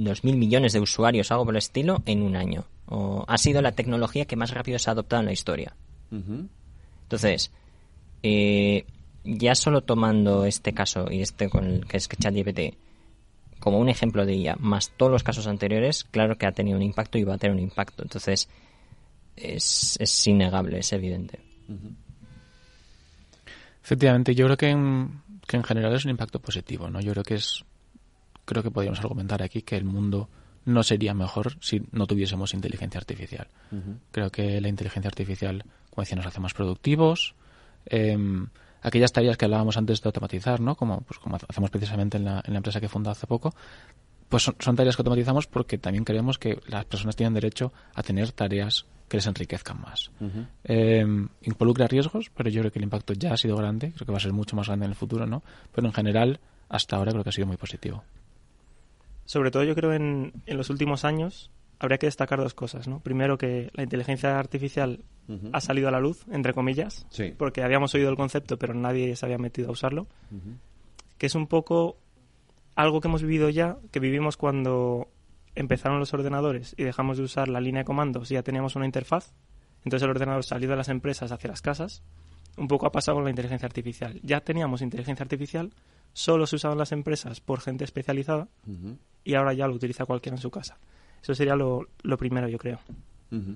los 0.00 0.24
mil 0.24 0.36
millones 0.36 0.72
de 0.72 0.80
usuarios, 0.80 1.30
algo 1.30 1.44
por 1.44 1.54
el 1.54 1.58
estilo, 1.58 2.02
en 2.06 2.22
un 2.22 2.34
año. 2.34 2.64
O, 2.86 3.24
ha 3.28 3.38
sido 3.38 3.62
la 3.62 3.72
tecnología 3.72 4.24
que 4.24 4.36
más 4.36 4.50
rápido 4.50 4.78
se 4.78 4.90
ha 4.90 4.92
adoptado 4.92 5.20
en 5.20 5.26
la 5.26 5.32
historia. 5.32 5.76
Entonces, 6.10 7.50
eh, 8.22 8.84
ya 9.24 9.54
solo 9.54 9.82
tomando 9.82 10.44
este 10.44 10.72
caso 10.72 11.10
y 11.10 11.22
este 11.22 11.48
con 11.48 11.64
el 11.64 11.86
que 11.86 11.96
es 11.96 12.08
ChatGPT, 12.08 12.76
como 13.64 13.78
un 13.78 13.88
ejemplo 13.88 14.26
de 14.26 14.34
ella, 14.34 14.56
más 14.60 14.90
todos 14.90 15.10
los 15.10 15.22
casos 15.22 15.46
anteriores, 15.46 16.04
claro 16.04 16.36
que 16.36 16.44
ha 16.44 16.52
tenido 16.52 16.76
un 16.76 16.82
impacto 16.82 17.16
y 17.16 17.24
va 17.24 17.36
a 17.36 17.38
tener 17.38 17.56
un 17.56 17.62
impacto. 17.62 18.02
Entonces, 18.02 18.46
es, 19.36 19.96
es 19.98 20.26
innegable, 20.26 20.80
es 20.80 20.92
evidente. 20.92 21.40
Efectivamente, 23.82 24.34
yo 24.34 24.44
creo 24.44 24.58
que 24.58 24.68
en, 24.68 25.22
que 25.46 25.56
en 25.56 25.64
general 25.64 25.94
es 25.94 26.04
un 26.04 26.10
impacto 26.10 26.40
positivo, 26.40 26.90
¿no? 26.90 27.00
Yo 27.00 27.12
creo 27.12 27.24
que 27.24 27.36
es, 27.36 27.64
creo 28.44 28.62
que 28.62 28.70
podríamos 28.70 29.00
argumentar 29.00 29.42
aquí 29.42 29.62
que 29.62 29.78
el 29.78 29.84
mundo 29.84 30.28
no 30.66 30.82
sería 30.82 31.14
mejor 31.14 31.56
si 31.62 31.80
no 31.90 32.06
tuviésemos 32.06 32.52
inteligencia 32.52 32.98
artificial. 32.98 33.48
Creo 34.10 34.28
que 34.28 34.60
la 34.60 34.68
inteligencia 34.68 35.08
artificial, 35.08 35.64
como 35.88 36.02
decía, 36.02 36.16
nos 36.16 36.26
hace 36.26 36.40
más 36.40 36.52
productivos. 36.52 37.34
Eh, 37.86 38.46
aquellas 38.84 39.12
tareas 39.12 39.36
que 39.36 39.46
hablábamos 39.46 39.76
antes 39.76 40.00
de 40.00 40.08
automatizar, 40.08 40.60
¿no? 40.60 40.76
Como, 40.76 41.00
pues, 41.00 41.18
como 41.18 41.36
hacemos 41.36 41.70
precisamente 41.70 42.18
en 42.18 42.24
la, 42.26 42.42
en 42.44 42.52
la 42.52 42.58
empresa 42.58 42.80
que 42.80 42.88
fundado 42.88 43.12
hace 43.12 43.26
poco, 43.26 43.54
pues 44.28 44.44
son, 44.44 44.76
tareas 44.76 44.94
que 44.94 45.00
automatizamos 45.00 45.46
porque 45.46 45.78
también 45.78 46.04
creemos 46.04 46.38
que 46.38 46.60
las 46.68 46.84
personas 46.84 47.16
tienen 47.16 47.34
derecho 47.34 47.72
a 47.94 48.02
tener 48.02 48.30
tareas 48.32 48.86
que 49.08 49.16
les 49.16 49.26
enriquezcan 49.26 49.80
más. 49.80 50.10
Eh, 50.64 51.06
involucra 51.42 51.86
riesgos, 51.86 52.30
pero 52.34 52.50
yo 52.50 52.60
creo 52.60 52.72
que 52.72 52.78
el 52.78 52.84
impacto 52.84 53.14
ya 53.14 53.32
ha 53.32 53.36
sido 53.36 53.56
grande, 53.56 53.92
creo 53.92 54.06
que 54.06 54.12
va 54.12 54.18
a 54.18 54.20
ser 54.20 54.32
mucho 54.32 54.56
más 54.56 54.66
grande 54.66 54.86
en 54.86 54.92
el 54.92 54.96
futuro, 54.96 55.26
¿no? 55.26 55.42
Pero 55.74 55.86
en 55.86 55.92
general, 55.92 56.40
hasta 56.68 56.96
ahora 56.96 57.12
creo 57.12 57.22
que 57.22 57.30
ha 57.30 57.32
sido 57.32 57.46
muy 57.46 57.56
positivo. 57.56 58.02
Sobre 59.24 59.50
todo 59.50 59.64
yo 59.64 59.74
creo 59.74 59.92
en, 59.94 60.32
en 60.46 60.56
los 60.56 60.68
últimos 60.68 61.04
años 61.04 61.50
habría 61.78 61.98
que 61.98 62.06
destacar 62.06 62.38
dos 62.38 62.54
cosas, 62.54 62.88
¿no? 62.88 63.00
Primero 63.00 63.38
que 63.38 63.70
la 63.74 63.82
inteligencia 63.82 64.38
artificial 64.38 65.04
ha 65.52 65.60
salido 65.60 65.88
a 65.88 65.90
la 65.90 66.00
luz, 66.00 66.24
entre 66.30 66.52
comillas, 66.52 67.06
porque 67.38 67.62
habíamos 67.62 67.94
oído 67.94 68.10
el 68.10 68.16
concepto 68.16 68.58
pero 68.58 68.74
nadie 68.74 69.16
se 69.16 69.24
había 69.24 69.38
metido 69.38 69.68
a 69.68 69.72
usarlo, 69.72 70.06
que 71.18 71.26
es 71.26 71.34
un 71.34 71.46
poco 71.46 71.96
algo 72.74 73.00
que 73.00 73.08
hemos 73.08 73.22
vivido 73.22 73.48
ya, 73.48 73.78
que 73.90 74.00
vivimos 74.00 74.36
cuando 74.36 75.08
empezaron 75.54 75.98
los 75.98 76.12
ordenadores 76.12 76.74
y 76.76 76.84
dejamos 76.84 77.16
de 77.16 77.22
usar 77.22 77.48
la 77.48 77.60
línea 77.60 77.82
de 77.82 77.84
comandos 77.86 78.30
y 78.30 78.34
ya 78.34 78.42
teníamos 78.42 78.76
una 78.76 78.86
interfaz, 78.86 79.32
entonces 79.84 80.04
el 80.04 80.10
ordenador 80.10 80.44
salió 80.44 80.68
de 80.68 80.76
las 80.76 80.88
empresas 80.88 81.30
hacia 81.32 81.48
las 81.48 81.62
casas, 81.62 82.02
un 82.56 82.68
poco 82.68 82.86
ha 82.86 82.92
pasado 82.92 83.16
con 83.16 83.24
la 83.24 83.30
inteligencia 83.30 83.66
artificial. 83.66 84.20
Ya 84.22 84.40
teníamos 84.40 84.82
inteligencia 84.82 85.22
artificial, 85.22 85.72
solo 86.12 86.46
se 86.46 86.56
usaban 86.56 86.78
las 86.78 86.92
empresas 86.92 87.40
por 87.40 87.60
gente 87.60 87.84
especializada 87.84 88.48
y 89.24 89.34
ahora 89.34 89.52
ya 89.52 89.66
lo 89.66 89.74
utiliza 89.74 90.04
cualquiera 90.04 90.36
en 90.36 90.42
su 90.42 90.50
casa. 90.50 90.78
Eso 91.24 91.34
sería 91.34 91.56
lo, 91.56 91.88
lo 92.02 92.18
primero, 92.18 92.48
yo 92.48 92.58
creo. 92.58 92.78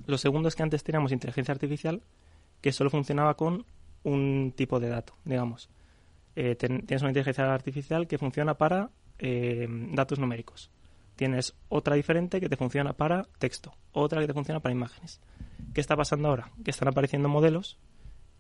Lo 0.07 0.17
segundo 0.17 0.49
es 0.49 0.57
que 0.57 0.63
antes 0.65 0.83
teníamos 0.83 1.13
inteligencia 1.13 1.53
artificial 1.53 2.01
que 2.63 2.73
solo 2.73 2.89
funcionaba 2.89 3.35
con 3.35 3.67
un 4.05 4.55
tipo 4.57 4.81
de 4.81 4.89
dato, 4.89 5.13
digamos. 5.25 5.69
Eh, 6.35 6.57
tienes 6.57 7.03
una 7.03 7.11
inteligencia 7.11 7.53
artificial 7.53 8.09
que 8.09 8.17
funciona 8.17 8.55
para 8.55 8.91
eh, 9.19 9.69
datos 9.93 10.19
numéricos. 10.19 10.71
Tienes 11.15 11.55
otra 11.69 11.95
diferente 11.95 12.41
que 12.41 12.49
te 12.49 12.57
funciona 12.57 12.95
para 12.95 13.29
texto, 13.39 13.75
otra 13.93 14.23
que 14.23 14.27
te 14.27 14.33
funciona 14.33 14.61
para 14.61 14.75
imágenes. 14.75 15.21
¿Qué 15.75 15.83
está 15.83 15.95
pasando 15.95 16.29
ahora? 16.29 16.51
Que 16.65 16.71
están 16.71 16.89
apareciendo 16.89 17.29
modelos 17.29 17.79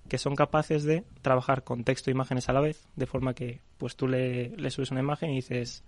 que 0.08 0.16
son 0.16 0.34
capaces 0.34 0.84
de 0.84 1.04
trabajar 1.20 1.64
con 1.64 1.84
texto 1.84 2.10
e 2.10 2.14
imágenes 2.14 2.48
a 2.48 2.54
la 2.54 2.60
vez, 2.60 2.88
de 2.96 3.06
forma 3.06 3.34
que 3.34 3.60
pues 3.76 3.94
tú 3.94 4.08
le, 4.08 4.56
subes 4.70 4.90
una 4.90 5.00
imagen 5.00 5.30
y 5.30 5.36
dices, 5.36 5.84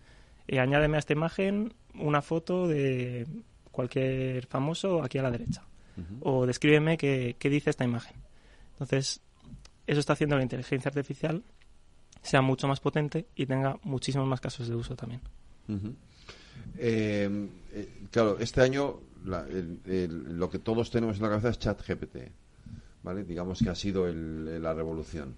eh, 0.48 0.58
añádeme 0.58 0.96
a 0.96 1.00
esta 1.00 1.12
imagen 1.12 1.74
una 1.94 2.22
foto 2.22 2.68
de 2.68 3.26
cualquier 3.70 4.46
famoso 4.46 5.02
aquí 5.02 5.18
a 5.18 5.22
la 5.22 5.30
derecha. 5.30 5.62
O 6.20 6.46
descríbeme 6.46 6.96
qué, 6.96 7.36
qué 7.38 7.50
dice 7.50 7.68
esta 7.68 7.84
imagen. 7.84 8.16
Entonces, 8.72 9.20
eso 9.86 10.00
está 10.00 10.14
haciendo 10.14 10.36
la 10.36 10.42
inteligencia 10.42 10.88
artificial 10.88 11.42
sea 12.22 12.42
mucho 12.42 12.68
más 12.68 12.80
potente 12.80 13.26
y 13.34 13.46
tenga 13.46 13.78
muchísimos 13.82 14.26
más 14.26 14.40
casos 14.40 14.68
de 14.68 14.74
uso 14.74 14.94
también. 14.94 15.20
Eh, 16.76 17.48
eh, 17.72 17.88
claro, 18.10 18.38
este 18.38 18.60
año 18.60 19.00
lo 19.24 20.50
que 20.50 20.58
todos 20.58 20.90
tenemos 20.90 21.16
en 21.16 21.22
la 21.22 21.28
cabeza 21.30 21.50
es 21.50 21.58
ChatGPT, 21.58 22.16
¿vale? 23.02 23.24
Digamos 23.24 23.60
que 23.60 23.70
ha 23.70 23.74
sido 23.74 24.06
la 24.12 24.74
revolución, 24.74 25.36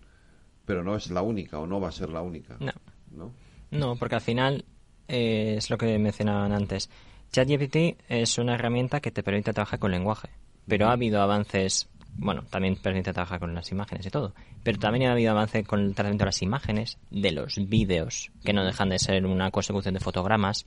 pero 0.64 0.82
no 0.82 0.96
es 0.96 1.10
la 1.10 1.22
única 1.22 1.58
o 1.58 1.66
no 1.66 1.80
va 1.80 1.88
a 1.88 1.92
ser 1.92 2.08
la 2.08 2.22
única. 2.22 2.56
No. 2.60 3.32
No, 3.70 3.96
porque 3.96 4.16
al 4.16 4.20
final 4.20 4.64
eh, 5.08 5.54
es 5.58 5.70
lo 5.70 5.78
que 5.78 5.98
mencionaban 5.98 6.52
antes. 6.52 6.90
ChatGPT 7.32 7.98
es 8.08 8.38
una 8.38 8.54
herramienta 8.54 9.00
que 9.00 9.10
te 9.10 9.22
permite 9.22 9.52
trabajar 9.52 9.78
con 9.78 9.90
lenguaje, 9.90 10.28
pero 10.66 10.88
ha 10.88 10.92
habido 10.92 11.22
avances 11.22 11.88
bueno, 12.14 12.42
también 12.50 12.76
permite 12.76 13.12
trabajar 13.12 13.40
con 13.40 13.54
las 13.54 13.70
imágenes 13.72 14.06
y 14.06 14.10
todo. 14.10 14.34
Pero 14.62 14.78
también 14.78 15.08
ha 15.08 15.12
habido 15.12 15.30
avance 15.30 15.64
con 15.64 15.80
el 15.80 15.94
tratamiento 15.94 16.24
de 16.24 16.28
las 16.28 16.42
imágenes, 16.42 16.98
de 17.10 17.32
los 17.32 17.68
vídeos, 17.68 18.30
que 18.44 18.52
no 18.52 18.64
dejan 18.64 18.90
de 18.90 18.98
ser 18.98 19.24
una 19.26 19.50
consecución 19.50 19.94
de 19.94 20.00
fotogramas, 20.00 20.66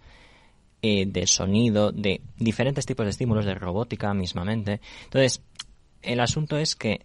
eh, 0.81 1.05
de 1.05 1.27
sonido, 1.27 1.91
de 1.91 2.21
diferentes 2.37 2.85
tipos 2.85 3.05
de 3.05 3.11
estímulos, 3.11 3.45
de 3.45 3.55
robótica 3.55 4.13
mismamente. 4.13 4.81
Entonces, 5.05 5.41
el 6.01 6.19
asunto 6.19 6.57
es 6.57 6.75
que, 6.75 7.01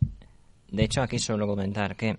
de 0.69 0.85
hecho, 0.85 1.03
aquí 1.03 1.19
suelo 1.19 1.47
comentar 1.47 1.97
que 1.97 2.19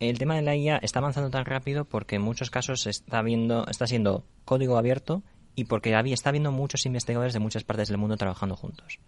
el 0.00 0.18
tema 0.18 0.36
de 0.36 0.42
la 0.42 0.56
IA 0.56 0.78
está 0.78 0.98
avanzando 0.98 1.30
tan 1.30 1.44
rápido 1.44 1.84
porque 1.84 2.16
en 2.16 2.22
muchos 2.22 2.50
casos 2.50 2.86
está 2.86 3.22
viendo, 3.22 3.66
está 3.68 3.86
siendo 3.86 4.24
código 4.44 4.76
abierto 4.76 5.22
y 5.54 5.64
porque 5.64 5.96
está 6.12 6.30
habiendo 6.30 6.52
muchos 6.52 6.86
investigadores 6.86 7.32
de 7.32 7.38
muchas 7.38 7.64
partes 7.64 7.88
del 7.88 7.98
mundo 7.98 8.16
trabajando 8.16 8.56
juntos 8.56 8.98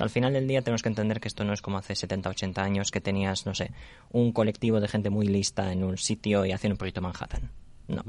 al 0.00 0.10
final 0.10 0.32
del 0.32 0.48
día 0.48 0.62
tenemos 0.62 0.82
que 0.82 0.88
entender 0.88 1.20
que 1.20 1.28
esto 1.28 1.44
no 1.44 1.52
es 1.52 1.60
como 1.60 1.78
hace 1.78 1.94
70, 1.94 2.30
80 2.30 2.62
años 2.62 2.90
que 2.90 3.00
tenías, 3.00 3.44
no 3.44 3.54
sé, 3.54 3.72
un 4.10 4.32
colectivo 4.32 4.80
de 4.80 4.88
gente 4.88 5.10
muy 5.10 5.26
lista 5.26 5.72
en 5.72 5.84
un 5.84 5.98
sitio 5.98 6.46
y 6.46 6.52
haciendo 6.52 6.74
un 6.74 6.78
proyecto 6.78 7.02
Manhattan. 7.02 7.50
No. 7.88 8.02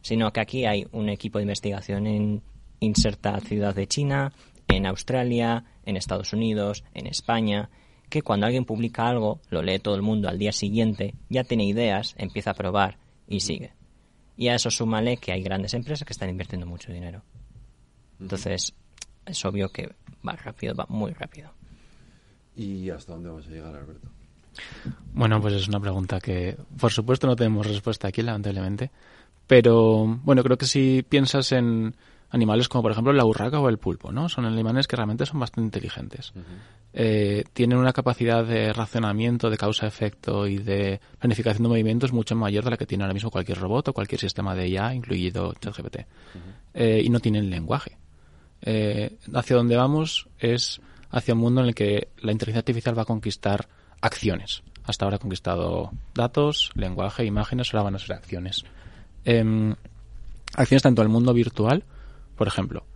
Sino 0.00 0.32
que 0.32 0.40
aquí 0.40 0.64
hay 0.64 0.86
un 0.92 1.08
equipo 1.08 1.38
de 1.38 1.44
investigación 1.44 2.06
en 2.06 2.42
inserta 2.80 3.38
ciudad 3.40 3.74
de 3.74 3.86
China, 3.86 4.32
en 4.66 4.86
Australia, 4.86 5.64
en 5.84 5.96
Estados 5.96 6.32
Unidos, 6.32 6.84
en 6.94 7.06
España, 7.06 7.70
que 8.08 8.22
cuando 8.22 8.46
alguien 8.46 8.64
publica 8.64 9.08
algo, 9.08 9.40
lo 9.50 9.62
lee 9.62 9.78
todo 9.78 9.94
el 9.94 10.02
mundo 10.02 10.28
al 10.28 10.38
día 10.38 10.52
siguiente, 10.52 11.14
ya 11.28 11.44
tiene 11.44 11.64
ideas, 11.64 12.14
empieza 12.18 12.52
a 12.52 12.54
probar 12.54 12.98
y 13.26 13.40
sigue. 13.40 13.72
Y 14.36 14.48
a 14.48 14.54
eso 14.54 14.70
súmale 14.70 15.16
que 15.16 15.32
hay 15.32 15.42
grandes 15.42 15.74
empresas 15.74 16.06
que 16.06 16.12
están 16.12 16.30
invirtiendo 16.30 16.66
mucho 16.66 16.92
dinero. 16.92 17.22
Entonces, 18.20 18.74
es 19.26 19.44
obvio 19.44 19.68
que 19.70 19.94
va 20.26 20.36
rápido, 20.36 20.74
va 20.74 20.86
muy 20.88 21.12
rápido. 21.12 21.52
¿Y 22.56 22.90
hasta 22.90 23.12
dónde 23.12 23.28
vamos 23.28 23.46
a 23.46 23.50
llegar, 23.50 23.74
Alberto? 23.74 24.08
Bueno, 25.12 25.40
pues 25.40 25.54
es 25.54 25.68
una 25.68 25.80
pregunta 25.80 26.20
que, 26.20 26.56
por 26.78 26.92
supuesto, 26.92 27.26
no 27.26 27.36
tenemos 27.36 27.66
respuesta 27.66 28.08
aquí, 28.08 28.22
lamentablemente. 28.22 28.90
Pero, 29.46 30.06
bueno, 30.24 30.42
creo 30.42 30.58
que 30.58 30.66
si 30.66 31.04
piensas 31.08 31.52
en 31.52 31.94
animales 32.30 32.68
como, 32.68 32.82
por 32.82 32.92
ejemplo, 32.92 33.12
la 33.12 33.24
urraca 33.24 33.60
o 33.60 33.68
el 33.68 33.78
pulpo, 33.78 34.12
¿no? 34.12 34.28
Son 34.28 34.44
animales 34.44 34.86
que 34.86 34.96
realmente 34.96 35.24
son 35.26 35.40
bastante 35.40 35.78
inteligentes. 35.78 36.32
Eh, 36.92 37.44
tienen 37.52 37.78
una 37.78 37.92
capacidad 37.92 38.44
de 38.44 38.72
racionamiento, 38.72 39.50
de 39.50 39.56
causa-efecto 39.56 40.46
y 40.46 40.58
de 40.58 41.00
planificación 41.18 41.62
de 41.62 41.68
movimientos 41.68 42.12
mucho 42.12 42.34
mayor 42.36 42.64
de 42.64 42.70
la 42.70 42.76
que 42.76 42.86
tiene 42.86 43.04
ahora 43.04 43.14
mismo 43.14 43.30
cualquier 43.30 43.58
robot 43.58 43.88
o 43.88 43.92
cualquier 43.92 44.20
sistema 44.20 44.54
de 44.54 44.68
IA, 44.68 44.94
incluido 44.94 45.54
ChatGPT. 45.54 45.98
Eh, 46.74 47.02
y 47.04 47.08
no 47.08 47.20
tienen 47.20 47.50
lenguaje. 47.50 47.96
Eh, 48.60 49.16
hacia 49.34 49.56
donde 49.56 49.76
vamos 49.76 50.28
es 50.38 50.80
hacia 51.10 51.34
un 51.34 51.40
mundo 51.40 51.60
en 51.62 51.68
el 51.68 51.74
que 51.74 52.08
la 52.18 52.32
inteligencia 52.32 52.60
artificial 52.60 52.98
va 52.98 53.02
a 53.02 53.06
conquistar 53.06 53.68
acciones. 54.00 54.62
Hasta 54.84 55.04
ahora 55.04 55.16
ha 55.16 55.20
conquistado 55.20 55.90
datos, 56.14 56.70
lenguaje, 56.74 57.24
imágenes, 57.24 57.72
ahora 57.72 57.84
van 57.84 57.94
a 57.94 57.98
ser 57.98 58.16
acciones. 58.16 58.64
Em, 59.24 59.74
acciones 60.54 60.82
tanto 60.82 61.02
en 61.02 61.06
el 61.06 61.12
mundo 61.12 61.32
virtual, 61.34 61.84
por 62.38 62.48
ejemplo, 62.48 62.86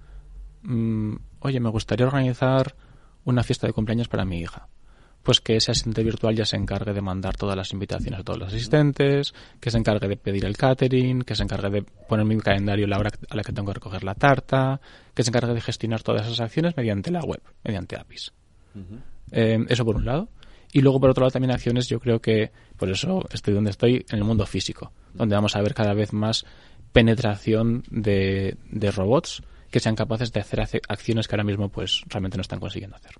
mm, 0.62 1.16
oye, 1.40 1.60
me 1.60 1.68
gustaría 1.68 2.06
organizar 2.06 2.74
una 3.24 3.42
fiesta 3.42 3.66
de 3.66 3.74
cumpleaños 3.74 4.08
para 4.08 4.24
mi 4.24 4.40
hija 4.40 4.68
pues 5.22 5.40
que 5.40 5.56
ese 5.56 5.70
asistente 5.70 6.02
virtual 6.02 6.34
ya 6.34 6.44
se 6.44 6.56
encargue 6.56 6.92
de 6.92 7.00
mandar 7.00 7.36
todas 7.36 7.56
las 7.56 7.72
invitaciones 7.72 8.20
a 8.20 8.24
todos 8.24 8.38
los 8.38 8.48
asistentes, 8.48 9.34
que 9.60 9.70
se 9.70 9.78
encargue 9.78 10.08
de 10.08 10.16
pedir 10.16 10.44
el 10.44 10.56
catering, 10.56 11.22
que 11.22 11.34
se 11.34 11.44
encargue 11.44 11.70
de 11.70 11.82
poner 11.82 12.26
mi 12.26 12.36
calendario 12.38 12.86
la 12.86 12.98
hora 12.98 13.10
a 13.30 13.36
la 13.36 13.42
que 13.42 13.52
tengo 13.52 13.68
que 13.68 13.74
recoger 13.74 14.04
la 14.04 14.14
tarta, 14.14 14.80
que 15.14 15.22
se 15.22 15.30
encargue 15.30 15.54
de 15.54 15.60
gestionar 15.60 16.02
todas 16.02 16.26
esas 16.26 16.40
acciones 16.40 16.76
mediante 16.76 17.10
la 17.10 17.20
web, 17.20 17.40
mediante 17.62 17.96
APIs. 17.96 18.32
Eh, 19.30 19.64
eso 19.68 19.84
por 19.84 19.96
un 19.96 20.04
lado. 20.04 20.28
Y 20.72 20.80
luego, 20.80 21.00
por 21.00 21.10
otro 21.10 21.22
lado, 21.22 21.32
también 21.32 21.50
acciones, 21.50 21.86
yo 21.86 22.00
creo 22.00 22.20
que, 22.20 22.50
por 22.78 22.90
eso 22.90 23.20
estoy 23.30 23.52
donde 23.52 23.70
estoy, 23.70 24.06
en 24.08 24.18
el 24.18 24.24
mundo 24.24 24.46
físico, 24.46 24.90
donde 25.12 25.34
vamos 25.34 25.54
a 25.54 25.60
ver 25.60 25.74
cada 25.74 25.92
vez 25.92 26.14
más 26.14 26.46
penetración 26.92 27.84
de, 27.90 28.56
de 28.70 28.90
robots 28.90 29.42
que 29.70 29.80
sean 29.80 29.96
capaces 29.96 30.32
de 30.32 30.40
hacer 30.40 30.60
acciones 30.88 31.26
que 31.26 31.34
ahora 31.34 31.44
mismo 31.44 31.70
pues 31.70 32.02
realmente 32.08 32.36
no 32.36 32.42
están 32.42 32.60
consiguiendo 32.60 32.96
hacer. 32.96 33.12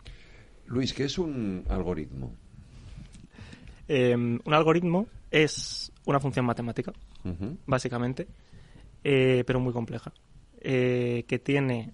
Luis, 0.67 0.93
¿qué 0.93 1.05
es 1.05 1.19
un 1.19 1.65
algoritmo? 1.69 2.35
Em, 3.89 4.39
un 4.45 4.55
algoritmo 4.55 5.07
es 5.31 5.93
una 6.07 6.21
función 6.21 6.47
matemática, 6.47 6.93
básicamente, 7.67 8.27
eh, 9.05 9.45
pero 9.47 9.61
muy 9.61 9.73
compleja, 9.73 10.13
eh, 10.61 11.25
que 11.27 11.39
tiene, 11.39 11.93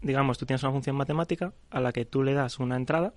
digamos, 0.00 0.38
tú 0.38 0.46
tienes 0.46 0.62
una 0.62 0.72
función 0.72 0.96
matemática 0.96 1.52
a 1.70 1.80
la 1.80 1.92
que 1.92 2.04
tú 2.04 2.22
le 2.22 2.34
das 2.34 2.58
una 2.58 2.76
entrada. 2.76 3.12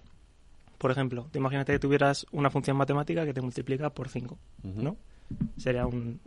Por 0.78 0.92
ejemplo, 0.92 1.28
te 1.32 1.40
imagínate 1.40 1.74
que 1.74 1.80
tuvieras 1.80 2.26
una 2.32 2.50
función 2.50 2.78
matemática 2.78 3.26
que 3.26 3.34
te 3.34 3.42
multiplica 3.42 3.90
por 3.90 4.10
5, 4.10 4.38
¿no? 4.64 4.98
Sería 5.58 5.88
un, 5.88 6.20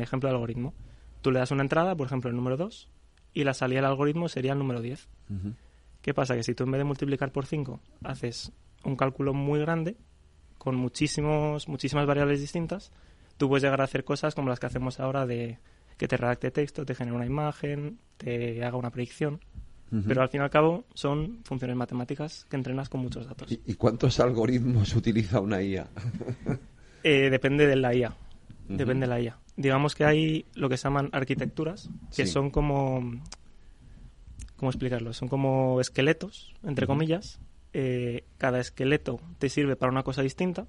ejemplo 0.00 0.28
de 0.28 0.34
algoritmo. 0.34 0.74
Tú 1.24 1.30
le 1.30 1.38
das 1.38 1.52
una 1.52 1.62
entrada, 1.62 1.94
por 1.96 2.06
ejemplo, 2.06 2.28
el 2.28 2.36
número 2.36 2.58
2, 2.58 2.86
y 3.32 3.44
la 3.44 3.54
salida 3.54 3.78
del 3.78 3.86
algoritmo 3.86 4.28
sería 4.28 4.52
el 4.52 4.58
número 4.58 4.82
10. 4.82 5.08
¿Qué 6.02 6.12
pasa? 6.12 6.34
Que 6.36 6.42
si 6.42 6.54
tú 6.54 6.64
en 6.64 6.72
vez 6.72 6.80
de 6.80 6.84
multiplicar 6.84 7.32
por 7.32 7.46
5 7.46 7.80
haces 8.02 8.52
un 8.84 8.94
cálculo 8.94 9.32
muy 9.32 9.58
grande, 9.58 9.96
con 10.58 10.76
muchísimos, 10.76 11.66
muchísimas 11.66 12.04
variables 12.04 12.40
distintas, 12.42 12.92
tú 13.38 13.48
puedes 13.48 13.62
llegar 13.62 13.80
a 13.80 13.84
hacer 13.84 14.04
cosas 14.04 14.34
como 14.34 14.50
las 14.50 14.60
que 14.60 14.66
hacemos 14.66 15.00
ahora 15.00 15.24
de 15.24 15.60
que 15.96 16.08
te 16.08 16.18
redacte 16.18 16.50
texto, 16.50 16.84
te 16.84 16.94
genere 16.94 17.16
una 17.16 17.24
imagen, 17.24 18.00
te 18.18 18.62
haga 18.62 18.76
una 18.76 18.90
predicción. 18.90 19.40
Pero 20.06 20.20
al 20.20 20.28
fin 20.28 20.42
y 20.42 20.44
al 20.44 20.50
cabo 20.50 20.84
son 20.92 21.40
funciones 21.44 21.74
matemáticas 21.74 22.44
que 22.50 22.56
entrenas 22.56 22.90
con 22.90 23.00
muchos 23.00 23.26
datos. 23.26 23.50
¿Y, 23.50 23.74
cuántos 23.76 24.20
algoritmos 24.20 24.94
utiliza 24.96 25.40
una 25.40 25.62
IA? 25.62 25.88
Eh, 27.02 27.30
depende 27.30 27.66
de 27.66 27.76
la 27.76 27.94
IA. 27.94 28.14
Depende 28.68 29.06
de 29.06 29.10
la 29.10 29.20
IA. 29.20 29.38
Digamos 29.56 29.94
que 29.94 30.04
hay 30.04 30.46
lo 30.54 30.68
que 30.68 30.76
se 30.76 30.84
llaman 30.84 31.10
arquitecturas, 31.12 31.90
que 32.14 32.26
son 32.26 32.50
como 32.50 33.20
¿cómo 34.56 34.70
explicarlo? 34.70 35.12
Son 35.12 35.28
como 35.28 35.80
esqueletos, 35.80 36.54
entre 36.62 36.86
comillas. 36.86 37.40
Eh, 37.72 38.24
cada 38.38 38.60
esqueleto 38.60 39.20
te 39.38 39.48
sirve 39.48 39.76
para 39.76 39.90
una 39.90 40.04
cosa 40.04 40.22
distinta 40.22 40.66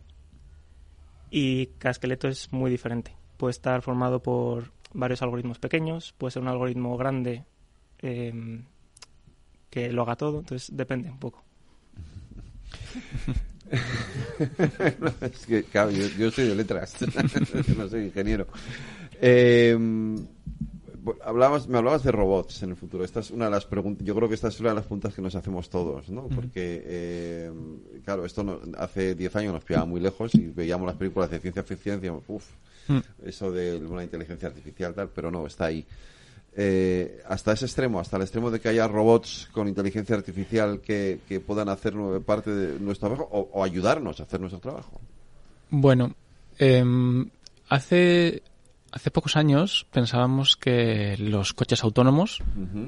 y 1.29 1.67
cada 1.77 1.91
esqueleto 1.91 2.27
es 2.27 2.51
muy 2.51 2.71
diferente. 2.71 3.15
Puede 3.37 3.51
estar 3.51 3.81
formado 3.81 4.21
por 4.21 4.71
varios 4.93 5.21
algoritmos 5.21 5.59
pequeños, 5.59 6.13
puede 6.17 6.31
ser 6.31 6.41
un 6.41 6.47
algoritmo 6.47 6.97
grande 6.97 7.45
em, 7.99 8.65
que 9.69 9.91
lo 9.91 10.01
haga 10.03 10.15
todo, 10.15 10.39
entonces 10.39 10.75
depende 10.75 11.09
un 11.09 11.19
poco. 11.19 11.43
es 15.21 15.45
que, 15.45 15.63
claro, 15.63 15.91
yo, 15.91 16.31
soy 16.31 16.47
de 16.47 16.55
letras, 16.55 16.95
no 17.77 17.89
soy 17.89 18.05
ingeniero. 18.05 18.47
Eh, 19.21 19.77
hablabas, 21.23 21.67
me 21.67 21.77
hablabas 21.77 22.03
de 22.03 22.11
robots 22.11 22.63
en 22.63 22.71
el 22.71 22.75
futuro. 22.75 23.03
Esta 23.03 23.19
es 23.19 23.31
una 23.31 23.45
de 23.45 23.51
las 23.51 23.65
preguntas. 23.65 24.05
Yo 24.05 24.15
creo 24.15 24.27
que 24.27 24.35
esta 24.35 24.47
es 24.47 24.59
una 24.59 24.69
de 24.69 24.75
las 24.75 24.85
preguntas 24.85 25.13
que 25.13 25.21
nos 25.21 25.35
hacemos 25.35 25.69
todos, 25.69 26.09
¿no? 26.09 26.27
Porque, 26.27 26.83
eh, 26.85 27.51
claro, 28.03 28.25
esto 28.25 28.43
no, 28.43 28.59
hace 28.77 29.15
10 29.15 29.35
años 29.35 29.53
nos 29.53 29.63
pillaba 29.63 29.85
muy 29.85 29.99
lejos 29.99 30.33
y 30.35 30.47
veíamos 30.47 30.87
las 30.87 30.95
películas 30.95 31.29
de 31.29 31.39
ciencia 31.39 31.63
ficción 31.63 31.95
y 31.95 31.97
decíamos, 31.97 32.23
uff, 32.27 32.45
mm. 32.87 32.99
eso 33.25 33.51
de 33.51 33.77
una 33.77 34.03
inteligencia 34.03 34.47
artificial, 34.47 34.93
tal, 34.93 35.09
pero 35.09 35.31
no, 35.31 35.45
está 35.45 35.65
ahí. 35.65 35.85
Eh, 36.57 37.21
hasta 37.27 37.51
ese 37.51 37.65
extremo, 37.65 37.99
hasta 37.99 38.15
el 38.15 38.23
extremo 38.23 38.49
de 38.49 38.59
que 38.59 38.69
haya 38.69 38.87
robots 38.87 39.49
con 39.51 39.67
inteligencia 39.67 40.15
artificial 40.15 40.79
que, 40.79 41.19
que 41.27 41.39
puedan 41.39 41.67
hacer 41.69 41.93
parte 42.25 42.51
de 42.51 42.79
nuestro 42.79 43.09
trabajo 43.09 43.29
o, 43.31 43.63
ayudarnos 43.63 44.19
a 44.19 44.23
hacer 44.23 44.39
nuestro 44.39 44.59
trabajo? 44.59 45.01
Bueno, 45.69 46.15
em, 46.57 47.29
hace 47.67 48.41
hace 48.95 49.11
pocos 49.11 49.35
años 49.35 49.85
pensábamos 49.91 50.55
que 50.55 51.17
los 51.17 51.53
coches 51.53 51.83
autónomos, 51.83 52.41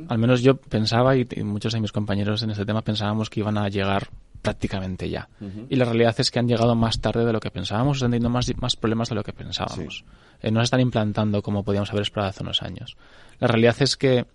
al 0.08 0.18
menos 0.18 0.42
yo 0.42 0.56
pensaba 0.56 1.18
y, 1.18 1.28
muchos 1.44 1.74
de 1.74 1.82
mis 1.82 1.92
compañeros 1.92 2.44
en 2.44 2.52
este 2.52 2.66
tema 2.66 2.82
pensábamos 2.82 3.30
que 3.30 3.42
iban 3.42 3.58
a 3.58 3.68
llegar 3.68 4.10
prácticamente 4.48 5.10
ya. 5.10 5.28
Y 5.70 5.76
la 5.76 5.84
realidad 5.84 6.16
es 6.18 6.32
que 6.32 6.40
han 6.40 6.48
llegado 6.48 6.74
más 6.74 7.02
tarde 7.02 7.26
de 7.26 7.34
lo 7.34 7.40
que 7.42 7.52
pensábamos, 7.52 7.98
están 7.98 8.12
teniendo 8.12 8.30
más, 8.30 8.50
más 8.58 8.78
problemas 8.78 9.10
de 9.10 9.16
lo 9.16 9.24
que 9.24 9.34
pensábamos. 9.34 10.06
Eh, 10.42 10.52
no 10.52 10.62
se 10.62 10.66
están 10.66 10.80
implantando 10.80 11.42
como 11.42 11.64
podíamos 11.64 11.90
haber 11.90 12.04
esperado 12.04 12.30
hace 12.30 12.44
unos 12.44 12.62
años. 12.62 12.96
La 13.40 13.48
realidad 13.48 13.76
es 13.80 13.98
que 13.98 14.20
eh, 14.20 14.26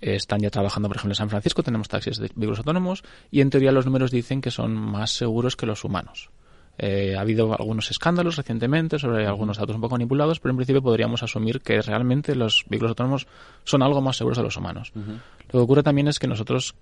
están 0.00 0.40
ya 0.40 0.50
trabajando, 0.50 0.88
por 0.88 0.96
ejemplo, 0.96 1.12
en 1.12 1.16
San 1.16 1.30
Francisco, 1.30 1.64
tenemos 1.64 1.88
taxis 1.88 2.18
de 2.18 2.30
vehículos 2.34 2.58
autónomos 2.58 3.02
y 3.32 3.40
en 3.40 3.50
teoría 3.50 3.72
los 3.72 3.86
números 3.86 4.12
dicen 4.12 4.40
que 4.40 4.52
son 4.52 4.72
más 4.74 5.10
seguros 5.10 5.56
que 5.56 5.66
los 5.66 5.82
humanos. 5.82 6.30
Eh, 6.78 7.14
ha 7.16 7.20
habido 7.20 7.52
algunos 7.54 7.90
escándalos 7.90 8.36
recientemente 8.36 8.98
sobre 8.98 9.26
algunos 9.26 9.58
datos 9.58 9.74
un 9.74 9.80
poco 9.80 9.94
manipulados, 9.94 10.38
pero 10.38 10.50
en 10.50 10.56
principio 10.58 10.82
podríamos 10.82 11.22
asumir 11.22 11.60
que 11.60 11.82
realmente 11.82 12.36
los 12.36 12.64
vehículos 12.68 12.90
autónomos 12.90 13.26
son 13.64 13.82
algo 13.82 14.00
más 14.00 14.16
seguros 14.16 14.38
de 14.38 14.44
los 14.44 14.56
humanos. 14.56 14.92
Lo 14.94 15.52
que 15.52 15.58
ocurre 15.58 15.82
también 15.82 16.08
es 16.08 16.18
que 16.18 16.26
nosotros 16.26 16.74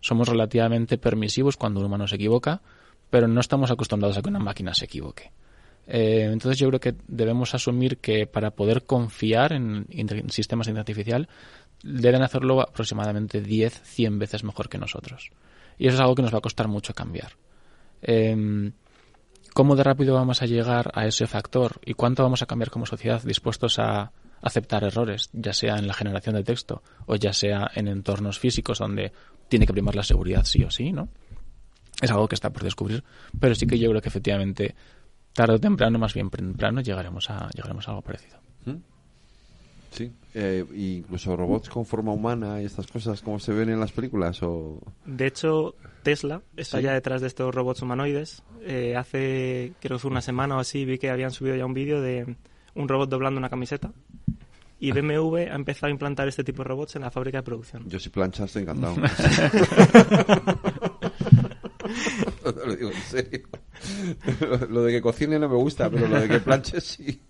somos 0.00 0.28
relativamente 0.28 0.98
permisivos 0.98 1.56
cuando 1.56 1.80
un 1.80 1.86
humano 1.86 2.06
se 2.06 2.16
equivoca, 2.16 2.60
pero 3.10 3.28
no 3.28 3.40
estamos 3.40 3.70
acostumbrados 3.70 4.16
a 4.16 4.22
que 4.22 4.28
una 4.28 4.38
máquina 4.38 4.74
se 4.74 4.86
equivoque. 4.86 5.32
Eh, 5.86 6.28
entonces 6.32 6.58
yo 6.58 6.68
creo 6.68 6.80
que 6.80 6.94
debemos 7.08 7.54
asumir 7.54 7.98
que 7.98 8.26
para 8.26 8.52
poder 8.52 8.84
confiar 8.84 9.52
en, 9.52 9.86
sistemas 10.28 10.66
de 10.66 10.72
inteligencia 10.72 11.16
artificial 11.16 11.28
deben 11.82 12.22
hacerlo 12.22 12.60
aproximadamente 12.60 13.40
10, 13.40 13.82
100 13.82 14.18
veces 14.18 14.44
mejor 14.44 14.68
que 14.68 14.78
nosotros. 14.78 15.30
Y 15.78 15.86
eso 15.86 15.96
es 15.96 16.00
algo 16.00 16.14
que 16.14 16.22
nos 16.22 16.32
va 16.32 16.38
a 16.38 16.42
costar 16.42 16.68
mucho 16.68 16.94
cambiar. 16.94 17.32
Eh, 18.02 18.70
¿Cómo 19.52 19.74
de 19.74 19.82
rápido 19.82 20.14
vamos 20.14 20.42
a 20.42 20.46
llegar 20.46 20.92
a 20.94 21.06
ese 21.06 21.26
factor 21.26 21.80
y 21.84 21.94
cuánto 21.94 22.22
vamos 22.22 22.42
a 22.42 22.46
cambiar 22.46 22.70
como 22.70 22.86
sociedad 22.86 23.20
dispuestos 23.22 23.78
a 23.78 24.12
aceptar 24.42 24.84
errores, 24.84 25.30
ya 25.32 25.52
sea 25.52 25.76
en 25.76 25.86
la 25.86 25.94
generación 25.94 26.34
de 26.34 26.44
texto 26.44 26.82
o 27.06 27.16
ya 27.16 27.32
sea 27.32 27.70
en 27.74 27.88
entornos 27.88 28.38
físicos 28.38 28.78
donde 28.78 29.12
tiene 29.48 29.66
que 29.66 29.72
primar 29.72 29.94
la 29.94 30.02
seguridad 30.02 30.44
sí 30.44 30.62
o 30.64 30.70
sí, 30.70 30.92
¿no? 30.92 31.08
Es 32.00 32.10
algo 32.10 32.28
que 32.28 32.34
está 32.34 32.50
por 32.50 32.62
descubrir, 32.62 33.04
pero 33.38 33.54
sí 33.54 33.66
que 33.66 33.78
yo 33.78 33.90
creo 33.90 34.00
que 34.00 34.08
efectivamente 34.08 34.74
tarde 35.34 35.54
o 35.54 35.60
temprano, 35.60 35.98
más 35.98 36.14
bien 36.14 36.30
temprano, 36.30 36.80
llegaremos 36.80 37.28
a, 37.28 37.50
llegaremos 37.50 37.86
a 37.86 37.90
algo 37.90 38.02
parecido. 38.02 38.38
¿Mm? 38.64 38.76
Sí, 39.90 40.12
eh, 40.34 40.64
incluso 40.74 41.36
robots 41.36 41.68
con 41.68 41.84
forma 41.84 42.12
humana 42.12 42.62
y 42.62 42.64
estas 42.64 42.86
cosas 42.86 43.20
como 43.20 43.38
se 43.40 43.52
ven 43.52 43.70
en 43.70 43.80
las 43.80 43.92
películas 43.92 44.42
o... 44.42 44.80
De 45.04 45.26
hecho, 45.26 45.74
Tesla 46.02 46.42
está 46.56 46.80
ya 46.80 46.94
detrás 46.94 47.20
de 47.20 47.26
estos 47.26 47.54
robots 47.54 47.82
humanoides. 47.82 48.42
Eh, 48.62 48.96
hace, 48.96 49.72
creo 49.80 49.96
que 49.96 50.02
fue 50.02 50.10
una 50.10 50.22
semana 50.22 50.56
o 50.56 50.60
así, 50.60 50.84
vi 50.84 50.98
que 50.98 51.10
habían 51.10 51.32
subido 51.32 51.56
ya 51.56 51.66
un 51.66 51.74
vídeo 51.74 52.00
de 52.00 52.36
un 52.74 52.88
robot 52.88 53.08
doblando 53.10 53.38
una 53.38 53.48
camiseta. 53.48 53.92
Y 54.78 54.92
BMW 54.92 55.36
ha 55.50 55.54
empezado 55.54 55.88
a 55.88 55.90
implantar 55.90 56.26
este 56.26 56.42
tipo 56.42 56.62
de 56.62 56.68
robots 56.68 56.96
en 56.96 57.02
la 57.02 57.10
fábrica 57.10 57.38
de 57.38 57.42
producción. 57.42 57.86
Yo 57.86 57.98
si 58.00 58.08
plancha 58.08 58.44
estoy 58.44 58.62
encantado. 58.62 58.96
lo 62.66 62.76
digo 62.76 62.90
en 62.90 63.02
serio. 63.02 63.42
Lo, 64.70 64.82
de 64.82 64.92
que 64.92 65.02
cocine 65.02 65.38
no 65.38 65.48
me 65.48 65.56
gusta, 65.56 65.90
pero 65.90 66.08
lo 66.08 66.20
de 66.20 66.28
que 66.28 66.40
planche 66.40 66.80
sí. 66.80 67.20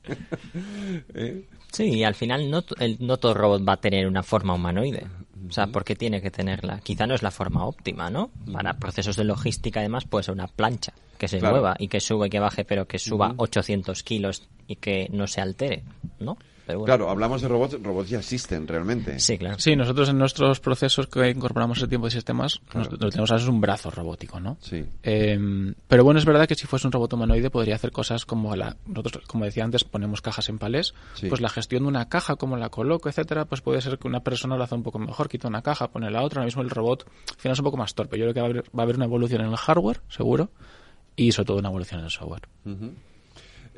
¿Eh? 1.14 1.44
Sí, 1.72 1.84
y 1.84 2.04
al 2.04 2.14
final 2.14 2.50
no, 2.50 2.64
no 3.00 3.16
todo 3.18 3.34
robot 3.34 3.68
va 3.68 3.74
a 3.74 3.80
tener 3.80 4.06
una 4.06 4.22
forma 4.22 4.54
humanoide. 4.54 5.06
O 5.50 5.52
sea, 5.52 5.66
¿por 5.66 5.84
qué 5.84 5.96
tiene 5.96 6.22
que 6.22 6.30
tenerla? 6.30 6.78
Quizá 6.80 7.08
no 7.08 7.14
es 7.14 7.24
la 7.24 7.32
forma 7.32 7.66
óptima, 7.66 8.08
¿no? 8.08 8.30
Para 8.52 8.74
procesos 8.74 9.16
de 9.16 9.24
logística, 9.24 9.80
además, 9.80 10.04
puede 10.04 10.22
ser 10.22 10.34
una 10.34 10.46
plancha 10.46 10.92
que 11.18 11.26
se 11.26 11.40
mueva 11.40 11.74
y 11.76 11.88
que 11.88 11.98
suba 11.98 12.28
y 12.28 12.30
que 12.30 12.38
baje, 12.38 12.64
pero 12.64 12.86
que 12.86 13.00
suba 13.00 13.34
800 13.36 14.02
kilos 14.04 14.48
y 14.68 14.76
que 14.76 15.08
no 15.10 15.26
se 15.26 15.40
altere, 15.40 15.82
¿no? 16.20 16.38
Claro, 16.84 17.10
hablamos 17.10 17.42
de 17.42 17.48
robots, 17.48 17.82
robots 17.82 18.10
ya 18.10 18.18
existen 18.18 18.66
realmente. 18.66 19.18
Sí, 19.18 19.38
claro. 19.38 19.58
Sí, 19.58 19.76
nosotros 19.76 20.08
en 20.08 20.18
nuestros 20.18 20.60
procesos 20.60 21.06
que 21.06 21.30
incorporamos 21.30 21.80
el 21.82 21.88
tiempo 21.88 22.06
de 22.06 22.12
sistemas, 22.12 22.60
lo 22.72 22.88
que 22.88 22.96
tenemos 23.10 23.30
ahora 23.30 23.42
es 23.42 23.48
un 23.48 23.60
brazo 23.60 23.90
robótico, 23.90 24.40
¿no? 24.40 24.56
Sí. 24.60 24.84
Em, 25.02 25.74
pero 25.88 26.04
bueno, 26.04 26.18
es 26.18 26.24
verdad 26.24 26.46
que 26.46 26.54
si 26.54 26.66
fuese 26.66 26.86
un 26.86 26.92
robot 26.92 27.12
humanoide 27.14 27.50
podría 27.50 27.74
hacer 27.74 27.90
cosas 27.90 28.26
como 28.26 28.54
la, 28.56 28.76
nosotros, 28.86 29.26
como 29.26 29.44
decía 29.44 29.64
antes, 29.64 29.84
ponemos 29.84 30.20
cajas 30.20 30.48
en 30.48 30.58
palés, 30.58 30.94
pues 31.28 31.40
la 31.40 31.48
gestión 31.48 31.82
de 31.84 31.88
una 31.88 32.08
caja, 32.08 32.36
como 32.36 32.56
la 32.56 32.68
coloco, 32.68 33.08
etcétera, 33.08 33.44
pues 33.44 33.60
puede 33.60 33.80
ser 33.80 33.98
que 33.98 34.08
una 34.08 34.20
persona 34.20 34.56
lo 34.56 34.64
hace 34.64 34.74
un 34.74 34.82
poco 34.82 34.98
mejor, 34.98 35.28
quita 35.28 35.48
una 35.48 35.62
caja, 35.62 35.88
pone 35.88 36.10
la 36.10 36.22
otra, 36.22 36.40
ahora 36.40 36.46
mismo 36.46 36.62
el 36.62 36.70
robot 36.70 36.90
al 37.30 37.36
final 37.36 37.52
es 37.52 37.58
un 37.58 37.64
poco 37.64 37.76
más 37.76 37.94
torpe. 37.94 38.18
Yo 38.18 38.24
creo 38.24 38.34
que 38.34 38.40
va 38.40 38.80
a 38.80 38.82
haber, 38.82 38.96
una 38.96 39.04
evolución 39.04 39.42
en 39.42 39.48
el 39.48 39.56
hardware, 39.56 40.00
seguro, 40.08 40.50
y 41.16 41.32
sobre 41.32 41.46
todo 41.46 41.58
una 41.58 41.68
evolución 41.68 42.00
en 42.00 42.06
el 42.06 42.10
software. 42.10 42.42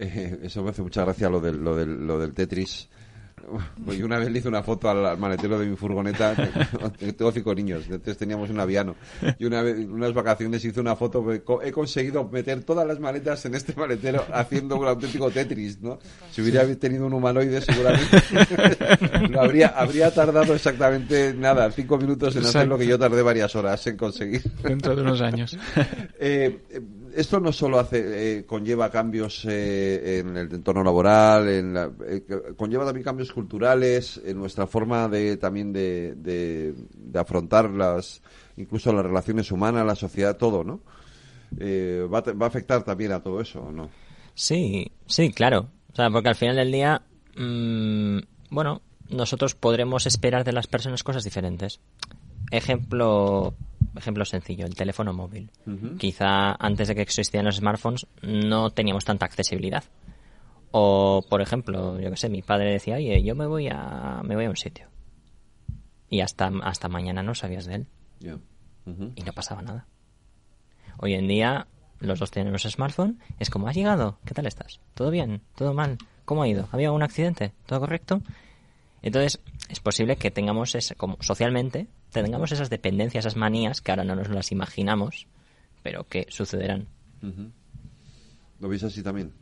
Eh, 0.03 0.41
eso 0.43 0.63
me 0.63 0.71
hace 0.71 0.83
mucha 0.83 1.05
gracia 1.05 1.29
lo 1.29 1.41
del, 1.41 1.63
lo 1.63 1.77
del, 1.77 2.07
lo 2.07 2.19
del 2.19 2.35
Tetris. 2.35 2.89
Pues 3.85 3.99
yo 3.99 4.07
una 4.07 4.19
vez 4.19 4.31
le 4.31 4.39
hice 4.39 4.49
una 4.49 4.63
foto 4.63 4.89
al, 4.89 5.19
maletero 5.19 5.59
de 5.59 5.67
mi 5.67 5.77
furgoneta. 5.77 6.35
Tengo 7.17 7.33
cinco 7.33 7.55
niños, 7.55 7.85
entonces 7.85 8.17
teníamos 8.17 8.51
un 8.51 8.61
aviano. 8.61 8.95
Y 9.39 9.45
una 9.45 9.63
vez, 9.63 9.79
unas 9.79 10.15
vacaciones 10.15 10.65
hice 10.65 10.81
una 10.81 10.95
foto. 10.95 11.27
He 11.33 11.73
conseguido 11.73 12.29
meter 12.29 12.63
todas 12.63 12.87
las 12.87 13.01
maletas 13.01 13.45
en 13.45 13.57
este 13.57 13.75
maletero 13.75 14.25
haciendo 14.33 14.77
un 14.77 14.87
auténtico 14.87 15.31
Tetris, 15.31 15.81
¿no? 15.81 15.99
Si 16.31 16.41
hubiera 16.41 16.65
tenido 16.77 17.07
un 17.07 17.15
humanoide, 17.15 17.61
seguramente 17.61 18.17
habría, 19.39 19.69
habría 19.69 20.15
tardado 20.15 20.55
exactamente 20.55 21.35
nada, 21.35 21.71
cinco 21.73 21.99
minutos 21.99 22.37
en 22.37 22.45
hacer 22.45 22.69
lo 22.69 22.79
que 22.79 22.87
yo 22.87 22.99
tardé 22.99 23.23
varias 23.23 23.55
horas 23.57 23.85
en 23.89 23.97
conseguir. 23.97 24.43
Dentro 24.63 24.95
de 24.95 25.03
unos 25.03 25.21
años. 25.21 25.59
eh, 26.21 26.61
esto 27.15 27.41
no 27.41 27.53
solo 27.53 27.79
hace, 27.79 28.39
eh, 28.39 28.47
conlleva 28.47 28.91
cambios 28.91 29.45
eh, 29.49 30.19
en 30.21 30.37
el 30.37 30.53
entorno 30.53 30.83
laboral, 30.83 31.49
en 31.49 31.77
eh, 32.07 32.25
conlleva 32.57 32.85
también 32.85 33.05
cambios 33.05 33.33
culturales, 33.33 34.21
en 34.25 34.39
nuestra 34.39 34.67
forma 34.67 35.09
de 35.09 35.37
también 35.37 35.73
de, 35.73 36.15
de, 36.17 36.75
afrontar 37.19 37.71
las, 37.71 38.23
incluso 38.57 38.93
las 38.93 39.05
relaciones 39.05 39.51
humanas, 39.51 39.87
la 39.87 39.95
sociedad, 39.95 40.37
todo, 40.37 40.65
¿no? 40.65 40.81
Va 41.53 42.19
a, 42.19 42.33
va, 42.33 42.47
a 42.47 42.49
afectar 42.49 42.83
también 42.83 43.13
a 43.13 43.23
todo 43.23 43.41
eso, 43.41 43.71
¿no? 43.71 43.91
Sí, 44.35 44.91
sí, 45.07 45.31
claro. 45.33 45.69
O 45.93 45.95
sea, 45.95 46.09
porque 46.11 46.31
al 46.31 46.35
final 46.35 46.57
del 46.57 46.73
día, 46.73 47.03
mmm, 47.37 48.19
bueno, 48.51 48.81
nosotros 49.11 49.55
podremos 49.55 50.07
esperar 50.07 50.45
de 50.45 50.53
las 50.53 50.67
personas 50.67 51.03
cosas 51.03 51.25
diferentes. 51.25 51.81
Ejemplo, 52.51 53.55
ejemplo 53.97 54.25
sencillo, 54.25 54.67
el 54.67 54.75
teléfono 54.75 55.13
móvil. 55.13 55.51
Quizá 55.99 56.53
antes 56.59 56.89
de 56.89 56.95
que 56.95 57.03
existieran 57.03 57.47
los 57.47 57.57
smartphones 57.57 58.07
no 58.23 58.71
teníamos 58.71 59.05
tanta 59.05 59.27
accesibilidad. 59.27 59.85
O, 60.71 61.23
por 61.29 61.43
ejemplo, 61.43 62.01
yo 62.01 62.11
que 62.11 62.17
sé, 62.17 62.29
mi 62.29 62.43
padre 62.43 62.73
decía, 62.73 62.97
oye, 62.97 63.23
yo 63.23 63.35
me 63.35 63.47
voy 63.47 63.69
a, 63.69 64.23
me 64.25 64.35
voy 64.35 64.47
a 64.47 64.51
un 64.51 64.57
sitio. 64.57 64.89
Y 66.09 66.21
hasta, 66.21 66.51
hasta 66.63 66.89
mañana 66.89 67.23
no 67.23 67.35
sabías 67.35 67.67
de 67.67 67.75
él. 67.75 67.87
Y 69.15 69.23
no 69.23 69.33
pasaba 69.33 69.63
nada. 69.63 69.87
Hoy 70.99 71.15
en 71.15 71.29
día, 71.29 71.67
los 72.01 72.19
dos 72.19 72.31
tenemos 72.31 72.63
smartphone. 72.63 73.19
Es 73.39 73.51
como, 73.51 73.69
¿has 73.69 73.77
llegado? 73.77 74.19
¿Qué 74.25 74.35
tal 74.35 74.47
estás? 74.47 74.81
¿Todo 74.95 75.11
bien? 75.11 75.43
¿Todo 75.55 75.75
mal? 75.75 75.99
¿Cómo 76.25 76.43
ha 76.43 76.49
ido? 76.49 76.69
¿Había 76.73 76.93
un 76.93 77.03
accidente? 77.03 77.53
¿Todo 77.67 77.81
correcto? 77.81 78.23
Entonces, 79.03 79.41
es 79.69 79.81
posible 79.81 80.17
que 80.17 80.31
tengamos, 80.31 80.75
ese, 80.75 80.95
como 80.95 81.17
socialmente, 81.21 81.89
tengamos 82.13 82.53
esas 82.53 82.71
dependencias, 82.71 83.25
esas 83.25 83.37
manías 83.37 83.81
que 83.81 83.91
ahora 83.91 84.05
no 84.05 84.15
nos 84.15 84.29
las 84.29 84.53
imaginamos, 84.53 85.27
pero 85.83 86.05
que 86.05 86.27
sucederán. 86.29 86.87
¿Lo 88.61 88.69
veis 88.69 88.85
así 88.85 89.03
también? 89.03 89.33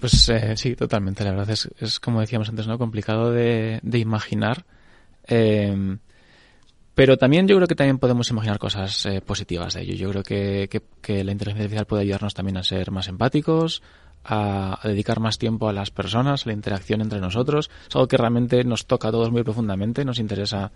Pues 0.00 0.28
eh, 0.28 0.56
sí, 0.56 0.74
totalmente. 0.74 1.24
La 1.24 1.30
verdad 1.30 1.50
es, 1.50 1.68
es, 1.78 2.00
como 2.00 2.20
decíamos 2.20 2.48
antes, 2.48 2.66
¿no? 2.66 2.78
Complicado 2.78 3.30
de, 3.30 3.80
de 3.82 3.98
imaginar. 3.98 4.66
Eh, 5.28 5.96
pero 6.96 7.18
también 7.18 7.46
yo 7.46 7.56
creo 7.56 7.68
que 7.68 7.74
también 7.74 7.98
podemos 7.98 8.30
imaginar 8.30 8.58
cosas 8.58 9.04
eh, 9.04 9.20
positivas 9.20 9.74
de 9.74 9.82
ello. 9.82 9.94
Yo 9.94 10.10
creo 10.10 10.22
que, 10.22 10.66
que, 10.70 10.82
que, 11.02 11.24
la 11.24 11.32
inteligencia 11.32 11.64
artificial 11.64 11.86
puede 11.86 12.02
ayudarnos 12.04 12.32
también 12.32 12.56
a 12.56 12.62
ser 12.62 12.90
más 12.90 13.08
empáticos, 13.08 13.82
a, 14.24 14.80
dedicar 14.82 15.20
más 15.20 15.36
tiempo 15.36 15.68
a 15.68 15.74
las 15.74 15.90
personas, 15.90 16.46
a 16.46 16.48
la 16.48 16.54
interacción 16.54 17.02
entre 17.02 17.20
nosotros. 17.20 17.70
Es 17.86 17.94
algo 17.94 18.08
que 18.08 18.16
realmente 18.16 18.64
nos 18.64 18.86
toca 18.86 19.08
a 19.08 19.10
todos 19.10 19.30
muy 19.30 19.42
profundamente, 19.42 20.06
nos 20.06 20.18
interesa 20.18 20.72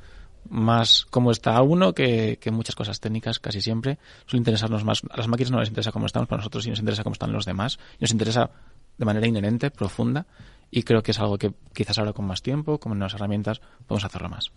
más 0.49 1.07
cómo 1.11 1.31
está 1.31 1.61
uno 1.63 1.93
que, 1.95 2.39
muchas 2.53 2.75
cosas 2.75 3.01
técnicas 3.01 3.39
casi 3.39 3.61
siempre. 3.61 3.99
Suele 4.27 4.41
interesarnos 4.41 4.85
más, 4.85 5.03
a 5.11 5.17
las 5.17 5.29
máquinas 5.29 5.51
no 5.51 5.61
les 5.61 5.69
interesa 5.69 5.93
cómo 5.93 6.07
estamos, 6.07 6.29
para 6.29 6.39
nosotros 6.39 6.65
sí 6.65 6.71
nos 6.71 6.79
interesa 6.81 7.03
cómo 7.03 7.13
están 7.15 7.33
los 7.33 7.45
demás. 7.45 7.79
Y 7.99 8.03
nos 8.03 8.13
interesa 8.13 8.51
de 8.99 9.05
manera 9.05 9.27
inherente, 9.27 9.71
profunda, 9.71 10.27
y 10.71 10.83
creo 10.83 11.03
que 11.03 11.11
es 11.13 11.19
algo 11.21 11.39
que 11.39 11.53
quizás 11.73 11.99
ahora 11.99 12.13
con 12.13 12.27
más 12.27 12.43
tiempo, 12.43 12.79
con 12.79 12.93
nuevas 12.99 13.15
herramientas, 13.15 13.61
podemos 13.87 14.05
hacerlo 14.05 14.29
más. 14.29 14.53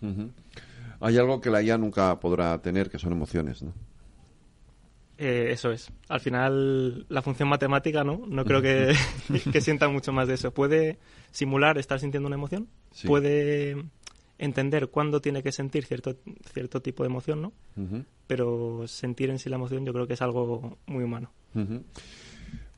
Hay 1.00 1.18
algo 1.18 1.40
que 1.40 1.50
la 1.50 1.62
IA 1.62 1.78
nunca 1.78 2.18
podrá 2.20 2.56
tener, 2.60 2.90
que 2.90 2.98
son 2.98 3.12
emociones, 3.12 3.62
¿no? 3.62 3.72
Eh, 5.16 5.48
eso 5.52 5.70
es. 5.70 5.90
Al 6.08 6.20
final, 6.20 7.06
la 7.08 7.22
función 7.22 7.48
matemática, 7.48 8.02
¿no? 8.02 8.22
No 8.26 8.44
creo 8.44 8.60
que, 8.60 8.94
que 9.52 9.60
sienta 9.60 9.88
mucho 9.88 10.12
más 10.12 10.26
de 10.28 10.34
eso. 10.34 10.52
Puede 10.52 10.98
simular 11.30 11.78
estar 11.78 12.00
sintiendo 12.00 12.26
una 12.26 12.36
emoción, 12.36 12.68
Sí. 12.92 13.06
puede 13.06 13.84
entender 14.38 14.88
cuándo 14.88 15.20
tiene 15.20 15.42
que 15.42 15.52
sentir 15.52 15.84
cierto, 15.84 16.16
cierto 16.52 16.82
tipo 16.82 17.02
de 17.02 17.08
emoción, 17.08 17.42
¿no? 17.42 17.52
Pero 18.26 18.86
sentir 18.86 19.30
en 19.30 19.38
sí 19.38 19.48
la 19.48 19.56
emoción 19.56 19.84
yo 19.84 19.92
creo 19.92 20.06
que 20.06 20.14
es 20.14 20.22
algo 20.22 20.78
muy 20.86 21.04
humano. 21.04 21.30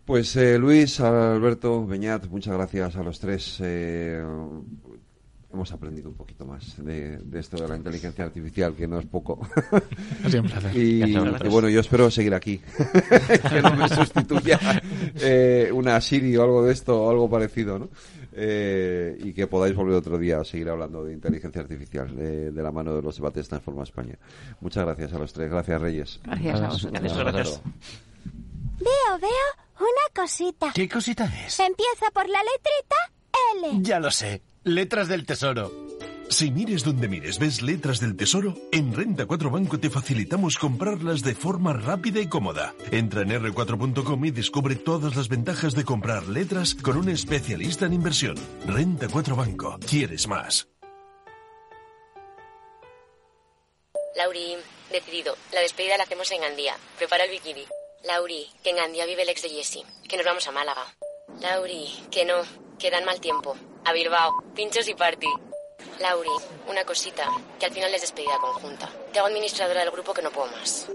Pues 0.05 0.37
eh, 0.37 0.59
Luis, 0.59 1.01
Alberto, 1.01 1.87
Beñat, 1.87 2.27
muchas 2.29 2.55
gracias 2.55 2.97
a 2.97 3.03
los 3.03 3.19
tres. 3.19 3.59
eh, 3.61 4.23
hemos 5.57 5.73
aprendido 5.73 6.11
un 6.11 6.15
poquito 6.17 6.45
más 6.45 6.77
de, 6.85 7.17
de 7.17 7.41
esto 7.41 7.57
de 7.57 7.67
la 7.67 7.77
inteligencia 7.77 8.25
artificial, 8.25 8.75
que 8.75 8.87
no 8.87 8.99
es 8.99 9.07
poco. 9.07 9.41
Ha 10.23 10.29
sido 10.29 10.43
un 10.43 10.49
placer. 10.49 10.77
Y 10.77 11.17
bueno, 11.49 11.69
yo 11.69 11.81
espero 11.81 12.11
seguir 12.11 12.35
aquí. 12.35 12.61
que 13.51 13.63
no 13.63 13.75
me 13.75 13.89
sustituya 13.89 14.61
eh, 15.15 15.71
una 15.73 16.01
Siri 16.01 16.37
o 16.37 16.43
algo 16.43 16.63
de 16.65 16.73
esto 16.73 17.03
o 17.03 17.11
algo 17.11 17.31
parecido, 17.31 17.79
¿no? 17.79 17.89
Eh, 18.39 19.17
y 19.25 19.33
que 19.33 19.47
podáis 19.47 19.75
volver 19.75 19.97
otro 19.97 20.19
día 20.19 20.39
a 20.39 20.45
seguir 20.45 20.69
hablando 20.69 21.03
de 21.03 21.15
inteligencia 21.15 21.63
artificial 21.63 22.15
de, 22.15 22.53
de 22.53 22.63
la 22.63 22.71
mano 22.71 22.95
de 22.95 23.01
los 23.01 23.17
debates 23.17 23.49
Transforma 23.49 23.83
España. 23.83 24.19
Muchas 24.61 24.85
gracias 24.85 25.15
a 25.15 25.19
los 25.19 25.33
tres. 25.33 25.51
Gracias, 25.51 25.81
Reyes. 25.81 26.21
Gracias 26.23 26.61
a 26.61 26.69
vosotros. 26.69 27.17
Gracias. 27.17 27.63
Veo, 28.79 29.19
veo 29.21 29.31
una 29.79 30.23
cosita. 30.23 30.71
¿Qué 30.75 30.87
cosita 30.87 31.25
es? 31.47 31.59
Empieza 31.61 32.11
por 32.13 32.29
la 32.29 32.39
letrita 32.39 32.97
L. 33.73 33.83
Ya 33.83 33.99
lo 34.01 34.11
sé. 34.11 34.43
Letras 34.65 35.09
del 35.09 35.25
Tesoro. 35.25 35.71
Si 36.29 36.51
mires 36.51 36.83
donde 36.83 37.09
mires, 37.09 37.39
ves 37.39 37.63
letras 37.63 38.01
del 38.01 38.17
tesoro, 38.17 38.55
en 38.73 38.93
Renta 38.93 39.27
4 39.27 39.49
Banco 39.49 39.79
te 39.79 39.91
facilitamos 39.91 40.59
comprarlas 40.59 41.23
de 41.23 41.35
forma 41.35 41.73
rápida 41.73 42.21
y 42.21 42.29
cómoda. 42.29 42.75
Entra 42.91 43.23
en 43.23 43.31
r4.com 43.31 44.25
y 44.25 44.31
descubre 44.33 44.75
todas 44.75 45.15
las 45.15 45.29
ventajas 45.29 45.75
de 45.75 45.85
comprar 45.85 46.27
letras 46.27 46.75
con 46.75 46.97
un 46.97 47.09
especialista 47.09 47.87
en 47.87 47.93
inversión. 47.93 48.37
Renta 48.67 49.07
4 49.11 49.37
Banco. 49.37 49.79
¿Quieres 49.89 50.27
más? 50.27 50.69
Lauri, 54.17 54.57
decidido. 54.91 55.37
La 55.53 55.61
despedida 55.61 55.97
la 55.97 56.05
hacemos 56.05 56.31
en 56.33 56.41
Gandía. 56.41 56.75
Prepara 56.99 57.25
el 57.25 57.31
bikini. 57.31 57.65
Lauri, 58.05 58.47
que 58.65 58.71
en 58.71 58.77
Gandía 58.77 59.07
vive 59.07 59.23
el 59.23 59.29
ex 59.29 59.43
de 59.43 59.51
Jessie. 59.51 59.85
Que 60.09 60.17
nos 60.17 60.27
vamos 60.27 60.47
a 60.49 60.53
Málaga. 60.53 60.87
Lauri, 61.41 61.87
que 62.11 62.25
no. 62.25 62.43
Que 62.79 62.91
dan 62.91 63.05
mal 63.05 63.21
tiempo. 63.21 63.57
A 63.85 63.93
Bilbao. 63.93 64.43
Pinchos 64.55 64.89
y 64.89 64.95
party. 64.95 65.29
Lauri, 66.01 66.31
una 66.69 66.85
cosita. 66.85 67.25
Que 67.59 67.67
al 67.67 67.73
final 67.73 67.93
es 67.95 68.03
despedida 68.03 68.39
conjunta. 68.41 68.91
Te 69.13 69.19
hago 69.19 69.29
administradora 69.29 69.81
del 69.81 69.91
grupo 69.91 70.13
que 70.13 70.23
no 70.23 70.31
puedo 70.31 70.51
más. 70.53 70.89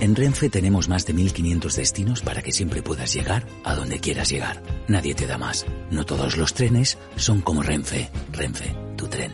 En 0.00 0.14
Renfe 0.14 0.50
tenemos 0.50 0.88
más 0.88 1.06
de 1.06 1.14
1500 1.14 1.76
destinos 1.76 2.22
para 2.22 2.42
que 2.42 2.52
siempre 2.52 2.82
puedas 2.82 3.14
llegar 3.14 3.46
a 3.64 3.74
donde 3.74 4.00
quieras 4.00 4.28
llegar. 4.28 4.62
Nadie 4.88 5.14
te 5.14 5.26
da 5.26 5.38
más. 5.38 5.64
No 5.90 6.04
todos 6.04 6.36
los 6.36 6.52
trenes 6.52 6.98
son 7.16 7.40
como 7.40 7.62
Renfe. 7.62 8.10
Renfe, 8.32 8.74
tu 8.96 9.08
tren. 9.08 9.32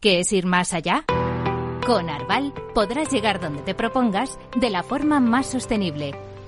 ¿Qué 0.00 0.18
es 0.18 0.32
ir 0.32 0.46
más 0.46 0.72
allá? 0.72 1.04
Con 1.86 2.10
Arval 2.10 2.52
podrás 2.74 3.12
llegar 3.12 3.40
donde 3.40 3.62
te 3.62 3.74
propongas 3.74 4.36
de 4.56 4.70
la 4.70 4.82
forma 4.82 5.20
más 5.20 5.46
sostenible 5.46 6.12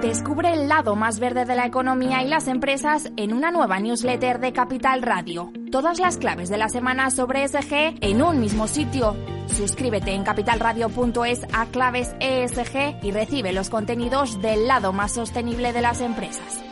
Descubre 0.00 0.52
el 0.52 0.68
lado 0.68 0.94
más 0.94 1.18
verde 1.18 1.44
de 1.44 1.56
la 1.56 1.66
economía 1.66 2.22
y 2.22 2.28
las 2.28 2.46
empresas 2.46 3.10
en 3.16 3.32
una 3.32 3.50
nueva 3.50 3.80
newsletter 3.80 4.38
de 4.38 4.52
Capital 4.52 5.02
Radio. 5.02 5.52
Todas 5.72 5.98
las 5.98 6.18
claves 6.18 6.48
de 6.48 6.56
la 6.56 6.68
semana 6.68 7.10
sobre 7.10 7.42
ESG 7.42 7.98
en 8.00 8.22
un 8.22 8.38
mismo 8.38 8.68
sitio. 8.68 9.16
Suscríbete 9.46 10.12
en 10.12 10.22
capitalradio.es 10.22 11.44
a 11.52 11.66
claves 11.66 12.14
ESG 12.20 13.04
y 13.04 13.10
recibe 13.10 13.52
los 13.52 13.70
contenidos 13.70 14.40
del 14.40 14.68
lado 14.68 14.92
más 14.92 15.14
sostenible 15.14 15.72
de 15.72 15.80
las 15.80 16.00
empresas. 16.00 16.62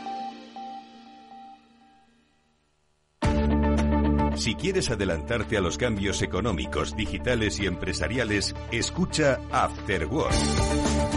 Si 4.37 4.55
quieres 4.55 4.89
adelantarte 4.89 5.57
a 5.57 5.61
los 5.61 5.77
cambios 5.77 6.21
económicos, 6.21 6.95
digitales 6.95 7.59
y 7.59 7.65
empresariales, 7.65 8.55
escucha 8.71 9.39
After 9.51 10.05
Work. 10.05 11.16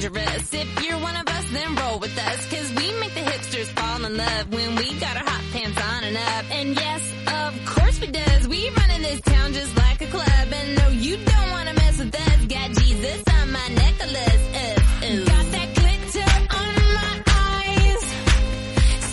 Dangerous. 0.00 0.54
If 0.54 0.82
you're 0.84 0.98
one 0.98 1.16
of 1.16 1.26
us, 1.26 1.50
then 1.50 1.74
roll 1.76 1.98
with 1.98 2.16
us. 2.18 2.50
Cause 2.50 2.68
we 2.70 2.92
make 3.00 3.14
the 3.14 3.20
hipsters 3.20 3.66
fall 3.78 4.04
in 4.04 4.16
love 4.16 4.52
when 4.52 4.76
we 4.76 4.98
got 4.98 5.16
our 5.16 5.24
hot 5.24 5.44
pants 5.52 5.80
on 5.80 6.04
and 6.04 6.16
up. 6.16 6.44
And 6.50 6.68
yes, 6.74 7.02
of 7.28 7.66
course 7.66 8.00
we 8.00 8.06
does. 8.08 8.48
We 8.48 8.70
run 8.70 8.90
in 8.90 9.02
this 9.02 9.20
town 9.20 9.52
just 9.52 9.76
like 9.76 10.00
a 10.02 10.06
club. 10.06 10.46
And 10.52 10.78
no, 10.78 10.88
you 10.88 11.16
don't 11.16 11.50
wanna 11.50 11.74
mess 11.74 11.98
with 11.98 12.14
us. 12.14 12.46
Got 12.46 12.70
Jesus 12.80 13.22
on 13.40 13.52
my 13.52 13.68
necklace. 13.68 14.42
Uh, 14.54 15.06
uh. 15.06 15.24
Got 15.32 15.46
that 15.56 15.68
glitter 15.80 16.30
on 16.60 16.74
my 16.98 17.14
eyes. 17.46 18.02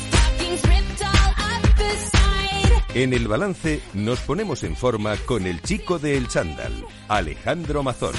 Stockings 0.08 0.64
ripped 0.72 1.02
all 1.04 1.32
up 1.52 1.64
the 1.82 1.92
side. 2.12 2.84
En 2.96 3.14
el 3.14 3.28
balance 3.28 3.82
nos 3.94 4.20
ponemos 4.20 4.64
en 4.64 4.76
forma 4.76 5.18
con 5.26 5.48
el 5.48 5.62
chico 5.62 6.00
de 6.00 6.18
El 6.18 6.28
Chándal, 6.28 6.86
Alejandro 7.10 7.84
Mazón. 7.84 8.16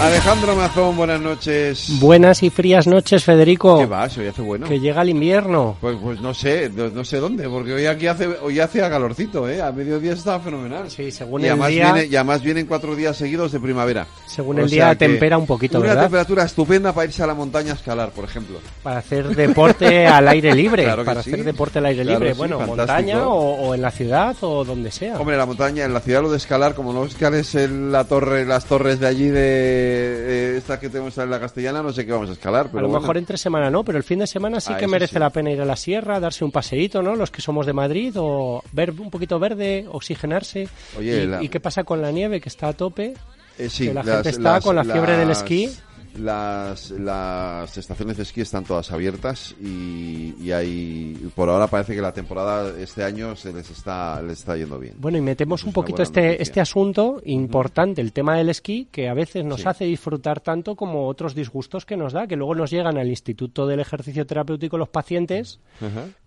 Alejandro 0.00 0.54
Mazón, 0.54 0.96
buenas 0.96 1.20
noches. 1.20 1.98
Buenas 1.98 2.44
y 2.44 2.50
frías 2.50 2.86
noches, 2.86 3.24
Federico. 3.24 3.78
¿Qué 3.80 3.86
va? 3.86 4.08
Hoy 4.16 4.28
hace 4.28 4.42
bueno. 4.42 4.68
Que 4.68 4.78
llega 4.78 5.02
el 5.02 5.08
invierno. 5.08 5.76
Pues, 5.80 5.96
pues 6.00 6.20
no 6.20 6.32
sé, 6.32 6.70
no, 6.72 6.88
no 6.88 7.04
sé 7.04 7.16
dónde, 7.16 7.48
porque 7.48 7.72
hoy 7.72 7.86
aquí 7.86 8.06
hace, 8.06 8.28
hoy 8.40 8.60
hace 8.60 8.78
calorcito, 8.78 9.48
¿eh? 9.48 9.60
A 9.60 9.72
mediodía 9.72 10.12
está 10.12 10.38
fenomenal. 10.38 10.88
Sí, 10.88 11.10
según 11.10 11.40
y 11.40 11.46
el 11.46 11.50
además 11.50 11.68
día- 11.70 11.92
Viene, 11.92 12.08
y 12.08 12.14
además 12.14 12.42
vienen 12.42 12.66
cuatro 12.66 12.94
días 12.94 13.16
seguidos 13.16 13.50
de 13.50 13.58
primavera. 13.58 14.06
Según 14.28 14.60
O 14.60 14.62
el 14.62 14.70
día 14.70 14.94
tempera 14.94 15.36
un 15.36 15.46
poquito, 15.46 15.78
Una 15.78 15.88
¿verdad? 15.88 16.02
temperatura 16.04 16.44
estupenda 16.44 16.92
para 16.92 17.06
irse 17.06 17.24
a 17.24 17.26
la 17.26 17.34
montaña 17.34 17.72
a 17.72 17.74
escalar, 17.74 18.10
por 18.10 18.24
ejemplo. 18.24 18.60
Para 18.84 18.98
hacer 18.98 19.34
deporte 19.34 20.06
al 20.06 20.28
aire 20.28 20.54
libre. 20.54 20.84
Claro 20.84 21.04
para 21.04 21.24
sí. 21.24 21.32
hacer 21.32 21.44
deporte 21.44 21.80
al 21.80 21.86
aire 21.86 22.04
Claro, 22.04 22.20
libre. 22.20 22.34
sí, 22.34 22.38
bueno, 22.38 22.58
fantástico. 22.60 22.86
montaña 22.86 23.26
o, 23.28 23.68
o 23.68 23.74
en 23.74 23.82
la 23.82 23.90
ciudad 23.90 24.36
o 24.42 24.64
donde 24.64 24.92
sea. 24.92 25.18
Hombre, 25.18 25.36
la 25.36 25.44
montaña, 25.46 25.84
en 25.84 25.92
la 25.92 26.00
ciudad 26.00 26.22
lo 26.22 26.30
de 26.30 26.36
escalar, 26.36 26.74
como 26.76 26.92
no 26.92 27.04
escales 27.04 27.52
en 27.56 27.90
la 27.90 28.04
torre, 28.04 28.46
las 28.46 28.64
torres 28.64 29.00
de 29.00 29.06
allí 29.08 29.26
de 29.28 29.87
eh, 29.90 30.54
esta 30.58 30.78
que 30.78 30.88
tenemos 30.88 31.16
en 31.18 31.30
la 31.30 31.40
castellana, 31.40 31.82
no 31.82 31.92
sé 31.92 32.04
qué 32.06 32.12
vamos 32.12 32.28
a 32.30 32.32
escalar. 32.32 32.66
Pero 32.66 32.78
a 32.78 32.82
lo 32.82 32.88
bueno. 32.88 33.00
mejor 33.00 33.16
entre 33.18 33.36
semana 33.38 33.70
no, 33.70 33.84
pero 33.84 33.98
el 33.98 34.04
fin 34.04 34.18
de 34.20 34.26
semana 34.26 34.60
sí 34.60 34.72
Ah, 34.74 34.78
que 34.78 34.86
merece 34.86 35.14
sí. 35.14 35.18
la 35.18 35.30
pena 35.30 35.50
ir 35.50 35.60
a 35.60 35.64
la 35.64 35.76
sierra, 35.76 36.20
darse 36.20 36.44
un 36.44 36.50
paseíto, 36.52 37.02
¿no? 37.02 37.16
Los 37.16 37.30
que 37.30 37.40
somos 37.42 37.66
de 37.66 37.72
Madrid 37.72 38.14
o 38.16 38.62
ver 38.72 38.90
un 38.92 39.10
poquito 39.10 39.38
verde, 39.38 39.86
oxigenarse. 39.90 40.68
Oye, 40.96 41.22
y, 41.22 41.26
la- 41.26 41.42
y 41.42 41.48
qué 41.48 41.60
pasa 41.60 41.84
con 41.84 42.00
la 42.02 42.10
nieve 42.10 42.40
que 42.40 42.48
está 42.48 42.68
a 42.68 42.72
tope? 42.72 43.14
Eh, 43.58 43.68
sí, 43.68 43.88
que 43.88 43.94
la 43.94 44.02
las- 44.02 44.14
gente 44.16 44.30
está 44.30 44.52
las- 44.54 44.64
con 44.64 44.76
la 44.76 44.84
fiebre 44.84 45.16
del 45.16 45.30
esquí. 45.30 45.70
Las, 46.16 46.90
las 46.90 47.76
estaciones 47.78 48.16
de 48.16 48.22
esquí 48.24 48.40
están 48.40 48.64
todas 48.64 48.90
abiertas 48.90 49.54
y, 49.60 50.34
y 50.40 50.50
hay 50.52 51.30
por 51.36 51.48
ahora 51.48 51.66
parece 51.68 51.94
que 51.94 52.00
la 52.00 52.12
temporada 52.12 52.72
este 52.80 53.04
año 53.04 53.36
se 53.36 53.52
les 53.52 53.70
está 53.70 54.20
les 54.22 54.40
está 54.40 54.56
yendo 54.56 54.78
bien. 54.78 54.94
Bueno, 54.98 55.18
y 55.18 55.20
metemos 55.20 55.62
un 55.64 55.72
poquito 55.72 56.02
este, 56.02 56.22
noticia. 56.22 56.42
este 56.42 56.60
asunto 56.60 57.20
importante, 57.24 58.00
el 58.00 58.12
tema 58.12 58.36
del 58.36 58.48
esquí, 58.48 58.88
que 58.90 59.08
a 59.08 59.14
veces 59.14 59.44
nos 59.44 59.60
Sí. 59.60 59.68
hace 59.68 59.84
disfrutar 59.84 60.40
tanto 60.40 60.74
como 60.76 61.06
otros 61.06 61.34
disgustos 61.34 61.84
que 61.86 61.96
nos 61.96 62.12
da, 62.12 62.26
que 62.26 62.36
luego 62.36 62.54
nos 62.54 62.70
llegan 62.70 62.96
al 62.98 63.08
Instituto 63.08 63.66
del 63.66 63.80
Ejercicio 63.80 64.26
Terapéutico 64.26 64.76
los 64.78 64.88
pacientes 64.88 65.60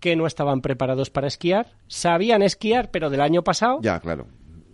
que 0.00 0.16
no 0.16 0.26
estaban 0.26 0.60
preparados 0.62 1.10
para 1.10 1.26
esquiar, 1.26 1.66
sabían 1.88 2.42
esquiar, 2.42 2.90
pero 2.90 3.10
del 3.10 3.20
año 3.20 3.42
pasado, 3.42 3.78
Ya, 3.82 4.00
claro. 4.00 4.26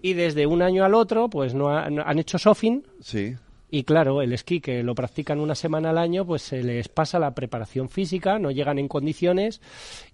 y 0.02 0.12
desde 0.12 0.46
un 0.46 0.62
año 0.62 0.84
al 0.84 0.94
otro, 0.94 1.28
pues 1.28 1.54
no, 1.54 1.70
ha- 1.70 1.90
no- 1.90 2.02
han 2.06 2.18
hecho 2.18 2.38
sofing. 2.38 2.86
Sí. 3.00 3.34
Y 3.70 3.84
claro, 3.84 4.22
el 4.22 4.32
esquí 4.32 4.60
que 4.60 4.82
lo 4.82 4.94
practican 4.94 5.40
una 5.40 5.54
semana 5.54 5.90
al 5.90 5.98
año, 5.98 6.24
pues 6.24 6.42
se 6.42 6.62
les 6.62 6.88
pasa 6.88 7.18
la 7.18 7.34
preparación 7.34 7.90
física, 7.90 8.38
no 8.38 8.50
llegan 8.50 8.78
en 8.78 8.88
condiciones 8.88 9.60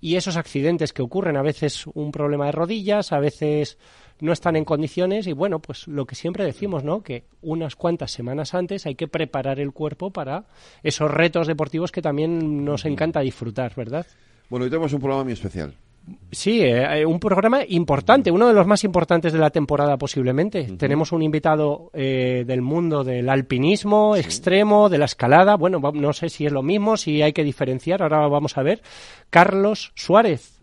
y 0.01 0.17
esos 0.17 0.37
accidentes 0.37 0.93
que 0.93 1.03
ocurren, 1.03 1.37
a 1.37 1.43
veces 1.43 1.87
un 1.95 2.11
problema 2.11 2.47
de 2.47 2.53
rodillas, 2.53 3.13
a 3.13 3.21
veces 3.21 3.79
no 4.21 4.33
están 4.33 4.57
en 4.57 4.65
condiciones 4.65 5.27
y 5.27 5.33
bueno, 5.33 5.61
pues 5.61 5.87
lo 5.87 6.05
que 6.05 6.17
siempre 6.17 6.45
decimos, 6.45 6.83
¿no? 6.83 7.03
Que 7.03 7.25
unas 7.43 7.77
cuantas 7.77 8.11
semanas 8.11 8.55
antes 8.55 8.87
hay 8.87 8.97
que 8.97 9.09
preparar 9.09 9.61
el 9.61 9.73
cuerpo 9.73 10.11
para 10.11 10.47
esos 10.83 11.11
retos 11.11 11.47
deportivos 11.47 11.93
que 11.93 12.03
también 12.03 12.65
nos 12.65 12.85
encanta 12.85 13.21
disfrutar, 13.21 13.75
¿verdad? 13.77 14.07
Bueno, 14.51 14.65
hoy 14.65 14.71
tenemos 14.71 14.93
un 14.93 15.01
programa 15.01 15.25
muy 15.25 15.33
especial. 15.33 15.75
Sí, 16.31 16.61
eh, 16.63 17.01
eh, 17.01 17.07
un 17.07 17.19
programa 17.21 17.61
importante, 17.67 18.31
uno 18.31 18.49
de 18.49 18.55
los 18.55 18.67
más 18.67 18.85
importantes 18.85 19.33
de 19.33 19.39
la 19.39 19.51
temporada 19.51 19.97
posiblemente. 19.97 20.65
Tenemos 20.77 21.13
un 21.13 21.23
invitado 21.23 21.91
eh, 21.95 22.45
del 22.47 22.61
mundo 22.61 23.05
del 23.05 23.29
alpinismo 23.29 24.17
extremo, 24.17 24.89
de 24.89 24.99
la 24.99 25.05
escalada. 25.07 25.57
Bueno, 25.57 25.81
no 25.95 26.13
sé 26.13 26.29
si 26.29 26.45
es 26.45 26.53
lo 26.53 26.63
mismo, 26.63 26.97
si 26.97 27.23
hay 27.23 27.33
que 27.33 27.45
diferenciar. 27.45 28.03
Ahora 28.03 28.27
vamos 28.27 28.59
a 28.59 28.63
ver. 28.63 28.83
Carlos 29.31 29.93
Suárez. 29.95 30.59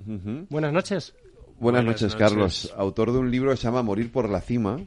Buenas 0.49 0.73
noches. 0.73 1.13
Buenas, 1.59 1.83
Buenas 1.83 1.85
noches, 1.85 2.13
noches. 2.13 2.15
Carlos. 2.15 2.73
Autor 2.77 3.13
de 3.13 3.19
un 3.19 3.31
libro 3.31 3.51
que 3.51 3.57
se 3.57 3.63
llama 3.63 3.81
Morir 3.81 4.11
por 4.11 4.29
la 4.29 4.41
cima, 4.41 4.79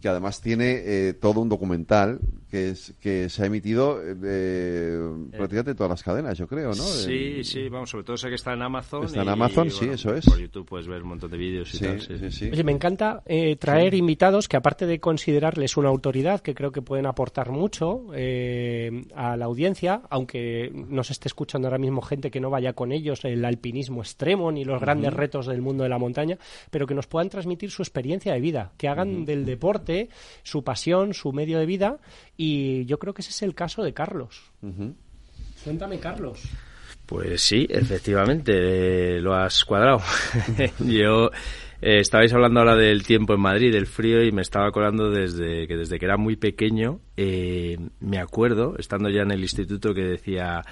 que 0.00 0.08
además 0.08 0.40
tiene 0.40 0.82
eh, 0.84 1.12
todo 1.14 1.40
un 1.40 1.48
documental 1.48 2.20
que 2.50 2.70
es 2.70 2.94
que 3.00 3.28
se 3.28 3.42
ha 3.42 3.46
emitido 3.46 4.00
eh, 4.00 4.14
eh, 4.24 4.98
prácticamente 5.32 5.72
en 5.72 5.76
todas 5.76 5.90
las 5.90 6.02
cadenas, 6.02 6.38
yo 6.38 6.46
creo, 6.46 6.68
¿no? 6.68 6.74
Sí, 6.74 7.34
En- 7.38 7.44
sí, 7.44 7.68
vamos, 7.68 7.90
sobre 7.90 8.04
todo 8.04 8.16
sé 8.16 8.28
que 8.28 8.36
está 8.36 8.52
en 8.52 8.62
Amazon. 8.62 9.04
Está 9.04 9.22
en 9.22 9.28
y, 9.28 9.30
Amazon, 9.30 9.70
sí, 9.70 9.78
bueno, 9.78 9.92
eso 9.94 10.14
es. 10.14 10.24
Por 10.26 10.38
YouTube 10.38 10.66
puedes 10.66 10.86
ver 10.86 11.02
un 11.02 11.08
montón 11.08 11.30
de 11.30 11.36
vídeos 11.36 11.74
y 11.74 11.78
Sí, 11.78 11.84
tal. 11.84 12.00
Sí, 12.00 12.18
sí, 12.18 12.30
sí. 12.30 12.50
Oye, 12.52 12.62
me 12.64 12.72
encanta 12.72 13.22
eh, 13.26 13.56
traer 13.56 13.94
invitados 13.94 14.48
que 14.48 14.56
aparte 14.56 14.86
de 14.86 15.00
considerarles 15.00 15.76
una 15.76 15.88
autoridad, 15.88 16.40
que 16.40 16.54
creo 16.54 16.70
que 16.70 16.82
pueden 16.82 17.06
aportar 17.06 17.50
mucho 17.50 18.06
eh, 18.14 19.04
a 19.14 19.36
la 19.36 19.44
audiencia, 19.46 20.02
aunque 20.08 20.70
nos 20.72 21.10
esté 21.10 21.28
escuchando 21.28 21.66
ahora 21.68 21.78
mismo 21.78 22.00
gente 22.00 22.30
que 22.30 22.40
no 22.40 22.48
vaya 22.50 22.74
con 22.74 22.92
ellos 22.92 23.24
el 23.24 23.44
alpinismo 23.44 24.02
extremo 24.02 24.52
ni 24.52 24.64
los 24.64 24.80
grandes 24.80 25.12
retos 25.12 25.46
del 25.46 25.62
mundo 25.62 25.82
de 25.82 25.88
la 25.90 25.98
montaña, 25.98 26.38
pero 26.70 26.86
que 26.86 26.94
nos 26.94 27.06
puedan 27.08 27.28
transmitir 27.28 27.70
su 27.70 27.82
experiencia 27.82 28.32
de 28.34 28.40
vida, 28.40 28.72
que 28.76 28.88
hagan 28.88 29.24
del 29.24 29.44
deporte 29.44 29.85
su 30.42 30.62
pasión, 30.64 31.14
su 31.14 31.32
medio 31.32 31.58
de 31.58 31.66
vida, 31.66 31.98
y 32.36 32.84
yo 32.86 32.98
creo 32.98 33.14
que 33.14 33.22
ese 33.22 33.30
es 33.30 33.42
el 33.42 33.54
caso 33.54 33.82
de 33.82 33.92
Carlos. 33.92 34.52
Cuéntame, 35.64 35.98
Carlos. 35.98 36.42
Pues 37.06 37.40
sí, 37.40 37.66
efectivamente, 37.70 39.16
eh, 39.16 39.20
lo 39.20 39.34
has 39.34 39.64
cuadrado. 39.64 40.00
Yo 40.80 41.30
eh, 41.80 42.00
estabais 42.00 42.32
hablando 42.32 42.60
ahora 42.60 42.74
del 42.74 43.04
tiempo 43.04 43.34
en 43.34 43.40
Madrid, 43.40 43.72
del 43.72 43.86
frío, 43.86 44.24
y 44.24 44.32
me 44.32 44.42
estaba 44.42 44.66
acordando 44.66 45.10
desde 45.10 45.68
que 45.68 45.76
desde 45.76 46.00
que 46.00 46.04
era 46.04 46.16
muy 46.16 46.34
pequeño, 46.34 47.00
eh, 47.16 47.78
me 48.00 48.18
acuerdo, 48.18 48.74
estando 48.78 49.08
ya 49.08 49.22
en 49.22 49.30
el 49.30 49.40
instituto, 49.40 49.94
que 49.94 50.02
decía 50.02 50.62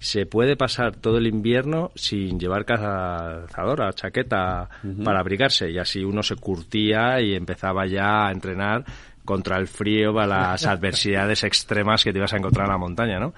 se 0.00 0.24
puede 0.24 0.56
pasar 0.56 0.96
todo 0.96 1.18
el 1.18 1.26
invierno 1.26 1.92
sin 1.94 2.40
llevar 2.40 2.64
cazadora, 2.64 3.92
chaqueta 3.92 4.66
para 5.04 5.20
abrigarse 5.20 5.70
y 5.70 5.78
así 5.78 6.02
uno 6.02 6.22
se 6.22 6.36
curtía 6.36 7.20
y 7.20 7.34
empezaba 7.34 7.86
ya 7.86 8.26
a 8.26 8.32
entrenar 8.32 8.82
contra 9.26 9.58
el 9.58 9.68
frío, 9.68 10.14
para 10.14 10.26
las 10.26 10.66
adversidades 10.66 11.44
extremas 11.44 12.02
que 12.02 12.12
te 12.12 12.18
ibas 12.18 12.32
a 12.32 12.38
encontrar 12.38 12.66
en 12.66 12.72
la 12.72 12.78
montaña, 12.78 13.20
¿no? 13.20 13.34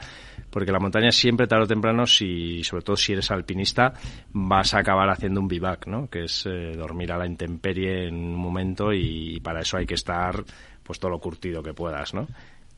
Porque 0.50 0.70
la 0.70 0.78
montaña 0.78 1.10
siempre, 1.10 1.48
tarde 1.48 1.64
o 1.64 1.66
temprano, 1.66 2.06
si, 2.06 2.62
sobre 2.62 2.84
todo 2.84 2.96
si 2.96 3.12
eres 3.12 3.30
alpinista, 3.32 3.92
vas 4.32 4.72
a 4.72 4.78
acabar 4.78 5.10
haciendo 5.10 5.40
un 5.40 5.48
bivac, 5.48 5.88
¿no? 5.88 6.08
Que 6.08 6.24
es 6.24 6.46
eh, 6.46 6.74
dormir 6.76 7.10
a 7.10 7.18
la 7.18 7.26
intemperie 7.26 8.06
en 8.06 8.14
un 8.14 8.36
momento 8.36 8.92
y, 8.92 9.40
para 9.40 9.62
eso 9.62 9.78
hay 9.78 9.86
que 9.86 9.94
estar 9.94 10.44
pues 10.82 11.00
todo 11.00 11.10
lo 11.10 11.18
curtido 11.18 11.62
que 11.62 11.74
puedas, 11.74 12.14
¿no? 12.14 12.28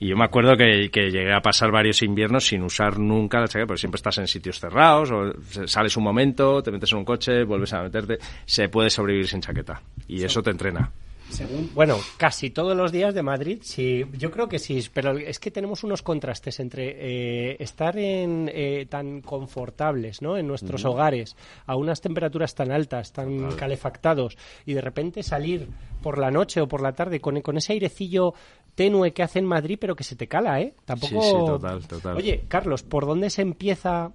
Y 0.04 0.08
yo 0.08 0.18
me 0.18 0.24
acuerdo 0.26 0.54
que, 0.54 0.90
que 0.90 1.10
llegué 1.10 1.32
a 1.32 1.40
pasar 1.40 1.70
varios 1.70 2.02
inviernos 2.02 2.44
sin 2.46 2.62
usar 2.62 2.98
nunca 2.98 3.40
la 3.40 3.48
chaqueta, 3.48 3.68
porque 3.68 3.80
siempre 3.80 3.96
estás 3.96 4.18
en 4.18 4.26
sitios 4.26 4.60
cerrados, 4.60 5.10
o 5.10 5.32
sales 5.66 5.96
un 5.96 6.04
momento, 6.04 6.62
te 6.62 6.70
metes 6.70 6.92
en 6.92 6.98
un 6.98 7.06
coche, 7.06 7.42
vuelves 7.44 7.72
a 7.72 7.84
meterte. 7.84 8.18
Se 8.44 8.68
puede 8.68 8.90
sobrevivir 8.90 9.26
sin 9.26 9.40
chaqueta. 9.40 9.80
Y 10.06 10.22
eso 10.22 10.42
te 10.42 10.50
entrena. 10.50 10.92
Según, 11.30 11.70
bueno, 11.74 11.96
casi 12.18 12.50
todos 12.50 12.76
los 12.76 12.92
días 12.92 13.14
de 13.14 13.22
Madrid, 13.22 13.60
sí, 13.62 14.04
yo 14.12 14.30
creo 14.30 14.46
que 14.46 14.58
sí, 14.58 14.84
pero 14.92 15.16
es 15.16 15.38
que 15.38 15.50
tenemos 15.50 15.82
unos 15.82 16.02
contrastes 16.02 16.60
entre 16.60 16.96
eh, 16.98 17.56
estar 17.58 17.96
en 17.96 18.50
eh, 18.52 18.86
tan 18.90 19.22
confortables, 19.22 20.20
¿no? 20.20 20.36
En 20.36 20.46
nuestros 20.46 20.84
hogares, 20.84 21.34
a 21.64 21.76
unas 21.76 22.02
temperaturas 22.02 22.54
tan 22.54 22.72
altas, 22.72 23.10
tan 23.10 23.38
Total. 23.38 23.56
calefactados, 23.56 24.36
y 24.66 24.74
de 24.74 24.82
repente 24.82 25.22
salir 25.22 25.66
por 26.02 26.18
la 26.18 26.30
noche 26.30 26.60
o 26.60 26.68
por 26.68 26.82
la 26.82 26.92
tarde 26.92 27.20
con, 27.20 27.40
con 27.40 27.56
ese 27.56 27.72
airecillo 27.72 28.34
tenue 28.74 29.12
que 29.12 29.22
hace 29.22 29.38
en 29.38 29.46
Madrid, 29.46 29.78
pero 29.80 29.96
que 29.96 30.04
se 30.04 30.16
te 30.16 30.26
cala, 30.28 30.60
¿eh? 30.60 30.74
Tampoco. 30.84 31.20
Sí, 31.22 31.28
sí, 31.30 31.46
total, 31.46 31.86
total. 31.86 32.16
Oye, 32.16 32.44
Carlos, 32.48 32.82
¿por 32.82 33.06
dónde 33.06 33.30
se 33.30 33.42
empieza, 33.42 34.12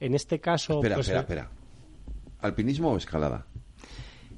en 0.00 0.14
este 0.14 0.40
caso? 0.40 0.74
Espera, 0.74 0.96
pues, 0.96 1.08
espera, 1.08 1.20
eh, 1.20 1.22
espera. 1.22 1.50
¿Alpinismo 2.40 2.92
o 2.92 2.96
escalada? 2.96 3.46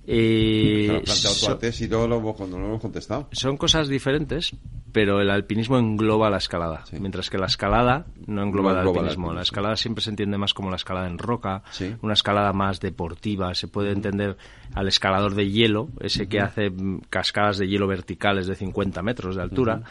Eh, 0.08 0.84
Te 0.86 0.92
lo 0.92 0.98
he 0.98 1.02
planteado 1.02 1.34
tú 1.34 1.40
so- 1.46 1.52
antes 1.52 1.80
y 1.80 1.88
luego 1.88 2.06
lo 2.06 2.16
hemos- 2.18 2.36
cuando 2.36 2.58
lo 2.58 2.66
hemos 2.66 2.80
contestado. 2.80 3.28
Son 3.32 3.56
cosas 3.56 3.88
diferentes, 3.88 4.54
pero 4.92 5.20
el 5.20 5.30
alpinismo 5.30 5.78
engloba 5.78 6.30
la 6.30 6.36
escalada, 6.38 6.84
mientras 7.00 7.28
que 7.28 7.38
la 7.38 7.46
escalada 7.46 8.06
no 8.26 8.42
engloba, 8.42 8.70
No 8.70 8.74
el, 8.74 8.78
engloba 8.86 9.00
el 9.00 9.04
alpinismo. 9.08 9.32
La 9.34 9.42
escalada 9.42 9.76
siempre 9.76 10.02
se 10.04 10.10
entiende 10.10 10.38
más 10.38 10.54
como 10.54 10.70
la 10.70 10.76
escalada 10.76 11.08
en 11.08 11.18
roca, 11.18 11.62
una 12.02 12.14
escalada 12.14 12.52
más 12.52 12.80
deportiva. 12.80 13.52
Se 13.54 13.66
puede 13.68 13.90
entender 13.90 14.36
al 14.74 14.86
escalador 14.88 15.34
de 15.34 15.50
hielo, 15.50 15.88
ese 16.00 16.28
que 16.28 16.40
hace 16.40 16.72
cascadas 17.10 17.58
de 17.58 17.66
hielo 17.68 17.86
verticales 17.88 18.46
de 18.46 18.54
50 18.54 19.02
metros 19.02 19.34
de 19.36 19.42
altura. 19.42 19.82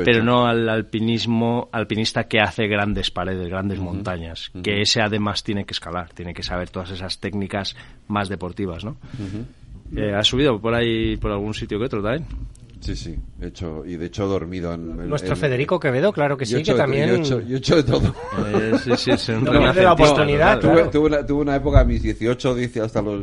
He 0.00 0.04
Pero 0.04 0.18
hecho. 0.18 0.24
no 0.24 0.46
al 0.46 0.68
alpinismo, 0.68 1.68
alpinista 1.72 2.24
que 2.24 2.40
hace 2.40 2.66
grandes 2.66 3.10
paredes, 3.10 3.48
grandes 3.48 3.78
montañas, 3.78 4.50
que 4.62 4.80
ese 4.80 5.00
además 5.02 5.42
tiene 5.42 5.64
que 5.64 5.72
escalar, 5.72 6.12
tiene 6.14 6.32
que 6.34 6.42
saber 6.42 6.70
todas 6.70 6.90
esas 6.90 7.18
técnicas 7.18 7.76
más 8.08 8.28
deportivas, 8.28 8.84
¿no? 8.84 8.96
Eh, 9.94 10.14
¿Has 10.14 10.26
subido 10.26 10.58
por 10.58 10.74
ahí, 10.74 11.16
por 11.18 11.32
algún 11.32 11.52
sitio 11.52 11.78
que 11.78 11.84
otro 11.84 12.02
también? 12.02 12.26
Sí, 12.82 12.96
sí, 12.96 13.16
he 13.40 13.46
hecho, 13.46 13.84
y 13.86 13.96
de 13.96 14.06
hecho 14.06 14.24
he 14.24 14.26
dormido 14.26 14.74
en... 14.74 14.90
en- 15.00 15.08
Nuestro 15.08 15.34
en- 15.34 15.36
Federico 15.36 15.78
Quevedo, 15.78 16.12
claro 16.12 16.36
que 16.36 16.44
sí, 16.44 16.56
hecho 16.56 16.72
que 16.72 16.78
también... 16.78 17.08
Yo 17.08 17.14
he 17.14 17.18
hecho, 17.20 17.40
yo 17.40 17.54
he 17.54 17.58
hecho 17.58 17.76
de 17.76 17.82
todo. 17.84 18.12
Eh, 18.44 18.72
sí, 18.82 18.90
sí, 18.96 19.10
es 19.12 19.28
un 19.28 19.44
la 19.76 19.92
oportunidad, 19.92 20.58
Tuve, 20.58 20.72
claro. 20.72 20.90
tuve 20.90 21.06
una, 21.06 21.24
tuve 21.24 21.42
una 21.42 21.54
época, 21.54 21.78
a 21.78 21.84
mis 21.84 22.02
18, 22.02 22.54
dice, 22.56 22.80
hasta 22.80 23.00
los, 23.00 23.22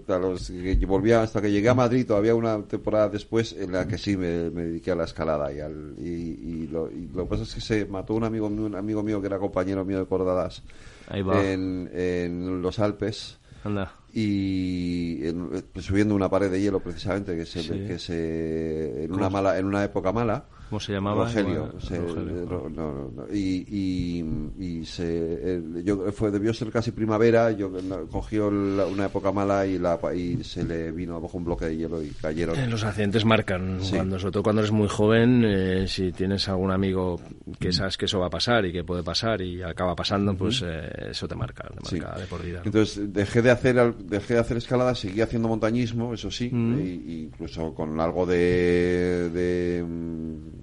hasta 0.00 0.18
los 0.18 0.48
que 0.50 0.84
volvía, 0.86 1.22
hasta 1.22 1.40
que 1.40 1.50
llegué 1.50 1.70
a 1.70 1.74
Madrid, 1.74 2.06
todavía 2.06 2.34
una 2.34 2.60
temporada 2.62 3.08
después, 3.08 3.56
en 3.58 3.72
la 3.72 3.88
que 3.88 3.96
sí 3.96 4.18
me, 4.18 4.50
me 4.50 4.64
dediqué 4.64 4.90
a 4.90 4.96
la 4.96 5.04
escalada. 5.04 5.50
Y, 5.50 5.60
al, 5.60 5.94
y, 5.98 6.04
y 6.04 6.68
lo, 6.70 6.90
y 6.90 7.08
lo 7.14 7.22
que 7.24 7.28
pasa 7.30 7.44
es 7.44 7.54
que 7.54 7.60
se 7.62 7.86
mató 7.86 8.12
un 8.12 8.24
amigo, 8.24 8.50
mío- 8.50 8.66
un 8.66 8.74
amigo 8.76 9.02
mío 9.02 9.18
que 9.22 9.28
era 9.28 9.38
compañero 9.38 9.82
mío 9.82 9.98
de 10.00 10.04
Cordadas 10.04 10.62
Ahí 11.08 11.22
va. 11.22 11.42
en, 11.42 11.90
en 11.94 12.60
los 12.60 12.78
Alpes. 12.78 13.38
Anda. 13.64 13.92
Y 14.12 15.26
en- 15.26 15.50
eh, 15.52 15.80
subiendo 15.80 16.14
una 16.14 16.28
pared 16.28 16.50
de 16.50 16.60
hielo 16.60 16.80
precisamente 16.80 17.36
que 17.36 17.46
se, 17.46 17.62
Sí. 17.62 17.68
que 17.86 17.98
se 17.98 19.04
en 19.04 19.08
¿Cómo 19.10 19.18
una 19.20 19.30
mala 19.30 19.58
en 19.58 19.66
una 19.66 19.84
época 19.84 20.12
mala 20.12 20.46
¿Cómo 20.70 20.80
se 20.80 20.92
llamaba? 20.92 21.24
Rogelio, 21.24 21.74
se- 21.80 21.98
Rogelio, 21.98 22.46
ro- 22.46 22.70
no, 22.70 22.92
no, 22.94 23.10
no. 23.16 23.26
y, 23.34 23.66
y, 23.68 24.80
y 24.80 24.84
se 24.86 25.56
el- 25.56 25.82
yo 25.84 26.10
fue 26.12 26.30
debió 26.30 26.54
ser 26.54 26.70
casi 26.70 26.92
primavera 26.92 27.50
yo 27.50 27.68
no, 27.68 28.06
cogió 28.06 28.50
la- 28.50 28.86
una 28.86 29.06
época 29.06 29.32
mala 29.32 29.66
y 29.66 29.78
la 29.78 29.98
y 30.14 30.42
se 30.44 30.64
le 30.64 30.92
vino 30.92 31.16
abajo 31.16 31.36
un 31.38 31.44
bloque 31.44 31.64
de 31.66 31.76
hielo 31.76 32.02
y 32.02 32.08
cayeron 32.10 32.56
Eh, 32.56 32.66
Los 32.68 32.84
accidentes 32.84 33.24
marcan, 33.24 33.78
Sí. 33.82 33.96
cuando, 33.96 34.18
sobre 34.18 34.32
todo 34.32 34.42
cuando 34.44 34.60
eres 34.62 34.72
muy 34.72 34.88
joven, 34.88 35.42
eh, 35.44 35.86
si 35.88 36.12
tienes 36.12 36.48
algún 36.48 36.70
amigo 36.70 37.20
que 37.58 37.72
sabes 37.72 37.96
que 37.98 38.04
eso 38.06 38.20
va 38.20 38.26
a 38.28 38.30
pasar 38.30 38.64
y 38.64 38.72
que 38.72 38.84
puede 38.84 39.02
pasar 39.02 39.42
y 39.42 39.62
acaba 39.62 39.94
pasando, 39.96 40.36
pues 40.36 40.62
eh, 40.64 40.88
eso 41.10 41.26
te 41.26 41.34
marca, 41.34 41.68
te 41.68 41.96
marca 41.98 42.18
de 42.18 42.26
por 42.26 42.42
vida. 42.44 42.58
¿no? 42.60 42.66
Entonces 42.66 43.12
dejé 43.12 43.42
de 43.42 43.50
hacer 43.50 43.78
al- 43.78 43.96
dejé 44.08 44.34
de 44.34 44.40
hacer 44.40 44.56
escalada, 44.56 44.94
seguí 44.94 45.20
haciendo 45.20 45.48
montañismo, 45.48 46.14
eso 46.14 46.30
sí, 46.30 46.48
Mm. 46.52 46.78
y, 46.80 46.82
y 46.84 47.22
incluso 47.24 47.74
con 47.74 47.98
algo 48.00 48.24
de 48.24 49.30
de, 49.30 49.84
mm, 49.84 50.59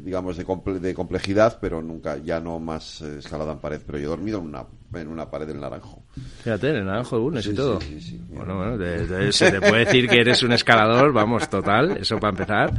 digamos, 0.00 0.36
de, 0.36 0.46
comple- 0.46 0.78
de 0.80 0.94
complejidad, 0.94 1.58
pero 1.60 1.82
nunca, 1.82 2.16
ya 2.18 2.40
no 2.40 2.58
más 2.58 3.00
eh, 3.02 3.18
escalada 3.18 3.52
en 3.52 3.58
pared. 3.58 3.80
Pero 3.84 3.98
yo 3.98 4.04
he 4.04 4.08
dormido 4.08 4.38
en 4.38 4.46
una, 4.46 4.64
en 4.94 5.08
una 5.08 5.30
pared 5.30 5.46
del 5.46 5.60
Naranjo. 5.60 6.02
Fíjate, 6.42 6.70
en 6.70 6.76
el 6.76 6.84
Naranjo 6.86 7.16
de 7.16 7.22
Bulnes 7.22 7.44
Sí, 7.44 7.50
y 7.50 7.54
todo. 7.54 7.80
sí, 7.80 8.00
sí, 8.00 8.10
sí. 8.10 8.20
Bueno, 8.28 8.56
bueno, 8.56 8.78
de- 8.78 9.06
de- 9.06 9.32
se 9.32 9.50
te 9.50 9.60
puede 9.60 9.84
decir 9.84 10.08
que 10.08 10.20
eres 10.20 10.42
un 10.42 10.52
escalador, 10.52 11.12
vamos, 11.12 11.48
total, 11.48 11.96
eso 11.98 12.18
para 12.18 12.30
empezar. 12.30 12.72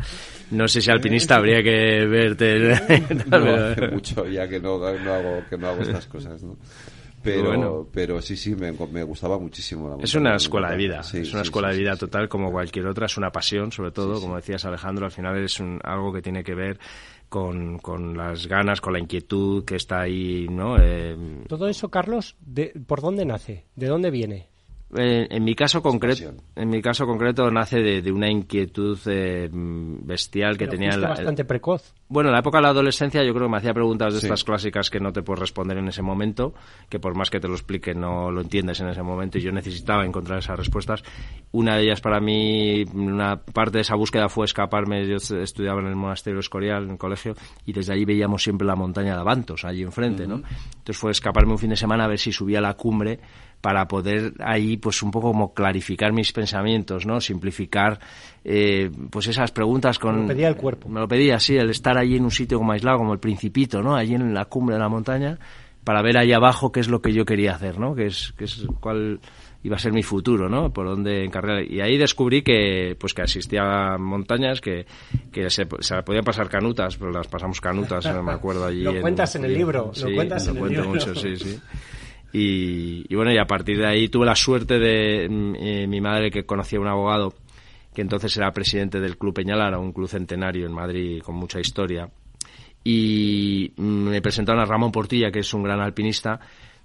No 0.51 0.67
sé 0.67 0.81
si 0.81 0.89
alpinista 0.89 1.35
habría 1.35 1.61
que 1.61 2.05
verte. 2.05 2.57
No, 3.29 3.37
hace 3.71 3.87
mucho 3.89 4.27
ya 4.27 4.47
que 4.47 4.59
no, 4.59 4.77
no 4.79 5.13
hago, 5.13 5.45
que 5.49 5.57
no 5.57 5.67
hago 5.67 5.81
estas 5.81 6.07
cosas, 6.07 6.41
¿no? 6.43 6.57
Pero, 7.23 7.47
Bueno. 7.47 7.87
pero 7.91 8.21
sí, 8.21 8.37
sí, 8.37 8.55
me, 8.55 8.71
me 8.71 9.03
gustaba 9.03 9.39
muchísimo. 9.39 9.89
la 9.97 10.03
Es 10.03 10.13
una 10.15 10.35
escuela 10.35 10.69
de 10.71 10.77
vida, 10.77 11.01
Sí, 11.03 11.17
es 11.19 11.33
una 11.33 11.41
sí, 11.43 11.47
escuela 11.47 11.69
sí, 11.71 11.75
de 11.77 11.81
vida 11.81 11.93
sí. 11.93 11.99
total 12.01 12.29
como 12.29 12.51
cualquier 12.51 12.85
otra, 12.87 13.07
es 13.07 13.17
una 13.17 13.31
pasión, 13.31 13.71
sobre 13.71 13.91
todo, 13.91 14.21
como 14.21 14.35
decías 14.35 14.63
Alejandro, 14.65 15.05
al 15.05 15.11
final 15.11 15.37
es 15.43 15.59
un- 15.59 15.79
algo 15.83 16.13
que 16.13 16.21
tiene 16.21 16.43
que 16.43 16.53
ver 16.55 16.79
con, 17.27 17.79
con 17.79 18.15
las 18.15 18.47
ganas, 18.47 18.79
con 18.81 18.93
la 18.93 18.99
inquietud 18.99 19.65
que 19.65 19.75
está 19.75 20.01
ahí, 20.01 20.47
¿no? 20.49 20.77
Eh, 20.79 21.17
Todo 21.47 21.67
eso, 21.67 21.89
Carlos, 21.89 22.35
de, 22.39 22.71
¿por 22.85 23.01
dónde 23.01 23.25
nace? 23.25 23.65
¿De 23.75 23.87
dónde 23.87 24.11
viene? 24.11 24.47
Eh, 24.95 25.27
en 25.31 25.43
mi 25.43 25.53
caso 25.53 25.81
concreto, 25.81 26.31
en 26.55 26.69
mi 26.69 26.81
caso 26.81 27.05
concreto 27.05 27.51
nace 27.51 27.81
de, 27.81 28.01
de 28.01 28.09
una 28.09 28.29
inquietud 28.29 28.97
eh, 29.07 29.49
bestial 29.51 30.57
que 30.57 30.65
Pero 30.65 30.71
tenía. 30.77 30.95
la- 30.97 31.09
bastante 31.09 31.43
precoz. 31.43 31.93
Bueno, 32.07 32.29
en 32.29 32.33
la 32.33 32.39
época 32.39 32.59
de 32.59 32.61
la 32.61 32.69
adolescencia 32.69 33.21
yo 33.21 33.33
creo 33.33 33.47
que 33.47 33.51
me 33.51 33.57
hacía 33.57 33.73
preguntas 33.73 34.13
de 34.13 34.21
Sí. 34.21 34.27
estas 34.27 34.45
clásicas 34.45 34.89
que 34.89 35.01
no 35.01 35.11
te 35.11 35.23
puedes 35.23 35.41
responder 35.41 35.77
en 35.77 35.89
ese 35.89 36.01
momento, 36.01 36.53
que 36.87 36.99
por 36.99 37.15
más 37.15 37.29
que 37.29 37.41
te 37.41 37.49
lo 37.49 37.55
explique 37.55 37.93
no 37.93 38.31
lo 38.31 38.39
entiendes 38.39 38.79
en 38.79 38.87
ese 38.87 39.03
momento 39.03 39.37
y 39.37 39.41
yo 39.41 39.51
necesitaba 39.51 40.05
encontrar 40.05 40.39
esas 40.39 40.57
respuestas. 40.57 41.03
Una 41.51 41.75
de 41.75 41.83
ellas 41.83 41.99
para 41.99 42.21
mí, 42.21 42.85
una 42.93 43.41
parte 43.41 43.79
de 43.79 43.81
esa 43.81 43.95
búsqueda 43.95 44.29
fue 44.29 44.45
escaparme, 44.45 45.05
yo 45.05 45.17
est- 45.17 45.31
estudiaba 45.31 45.81
en 45.81 45.87
el 45.87 45.95
monasterio 45.97 46.39
Escorial, 46.39 46.85
en 46.85 46.91
el 46.91 46.97
colegio, 46.97 47.33
y 47.65 47.73
desde 47.73 47.91
allí 47.91 48.05
veíamos 48.05 48.41
siempre 48.41 48.65
la 48.65 48.77
montaña 48.77 49.15
de 49.15 49.19
Avantos, 49.19 49.65
allí 49.65 49.81
enfrente, 49.83 50.25
¿no? 50.27 50.35
Entonces 50.35 50.97
fue 50.97 51.11
escaparme 51.11 51.51
un 51.51 51.59
fin 51.59 51.71
de 51.71 51.75
semana 51.75 52.05
a 52.05 52.07
ver 52.07 52.19
si 52.19 52.31
subía 52.31 52.59
a 52.59 52.61
la 52.61 52.75
cumbre 52.75 53.19
para 53.61 53.87
poder 53.87 54.33
ahí 54.39 54.77
pues 54.77 55.01
un 55.01 55.11
poco 55.11 55.31
como 55.31 55.53
clarificar 55.53 56.13
mis 56.13 56.31
pensamientos, 56.31 57.05
¿no? 57.05 57.19
Simplificar 57.19 57.99
eh, 58.43 58.89
pues 59.09 59.27
esas 59.27 59.51
preguntas 59.51 59.99
con... 59.99 60.15
Me 60.15 60.21
lo 60.21 60.27
pedía 60.27 60.47
el 60.47 60.55
cuerpo. 60.55 60.89
Me 60.89 60.99
lo 60.99 61.07
pedía, 61.07 61.39
sí, 61.39 61.55
el 61.57 61.69
estar 61.69 61.97
allí 61.97 62.17
en 62.17 62.23
un 62.23 62.31
sitio 62.31 62.59
como 62.59 62.71
aislado, 62.71 62.99
como 62.99 63.13
el 63.13 63.19
Principito, 63.19 63.81
¿no? 63.81 63.95
Allí 63.95 64.15
en 64.15 64.33
la 64.33 64.45
cumbre 64.45 64.75
de 64.75 64.79
la 64.79 64.89
montaña, 64.89 65.39
para 65.83 66.01
ver 66.01 66.17
ahí 66.17 66.33
abajo 66.33 66.71
qué 66.71 66.79
es 66.79 66.87
lo 66.87 67.01
que 67.01 67.13
yo 67.13 67.25
quería 67.25 67.53
hacer, 67.55 67.79
¿no? 67.79 67.95
Que 67.95 68.07
es, 68.07 68.33
que 68.37 68.45
es 68.45 68.65
cuál 68.79 69.19
iba 69.63 69.75
a 69.75 69.79
ser 69.79 69.91
mi 69.91 70.03
futuro, 70.03 70.47
¿no? 70.49 70.71
Por 70.71 70.85
dónde 70.85 71.25
encargar. 71.25 71.63
Y 71.63 71.81
ahí 71.81 71.97
descubrí 71.97 72.41
que, 72.41 72.95
pues 72.99 73.13
que 73.13 73.23
asistía 73.23 73.93
a 73.93 73.97
montañas 73.97 74.61
que, 74.61 74.85
que 75.31 75.49
se, 75.49 75.67
se 75.79 76.03
podían 76.03 76.23
pasar 76.23 76.47
canutas, 76.47 76.95
pero 76.97 77.11
las 77.11 77.27
pasamos 77.27 77.59
canutas, 77.59 78.05
no 78.05 78.23
me 78.23 78.33
acuerdo 78.33 78.65
allí. 78.65 78.83
Lo 78.83 79.01
cuentas 79.01 79.35
en 79.35 79.45
el 79.45 79.53
libro, 79.53 79.91
lo 79.95 80.13
cuentas 80.13 80.45
lo 80.45 80.51
en 80.51 80.57
el 80.57 80.61
cuento 80.61 80.81
libro. 80.81 80.89
mucho, 80.93 81.15
sí, 81.15 81.35
sí. 81.35 81.59
Y, 82.39 83.05
y 83.09 83.15
bueno, 83.15 83.31
y 83.31 83.39
a 83.39 83.45
partir 83.45 83.79
de 83.79 83.87
ahí 83.87 84.09
tuve 84.09 84.27
la 84.27 84.35
suerte 84.35 84.77
de 84.77 85.27
mm, 85.27 85.55
eh, 85.55 85.87
mi 85.87 85.99
madre 85.99 86.29
que 86.29 86.45
conocía 86.45 86.77
a 86.77 86.81
un 86.83 86.87
abogado 86.87 87.33
que 87.95 88.03
entonces 88.03 88.37
era 88.37 88.53
presidente 88.53 88.99
del 88.99 89.17
Club 89.17 89.33
Peñalara, 89.33 89.79
un 89.79 89.91
club 89.91 90.07
centenario 90.07 90.67
en 90.67 90.71
Madrid 90.71 91.19
con 91.23 91.35
mucha 91.35 91.59
historia. 91.59 92.07
Y 92.83 93.73
mm, 93.75 94.09
me 94.09 94.21
presentaron 94.21 94.61
a 94.61 94.65
Ramón 94.65 94.91
Portilla, 94.91 95.31
que 95.31 95.39
es 95.39 95.51
un 95.51 95.63
gran 95.63 95.79
alpinista, 95.79 96.39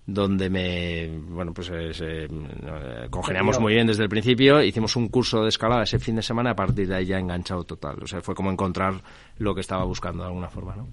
donde 0.06 0.48
me, 0.48 1.08
bueno, 1.28 1.52
pues 1.52 1.70
eh, 1.70 1.90
eh, 2.00 3.06
congeniamos 3.10 3.60
muy 3.60 3.74
bien 3.74 3.86
desde 3.86 4.04
el 4.04 4.08
principio, 4.08 4.62
hicimos 4.62 4.96
un 4.96 5.08
curso 5.08 5.42
de 5.42 5.50
escalada 5.50 5.82
ese 5.82 5.98
fin 5.98 6.16
de 6.16 6.22
semana, 6.22 6.52
a 6.52 6.56
partir 6.56 6.88
de 6.88 6.96
ahí 6.96 7.04
ya 7.04 7.18
enganchado 7.18 7.64
total. 7.64 8.02
O 8.02 8.06
sea, 8.06 8.22
fue 8.22 8.34
como 8.34 8.50
encontrar 8.50 8.94
lo 9.36 9.54
que 9.54 9.60
estaba 9.60 9.84
buscando 9.84 10.22
de 10.22 10.28
alguna 10.28 10.48
forma, 10.48 10.76
¿no? 10.76 10.88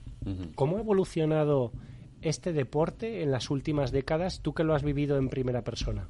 ¿Cómo 0.54 0.76
ha 0.76 0.82
evolucionado 0.82 1.72
este 2.22 2.54
deporte 2.54 3.24
en 3.24 3.32
las 3.32 3.50
últimas 3.50 3.92
décadas, 3.92 4.42
tú 4.42 4.54
que 4.54 4.64
lo 4.64 4.74
has 4.76 4.84
vivido 4.84 5.18
en 5.18 5.30
primera 5.30 5.62
persona? 5.64 6.08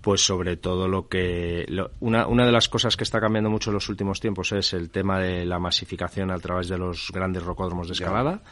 pues 0.00 0.20
sobre 0.20 0.58
todo 0.58 0.86
lo 0.86 1.08
que 1.08 1.64
lo- 1.68 1.92
una, 2.00 2.26
una 2.26 2.44
de 2.44 2.52
las 2.52 2.68
cosas 2.68 2.94
que 2.94 3.04
está 3.04 3.20
cambiando 3.22 3.48
mucho 3.48 3.70
en 3.70 3.74
los 3.74 3.88
últimos 3.88 4.20
tiempos 4.20 4.52
es 4.52 4.74
el 4.74 4.90
tema 4.90 5.18
de 5.18 5.46
la 5.46 5.58
masificación 5.58 6.30
a 6.30 6.38
través 6.38 6.68
de 6.68 6.76
los 6.76 7.10
grandes 7.10 7.42
rocódromos 7.42 7.88
de 7.88 7.94
escalada 7.94 8.42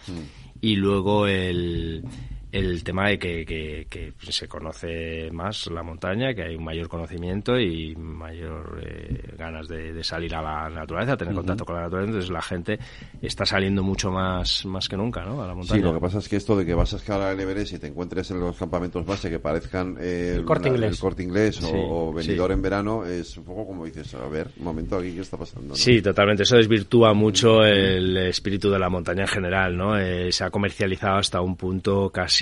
y 0.63 0.77
luego 0.77 1.27
el, 1.27 2.05
el 2.53 2.85
tema 2.85 3.09
de 3.09 3.19
que, 3.19 3.45
que- 3.47 3.87
que 3.91 4.13
se 4.31 4.47
conoce 4.47 5.31
más 5.33 5.67
la 5.69 5.83
montaña, 5.83 6.35
que 6.35 6.43
hay 6.43 6.55
un 6.55 6.65
mayor 6.65 6.87
conocimiento 6.89 7.59
y 7.59 7.97
mayor 7.97 8.79
eh, 8.85 9.35
ganas 9.39 9.67
de, 9.69 9.93
de 9.93 10.05
salir 10.05 10.35
a 10.35 10.43
la 10.43 10.69
naturaleza, 10.69 11.17
tener 11.17 11.33
Ujú. 11.33 11.41
contacto 11.41 11.65
con 11.65 11.77
la 11.77 11.83
naturaleza, 11.83 12.11
entonces 12.11 12.31
la 12.31 12.43
gente 12.43 12.79
está 13.23 13.47
saliendo 13.47 13.83
mucho 13.83 14.11
más, 14.11 14.65
más 14.67 14.87
que 14.89 14.97
nunca 14.97 15.25
¿no? 15.25 15.43
a 15.43 15.47
la 15.47 15.55
montaña. 15.55 15.81
Sí, 15.81 15.83
lo 15.85 15.95
que 15.95 16.01
pasa 16.01 16.19
es 16.19 16.29
que 16.29 16.37
esto 16.37 16.55
de 16.57 16.67
que 16.67 16.75
vas 16.75 16.93
a 16.93 16.97
escalar 16.97 17.33
el 17.33 17.41
Everest 17.41 17.73
y 17.73 17.79
te 17.79 17.87
encuentres 17.87 18.31
en 18.31 18.41
los 18.41 18.57
campamentos 18.57 19.05
base 19.07 19.31
que 19.31 19.39
parezcan 19.39 19.97
eh, 19.99 20.35
El 20.37 20.45
Corte 20.45 20.69
una- 20.69 20.77
Inglés. 20.77 20.93
el 20.93 20.99
Corte 21.01 21.23
Inglés 21.23 21.63
o, 21.63 21.67
Sí, 21.67 21.73
o 21.75 22.13
Benidorm 22.13 22.53
sí. 22.53 22.55
en 22.55 22.63
verano 22.63 23.07
es 23.07 23.37
un 23.39 23.45
poco 23.45 23.67
como 23.67 23.87
dices, 23.87 24.15
a 24.15 24.29
ver, 24.29 24.49
un 24.59 24.65
momento 24.65 24.99
aquí, 24.99 25.13
¿qué 25.15 25.23
está 25.23 25.39
pasando? 25.39 25.69
no? 25.71 25.75
Sí, 25.75 26.03
totalmente. 26.03 26.43
Eso 26.43 26.57
desvirtúa 26.57 27.15
mucho 27.15 27.65
el 27.65 28.15
espíritu 28.19 28.71
de 28.71 28.79
la 28.79 28.91
montaña 28.91 29.23
en 29.23 29.29
general, 29.29 29.75
¿no? 29.77 29.99
Eh, 29.99 30.31
se 30.31 30.45
ha 30.45 30.51
comercializado 30.51 31.17
hasta 31.17 31.41
un 31.41 31.57
punto 31.57 32.11
casi 32.11 32.42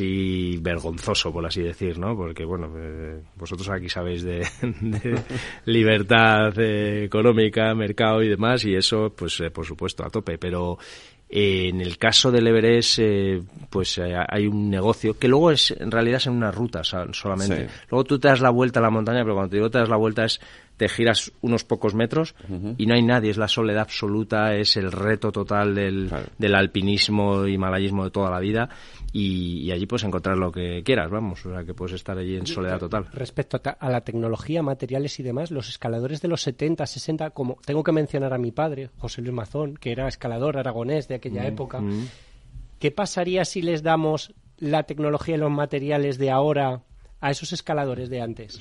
vergonzoso, 0.60 1.32
por 1.32 1.46
así 1.46 1.62
decir, 1.62 1.98
¿no? 1.98 2.16
Porque, 2.16 2.44
bueno, 2.44 2.72
eh, 2.76 3.20
vosotros 3.36 3.68
aquí 3.70 3.88
sabéis 3.88 4.22
de, 4.22 4.46
de 4.80 5.22
libertad 5.66 6.52
eh, 6.58 7.04
económica, 7.04 7.74
mercado 7.74 8.22
y 8.22 8.28
demás, 8.28 8.64
y 8.64 8.74
eso, 8.74 9.12
pues, 9.16 9.40
eh, 9.40 9.50
por 9.50 9.66
supuesto, 9.66 10.04
a 10.04 10.10
tope. 10.10 10.38
Pero 10.38 10.78
en 11.32 11.80
el 11.80 11.96
caso 11.96 12.32
del 12.32 12.48
Everest, 12.48 12.98
eh, 12.98 13.40
pues 13.70 13.98
eh, 13.98 14.16
hay 14.28 14.48
un 14.48 14.68
negocio 14.68 15.16
que 15.16 15.28
luego 15.28 15.52
es, 15.52 15.70
en 15.70 15.90
realidad, 15.90 16.16
es 16.16 16.26
en 16.26 16.32
una 16.32 16.50
ruta 16.50 16.82
solamente. 16.82 17.68
Sí. 17.68 17.74
Luego 17.88 18.04
tú 18.04 18.18
te 18.18 18.26
das 18.26 18.40
la 18.40 18.50
vuelta 18.50 18.80
a 18.80 18.82
la 18.82 18.90
montaña, 18.90 19.22
pero 19.22 19.34
cuando 19.34 19.50
te 19.50 19.56
digo 19.56 19.70
te 19.70 19.78
das 19.78 19.88
la 19.88 19.96
vuelta 19.96 20.24
es 20.24 20.40
te 20.80 20.88
giras 20.88 21.30
unos 21.42 21.62
pocos 21.62 21.94
metros 21.94 22.34
y 22.78 22.86
no 22.86 22.94
hay 22.94 23.02
nadie, 23.02 23.30
es 23.30 23.36
la 23.36 23.48
soledad 23.48 23.82
absoluta, 23.82 24.54
es 24.54 24.78
el 24.78 24.90
reto 24.90 25.30
total 25.30 25.74
del, 25.74 26.10
del 26.38 26.54
alpinismo 26.54 27.46
y 27.46 27.58
malayismo 27.58 28.04
de 28.04 28.10
toda 28.10 28.30
la 28.30 28.40
vida 28.40 28.70
y, 29.12 29.58
y 29.58 29.72
allí 29.72 29.84
puedes 29.84 30.04
encontrar 30.04 30.38
lo 30.38 30.50
que 30.50 30.82
quieras, 30.82 31.10
vamos, 31.10 31.44
o 31.44 31.52
sea 31.52 31.64
que 31.64 31.74
puedes 31.74 31.96
estar 31.96 32.16
allí 32.16 32.34
en 32.34 32.46
soledad 32.46 32.78
total. 32.78 33.08
Respecto 33.12 33.60
a 33.62 33.90
la 33.90 34.00
tecnología, 34.00 34.62
materiales 34.62 35.20
y 35.20 35.22
demás, 35.22 35.50
los 35.50 35.68
escaladores 35.68 36.22
de 36.22 36.28
los 36.28 36.40
70, 36.40 36.86
60, 36.86 37.28
como 37.32 37.58
tengo 37.62 37.84
que 37.84 37.92
mencionar 37.92 38.32
a 38.32 38.38
mi 38.38 38.50
padre, 38.50 38.88
José 38.96 39.20
Luis 39.20 39.34
Mazón, 39.34 39.74
que 39.74 39.92
era 39.92 40.08
escalador 40.08 40.56
aragonés 40.56 41.08
de 41.08 41.16
aquella 41.16 41.42
Mm, 41.42 41.46
época, 41.46 41.80
mm. 41.82 42.08
¿qué 42.78 42.90
pasaría 42.90 43.44
si 43.44 43.60
les 43.60 43.82
damos 43.82 44.32
la 44.56 44.84
tecnología 44.84 45.34
y 45.34 45.38
los 45.38 45.50
materiales 45.50 46.16
de 46.16 46.30
ahora 46.30 46.84
a 47.20 47.30
esos 47.30 47.52
escaladores 47.52 48.08
de 48.08 48.20
antes? 48.20 48.54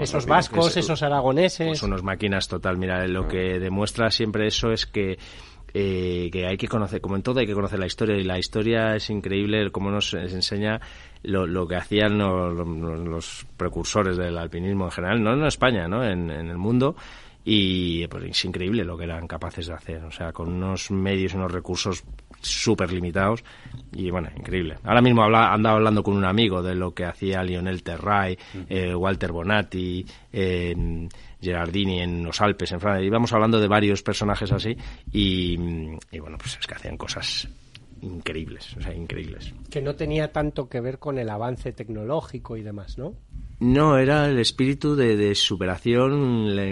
Esos 0.00 0.26
vascos, 0.26 0.76
Es- 0.76 0.84
esos 0.84 1.02
aragoneses. 1.02 1.66
Pues 1.68 1.82
unos 1.82 2.02
máquinas 2.02 2.46
total. 2.48 2.76
Mira, 2.78 3.06
lo 3.06 3.26
que 3.28 3.58
demuestra 3.58 4.10
siempre 4.10 4.46
eso 4.46 4.70
es 4.72 4.86
que 4.86 5.18
eh, 5.74 6.28
que 6.30 6.46
hay 6.46 6.58
que 6.58 6.68
conocer, 6.68 7.00
como 7.00 7.16
en 7.16 7.22
todo 7.22 7.40
hay 7.40 7.46
que 7.46 7.54
conocer 7.54 7.78
la 7.78 7.86
historia 7.86 8.16
y 8.18 8.24
la 8.24 8.38
historia 8.38 8.94
es 8.94 9.08
increíble 9.08 9.70
como 9.72 9.90
nos 9.90 10.12
enseña 10.12 10.78
lo, 11.22 11.46
lo 11.46 11.66
que 11.66 11.76
hacían 11.76 12.18
los, 12.18 12.52
los- 12.54 12.98
los 13.08 13.46
precursores 13.56 14.18
del 14.18 14.36
alpinismo 14.36 14.84
en 14.84 14.90
general, 14.90 15.22
no 15.22 15.32
en 15.32 15.44
España, 15.44 15.88
¿no? 15.88 16.04
En, 16.04 16.30
en 16.30 16.48
el 16.48 16.58
mundo 16.58 16.94
y 17.42 18.06
pues 18.08 18.22
es 18.24 18.44
increíble 18.44 18.84
lo 18.84 18.98
que 18.98 19.04
eran 19.04 19.26
capaces 19.26 19.66
de 19.66 19.72
hacer, 19.72 20.04
o 20.04 20.10
sea, 20.12 20.30
con 20.32 20.52
unos 20.52 20.90
medios, 20.90 21.32
unos 21.32 21.50
recursos 21.50 22.04
súper 22.42 22.92
limitados 22.92 23.42
y 23.94 24.10
bueno, 24.10 24.28
increíble. 24.36 24.76
Ahora 24.84 25.00
mismo 25.02 25.22
habla, 25.22 25.52
andaba 25.52 25.76
hablando 25.76 26.02
con 26.02 26.14
un 26.16 26.24
amigo 26.24 26.62
de 26.62 26.74
lo 26.74 26.92
que 26.92 27.04
hacía 27.04 27.42
Lionel 27.42 27.82
Terray, 27.82 28.36
eh, 28.68 28.94
Walter 28.94 29.32
Bonatti, 29.32 30.04
eh, 30.32 31.08
Gerardini 31.40 32.00
en 32.00 32.24
los 32.24 32.40
Alpes, 32.40 32.72
en 32.72 32.80
Francia. 32.80 33.04
Íbamos 33.06 33.32
hablando 33.32 33.60
de 33.60 33.68
varios 33.68 34.02
personajes 34.02 34.52
así 34.52 34.76
y, 35.12 35.54
y 36.10 36.18
bueno, 36.20 36.36
pues 36.38 36.58
es 36.60 36.66
que 36.66 36.74
hacían 36.74 36.96
cosas 36.96 37.48
increíbles, 38.00 38.76
o 38.76 38.80
sea, 38.82 38.94
increíbles. 38.94 39.52
que 39.70 39.80
no 39.80 39.94
tenía 39.94 40.32
tanto 40.32 40.68
que 40.68 40.80
ver 40.80 40.98
con 40.98 41.18
el 41.18 41.28
avance 41.30 41.72
tecnológico 41.72 42.56
y 42.56 42.62
demás, 42.62 42.98
¿no? 42.98 43.14
No, 43.60 43.96
era 43.96 44.26
el 44.28 44.40
espíritu 44.40 44.96
de, 44.96 45.16
de 45.16 45.36
superación 45.36 46.56
la- 46.56 46.64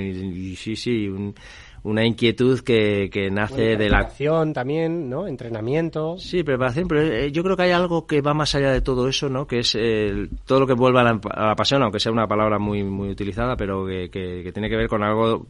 sí, 0.56 0.74
sí, 0.74 1.06
un- 1.08 1.34
una 1.82 2.04
inquietud 2.04 2.60
que, 2.60 3.08
que 3.10 3.30
nace 3.30 3.76
de 3.76 3.88
la 3.88 3.98
Preparación 3.98 4.52
también, 4.52 5.08
¿no? 5.08 5.26
Entrenamiento. 5.26 6.18
Sí, 6.18 6.42
preparación, 6.42 6.86
pero 6.88 7.00
eh, 7.02 7.32
yo 7.32 7.42
creo 7.42 7.56
que 7.56 7.62
hay 7.62 7.70
algo 7.70 8.06
que 8.06 8.20
va 8.20 8.34
más 8.34 8.54
allá 8.54 8.70
de 8.70 8.82
todo 8.82 9.08
eso, 9.08 9.28
¿no? 9.30 9.46
Que 9.46 9.60
es 9.60 9.74
eh, 9.78 10.28
todo 10.44 10.60
lo 10.60 10.66
que 10.66 10.74
vuelve 10.74 11.00
a 11.00 11.04
la, 11.04 11.20
a 11.30 11.46
la 11.48 11.54
pasión, 11.56 11.82
aunque 11.82 11.98
sea 11.98 12.12
una 12.12 12.26
palabra 12.26 12.58
muy 12.58 12.84
muy 12.84 13.08
utilizada, 13.10 13.56
pero 13.56 13.86
que, 13.86 14.10
que- 14.10 14.42
que 14.44 14.52
tiene 14.52 14.68
que 14.68 14.76
ver 14.76 14.88
con 14.88 15.02
algo 15.02 15.46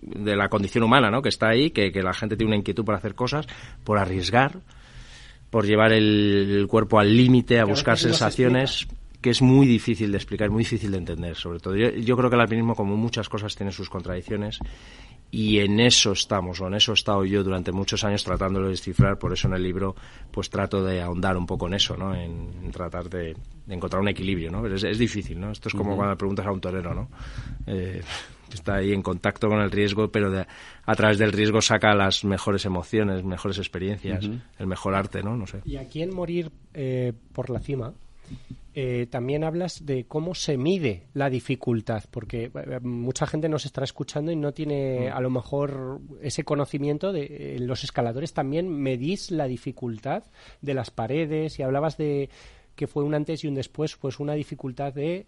de 0.00 0.36
la 0.36 0.48
condición 0.48 0.84
humana, 0.84 1.10
¿no? 1.10 1.20
Que 1.20 1.28
está 1.28 1.48
ahí, 1.48 1.70
que, 1.70 1.92
que 1.92 2.02
la 2.02 2.14
gente 2.14 2.36
tiene 2.36 2.50
una 2.50 2.58
inquietud 2.58 2.84
por 2.84 2.94
hacer 2.94 3.14
cosas, 3.14 3.46
por 3.84 3.98
arriesgar, 3.98 4.58
por 5.50 5.66
llevar 5.66 5.92
el, 5.92 6.48
el 6.60 6.66
cuerpo 6.66 6.98
al 6.98 7.14
límite, 7.16 7.60
a 7.60 7.64
buscar 7.64 7.96
sensaciones. 7.98 8.86
Que 9.24 9.30
es 9.30 9.40
muy 9.40 9.66
difícil 9.66 10.10
de 10.12 10.18
explicar, 10.18 10.50
muy 10.50 10.64
difícil 10.64 10.90
de 10.90 10.98
entender, 10.98 11.34
sobre 11.34 11.58
todo. 11.58 11.74
Yo, 11.74 11.88
yo 11.92 12.14
creo 12.14 12.28
que 12.28 12.36
el 12.36 12.42
alpinismo, 12.42 12.74
como 12.74 12.94
muchas 12.94 13.26
cosas, 13.26 13.56
tiene 13.56 13.72
sus 13.72 13.88
contradicciones 13.88 14.58
y 15.30 15.60
en 15.60 15.80
eso 15.80 16.12
estamos, 16.12 16.60
o 16.60 16.66
en 16.66 16.74
eso 16.74 16.92
he 16.92 16.94
estado 16.94 17.24
yo 17.24 17.42
durante 17.42 17.72
muchos 17.72 18.04
años 18.04 18.22
tratándolo 18.22 18.66
de 18.66 18.72
descifrar, 18.72 19.18
por 19.18 19.32
eso 19.32 19.48
en 19.48 19.54
el 19.54 19.62
libro 19.62 19.96
pues 20.30 20.50
trato 20.50 20.84
de 20.84 21.00
ahondar 21.00 21.38
un 21.38 21.46
poco 21.46 21.68
en 21.68 21.72
eso, 21.72 21.96
¿no? 21.96 22.14
En, 22.14 22.70
tratar 22.70 23.08
de, 23.08 23.34
encontrar 23.66 24.02
un 24.02 24.08
equilibrio, 24.08 24.50
¿no? 24.50 24.66
es, 24.66 24.84
es, 24.84 24.98
difícil, 24.98 25.40
¿no? 25.40 25.52
Esto 25.52 25.70
es 25.70 25.74
como 25.74 25.96
cuando 25.96 26.12
le 26.12 26.18
preguntas 26.18 26.46
a 26.46 26.52
un 26.52 26.60
torero, 26.60 26.92
¿no? 26.92 27.08
Eh, 27.66 28.02
está 28.52 28.74
ahí 28.74 28.92
en 28.92 29.00
contacto 29.00 29.48
con 29.48 29.58
el 29.60 29.70
riesgo, 29.70 30.08
pero 30.08 30.30
de, 30.30 30.46
a 30.84 30.94
través 30.94 31.16
del 31.16 31.32
riesgo 31.32 31.62
saca 31.62 31.94
las 31.94 32.24
mejores 32.24 32.66
emociones, 32.66 33.24
mejores 33.24 33.56
experiencias, 33.56 34.28
el 34.58 34.66
mejor 34.66 34.94
arte, 34.94 35.22
¿no? 35.22 35.34
No 35.34 35.46
sé. 35.46 35.62
Y 35.64 35.76
aquí 35.76 36.02
en 36.02 36.14
Morir 36.14 36.50
eh, 36.74 37.14
por 37.32 37.48
la 37.48 37.60
cima, 37.60 37.94
eh, 38.74 39.06
también 39.08 39.44
hablas 39.44 39.86
de 39.86 40.04
cómo 40.06 40.34
se 40.34 40.56
mide 40.56 41.06
la 41.14 41.30
dificultad, 41.30 42.04
porque 42.10 42.50
eh, 42.52 42.80
mucha 42.80 43.26
gente 43.26 43.48
nos 43.48 43.66
estará 43.66 43.84
escuchando 43.84 44.32
y 44.32 44.36
no 44.36 44.52
tiene 44.52 45.10
mm. 45.10 45.16
a 45.16 45.20
lo 45.20 45.30
mejor 45.30 46.00
ese 46.20 46.44
conocimiento 46.44 47.12
de 47.12 47.56
los 47.60 47.84
escaladores 47.84 48.32
también 48.32 48.68
medís 48.68 49.30
la 49.30 49.46
dificultad 49.46 50.24
de 50.60 50.74
las 50.74 50.90
paredes 50.90 51.58
y 51.58 51.62
hablabas 51.62 51.96
de 51.96 52.30
que 52.74 52.88
fue 52.88 53.04
un 53.04 53.14
antes 53.14 53.44
y 53.44 53.46
un 53.46 53.54
después, 53.54 53.96
pues 53.96 54.18
una 54.18 54.34
dificultad 54.34 54.92
de 54.92 55.26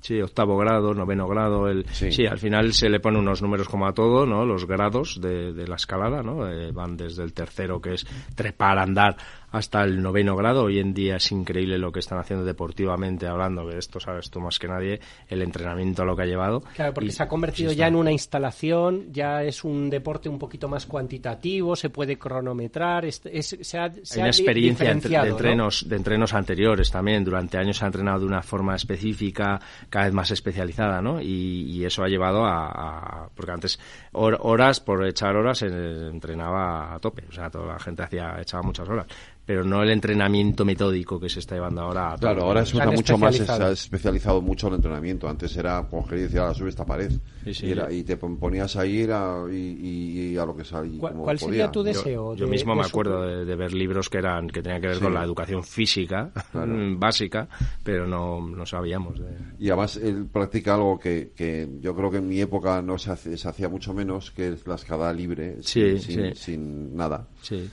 Sí, 0.00 0.20
octavo 0.20 0.56
grado, 0.56 0.94
noveno 0.94 1.26
grado. 1.26 1.68
El, 1.68 1.84
sí. 1.90 2.24
al 2.26 2.38
final 2.38 2.72
se 2.72 2.88
le 2.88 3.00
pone 3.00 3.18
unos 3.18 3.42
números 3.42 3.68
como 3.68 3.86
a 3.86 3.92
todo, 3.92 4.26
¿no? 4.26 4.44
Los 4.44 4.64
grados 4.64 5.20
de, 5.20 5.52
de 5.52 5.66
la 5.66 5.74
escalada, 5.74 6.22
¿no? 6.22 6.48
Eh, 6.48 6.70
van 6.70 6.96
desde 6.96 7.24
el 7.24 7.32
tercero, 7.32 7.80
que 7.80 7.94
es 7.94 8.06
trepar, 8.36 8.78
andar, 8.78 9.16
hasta 9.50 9.82
el 9.82 10.02
noveno 10.02 10.36
grado. 10.36 10.64
Hoy 10.64 10.78
en 10.78 10.94
día 10.94 11.16
es 11.16 11.32
increíble 11.32 11.78
lo 11.78 11.92
que 11.92 12.00
están 12.00 12.18
haciendo 12.18 12.44
deportivamente 12.44 13.26
hablando, 13.26 13.68
que 13.68 13.78
esto 13.78 14.00
sabes 14.00 14.30
tú 14.30 14.40
más 14.40 14.58
que 14.58 14.68
nadie, 14.68 15.00
el 15.28 15.42
entrenamiento 15.42 16.02
a 16.02 16.04
lo 16.04 16.16
que 16.16 16.22
ha 16.22 16.26
llevado. 16.26 16.62
Claro, 16.74 16.94
porque 16.94 17.10
se 17.10 17.22
ha 17.22 17.28
convertido 17.28 17.72
ya 17.72 17.86
en 17.86 17.94
una 17.94 18.12
instalación, 18.12 19.12
ya 19.12 19.42
es 19.42 19.64
un 19.64 19.90
deporte 19.90 20.28
un 20.28 20.38
poquito 20.38 20.68
más 20.68 20.86
cuantitativo, 20.86 21.76
se 21.76 21.90
puede 21.90 22.18
cronometrar, 22.18 23.04
es, 23.04 23.22
se 23.60 23.78
ha, 23.78 23.84
Hay 23.84 24.18
una 24.18 24.28
experiencia 24.28 24.94
de, 25.22 25.30
entrenos, 25.30 25.88
de 25.88 25.96
entrenos 25.96 26.34
anteriores 26.34 26.90
también. 26.90 27.24
Durante 27.24 27.58
años 27.58 27.78
se 27.78 27.84
ha 27.84 27.86
entrenado 27.86 28.20
de 28.20 28.26
una 28.26 28.42
forma 28.42 28.74
específica, 28.74 29.60
cada 29.88 30.06
vez 30.06 30.14
más 30.14 30.30
especializada, 30.30 31.00
¿no? 31.00 31.20
Y, 31.20 31.78
eso 31.88 32.02
ha 32.02 32.08
llevado 32.08 32.44
a, 32.44 33.30
porque 33.34 33.52
antes 33.52 33.78
horas 34.12 34.80
por 34.80 35.06
echar 35.06 35.36
horas 35.36 35.58
se 35.58 35.66
entrenaba 35.66 36.92
a 36.92 36.98
tope, 36.98 37.24
o 37.26 37.32
sea, 37.32 37.48
toda 37.48 37.72
la 37.72 37.78
gente 37.78 38.02
hacía 38.02 38.36
echaba 38.40 38.62
muchas 38.62 38.86
horas 38.88 39.06
pero 39.48 39.64
no 39.64 39.82
el 39.82 39.88
entrenamiento 39.88 40.62
metódico 40.66 41.18
que 41.18 41.30
se 41.30 41.38
está 41.38 41.54
llevando 41.54 41.80
ahora. 41.80 42.12
A 42.12 42.18
claro, 42.18 42.42
ahora 42.42 42.60
es 42.60 42.74
mucho 42.74 43.16
más, 43.16 43.34
se 43.34 43.50
ha 43.50 43.70
especializado 43.70 44.42
mucho 44.42 44.68
el 44.68 44.74
entrenamiento. 44.74 45.26
Antes 45.26 45.56
era, 45.56 45.86
como 45.88 46.06
que 46.06 46.16
decía, 46.16 46.52
sube 46.52 46.68
esta 46.68 46.84
pared. 46.84 47.10
Y, 47.46 48.02
te 48.02 48.18
ponías 48.18 48.76
ahí 48.76 49.08
y, 49.50 50.36
a 50.36 50.44
lo 50.44 50.54
que 50.54 50.64
salía. 50.64 51.00
¿Cuál, 51.00 51.38
sería 51.38 51.70
tu 51.70 51.82
deseo? 51.82 52.34
Yo, 52.34 52.46
mismo 52.46 52.74
me 52.74 52.82
acuerdo 52.82 53.22
de, 53.22 53.56
ver 53.56 53.72
libros 53.72 54.10
que 54.10 54.18
eran 54.18 54.48
que 54.48 54.60
tenían 54.60 54.82
que 54.82 54.88
ver 54.88 54.98
con 54.98 55.14
la 55.14 55.24
educación 55.24 55.64
física 55.64 56.30
básica, 56.98 57.48
pero 57.82 58.06
no, 58.06 58.46
no 58.46 58.66
sabíamos. 58.66 59.18
Y 59.58 59.70
además 59.70 59.96
él 59.96 60.26
practica 60.30 60.74
algo 60.74 60.98
que, 60.98 61.32
que 61.34 61.66
yo 61.80 61.96
creo 61.96 62.10
que 62.10 62.18
en 62.18 62.28
mi 62.28 62.38
época 62.42 62.82
no 62.82 62.98
se, 62.98 63.16
se 63.16 63.48
hacía 63.48 63.70
mucho 63.70 63.94
menos, 63.94 64.30
que 64.30 64.48
es 64.48 64.66
la 64.66 64.74
escada 64.74 65.10
libre, 65.10 65.62
sin, 65.62 65.98
sin, 66.02 66.34
sin 66.34 66.94
nada. 66.94 67.26
Sí. 67.40 67.66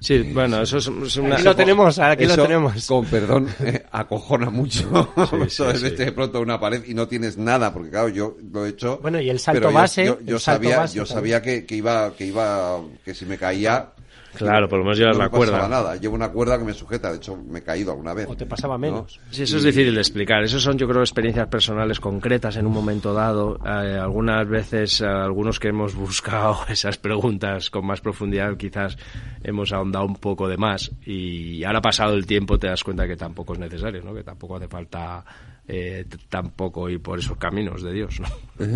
Sí, 0.00 0.30
bueno, 0.32 0.62
eso 0.62 0.78
es, 0.78 1.16
una... 1.16 1.34
Aquí 1.34 1.44
lo 1.44 1.56
tenemos, 1.56 1.98
aquí 1.98 2.26
lo 2.26 2.36
tenemos. 2.36 2.86
Con 2.86 3.04
perdón, 3.06 3.48
eh, 3.60 3.84
acojona 3.90 4.50
mucho. 4.50 5.12
eso 5.46 5.70
es 5.70 5.82
de 5.82 6.12
pronto 6.12 6.40
una 6.40 6.60
pared 6.60 6.84
y 6.86 6.94
no 6.94 7.08
tienes 7.08 7.36
nada, 7.36 7.72
porque 7.72 7.90
claro, 7.90 8.08
yo 8.08 8.36
lo 8.52 8.64
he 8.64 8.70
hecho. 8.70 8.98
Bueno, 9.02 9.20
y 9.20 9.30
el 9.30 9.38
salto 9.38 9.72
base. 9.72 10.16
Yo, 10.24 10.38
sabía, 10.38 10.86
yo 10.86 11.04
sabía 11.04 11.42
que, 11.42 11.66
que, 11.66 11.76
iba, 11.76 12.14
que 12.14 12.26
iba, 12.26 12.80
que 13.04 13.14
si 13.14 13.26
me 13.26 13.38
caía, 13.38 13.92
Claro, 14.34 14.68
por 14.68 14.78
lo 14.78 14.84
menos 14.84 14.98
llevas 14.98 15.16
la 15.16 15.28
cuerda. 15.28 15.58
No 15.62 15.68
nada, 15.68 15.96
llevo 15.96 16.14
una 16.14 16.30
cuerda 16.30 16.58
que 16.58 16.64
me 16.64 16.74
sujeta, 16.74 17.10
de 17.10 17.16
hecho 17.16 17.36
me 17.36 17.60
he 17.60 17.62
caído 17.62 17.92
alguna 17.92 18.14
vez. 18.14 18.26
O 18.28 18.36
te 18.36 18.46
pasaba 18.46 18.78
menos. 18.78 19.20
Sí, 19.30 19.42
eso 19.42 19.56
es 19.56 19.64
difícil 19.64 19.94
de 19.94 20.00
explicar. 20.00 20.42
Eso 20.42 20.60
son, 20.60 20.76
yo 20.78 20.88
creo, 20.88 21.00
experiencias 21.00 21.48
personales 21.48 22.00
concretas 22.00 22.56
en 22.56 22.66
un 22.66 22.72
momento 22.72 23.14
dado. 23.14 23.58
Eh, 23.64 23.98
algunas 23.98 24.48
veces, 24.48 25.00
eh, 25.00 25.06
algunos 25.06 25.58
que 25.58 25.68
hemos 25.68 25.94
buscado 25.96 26.58
esas 26.68 26.98
preguntas 26.98 27.70
con 27.70 27.86
más 27.86 28.00
profundidad, 28.00 28.56
quizás 28.56 28.96
hemos 29.42 29.72
ahondado 29.72 30.04
un 30.04 30.16
poco 30.16 30.48
de 30.48 30.56
más. 30.56 30.90
Y 31.04 31.64
ahora 31.64 31.80
pasado 31.80 32.14
el 32.14 32.26
tiempo 32.26 32.58
te 32.58 32.68
das 32.68 32.84
cuenta 32.84 33.06
que 33.06 33.16
tampoco 33.16 33.54
es 33.54 33.58
necesario, 33.58 34.02
¿no? 34.02 34.14
Que 34.14 34.22
tampoco 34.22 34.56
hace 34.56 34.68
falta 34.68 35.24
eh, 35.70 36.06
tampoco 36.30 36.88
ir 36.88 37.02
por 37.02 37.18
esos 37.18 37.36
caminos 37.36 37.82
de 37.82 37.92
Dios, 37.92 38.20
¿no? 38.20 38.28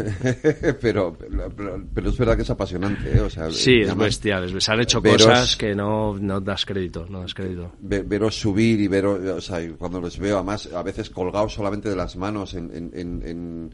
pero, 0.81 1.17
pero, 1.95 2.11
es 2.11 2.19
verdad 2.19 2.37
que 2.37 2.43
es 2.43 2.51
apasionante, 2.51 3.11
¿eh? 3.11 3.51
sí, 3.51 3.81
es 3.81 3.97
bestial. 3.97 4.61
Se 4.61 4.73
han 4.73 4.81
hecho 4.81 5.03
cosas 5.03 5.57
que 5.57 5.75
no, 5.75 6.19
no 6.19 6.41
das 6.41 6.67
crédito, 6.67 7.07
no 7.09 7.23
das 7.23 7.33
crédito. 7.33 7.73
veros 7.81 8.39
subir 8.39 8.79
y 8.79 8.89
veros, 8.89 9.21
o 9.21 9.41
sea, 9.41 9.67
cuando 9.79 10.01
los 10.01 10.19
veo, 10.19 10.37
además, 10.37 10.69
a 10.73 10.83
veces 10.83 11.09
colgados 11.09 11.55
solamente 11.55 11.89
de 11.89 11.97
las 11.97 12.15
manos 12.17 12.53
en, 12.53 12.71
en, 12.75 12.91
en 12.95 13.23
en 13.25 13.71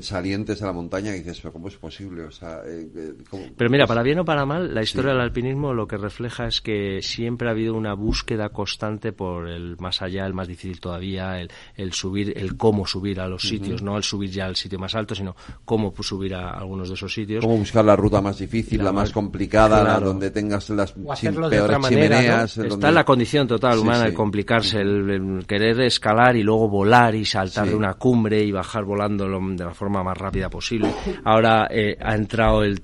salientes 0.00 0.60
de 0.60 0.66
la 0.66 0.72
montaña 0.72 1.14
y 1.14 1.18
dices, 1.18 1.40
pero 1.40 1.52
¿cómo 1.52 1.68
es 1.68 1.76
posible? 1.76 2.24
O 2.24 2.30
sea, 2.30 2.60
eh, 2.66 2.88
eh, 2.94 3.14
pero 3.56 3.70
mira, 3.70 3.86
para 3.86 4.02
bien 4.02 4.20
o 4.20 4.24
para 4.24 4.46
mal, 4.46 4.74
la 4.74 4.82
historia 4.82 5.12
del 5.12 5.20
alpinismo 5.20 5.74
lo 5.74 5.86
que 5.86 5.96
refleja 5.96 6.46
es 6.46 6.60
que 6.60 7.00
siempre 7.02 7.48
ha 7.48 7.50
habido 7.50 7.74
una 7.74 7.94
búsqueda 7.94 8.50
constante 8.50 9.12
por 9.12 9.48
el 9.48 9.76
más 9.78 10.02
allá, 10.02 10.24
el 10.26 10.34
más 10.34 10.48
difícil 10.48 10.80
todavía, 10.80 11.40
el, 11.40 11.50
el 11.76 11.92
subir, 11.92 12.32
el 12.36 12.56
cómo 12.56 12.86
subir 12.86 13.20
a 13.20 13.28
los 13.28 13.42
sitios, 13.42 13.82
no 13.82 13.96
el 13.96 14.02
subir 14.02 14.30
ya 14.30 14.46
al 14.46 14.56
sitio 14.56 14.78
más 14.78 14.94
alto, 14.94 15.14
sino 15.14 15.36
cómo 15.64 15.92
subir 16.02 16.34
a 16.34 16.50
algunos 16.50 16.88
de 16.88 16.94
esos 16.94 17.12
sitios. 17.12 17.44
Cómo 17.44 17.58
buscar 17.58 17.84
la 17.84 17.96
ruta 17.96 18.20
más 18.20 18.38
difícil, 18.38 18.82
la, 18.82 18.92
más, 18.92 19.10
complicada, 19.10 19.82
la 19.82 20.00
donde 20.00 20.30
tengas 20.30 20.70
las 20.70 20.92
peores 20.92 21.88
chimeneas. 21.88 22.56
Está 22.58 22.88
en 22.88 22.94
la 22.94 23.04
condición 23.04 23.46
total 23.46 23.78
humana 23.78 24.06
el 24.06 24.14
complicarse, 24.14 24.80
el, 24.80 25.44
querer 25.46 25.80
escalar 25.82 26.36
y 26.36 26.42
luego 26.42 26.68
volar 26.68 27.14
y 27.14 27.24
saltar 27.24 27.68
de 27.68 27.74
una 27.74 27.94
cumbre 27.94 28.42
y 28.42 28.52
bajar 28.52 28.84
volando 28.84 29.24
de 29.26 29.64
la 29.64 29.74
forma 29.74 29.81
más 29.90 30.16
rápida 30.16 30.48
posible. 30.48 30.92
Ahora 31.24 31.68
eh, 31.70 31.96
ha 32.00 32.14
entrado 32.14 32.62
el 32.62 32.82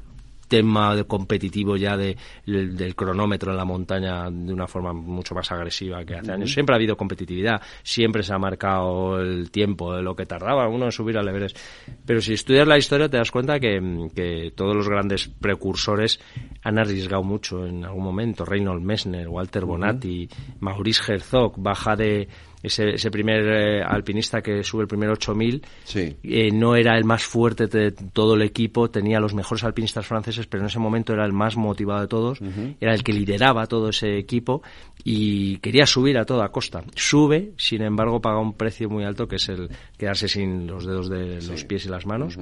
tema 0.49 0.97
de 0.97 1.05
competitivo 1.05 1.77
ya 1.77 1.97
de, 1.97 2.16
del 2.47 2.97
cronómetro 2.97 3.53
en 3.53 3.59
la 3.59 3.65
montaña 3.65 4.31
de 4.31 4.53
una 4.53 4.66
forma 4.66 4.93
mucho 4.93 5.35
más 5.35 5.53
agresiva 5.53 6.05
que 6.05 6.16
hace 6.16 6.33
años. 6.33 6.53
Siempre 6.53 6.75
ha 6.75 6.77
habido 6.77 6.97
competitividad, 6.97 7.61
siempre 7.83 8.23
se 8.23 8.33
ha 8.33 8.39
marcado 8.39 9.20
el 9.20 9.51
tiempo 9.51 9.95
de 9.95 10.03
lo 10.03 10.16
que 10.16 10.27
tardaba 10.27 10.66
uno 10.69 10.87
en 10.87 10.93
subir 10.93 11.19
al 11.19 11.29
Everest. 11.29 11.59
Pero 12.05 12.20
si 12.20 12.33
estudias 12.33 12.66
la 12.66 12.79
historia 12.79 13.09
te 13.09 13.19
das 13.19 13.31
cuenta 13.31 13.61
que, 13.61 14.09
que 14.15 14.53
todos 14.57 14.75
los 14.75 14.89
grandes 14.89 15.29
precursores 15.29 16.19
han 16.62 16.79
arriesgado 16.79 17.23
mucho 17.23 17.66
en 17.66 17.85
algún 17.85 18.05
momento. 18.05 18.45
Reynold 18.45 18.83
Messner, 18.83 19.29
Walter 19.29 19.65
Bonatti, 19.65 20.29
Maurice 20.61 21.12
Herzog, 21.12 21.55
baja 21.59 21.95
de, 21.95 22.29
ese, 22.62 22.94
ese 22.94 23.10
primer 23.10 23.47
eh, 23.47 23.82
alpinista 23.82 24.43
que 24.43 24.62
sube 24.64 24.82
el 24.82 24.89
primer 24.89 25.10
8000, 25.10 25.62
sí. 25.85 26.16
Eh, 26.22 26.51
no 26.51 26.74
era 26.74 26.97
el 26.97 27.05
más 27.05 27.22
fuerte 27.22 27.66
de 27.66 27.93
todo 27.93 28.35
el 28.35 28.43
equipo, 28.43 28.90
tenía 28.90 29.20
los 29.20 29.35
mejores 29.35 29.64
alpinistas 29.64 30.06
franceses, 30.06 30.47
pero 30.47 30.62
en 30.62 30.68
ese 30.68 30.78
momento 30.78 31.12
era 31.12 31.24
el 31.24 31.32
más 31.32 31.56
motivado 31.56 32.01
de 32.01 32.09
todos, 32.09 32.40
era 32.80 32.94
el 32.94 33.02
que 33.02 33.12
lideraba 33.12 33.66
todo 33.66 33.90
ese 33.90 34.18
equipo 34.18 34.62
y 35.05 35.59
quería 35.59 35.86
subir 35.86 36.18
a 36.18 36.24
toda 36.24 36.48
costa. 36.48 36.82
Sube, 36.94 37.52
sin 37.56 37.82
embargo, 37.82 38.20
paga 38.20 38.40
un 38.40 38.55
precio 38.55 38.89
muy 38.89 39.05
alto 39.05 39.28
que 39.28 39.36
es 39.36 39.48
el 39.48 39.68
quedarse 39.97 40.28
sin 40.28 40.66
los 40.66 40.85
dedos 40.85 41.09
de 41.09 41.40
los 41.40 41.64
pies 41.64 41.86
y 41.86 41.89
las 41.89 42.06
manos. 42.06 42.39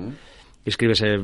escribe 0.64 0.94
ese 0.94 1.18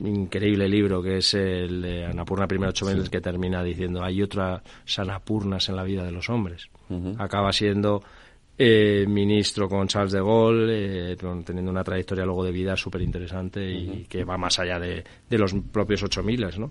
increíble 0.00 0.68
libro 0.68 1.02
que 1.02 1.18
es 1.18 1.34
el 1.34 1.82
de 1.82 2.04
Anapurna 2.04 2.46
Primero 2.46 2.70
Ocho 2.70 2.86
Meses 2.86 3.08
que 3.08 3.20
termina 3.20 3.62
diciendo 3.62 4.04
hay 4.04 4.22
otras 4.22 4.62
Anapurnas 4.98 5.68
en 5.68 5.76
la 5.76 5.84
vida 5.84 6.04
de 6.04 6.12
los 6.12 6.28
hombres. 6.28 6.68
Acaba 7.18 7.50
siendo 7.52 8.02
eh, 8.56 9.04
ministro 9.08 9.68
con 9.68 9.88
Charles 9.88 10.12
de 10.12 10.20
Gaulle, 10.20 11.12
eh, 11.12 11.16
teniendo 11.44 11.70
una 11.70 11.82
trayectoria 11.82 12.24
luego 12.24 12.44
de 12.44 12.52
vida 12.52 12.76
súper 12.76 13.02
interesante 13.02 13.68
y 13.68 14.06
que 14.08 14.24
va 14.24 14.36
más 14.36 14.58
allá 14.58 14.78
de, 14.78 15.04
los 15.30 15.54
propios 15.72 16.02
8000, 16.04 16.40
¿no? 16.58 16.70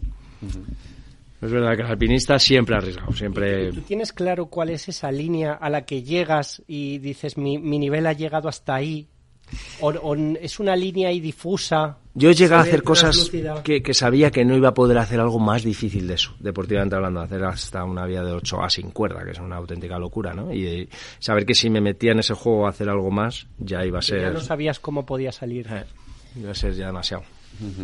Es 1.41 1.51
verdad 1.51 1.75
que 1.75 1.81
el 1.81 1.87
alpinista 1.87 2.39
siempre 2.39 2.75
ha 2.75 2.77
arriesgado, 2.77 3.11
siempre... 3.11 3.73
¿Tú 3.73 3.81
tienes 3.81 4.13
claro 4.13 4.45
cuál 4.45 4.69
es 4.69 4.87
esa 4.87 5.11
línea 5.11 5.53
a 5.53 5.69
la 5.69 5.85
que 5.85 6.01
llegas 6.01 6.63
y 6.67 6.99
dices 6.99 7.37
mi, 7.37 7.57
mi 7.57 7.79
nivel 7.79 8.07
ha 8.07 8.13
llegado 8.13 8.47
hasta 8.47 8.75
ahí 8.75 9.09
o, 9.81 10.15
es 10.15 10.59
una 10.59 10.75
línea 10.75 11.09
ahí 11.09 11.19
difusa. 11.19 11.97
Yo 12.15 12.31
llegué 12.31 12.53
a 12.53 12.59
hacer 12.59 12.83
cosas 12.83 13.31
que, 13.63 13.93
sabía 13.93 14.29
que 14.29 14.45
no 14.45 14.55
iba 14.55 14.69
a 14.69 14.73
poder 14.73 14.97
hacer 14.99 15.19
algo 15.19 15.39
más 15.39 15.63
difícil 15.63 16.07
de 16.07 16.13
eso, 16.13 16.35
deportivamente 16.39 16.95
hablando, 16.95 17.21
hacer 17.21 17.43
hasta 17.43 17.83
una 17.83 18.05
vía 18.05 18.23
de 18.23 18.33
8A 18.33 18.69
sin 18.69 18.91
cuerda, 18.91 19.23
que 19.25 19.31
es 19.31 19.39
una 19.39 19.55
auténtica 19.55 19.97
locura, 19.97 20.33
¿no? 20.33 20.53
Y 20.53 20.87
saber 21.19 21.45
que 21.45 21.55
si 21.55 21.69
me 21.71 21.81
metía 21.81 22.11
en 22.11 22.19
ese 22.19 22.35
juego 22.35 22.67
a 22.67 22.69
hacer 22.69 22.87
algo 22.89 23.09
más, 23.09 23.47
ya 23.57 23.83
iba 23.83 23.99
a 23.99 24.01
ser... 24.03 24.21
Ya 24.21 24.29
no 24.29 24.41
sabías 24.41 24.79
cómo 24.79 25.05
podía 25.05 25.31
salir. 25.31 25.67
Eh, 25.71 25.85
iba 26.39 26.51
a 26.51 26.55
ser 26.55 26.73
ya 26.73 26.87
demasiado. 26.87 27.23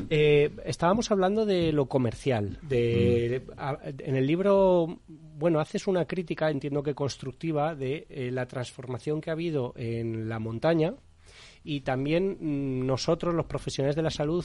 Eh, 0.10 0.52
estábamos 0.66 1.12
hablando 1.12 1.46
de 1.46 1.72
lo 1.72 1.86
comercial. 1.88 2.58
De, 2.62 3.44
a- 3.58 3.78
en 3.84 4.16
el 4.16 4.26
libro, 4.28 5.00
bueno, 5.08 5.60
haces 5.60 5.88
una 5.88 6.06
crítica, 6.06 6.50
entiendo 6.50 6.84
que 6.84 6.94
constructiva, 6.96 7.76
de 7.76 8.06
eh, 8.10 8.30
la 8.32 8.46
transformación 8.48 9.22
que 9.22 9.30
ha 9.30 9.34
habido 9.34 9.74
en 9.76 10.28
la 10.30 10.40
montaña 10.40 10.94
y 11.70 11.82
también 11.82 12.38
mm, 12.40 12.86
nosotros, 12.88 13.36
los 13.36 13.46
profesionales 13.46 13.96
de 13.96 14.02
la 14.02 14.10
salud, 14.10 14.44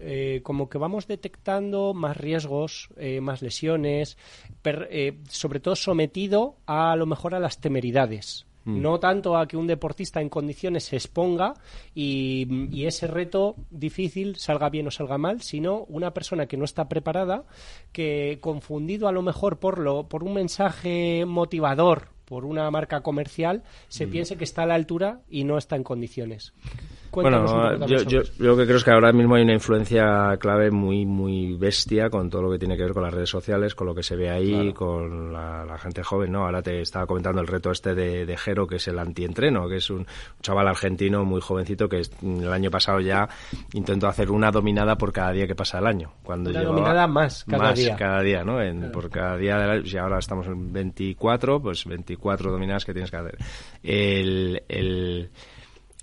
eh, 0.00 0.40
como 0.42 0.68
que 0.68 0.76
vamos 0.78 1.06
detectando 1.06 1.94
más 1.94 2.16
riesgos, 2.16 2.88
eh, 2.96 3.20
más 3.20 3.42
lesiones, 3.42 4.16
per- 4.60 4.88
eh, 4.90 5.18
sobre 5.28 5.60
todo 5.60 5.76
sometido 5.76 6.56
a, 6.66 6.96
lo 6.96 7.06
mejor 7.06 7.36
a 7.36 7.38
las 7.38 7.60
temeridades. 7.60 8.46
Mm. 8.64 8.82
No 8.82 8.98
tanto 8.98 9.36
a 9.36 9.46
que 9.46 9.56
un 9.56 9.68
deportista 9.68 10.20
en 10.20 10.28
condiciones 10.28 10.82
se 10.82 10.96
exponga 10.96 11.54
y, 11.94 12.48
y 12.72 12.86
ese 12.86 13.06
reto 13.06 13.54
difícil 13.70 14.34
salga 14.34 14.68
bien 14.68 14.88
o 14.88 14.90
salga 14.90 15.16
mal, 15.16 15.40
sino 15.42 15.84
una 15.88 16.12
persona 16.12 16.46
que 16.46 16.56
no 16.56 16.64
está 16.64 16.88
preparada, 16.88 17.44
que 17.92 18.38
confundido 18.40 19.06
a 19.06 19.12
lo 19.12 19.22
mejor 19.22 19.58
por, 19.60 19.78
lo, 19.78 20.08
por 20.08 20.24
un 20.24 20.34
mensaje 20.34 21.24
motivador, 21.24 22.17
por 22.28 22.44
una 22.44 22.70
marca 22.70 23.00
comercial, 23.00 23.62
se 23.88 24.06
Mm. 24.06 24.10
piense 24.10 24.36
que 24.36 24.44
está 24.44 24.62
a 24.62 24.66
la 24.66 24.74
altura 24.74 25.20
y 25.30 25.44
no 25.44 25.56
está 25.56 25.76
en 25.76 25.82
condiciones. 25.84 26.52
Cuéntanos 27.10 27.52
Bueno, 27.52 27.86
yo, 27.86 28.02
yo, 28.02 28.22
yo 28.22 28.30
lo 28.38 28.56
que 28.56 28.64
creo 28.64 28.76
es 28.76 28.84
que 28.84 28.90
ahora 28.90 29.12
mismo 29.12 29.34
hay 29.34 29.42
una 29.42 29.54
influencia 29.54 30.36
clave 30.38 30.70
muy 30.70 31.06
muy 31.06 31.54
bestia 31.54 32.10
con 32.10 32.28
todo 32.30 32.42
lo 32.42 32.50
que 32.50 32.58
tiene 32.58 32.76
que 32.76 32.82
ver 32.84 32.92
con 32.92 33.02
las 33.02 33.14
redes 33.14 33.30
sociales, 33.30 33.74
con 33.74 33.86
lo 33.86 33.94
que 33.94 34.02
se 34.02 34.14
ve 34.16 34.30
ahí, 34.30 34.72
con 34.72 35.32
la, 35.32 35.64
la 35.64 35.78
gente 35.78 36.02
joven, 36.02 36.32
¿no? 36.32 36.44
Ahora 36.44 36.62
te 36.62 36.80
estaba 36.80 37.06
comentando 37.06 37.40
el 37.40 37.46
reto 37.46 37.70
este 37.70 37.94
de, 37.94 38.26
de 38.26 38.36
Jero, 38.36 38.66
que 38.66 38.76
es 38.76 38.88
el 38.88 38.98
antientreno, 38.98 39.68
que 39.68 39.76
es 39.76 39.88
un 39.90 40.06
chaval 40.42 40.68
argentino 40.68 41.24
muy 41.24 41.40
jovencito 41.40 41.88
que 41.88 42.02
el 42.22 42.52
año 42.52 42.70
pasado 42.70 43.00
ya 43.00 43.28
intentó 43.72 44.06
hacer 44.08 44.30
una 44.30 44.50
dominada 44.50 44.96
por 44.96 45.12
cada 45.12 45.32
día 45.32 45.46
que 45.46 45.54
pasa 45.54 45.78
el 45.78 45.86
año. 45.86 46.12
Cuando 46.22 46.50
Una 46.50 46.62
dominada 46.62 47.06
más 47.06 47.44
cada 47.44 47.62
más 47.64 47.78
día. 47.78 47.96
cada 47.96 48.20
día, 48.22 48.44
¿no? 48.44 48.60
En- 48.62 48.92
Por 48.92 49.10
cada 49.10 49.36
día, 49.36 49.58
del 49.58 49.70
año, 49.70 49.86
si 49.86 49.96
ahora 49.98 50.18
estamos 50.18 50.46
en 50.46 50.72
24, 50.72 51.60
pues 51.60 51.84
24 51.84 52.50
dominadas 52.52 52.84
que 52.84 52.92
tienes 52.92 53.10
que 53.10 53.16
hacer. 53.16 53.38
El, 53.82 54.62
el, 54.68 55.30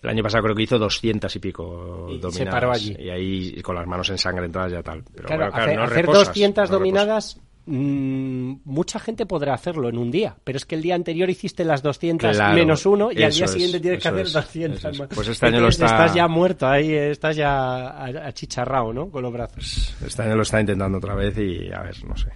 el 0.06 0.10
año 0.12 0.24
pasado 0.24 0.44
creo 0.44 0.56
que 0.56 0.64
hizo 0.64 0.80
200 0.80 1.36
y 1.36 1.40
pico 1.40 2.08
Y 2.10 2.16
se 2.16 2.20
dominadas. 2.22 2.52
paró 2.54 2.72
allí. 2.72 2.96
Y 3.00 3.10
ahí 3.10 3.62
con 3.62 3.76
las 3.76 3.86
manos 3.88 4.10
ensangrentadas 4.10 4.72
ya 4.72 4.82
tal. 4.82 5.04
Pero 5.14 5.28
Claro, 5.28 5.42
bueno, 5.44 5.52
claro, 5.52 5.64
hacer, 5.66 5.78
no 5.78 5.84
hacer 5.86 5.98
reposas, 5.98 6.28
200 6.28 6.70
no 6.70 6.78
dominadas, 6.78 7.40
mm, 7.66 8.54
mucha 8.66 9.00
gente 9.00 9.26
podrá 9.26 9.54
hacerlo 9.56 9.90
en 9.90 9.98
un 9.98 10.12
día, 10.12 10.36
pero 10.44 10.58
es 10.58 10.66
que 10.66 10.76
el 10.76 10.82
día 10.82 10.96
anterior 10.96 11.30
hiciste 11.30 11.64
las 11.66 11.82
200 11.82 12.36
Claro, 12.36 12.54
menos 12.56 12.86
uno 12.86 13.12
y 13.12 13.24
al 13.24 13.32
día 13.34 13.46
es, 13.46 13.52
siguiente 13.52 13.80
tienes 13.80 14.02
que 14.02 14.08
hacer 14.08 14.26
es, 14.28 14.34
200 14.34 14.78
eso 14.80 14.90
es. 14.90 15.00
más. 15.00 15.10
Pues 15.14 15.28
este 15.28 15.46
año 15.48 15.60
lo 15.62 15.70
está- 15.70 15.86
Estás 15.86 16.14
ya 16.14 16.28
muerto 16.28 16.68
ahí, 16.68 16.94
estás 16.94 17.36
ya 17.36 18.06
achicharrado, 18.28 18.94
¿no? 18.94 19.10
Con 19.10 19.24
los 19.24 19.34
brazos. 19.34 19.96
Este 20.06 20.22
año 20.22 20.36
lo 20.36 20.44
está 20.44 20.62
intentando 20.62 20.98
otra 21.00 21.16
vez 21.16 21.36
y 21.38 21.72
a 21.72 21.82
ver, 21.82 21.96
no 22.06 22.16
sé. 22.16 22.28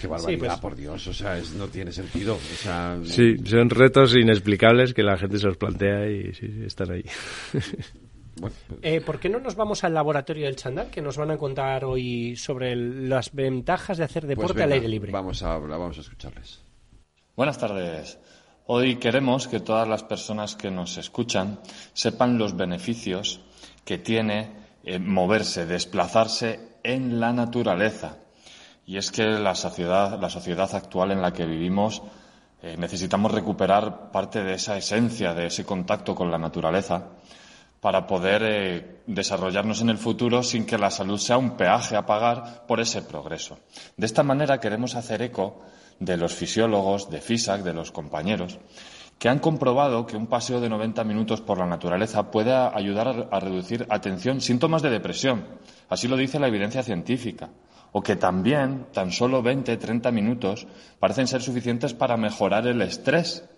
Qué 0.00 0.06
barbaridad, 0.06 0.48
pues- 0.48 0.60
por 0.60 0.76
Dios, 0.76 1.06
o 1.06 1.12
sea, 1.14 1.38
es- 1.38 1.52
no 1.54 1.68
tiene 1.68 1.92
sentido. 1.92 2.34
O 2.34 2.56
sea, 2.56 2.98
Sí, 3.04 3.36
son 3.44 3.70
retos 3.70 4.14
inexplicables 4.16 4.92
que 4.94 5.02
la 5.02 5.16
gente 5.16 5.38
se 5.38 5.46
los 5.46 5.56
plantea 5.56 6.08
y 6.10 6.32
sí, 6.34 6.48
sí, 6.48 6.62
están 6.66 6.90
ahí. 6.92 7.04
Eh, 8.82 9.00
¿Por 9.00 9.18
qué 9.18 9.30
no 9.30 9.40
nos 9.40 9.54
vamos 9.56 9.82
al 9.82 9.94
laboratorio 9.94 10.44
del 10.44 10.56
Chandal 10.56 10.90
que 10.90 11.00
nos 11.00 11.16
van 11.16 11.30
a 11.30 11.38
contar 11.38 11.86
hoy 11.86 12.36
sobre 12.36 12.72
el- 12.72 13.08
las 13.08 13.32
ventajas 13.32 13.96
de 13.96 14.04
hacer 14.04 14.24
pues 14.24 14.36
deporte 14.36 14.52
venga, 14.52 14.64
al 14.66 14.72
aire 14.72 14.88
libre? 14.88 15.10
Vamos 15.10 15.42
a, 15.42 15.56
vamos 15.56 15.96
a 15.96 16.00
escucharles. 16.02 16.60
Buenas 17.34 17.56
tardes. 17.58 18.18
Hoy 18.66 18.96
queremos 18.96 19.48
que 19.48 19.60
todas 19.60 19.88
las 19.88 20.02
personas 20.02 20.54
que 20.54 20.70
nos 20.70 20.98
escuchan 20.98 21.60
sepan 21.94 22.36
los 22.36 22.54
beneficios 22.56 23.40
que 23.86 23.96
tiene 23.96 24.50
eh, 24.84 24.98
moverse, 24.98 25.64
desplazarse 25.64 26.60
en 26.82 27.18
la 27.18 27.32
naturaleza. 27.32 28.18
Y 28.86 28.96
es 28.96 29.10
que 29.10 29.24
la 29.24 29.54
sociedad, 29.54 30.18
la 30.20 30.30
sociedad 30.30 30.72
actual 30.74 31.10
en 31.10 31.20
la 31.20 31.32
que 31.32 31.44
vivimos 31.44 32.02
eh, 32.62 32.76
necesitamos 32.78 33.32
recuperar 33.32 34.10
parte 34.12 34.42
de 34.42 34.54
esa 34.54 34.76
esencia, 34.76 35.34
de 35.34 35.46
ese 35.46 35.64
contacto 35.64 36.14
con 36.14 36.30
la 36.30 36.38
naturaleza 36.38 37.08
para 37.80 38.06
poder 38.06 38.42
eh, 38.44 39.02
desarrollarnos 39.06 39.80
en 39.80 39.90
el 39.90 39.98
futuro 39.98 40.42
sin 40.42 40.64
que 40.64 40.78
la 40.78 40.90
salud 40.90 41.18
sea 41.18 41.36
un 41.36 41.56
peaje 41.56 41.96
a 41.96 42.06
pagar 42.06 42.64
por 42.66 42.80
ese 42.80 43.02
progreso. 43.02 43.58
De 43.96 44.06
esta 44.06 44.22
manera 44.22 44.60
queremos 44.60 44.94
hacer 44.94 45.20
eco 45.20 45.60
de 45.98 46.16
los 46.16 46.34
fisiólogos, 46.34 47.10
de 47.10 47.20
FISAC, 47.20 47.62
de 47.62 47.74
los 47.74 47.92
compañeros, 47.92 48.58
que 49.18 49.28
han 49.28 49.38
comprobado 49.38 50.06
que 50.06 50.16
un 50.16 50.26
paseo 50.26 50.60
de 50.60 50.68
90 50.68 51.04
minutos 51.04 51.40
por 51.40 51.58
la 51.58 51.66
naturaleza 51.66 52.30
puede 52.30 52.52
ayudar 52.52 53.28
a 53.30 53.40
reducir, 53.40 53.86
atención, 53.88 54.40
síntomas 54.40 54.82
de 54.82 54.90
depresión. 54.90 55.44
Así 55.88 56.08
lo 56.08 56.16
dice 56.16 56.38
la 56.38 56.48
evidencia 56.48 56.82
científica. 56.82 57.50
O 57.96 58.02
que 58.02 58.16
también 58.16 58.88
tan 58.92 59.08
solo 59.10 59.40
20, 59.40 59.74
30 59.78 60.10
minutos 60.12 60.66
parecen 61.00 61.26
ser 61.26 61.40
suficientes 61.40 61.94
para 61.94 62.18
mejorar 62.18 62.66
el 62.66 62.82
estrés 62.82 63.48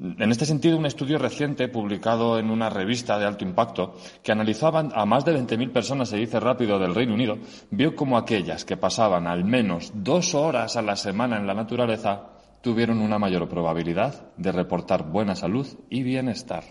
en 0.00 0.30
este 0.30 0.46
sentido, 0.46 0.78
un 0.78 0.86
estudio 0.86 1.18
reciente 1.18 1.66
publicado 1.68 2.38
en 2.38 2.50
una 2.50 2.70
revista 2.70 3.18
de 3.18 3.26
alto 3.26 3.44
impacto 3.44 3.96
que 4.22 4.30
analizó 4.30 4.68
a 4.68 5.04
más 5.04 5.24
de 5.24 5.34
20.000 5.34 5.72
personas, 5.72 6.08
se 6.08 6.16
dice 6.16 6.38
rápido, 6.38 6.78
del 6.78 6.94
Reino 6.94 7.14
Unido, 7.14 7.36
vio 7.72 7.96
como 7.96 8.16
aquellas 8.16 8.64
que 8.64 8.76
pasaban 8.76 9.26
al 9.26 9.44
menos 9.44 9.90
dos 9.94 10.36
horas 10.36 10.76
a 10.76 10.82
la 10.82 10.94
semana 10.94 11.36
en 11.36 11.48
la 11.48 11.54
naturaleza 11.54 12.30
tuvieron 12.62 13.00
una 13.00 13.18
mayor 13.18 13.48
probabilidad 13.48 14.30
de 14.36 14.52
reportar 14.52 15.02
buena 15.10 15.34
salud 15.34 15.66
y 15.90 16.04
bienestar. 16.04 16.62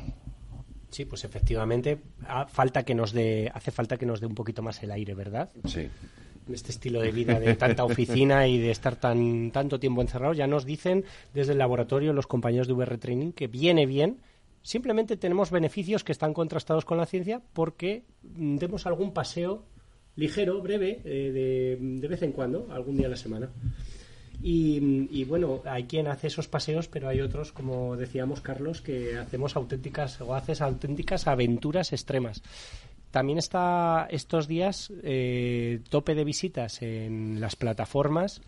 Sí, 0.89 1.03
pues 1.03 1.25
efectivamente 1.25 2.01
ha- 2.29 2.47
falta 2.47 2.83
que 2.83 2.95
nos 2.95 3.11
dé, 3.11 3.51
hace 3.53 3.71
falta 3.71 3.97
que 3.97 4.05
nos 4.05 4.21
dé 4.21 4.25
un 4.27 4.35
poquito 4.35 4.61
más 4.63 4.81
el 4.83 4.91
aire, 4.91 5.13
¿verdad? 5.15 5.49
Sí. 5.65 5.89
Este 6.51 6.71
estilo 6.71 7.01
de 7.01 7.11
vida 7.11 7.39
de 7.39 7.55
tanta 7.55 7.83
oficina 7.83 8.47
y 8.47 8.57
de 8.57 8.71
estar 8.71 8.95
tan 8.95 9.51
tanto 9.51 9.79
tiempo 9.79 10.01
encerrados, 10.01 10.37
ya 10.37 10.47
nos 10.47 10.65
dicen 10.65 11.03
desde 11.33 11.53
el 11.53 11.57
laboratorio 11.57 12.13
los 12.13 12.27
compañeros 12.27 12.67
de 12.67 12.73
VR 12.73 12.97
Training 12.97 13.31
que 13.31 13.47
viene 13.47 13.85
bien. 13.85 14.19
Simplemente 14.61 15.17
tenemos 15.17 15.51
beneficios 15.51 16.03
que 16.03 16.11
están 16.11 16.33
contrastados 16.33 16.85
con 16.85 16.97
la 16.97 17.05
ciencia 17.05 17.41
porque 17.53 18.03
mm, 18.23 18.57
demos 18.57 18.85
algún 18.85 19.13
paseo 19.13 19.63
ligero, 20.15 20.61
breve, 20.61 21.01
eh, 21.05 21.31
de, 21.31 21.77
de 21.79 22.07
vez 22.07 22.21
en 22.23 22.31
cuando, 22.33 22.67
algún 22.71 22.97
día 22.97 23.07
a 23.07 23.09
la 23.11 23.15
semana. 23.15 23.49
Y, 24.41 25.07
y, 25.09 25.23
bueno, 25.23 25.61
hay 25.65 25.85
quien 25.85 26.07
hace 26.07 26.27
esos 26.27 26.47
paseos, 26.47 26.87
pero 26.87 27.07
hay 27.07 27.21
otros, 27.21 27.51
como 27.51 27.95
decíamos 27.97 28.41
Carlos, 28.41 28.81
que 28.81 29.17
hacemos 29.17 29.55
auténticas 29.55 30.21
o 30.21 30.35
haces 30.35 30.61
auténticas 30.61 31.27
aventuras 31.27 31.91
extremas. 31.91 32.43
También 33.17 33.39
está 33.39 34.05
estos 34.11 34.47
días 34.47 34.93
eh, 35.01 35.79
tope 35.89 36.13
de 36.13 36.23
visitas 36.23 36.83
en 36.83 37.41
las 37.41 37.55
plataformas 37.55 38.41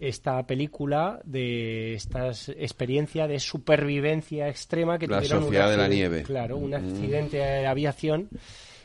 esta 0.00 0.44
película 0.48 1.20
de 1.22 1.94
esta 1.94 2.30
experiencia 2.30 3.28
de 3.28 3.38
supervivencia 3.38 4.48
extrema 4.48 4.98
que 4.98 5.06
La 5.06 5.18
tuvieron 5.18 5.38
un 5.38 5.44
Sociedad 5.44 5.70
de 5.70 5.76
la 5.76 5.84
accidente- 5.84 5.94
Nieve. 6.10 6.22
Claro, 6.24 6.56
un 6.56 6.74
accidente 6.74 7.36
de 7.36 7.66
aviación. 7.68 8.28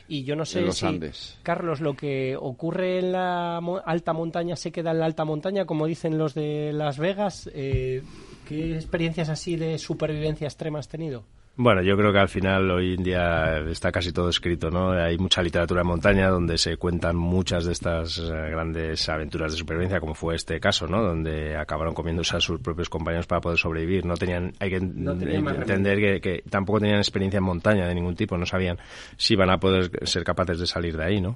Y 0.06 0.22
yo 0.22 0.36
no 0.36 0.44
sé 0.44 0.60
los 0.60 0.76
si, 0.76 0.86
Andes. 0.86 1.36
Carlos, 1.42 1.80
lo 1.80 1.94
que 1.94 2.36
ocurre 2.38 3.00
en 3.00 3.10
la 3.10 3.58
mo- 3.60 3.82
alta 3.84 4.12
montaña 4.12 4.54
se 4.54 4.70
queda 4.70 4.92
en 4.92 5.00
la 5.00 5.06
alta 5.06 5.24
montaña, 5.24 5.64
como 5.64 5.88
dicen 5.88 6.18
los 6.18 6.34
de 6.34 6.72
Las 6.72 6.98
Vegas. 6.98 7.50
Eh, 7.52 8.00
¿Qué 8.48 8.76
experiencias 8.76 9.28
así 9.28 9.56
de 9.56 9.76
supervivencia 9.78 10.46
extrema 10.46 10.78
has 10.78 10.86
tenido? 10.86 11.24
Bueno, 11.58 11.80
yo 11.80 11.96
creo 11.96 12.12
que 12.12 12.18
al 12.18 12.28
final 12.28 12.70
hoy 12.70 12.92
en 12.94 13.02
día 13.02 13.60
está 13.60 13.90
casi 13.90 14.12
todo 14.12 14.28
escrito, 14.28 14.70
¿no? 14.70 14.90
Hay 14.90 15.16
mucha 15.16 15.42
literatura 15.42 15.80
en 15.80 15.86
montaña 15.86 16.28
donde 16.28 16.58
se 16.58 16.76
cuentan 16.76 17.16
muchas 17.16 17.64
de 17.64 17.72
estas 17.72 18.18
eh, 18.18 18.50
grandes 18.50 19.08
aventuras 19.08 19.52
de 19.52 19.58
supervivencia, 19.58 19.98
como 19.98 20.14
fue 20.14 20.34
este 20.34 20.60
caso, 20.60 20.86
¿no? 20.86 21.02
Donde 21.02 21.56
acabaron 21.56 21.94
comiéndose 21.94 22.36
a 22.36 22.40
sus 22.40 22.60
propios 22.60 22.90
compañeros 22.90 23.26
para 23.26 23.40
poder 23.40 23.58
sobrevivir. 23.58 24.04
No 24.04 24.18
tenían, 24.18 24.52
hay 24.58 24.68
que 24.68 24.80
No 24.80 25.12
entender 25.12 25.98
que, 25.98 26.20
que 26.20 26.42
tampoco 26.50 26.80
tenían 26.80 26.98
experiencia 26.98 27.38
en 27.38 27.44
montaña 27.44 27.88
de 27.88 27.94
ningún 27.94 28.16
tipo, 28.16 28.36
no 28.36 28.44
sabían 28.44 28.76
si 29.16 29.32
iban 29.32 29.48
a 29.48 29.58
poder 29.58 30.06
ser 30.06 30.24
capaces 30.24 30.58
de 30.58 30.66
salir 30.66 30.94
de 30.94 31.04
ahí, 31.04 31.22
¿no? 31.22 31.34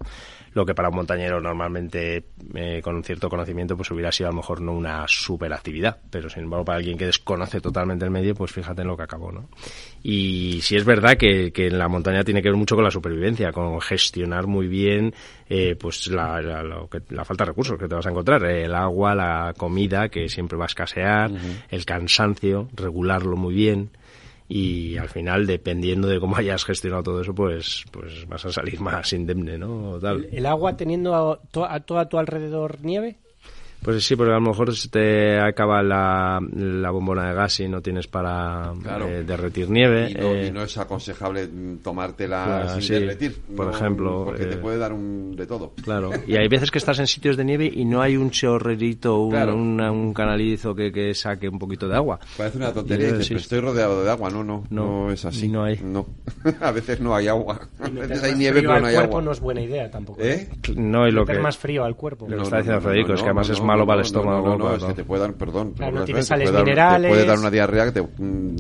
Lo 0.53 0.67
que 0.67 0.75
para 0.75 0.91
un 0.91 0.97
montañero 0.97 1.41
normalmente 1.41 2.27
eh, 2.55 2.83
con 2.83 2.95
un 2.95 3.05
cierto 3.05 3.31
conocimiento 3.31 3.75
pues 3.75 3.91
hubiera 3.91 4.13
sido 4.13 4.29
a 4.29 4.33
lo 4.33 4.37
mejor 4.37 4.61
no 4.61 4.73
una 4.73 5.07
super 5.09 5.51
actividad, 5.55 5.99
pero 6.11 6.29
sin 6.29 6.43
embargo 6.43 6.67
para 6.67 6.77
alguien 6.77 6.99
que 6.99 7.07
desconoce 7.07 7.63
totalmente 7.63 8.05
el 8.05 8.11
medio, 8.11 8.35
pues 8.35 8.53
fíjate 8.53 8.83
en 8.83 8.89
lo 8.89 8.99
que 8.99 9.05
acabó, 9.05 9.33
¿no? 9.33 9.49
Y 10.03 10.61
sí 10.63 10.77
es 10.77 10.85
verdad 10.85 11.17
que, 11.19 11.53
que 11.53 11.67
en 11.67 11.79
la 11.79 11.89
montaña 11.89 12.25
tiene 12.25 12.41
que 12.41 12.49
ver 12.49 12.57
mucho 12.57 12.75
con 12.75 12.85
la 12.85 12.91
supervivencia, 12.91 13.53
con 13.53 13.81
gestionar 13.81 14.47
muy 14.47 14.67
bien 14.67 15.13
eh, 15.49 15.77
pues 15.79 16.07
la, 16.09 16.41
la, 16.41 16.63
la 16.63 17.25
falta 17.25 17.45
de 17.45 17.51
recursos 17.51 17.79
que 17.79 17.87
te 17.87 17.95
vas 17.95 18.07
a 18.07 18.11
encontrar, 18.11 18.43
eh, 18.45 18.65
el 18.65 18.75
agua, 18.75 19.15
la 19.15 19.53
comida 19.57 20.09
que 20.09 20.29
siempre 20.29 20.57
va 20.57 20.65
a 20.65 20.69
escasear, 20.69 21.31
el 21.71 21.85
cansancio, 21.85 22.69
regularlo 22.75 23.37
muy 23.37 23.55
bien 23.55 23.91
y 24.49 24.97
al 24.97 25.09
final 25.09 25.47
dependiendo 25.47 26.09
de 26.09 26.19
cómo 26.19 26.37
hayas 26.39 26.65
gestionado 26.65 27.03
todo 27.05 27.21
eso 27.21 27.35
pues 27.35 27.85
pues 27.93 28.27
vas 28.27 28.45
a 28.47 28.53
salir 28.53 28.81
más 28.83 29.13
indemne, 29.13 29.59
¿no? 29.59 29.93
O 29.93 30.01
tal. 30.01 30.25
¿El, 30.25 30.39
el 30.39 30.47
agua 30.47 30.77
teniendo 30.77 31.15
a, 31.15 31.39
to- 31.51 31.65
a 31.67 31.79
todo 31.81 31.99
a 31.99 32.09
tu 32.09 32.19
alrededor 32.19 32.79
nieve? 32.83 33.17
Pues 33.83 34.05
sí, 34.05 34.15
porque 34.15 34.33
a 34.33 34.35
lo 34.35 34.43
mejor 34.43 34.75
se 34.77 34.89
te 34.89 35.39
acaba 35.41 35.83
la, 35.83 36.39
la 36.55 36.91
bombona 36.91 37.29
de 37.29 37.35
gas 37.35 37.61
y 37.61 37.69
no 37.69 37.81
tienes 37.81 38.07
para 38.07 38.73
Claro. 38.83 39.07
eh, 39.09 39.25
derretir 39.25 39.71
nieve. 39.71 40.11
Y 40.11 40.15
no, 40.15 40.35
eh, 40.35 40.47
y 40.49 40.51
no 40.51 40.63
es 40.63 40.77
aconsejable 40.77 41.49
tomártela 41.83 42.45
Claro, 42.45 42.69
sin 42.75 42.83
sí, 42.83 42.93
derretir. 42.95 43.37
por 43.57 43.67
no, 43.67 43.73
ejemplo, 43.73 44.25
Porque 44.27 44.45
te 44.47 44.55
eh, 44.55 44.59
puede 44.59 44.77
dar 44.79 44.93
un 44.93 45.35
de 45.35 45.47
todo. 45.47 45.73
Claro, 45.83 46.11
y 46.27 46.37
hay 46.37 46.49
veces 46.49 46.71
que 46.71 46.79
estás 46.79 46.99
en 46.99 47.07
sitios 47.07 47.37
de 47.37 47.45
nieve 47.45 47.71
y 47.73 47.85
no 47.85 48.03
hay 48.03 48.17
un 48.17 48.31
chorrerito, 48.31 49.19
un, 49.21 49.31
Claro. 49.31 49.57
una- 49.57 49.91
un 49.91 50.13
canalizo 50.13 50.75
que, 50.75 50.93
que 50.93 51.15
saque 51.15 51.49
un 51.49 51.59
poquito 51.59 51.89
de 51.89 51.97
agua. 51.97 52.19
Parece 52.37 52.59
una 52.59 52.73
tontería. 52.73 53.09
y 53.09 53.13
dices, 53.13 53.27
sí, 53.27 53.35
"Pero 53.35 53.41
estoy 53.41 53.61
rodeado 53.61 54.05
de 54.05 54.11
agua. 54.11 54.31
No, 54.31 54.45
no, 54.45 54.65
no, 54.71 55.05
No, 55.07 55.11
es 55.13 55.25
así. 55.25 55.49
no 55.49 55.65
hay. 55.65 55.79
No. 55.83 56.07
a 56.61 56.71
veces 56.71 57.01
no 57.01 57.15
hay 57.15 57.29
agua. 57.29 57.61
A 57.81 57.89
veces 57.89 58.23
hay 58.23 58.35
nieve, 58.35 58.61
pero 58.61 58.79
no 58.79 58.87
hay 58.87 58.95
cuerpo 58.95 59.13
agua. 59.17 59.23
no 59.23 59.33
es 59.33 59.41
buena 59.41 59.61
idea 59.63 59.91
tampoco. 59.91 60.21
¿Eh? 60.23 60.49
No, 60.77 61.09
y 61.09 61.13
lo 61.13 61.25
que, 61.25 61.39
más 61.39 61.57
frío 61.57 61.85
al 61.85 61.97
cuerpo. 61.97 62.27
lo 62.27 62.31
que 62.31 62.37
No, 62.37 62.43
está 62.43 62.57
diciendo 62.59 62.81
no, 62.81 62.87
Federico 62.87 63.09
no, 63.09 63.15
es 63.15 63.21
que 63.23 63.27
además 63.27 63.49
no, 63.49 63.55
es 63.55 63.61
malo 63.73 63.87
para 63.87 64.01
el 64.01 64.03
no, 64.03 64.07
estómago. 64.07 64.49
No, 64.49 64.57
no, 64.59 64.75
es 64.77 64.85
que 64.85 64.95
te 64.95 65.05
puede 65.05 65.23
dar, 65.23 65.35
perdón, 65.35 65.73
Claro, 65.73 66.01
no 66.07 66.23
sales 66.23 66.29
puede 66.29 66.53
dar- 66.53 66.65
minerales. 66.65 67.03
Te 67.03 67.09
puede 67.17 67.27
dar 67.27 67.39
una 67.39 67.51
diarrea 67.51 67.85
que 67.87 67.93
te. 67.93 68.03
mm, 68.03 68.57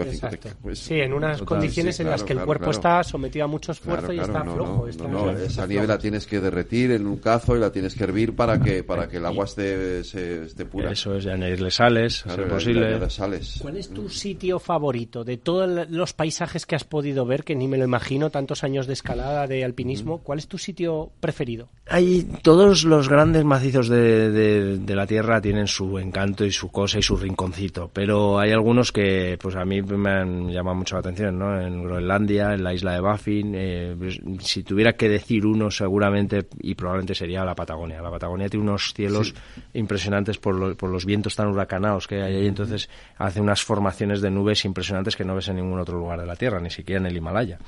Exacto. 0.00 0.48
pues, 0.62 0.78
sí, 0.78 0.94
en 1.00 1.12
unas 1.12 1.38
total, 1.38 1.46
condiciones 1.58 1.96
sí, 1.96 2.02
en 2.02 2.08
las 2.10 2.22
claro, 2.22 2.26
que 2.26 2.32
el 2.32 2.36
claro, 2.38 2.46
cuerpo 2.46 2.64
claro. 2.64 2.78
está 2.78 3.04
sometido 3.04 3.44
a 3.44 3.48
mucho 3.48 3.72
esfuerzo 3.72 4.06
Claro, 4.06 4.14
y 4.14 4.18
está 4.20 4.44
no, 4.44 4.54
flojo. 4.54 4.76
no, 4.82 4.88
está- 4.88 5.04
no, 5.08 5.24
no, 5.26 5.30
está 5.30 5.44
esa 5.44 5.66
nieve 5.66 5.86
la 5.86 5.98
tienes 5.98 6.26
que 6.26 6.40
derretir 6.40 6.90
en 6.92 7.06
un 7.06 7.16
cazo 7.18 7.56
y 7.56 7.60
la 7.60 7.70
tienes 7.70 7.94
que 7.94 8.04
hervir 8.04 8.34
para 8.34 8.60
que 8.60 8.82
para 8.84 9.08
que 9.08 9.18
el 9.18 9.26
agua 9.26 9.44
esté, 9.44 10.02
se- 10.04 10.44
esté 10.44 10.64
pura. 10.64 10.90
Eso 10.92 11.14
es, 11.16 11.26
añadirle 11.26 11.70
sales, 11.70 12.24
y 12.26 12.40
posible. 12.48 13.10
sales. 13.10 13.58
¿Cuál 13.60 13.76
es 13.76 13.88
tu 13.90 14.08
sitio 14.08 14.58
favorito 14.58 15.24
de 15.24 15.36
todos 15.36 15.88
los 15.90 16.12
paisajes 16.12 16.66
que 16.66 16.74
has 16.76 16.84
podido 16.84 17.26
ver, 17.26 17.44
que 17.44 17.54
ni 17.54 17.68
me 17.68 17.78
lo 17.78 17.84
imagino, 17.84 18.30
tantos 18.30 18.64
años 18.64 18.86
de 18.86 18.92
escalada, 18.94 19.46
de 19.46 19.64
alpinismo? 19.64 20.18
¿Cuál 20.22 20.38
es 20.38 20.48
tu 20.48 20.58
sitio 20.58 21.10
preferido? 21.20 21.68
Hay 21.86 22.26
todos 22.42 22.84
los 22.84 23.08
grandes 23.08 23.44
macizos 23.44 23.88
de, 23.88 24.30
de- 24.30 24.53
de 24.60 24.94
la 24.96 25.06
Tierra 25.06 25.40
tienen 25.40 25.66
su 25.66 25.98
encanto 25.98 26.44
y 26.44 26.50
su 26.52 26.70
cosa 26.70 26.98
y 26.98 27.02
su 27.02 27.16
rinconcito, 27.16 27.90
pero 27.92 28.38
hay 28.38 28.52
algunos 28.52 28.92
que 28.92 29.38
pues 29.40 29.56
a 29.56 29.64
mí 29.64 29.82
me 29.82 30.10
han 30.10 30.50
llamado 30.50 30.76
mucho 30.76 30.96
la 30.96 31.00
atención, 31.00 31.38
¿no? 31.38 31.60
En 31.60 31.82
Groenlandia, 31.82 32.54
en 32.54 32.62
la 32.64 32.72
isla 32.74 32.92
de 32.94 33.00
Baffin, 33.00 33.52
eh, 33.54 33.94
pues, 33.98 34.20
si 34.40 34.62
tuviera 34.62 34.92
que 34.94 35.08
decir 35.08 35.46
uno 35.46 35.70
seguramente 35.70 36.46
y 36.60 36.74
probablemente 36.74 37.14
sería 37.14 37.44
la 37.44 37.54
Patagonia. 37.54 38.00
La 38.02 38.10
Patagonia 38.10 38.48
tiene 38.48 38.64
unos 38.64 38.92
cielos 38.94 39.34
impresionantes 39.72 40.38
por, 40.38 40.54
lo- 40.54 40.74
por 40.76 40.90
los 40.90 41.04
vientos 41.04 41.34
tan 41.36 41.48
huracanados 41.48 42.06
que 42.06 42.22
hay 42.22 42.34
ahí, 42.36 42.46
entonces 42.46 42.88
hace 43.18 43.40
unas 43.40 43.62
formaciones 43.62 44.20
de 44.20 44.30
nubes 44.30 44.64
impresionantes 44.64 45.16
que 45.16 45.24
no 45.24 45.34
ves 45.34 45.48
en 45.48 45.56
ningún 45.56 45.78
otro 45.80 45.98
lugar 45.98 46.20
de 46.20 46.26
la 46.26 46.36
Tierra, 46.36 46.60
ni 46.60 46.70
siquiera 46.70 47.00
en 47.00 47.06
el 47.06 47.16
Himalaya. 47.16 47.58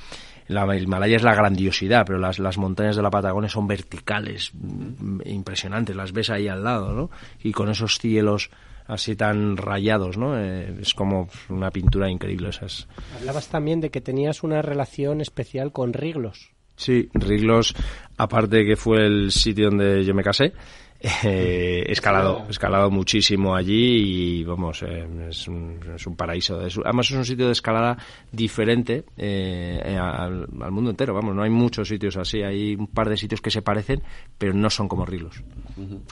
La, 0.48 0.62
el 0.74 0.85
Himalaya 0.85 1.16
es 1.16 1.23
la 1.23 1.35
grandiosidad, 1.35 2.05
pero 2.06 2.18
las, 2.18 2.39
las 2.39 2.59
montañas 2.59 2.97
de 2.97 3.02
la 3.02 3.10
Patagonia 3.10 3.48
son 3.48 3.66
verticales, 3.66 4.52
mm, 4.55 5.20
impresionantes, 5.27 5.97
las 5.97 6.12
ves 6.12 6.31
ahí 6.31 6.48
al 6.48 6.62
lado, 6.62 6.93
¿no? 6.93 7.10
Y 7.43 7.52
con 7.52 7.68
esos 7.68 7.98
cielos 7.98 8.51
así 8.86 9.16
tan 9.16 9.56
rayados, 9.56 10.16
¿no? 10.16 10.39
Eh, 10.39 10.74
es 10.81 10.94
como 10.94 11.28
una 11.48 11.70
pintura 11.70 12.09
increíble 12.09 12.51
esas. 12.51 12.86
Hablabas 13.18 13.48
también 13.48 13.81
de 13.81 13.90
que 13.90 14.01
tenías 14.01 14.43
una 14.43 14.62
relación 14.62 15.20
especial 15.20 15.73
con 15.73 15.93
Riglos. 15.93 16.52
Sí, 16.77 17.09
Riglos, 17.14 17.74
aparte 18.18 18.64
que 18.64 18.77
fue 18.77 19.06
el 19.06 19.32
sitio 19.32 19.70
donde 19.70 20.05
yo 20.05 20.14
me 20.14 20.23
casé, 20.23 20.52
eh, 21.01 21.85
escalado, 21.89 22.47
escalado 22.48 22.90
muchísimo 22.90 23.55
allí 23.55 24.39
y 24.40 24.44
vamos, 24.44 24.82
eh, 24.82 25.06
es, 25.28 25.47
un, 25.48 25.78
es 25.94 26.06
un 26.06 26.16
paraíso. 26.16 26.64
Es- 26.66 26.78
además 26.85 27.10
es 27.10 27.16
un 27.16 27.24
sitio 27.24 27.47
de 27.47 27.52
escalada 27.52 27.97
diferente 28.32 29.05
eh, 29.16 29.97
al, 30.01 30.47
al 30.60 30.73
mundo 30.73 30.90
entero, 30.90 31.14
vamos, 31.14 31.35
no 31.35 31.43
hay 31.43 31.51
muchos 31.51 31.89
sitios 31.89 32.16
así, 32.16 32.43
hay 32.43 32.74
un 32.74 32.86
par 32.86 33.09
de 33.09 33.16
sitios 33.16 33.40
que 33.40 33.51
se 33.51 33.62
parecen, 33.62 34.02
pero 34.39 34.52
no 34.55 34.70
son 34.70 34.89
como 34.89 35.05
Riglos, 35.06 35.43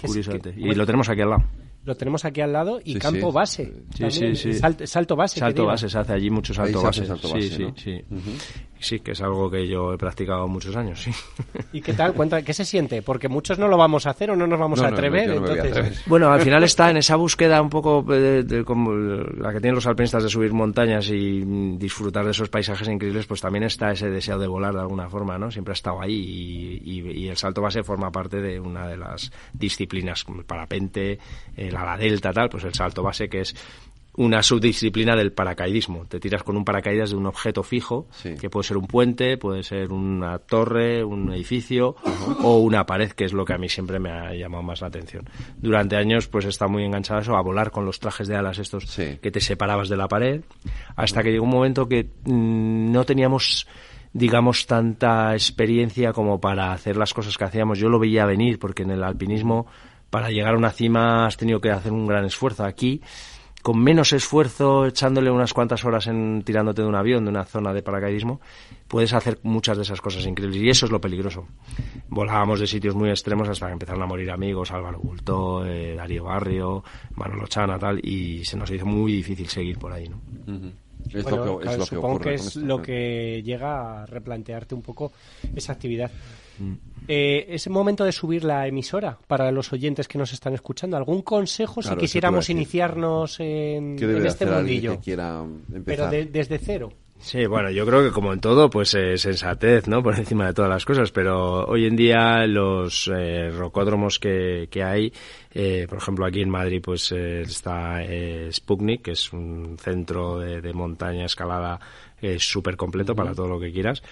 curiosamente. 0.00 0.52
que- 0.52 0.60
y 0.60 0.74
lo 0.74 0.86
tenemos 0.86 1.08
aquí 1.08 1.20
al 1.22 1.30
lado. 1.30 1.44
Lo 1.84 1.94
tenemos 1.98 2.24
aquí 2.24 2.40
al 2.40 2.50
lado 2.50 2.80
y 2.82 2.94
Sí, 2.94 2.98
campo 2.98 3.28
sí. 3.28 3.34
base. 3.34 3.64
Sí, 3.94 4.00
también, 4.00 4.36
sí, 4.36 4.52
sí. 4.54 4.58
Salto, 4.58 4.86
salto 4.86 5.16
base. 5.16 5.38
Salto 5.38 5.66
base, 5.66 5.86
se 5.90 5.98
hace 5.98 6.14
allí 6.14 6.30
mucho 6.30 6.52
Ahí 6.54 6.72
salto 6.72 6.80
se 6.80 6.86
hace 6.86 7.00
base. 7.00 7.06
salto 7.06 7.28
base, 7.34 7.50
sí, 7.50 7.62
¿no? 7.62 7.74
sí. 7.76 8.04
Sí, 8.84 9.00
que 9.00 9.12
es 9.12 9.22
algo 9.22 9.50
que 9.50 9.66
yo 9.66 9.94
he 9.94 9.96
practicado 9.96 10.46
muchos 10.46 10.76
años, 10.76 11.00
sí. 11.02 11.10
¿Y 11.72 11.80
qué 11.80 11.94
tal? 11.94 12.12
Cuenta, 12.12 12.42
¿qué 12.42 12.52
se 12.52 12.66
siente? 12.66 13.00
Porque 13.00 13.28
muchos 13.28 13.58
no 13.58 13.66
lo 13.66 13.78
vamos 13.78 14.06
a 14.06 14.10
hacer 14.10 14.30
o 14.30 14.36
no 14.36 14.46
nos 14.46 14.58
vamos 14.58 14.78
No, 14.78 14.84
a 14.84 14.88
atrever. 14.88 15.28
no 15.28 15.32
a 15.32 15.36
entonces, 15.38 15.70
atrever. 15.70 15.92
Bueno, 16.04 16.30
al 16.30 16.42
final 16.42 16.62
está 16.64 16.90
en 16.90 16.98
esa 16.98 17.16
búsqueda 17.16 17.62
un 17.62 17.70
poco 17.70 18.02
de, 18.02 18.42
de 18.42 18.62
como 18.62 18.92
la 18.92 19.52
que 19.54 19.60
tienen 19.60 19.74
los 19.74 19.86
alpinistas 19.86 20.22
de 20.22 20.28
subir 20.28 20.52
montañas 20.52 21.08
y 21.08 21.40
disfrutar 21.78 22.26
de 22.26 22.32
esos 22.32 22.50
paisajes 22.50 22.86
increíbles, 22.88 23.24
pues 23.26 23.40
también 23.40 23.64
está 23.64 23.90
ese 23.90 24.10
deseo 24.10 24.38
de 24.38 24.46
volar 24.46 24.74
de 24.74 24.80
alguna 24.80 25.08
forma, 25.08 25.38
¿no? 25.38 25.50
Siempre 25.50 25.72
ha 25.72 25.74
estado 25.80 26.02
ahí 26.02 26.80
y, 26.84 26.90
y- 27.00 27.10
y 27.24 27.28
el 27.28 27.36
salto 27.38 27.62
base 27.62 27.82
forma 27.82 28.12
parte 28.12 28.42
de 28.42 28.60
una 28.60 28.86
de 28.86 28.98
las 28.98 29.32
disciplinas, 29.54 30.24
como 30.24 30.40
el 30.40 30.44
parapente, 30.44 31.18
el 31.56 31.74
ala 31.74 31.96
delta, 31.96 32.32
tal, 32.34 32.50
pues 32.50 32.64
el 32.64 32.74
salto 32.74 33.02
base 33.02 33.30
que 33.30 33.40
es 33.40 33.54
una 34.16 34.42
subdisciplina 34.42 35.16
del 35.16 35.32
paracaidismo. 35.32 36.06
Te 36.06 36.20
tiras 36.20 36.42
con 36.42 36.56
un 36.56 36.64
paracaídas 36.64 37.10
de 37.10 37.16
un 37.16 37.26
objeto 37.26 37.62
fijo, 37.62 38.06
que 38.40 38.48
puede 38.48 38.64
ser 38.64 38.76
un 38.76 38.86
puente, 38.86 39.36
puede 39.38 39.62
ser 39.62 39.92
una 39.92 40.38
torre, 40.38 41.02
un 41.02 41.32
edificio 41.32 41.96
o 42.42 42.58
una 42.58 42.86
pared, 42.86 43.10
que 43.10 43.24
es 43.24 43.32
lo 43.32 43.44
que 43.44 43.54
a 43.54 43.58
mí 43.58 43.68
siempre 43.68 43.98
me 43.98 44.10
ha 44.10 44.34
llamado 44.34 44.62
más 44.62 44.80
la 44.80 44.88
atención. 44.88 45.28
Durante 45.56 45.96
años 45.96 46.28
pues 46.28 46.44
está 46.44 46.68
muy 46.68 46.84
enganchado 46.84 47.18
a 47.18 47.22
eso, 47.22 47.36
a 47.36 47.42
volar 47.42 47.70
con 47.70 47.84
los 47.84 47.98
trajes 47.98 48.28
de 48.28 48.36
alas 48.36 48.58
estos 48.58 48.94
que 48.94 49.30
te 49.30 49.40
separabas 49.40 49.88
de 49.88 49.96
la 49.96 50.06
pared, 50.06 50.42
hasta 50.94 51.22
que 51.22 51.32
llegó 51.32 51.44
un 51.44 51.50
momento 51.50 51.88
que 51.88 52.04
mm, 52.24 52.92
no 52.92 53.04
teníamos 53.04 53.66
digamos 54.12 54.66
tanta 54.66 55.32
experiencia 55.32 56.12
como 56.12 56.40
para 56.40 56.72
hacer 56.72 56.96
las 56.96 57.12
cosas 57.12 57.36
que 57.36 57.44
hacíamos. 57.44 57.80
Yo 57.80 57.88
lo 57.88 57.98
veía 57.98 58.24
venir 58.24 58.60
porque 58.60 58.84
en 58.84 58.92
el 58.92 59.02
alpinismo 59.02 59.66
para 60.08 60.30
llegar 60.30 60.54
a 60.54 60.56
una 60.56 60.70
cima 60.70 61.26
has 61.26 61.36
tenido 61.36 61.60
que 61.60 61.70
hacer 61.70 61.90
un 61.90 62.06
gran 62.06 62.24
esfuerzo. 62.24 62.64
Aquí 62.64 63.02
con 63.64 63.82
menos 63.82 64.12
esfuerzo, 64.12 64.84
echándole 64.84 65.30
unas 65.30 65.54
cuantas 65.54 65.86
horas 65.86 66.06
en 66.06 66.42
tirándote 66.44 66.82
de 66.82 66.88
un 66.88 66.94
avión, 66.94 67.24
de 67.24 67.30
una 67.30 67.46
zona 67.46 67.72
de 67.72 67.82
paracaidismo, 67.82 68.38
puedes 68.88 69.14
hacer 69.14 69.38
muchas 69.42 69.78
de 69.78 69.84
esas 69.84 70.02
cosas 70.02 70.26
increíbles. 70.26 70.60
Y 70.60 70.68
eso 70.68 70.84
es 70.84 70.92
lo 70.92 71.00
peligroso. 71.00 71.48
Volábamos 72.10 72.60
de 72.60 72.66
sitios 72.66 72.94
muy 72.94 73.08
extremos 73.08 73.48
hasta 73.48 73.68
que 73.68 73.72
empezaron 73.72 74.02
a 74.02 74.06
morir 74.06 74.30
amigos, 74.30 74.70
Álvaro 74.70 74.98
Bulto, 74.98 75.64
eh, 75.64 75.94
Darío 75.94 76.24
Barrio, 76.24 76.84
Manolo 77.14 77.46
Chana, 77.46 77.78
tal, 77.78 78.06
y 78.06 78.44
se 78.44 78.58
nos 78.58 78.70
hizo 78.70 78.84
muy 78.84 79.12
difícil 79.12 79.48
seguir 79.48 79.78
por 79.78 79.94
ahí, 79.94 80.10
¿no? 80.10 80.20
Es 81.10 81.22
Bueno, 81.22 81.46
lo 81.46 81.58
que, 81.58 81.64
es 81.64 81.70
claro, 81.70 81.78
lo 81.78 81.84
que 81.84 81.96
supongo 81.96 82.14
ocurre 82.16 82.30
que 82.30 82.34
es 82.34 82.46
esto, 82.46 82.60
lo 82.60 82.82
que 82.82 83.42
llega 83.42 84.02
a 84.02 84.06
replantearte 84.06 84.74
un 84.74 84.82
poco 84.82 85.12
esa 85.56 85.72
actividad. 85.72 86.10
Mm. 86.58 86.72
Eh, 87.06 87.46
es 87.50 87.68
momento 87.68 88.04
de 88.04 88.12
subir 88.12 88.44
la 88.44 88.66
emisora 88.66 89.18
para 89.26 89.50
los 89.52 89.72
oyentes 89.72 90.08
que 90.08 90.16
nos 90.16 90.32
están 90.32 90.54
escuchando. 90.54 90.96
¿Algún 90.96 91.20
consejo 91.22 91.80
Claro, 91.82 91.96
si 91.96 92.00
quisiéramos 92.00 92.48
iniciarnos 92.48 93.38
en, 93.40 93.96
¿Qué 93.96 94.06
debe 94.06 94.18
en 94.18 94.22
de 94.22 94.28
este 94.30 94.46
mundillo? 94.46 94.92
que 94.92 94.98
quiera 95.00 95.42
Pero 95.84 96.08
de- 96.08 96.26
desde 96.26 96.58
cero. 96.58 96.92
Sí, 97.20 97.46
bueno, 97.46 97.70
yo 97.70 97.86
creo 97.86 98.02
que 98.02 98.10
como 98.10 98.32
en 98.34 98.40
todo, 98.40 98.68
pues 98.68 98.92
eh, 98.94 99.16
sensatez, 99.16 99.86
¿no? 99.88 100.02
Por 100.02 100.18
encima 100.18 100.46
de 100.46 100.54
todas 100.54 100.70
las 100.70 100.84
cosas, 100.84 101.10
pero 101.10 101.64
hoy 101.66 101.86
en 101.86 101.96
día 101.96 102.46
los 102.46 103.10
eh, 103.14 103.50
rocódromos 103.50 104.18
que, 104.18 104.68
que 104.70 104.82
hay, 104.82 105.12
eh, 105.52 105.86
por 105.88 105.98
ejemplo 105.98 106.26
aquí 106.26 106.40
en 106.42 106.50
Madrid, 106.50 106.80
pues 106.82 107.12
eh, 107.12 107.42
está 107.42 108.02
eh, 108.02 108.48
Sputnik, 108.52 109.02
que 109.02 109.12
es 109.12 109.32
un 109.32 109.76
centro 109.78 110.38
de, 110.38 110.60
de 110.60 110.72
montaña 110.74 111.24
escalada 111.26 111.80
eh, 112.20 112.38
súper 112.38 112.76
completo 112.76 113.14
para 113.14 113.34
todo 113.34 113.48
lo 113.48 113.60
que 113.60 113.72
quieras. 113.72 114.02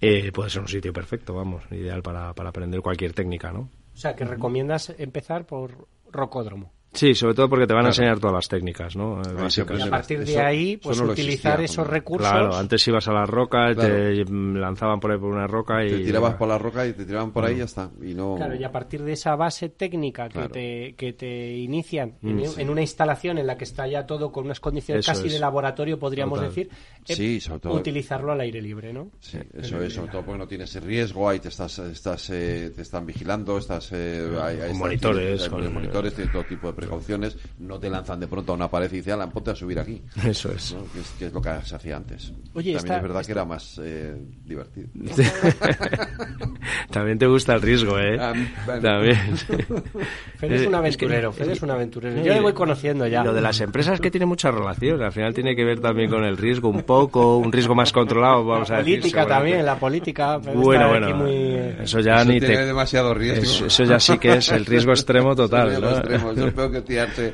Eh, 0.00 0.32
puede 0.32 0.50
ser 0.50 0.62
un 0.62 0.68
sitio 0.68 0.92
perfecto, 0.92 1.34
vamos, 1.34 1.62
ideal 1.70 2.02
para, 2.02 2.32
para 2.34 2.48
aprender 2.48 2.80
cualquier 2.80 3.12
técnica, 3.12 3.52
¿no? 3.52 3.68
O 3.92 3.96
sea, 3.96 4.16
que 4.16 4.24
recomiendas 4.24 4.94
empezar 4.98 5.46
por 5.46 5.88
rocódromo. 6.10 6.72
Sí, 6.92 7.14
sobre 7.14 7.34
todo 7.34 7.48
porque 7.48 7.66
te 7.68 7.72
van 7.74 7.84
a 7.84 7.88
enseñar 7.90 8.18
todas 8.18 8.34
las 8.34 8.48
técnicas, 8.48 8.96
¿no? 8.96 9.18
Eh, 9.22 9.24
Ahí 9.38 9.50
se 9.50 9.62
básicas. 9.62 9.78
Y 9.78 9.82
a 9.82 9.90
partir 9.90 10.24
de 10.24 10.40
ahí, 10.40 10.72
eso 10.72 10.80
pues 10.82 11.00
no 11.00 11.12
utilizar 11.12 11.60
existía, 11.60 11.64
esos 11.82 11.86
recursos. 11.86 12.28
Claro, 12.28 12.56
antes 12.56 12.88
ibas 12.88 13.06
a 13.06 13.12
la 13.12 13.26
roca, 13.26 13.72
Claro. 13.74 13.94
te 13.94 14.24
lanzaban 14.28 14.98
por 14.98 15.12
ahí 15.12 15.18
por 15.18 15.30
una 15.30 15.46
roca 15.46 15.84
y... 15.84 15.90
Te 15.90 15.98
tirabas 16.00 16.34
por 16.34 16.48
la 16.48 16.58
roca 16.58 16.84
y 16.86 16.92
te 16.92 17.04
tiraban 17.04 17.30
por 17.32 17.44
ahí 17.44 17.54
y 17.54 17.58
ya 17.58 17.64
está. 17.64 17.90
Y 18.02 18.14
no... 18.14 18.34
Claro, 18.34 18.56
y 18.56 18.64
a 18.64 18.72
partir 18.72 19.02
de 19.04 19.12
esa 19.12 19.36
base 19.36 19.68
técnica 19.68 20.28
que, 20.28 20.32
Claro. 20.34 20.48
te, 20.50 20.94
que 20.96 21.12
te 21.12 21.52
inician 21.58 22.16
en, 22.22 22.36
Mm, 22.38 22.42
en 22.58 22.70
una 22.70 22.80
instalación 22.80 23.38
en 23.38 23.46
la 23.46 23.56
que 23.56 23.64
está 23.64 23.86
ya 23.86 24.04
todo 24.06 24.32
con 24.32 24.46
unas 24.46 24.58
condiciones 24.58 25.04
Eso 25.04 25.12
casi 25.12 25.28
es. 25.28 25.34
de 25.34 25.38
laboratorio, 25.38 25.98
podríamos 25.98 26.38
Total. 26.40 26.48
decir, 26.48 26.70
eh, 27.06 27.14
Sí, 27.14 27.40
sobre 27.40 27.60
todo- 27.60 27.74
utilizarlo 27.74 28.32
al 28.32 28.40
aire 28.40 28.60
libre, 28.60 28.92
¿no? 28.92 29.10
Sí, 29.20 29.38
eso 29.54 29.80
es, 29.82 29.92
sobre 29.94 30.10
todo 30.10 30.22
porque 30.24 30.38
no 30.38 30.48
tienes 30.48 30.74
riesgo, 30.82 31.28
ahí 31.28 31.38
te 31.38 31.48
estás, 31.48 31.78
estás 31.78 32.30
eh, 32.30 32.72
te 32.74 32.82
están 32.82 33.06
vigilando, 33.06 33.58
estás, 33.58 33.90
eh, 33.92 34.28
hay, 34.42 34.60
hay- 34.60 34.68
Con 34.70 34.78
monitores, 34.78 35.42
hay 35.44 35.48
con- 35.50 35.72
monitores, 35.72 36.14
tienes 36.14 36.32
todo 36.32 36.44
tipo 36.44 36.66
de 36.68 36.79
precauciones, 36.80 37.36
no 37.58 37.78
te 37.78 37.88
lanzan 37.90 38.20
de 38.20 38.26
pronto 38.26 38.52
a 38.52 38.54
una 38.56 38.68
pared 38.70 38.90
y 38.92 38.96
dicen, 38.96 39.14
"Alan, 39.14 39.30
ponte 39.30 39.50
a 39.50 39.54
subir 39.54 39.78
aquí. 39.78 40.02
Eso 40.26 40.50
es. 40.52 40.74
¿no? 40.74 40.84
Que, 40.92 41.00
es 41.00 41.10
que 41.18 41.26
es 41.26 41.32
lo 41.32 41.40
que 41.40 41.50
se 41.64 41.74
hacía 41.76 41.96
antes. 41.96 42.32
Oye, 42.54 42.72
También 42.72 42.76
esta- 42.76 42.96
es 42.96 43.02
verdad 43.02 43.24
que 43.26 43.32
era 43.32 43.44
más 43.44 43.80
eh, 43.82 44.16
divertido. 44.44 44.88
También 46.90 47.18
te 47.18 47.26
gusta 47.26 47.54
el 47.54 47.62
riesgo, 47.62 47.98
¿eh? 47.98 48.16
Ah, 48.20 48.32
bueno. 48.66 48.82
También. 48.82 49.16
Fede 50.38 50.56
es 50.56 50.66
un 50.66 50.74
Eh, 50.74 50.76
aventurero, 50.76 51.32
Fede 51.32 51.52
es 51.52 51.62
un 51.62 51.70
aventurero. 51.70 52.20
Eh, 52.20 52.24
Yo 52.24 52.32
le 52.34 52.40
voy 52.40 52.52
conociendo 52.52 53.06
ya. 53.06 53.22
Lo 53.22 53.32
de 53.32 53.40
las 53.40 53.60
empresas 53.60 53.94
es 53.94 54.00
que 54.00 54.10
tiene 54.10 54.26
mucha 54.26 54.50
relación. 54.50 55.02
Al 55.02 55.12
final 55.12 55.34
tiene 55.34 55.54
que 55.54 55.64
ver 55.64 55.80
también 55.80 56.10
con 56.10 56.24
el 56.24 56.36
riesgo 56.36 56.68
un 56.68 56.82
poco, 56.82 57.36
un 57.38 57.52
riesgo 57.52 57.74
más 57.74 57.92
controlado, 57.92 58.44
vamos 58.44 58.70
a 58.70 58.78
decir. 58.78 58.98
política 59.00 59.26
también, 59.26 59.64
la 59.64 59.78
política. 59.78 60.38
Bueno, 60.38 60.88
bueno, 60.88 61.06
aquí 61.06 61.14
muy- 61.14 61.82
eso 61.82 62.00
ya 62.00 62.16
Eso 62.22 62.24
ni 62.32 62.38
tiene 62.40 62.56
te... 62.56 62.66
demasiado 62.66 63.14
riesgo. 63.14 63.42
Eso, 63.42 63.66
eso 63.66 63.84
ya 63.84 64.00
sí 64.00 64.18
que 64.18 64.34
es 64.34 64.48
el 64.50 64.66
riesgo 64.66 64.90
extremo 64.92 65.34
total, 65.36 65.80
¿no? 65.80 65.90
extremo, 65.90 66.32
eso 66.32 66.46
es 66.48 66.52
peor 66.54 66.69
que 66.70 66.82
tirarse, 66.82 67.32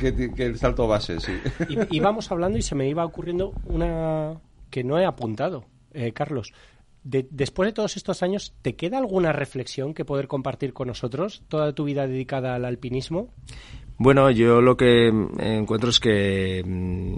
que, 0.00 0.32
que 0.34 0.46
el 0.46 0.58
salto 0.58 0.86
base, 0.86 1.20
sí. 1.20 1.32
Y, 1.68 1.96
íbamos 1.96 2.30
hablando 2.30 2.58
y 2.58 2.62
se 2.62 2.74
me 2.74 2.88
iba 2.88 3.04
ocurriendo 3.04 3.52
una 3.64 4.40
que 4.70 4.84
no 4.84 4.98
he 4.98 5.04
apuntado, 5.04 5.64
eh, 5.92 6.12
Carlos. 6.12 6.52
De- 7.04 7.28
después 7.30 7.68
de 7.68 7.72
todos 7.72 7.96
estos 7.96 8.22
años, 8.22 8.52
¿te 8.62 8.74
queda 8.74 8.98
alguna 8.98 9.32
reflexión 9.32 9.94
que 9.94 10.04
poder 10.04 10.26
compartir 10.26 10.72
con 10.72 10.88
nosotros? 10.88 11.42
¿Toda 11.48 11.72
tu 11.72 11.84
vida 11.84 12.06
dedicada 12.06 12.54
al 12.54 12.64
alpinismo? 12.64 13.28
Bueno, 13.98 14.30
yo 14.30 14.60
lo 14.60 14.76
que 14.76 15.10
mm, 15.12 15.40
encuentro 15.40 15.90
es 15.90 16.00
que 16.00 16.62
mm, 16.66 17.14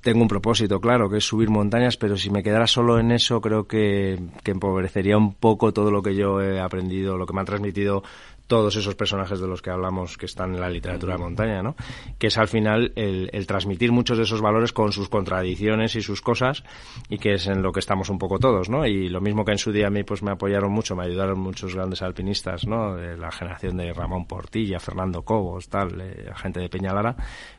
tengo 0.00 0.22
un 0.22 0.28
propósito, 0.28 0.80
claro, 0.80 1.10
que 1.10 1.18
es 1.18 1.24
subir 1.24 1.50
montañas, 1.50 1.96
pero 1.96 2.16
si 2.16 2.30
me 2.30 2.42
quedara 2.42 2.66
solo 2.66 2.98
en 2.98 3.10
eso, 3.12 3.40
creo 3.40 3.66
que, 3.66 4.18
que 4.42 4.52
empobrecería 4.52 5.18
un 5.18 5.34
poco 5.34 5.72
todo 5.72 5.90
lo 5.90 6.02
que 6.02 6.14
yo 6.14 6.40
he 6.40 6.60
aprendido, 6.60 7.16
lo 7.16 7.26
que 7.26 7.34
me 7.34 7.40
han 7.40 7.46
transmitido 7.46 8.02
todos 8.46 8.76
esos 8.76 8.94
personajes 8.94 9.40
de 9.40 9.46
los 9.48 9.60
que 9.62 9.70
hablamos 9.70 10.16
que 10.16 10.26
están 10.26 10.54
en 10.54 10.60
la 10.60 10.70
literatura 10.70 11.14
de 11.14 11.18
montaña, 11.20 11.62
¿no? 11.62 11.74
Que 12.18 12.28
es 12.28 12.38
al 12.38 12.48
final 12.48 12.92
el, 12.96 13.28
el 13.32 13.46
transmitir 13.46 13.90
muchos 13.92 14.18
de 14.18 14.24
esos 14.24 14.40
valores 14.40 14.72
con 14.72 14.92
sus 14.92 15.08
contradicciones 15.08 15.96
y 15.96 16.02
sus 16.02 16.20
cosas 16.20 16.62
y 17.08 17.18
que 17.18 17.34
es 17.34 17.46
en 17.48 17.62
lo 17.62 17.72
que 17.72 17.80
estamos 17.80 18.08
un 18.08 18.18
poco 18.18 18.38
todos, 18.38 18.68
¿no? 18.68 18.86
Y 18.86 19.08
lo 19.08 19.20
mismo 19.20 19.44
que 19.44 19.52
en 19.52 19.58
su 19.58 19.72
día 19.72 19.88
a 19.88 19.90
mí 19.90 20.04
pues 20.04 20.22
me 20.22 20.30
apoyaron 20.30 20.70
mucho, 20.72 20.94
me 20.94 21.04
ayudaron 21.04 21.38
muchos 21.40 21.74
grandes 21.74 22.02
alpinistas, 22.02 22.66
¿no? 22.66 22.94
De 22.94 23.16
la 23.16 23.32
generación 23.32 23.76
de 23.76 23.92
Ramón 23.92 24.26
Portilla, 24.26 24.78
Fernando 24.78 25.22
Cobos, 25.22 25.68
tal, 25.68 26.00
eh, 26.00 26.30
gente 26.36 26.60
de 26.60 26.68
Peñalara, 26.68 27.16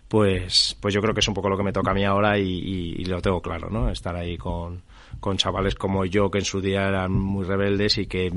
pues, 0.07 0.77
pues 0.81 0.93
yo 0.93 1.01
creo 1.01 1.13
que 1.13 1.19
es 1.19 1.27
un 1.27 1.33
poco 1.33 1.49
lo 1.49 1.57
que 1.57 1.63
me 1.63 1.73
toca 1.73 1.91
a 1.91 1.93
mí 1.93 2.05
ahora 2.05 2.37
y, 2.39 2.43
y- 2.47 2.95
y 3.01 3.05
lo 3.05 3.21
tengo 3.21 3.41
claro, 3.41 3.69
¿no? 3.69 3.89
Estar 3.89 4.15
ahí 4.15 4.37
con, 4.37 4.83
con 5.19 5.35
chavales 5.37 5.75
como 5.75 6.05
yo 6.05 6.31
que 6.31 6.37
en 6.39 6.45
su 6.45 6.61
día 6.61 6.87
eran 6.87 7.11
muy 7.11 7.43
rebeldes 7.45 7.97
y 7.97 8.05
que 8.07 8.31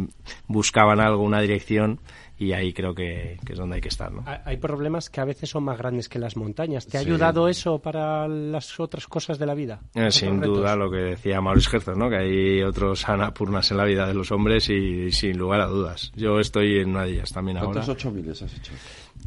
buscaban 0.49 1.01
algo, 1.01 1.23
una 1.23 1.41
dirección 1.41 2.01
y 2.41 2.55
ahí 2.55 2.73
creo 2.73 2.95
que, 2.95 3.39
que 3.45 3.53
es 3.53 3.59
donde 3.59 3.75
hay 3.77 3.81
que 3.83 3.89
estar, 3.91 4.11
¿no? 4.11 4.25
Hay 4.47 4.57
problemas 4.57 5.11
que 5.11 5.21
a 5.21 5.27
veces 5.27 5.51
son 5.51 5.63
más 5.65 5.77
grandes 5.77 6.09
que 6.09 6.19
las 6.19 6.37
montañas. 6.39 6.87
¿Te 6.87 6.97
ha 6.97 7.03
Sí. 7.03 7.07
ayudado 7.07 7.49
eso 7.49 7.79
para 7.81 8.27
las 8.27 8.81
otras 8.81 9.07
cosas 9.07 9.39
de 9.39 9.45
la 9.45 9.55
vida? 9.55 9.81
Eh, 9.95 10.11
sin 10.11 10.41
retos. 10.41 10.57
duda 10.57 10.75
lo 10.75 10.91
que 10.91 10.97
decía 10.97 11.41
Maurice 11.43 11.77
Herzog, 11.77 11.99
¿no? 11.99 12.09
Que 12.09 12.17
hay 12.17 12.63
otros 12.63 13.07
anapurnas 13.09 13.71
en 13.71 13.77
la 13.77 13.85
vida 13.85 14.07
de 14.07 14.15
los 14.15 14.33
hombres 14.33 14.71
y, 14.71 15.13
sin 15.13 15.37
lugar 15.37 15.61
a 15.61 15.67
dudas. 15.67 16.11
Yo 16.17 16.41
estoy 16.41 16.79
en 16.79 16.91
una 16.91 17.05
de 17.05 17.11
ellas 17.13 17.31
también 17.31 17.59
ahora. 17.59 17.73
¿Cuántos 17.73 17.89
8000 17.91 18.31
has 18.31 18.43
hecho? 18.43 18.73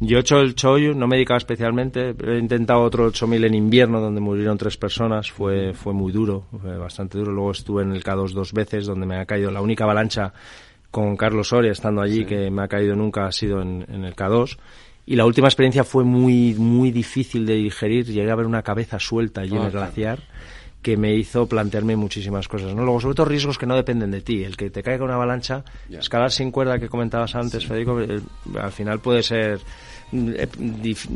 Yo 0.00 0.16
he 0.16 0.20
hecho 0.22 0.40
el 0.40 0.56
Choyu, 0.56 0.92
no 0.92 1.06
me 1.06 1.14
he 1.14 1.18
dedicado 1.18 1.38
especialmente, 1.38 2.16
he 2.26 2.38
intentado 2.38 2.80
otro 2.82 3.04
8000 3.04 3.44
en 3.44 3.54
invierno 3.54 4.00
donde 4.00 4.20
murieron 4.20 4.58
tres 4.58 4.76
personas, 4.76 5.30
fue, 5.30 5.72
fue 5.72 5.92
muy 5.92 6.10
duro, 6.10 6.46
fue 6.60 6.76
bastante 6.76 7.16
duro. 7.16 7.30
Luego 7.30 7.52
estuve 7.52 7.84
en 7.84 7.92
el 7.92 8.02
K2 8.02 8.32
dos 8.32 8.52
veces 8.52 8.86
donde 8.86 9.06
me 9.06 9.18
ha 9.20 9.24
caído 9.24 9.52
la 9.52 9.60
única 9.60 9.84
avalancha 9.84 10.32
con 10.94 11.16
Carlos 11.16 11.48
Soria 11.48 11.72
estando 11.72 12.00
allí 12.00 12.24
que 12.24 12.52
me 12.52 12.62
ha 12.62 12.68
caído 12.68 12.94
nunca 12.94 13.26
ha 13.26 13.32
sido 13.32 13.60
en, 13.60 13.84
en 13.88 14.04
el 14.04 14.14
K2. 14.14 14.56
Y 15.06 15.16
la 15.16 15.26
última 15.26 15.48
experiencia 15.48 15.82
fue 15.82 16.04
muy, 16.04 16.54
muy 16.54 16.92
difícil 16.92 17.44
de 17.46 17.54
digerir. 17.54 18.06
Llegué 18.06 18.30
a 18.30 18.36
ver 18.36 18.46
una 18.46 18.62
cabeza 18.62 19.00
suelta 19.00 19.40
allí 19.40 19.56
en 19.56 19.62
Ah, 19.62 19.64
el 19.66 19.70
claro. 19.72 19.86
glaciar 19.86 20.20
que 20.82 20.96
me 20.96 21.12
hizo 21.16 21.46
plantearme 21.48 21.96
muchísimas 21.96 22.46
cosas. 22.46 22.74
¿no? 22.76 22.84
Luego, 22.84 23.00
sobre 23.00 23.16
todo, 23.16 23.26
riesgos 23.26 23.58
que 23.58 23.66
no 23.66 23.74
dependen 23.74 24.12
de 24.12 24.20
ti. 24.20 24.44
El 24.44 24.56
que 24.56 24.70
te 24.70 24.82
caiga 24.84 25.04
una 25.04 25.14
avalancha, 25.14 25.64
escalar 25.90 26.30
sin 26.30 26.52
cuerda 26.52 26.78
que 26.78 26.88
comentabas 26.88 27.34
antes, 27.34 27.66
Federico, 27.66 28.00
eh, 28.00 28.20
al 28.60 28.70
final 28.70 29.00
puede 29.00 29.22
ser 29.24 29.58
mm, 30.12 30.28
eh, 30.36 30.48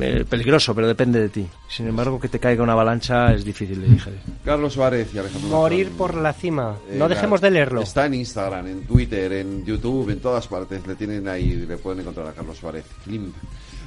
eh, 0.00 0.24
peligroso, 0.28 0.74
pero 0.74 0.86
depende 0.86 1.20
de 1.20 1.28
ti. 1.28 1.46
Sin 1.68 1.86
embargo, 1.88 2.18
que 2.20 2.28
te 2.28 2.38
caiga 2.38 2.62
una 2.62 2.72
avalancha 2.72 3.32
es 3.34 3.44
difícil 3.44 3.80
de 3.80 3.88
digerir. 3.88 4.20
Carlos 4.44 4.72
Suárez 4.72 5.08
y 5.14 5.18
Alejandro 5.18 5.48
Morir 5.50 5.90
por 5.90 6.14
la 6.14 6.32
cima. 6.32 6.76
Eh, 6.90 6.96
No 6.98 7.08
dejemos 7.08 7.40
de 7.40 7.50
leerlo. 7.50 7.80
Está 7.82 8.06
en 8.06 8.14
Instagram, 8.14 8.66
en 8.66 8.82
Twitter, 8.86 9.32
en 9.32 9.64
YouTube, 9.64 10.10
en 10.10 10.20
todas 10.20 10.46
partes. 10.48 10.86
Le 10.86 10.94
tienen 10.94 11.28
ahí, 11.28 11.54
le 11.66 11.76
pueden 11.76 12.00
encontrar 12.00 12.26
a 12.28 12.32
Carlos 12.32 12.56
Suárez. 12.58 12.84
Limp. 13.06 13.34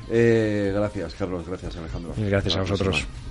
Eh, 0.09 0.71
gracias, 0.73 1.13
Carlos. 1.15 1.47
Gracias, 1.47 1.75
Alejandro. 1.77 2.13
Gracias 2.17 2.55
a 2.55 2.61
vosotros. 2.61 2.87
próxima. 2.87 3.30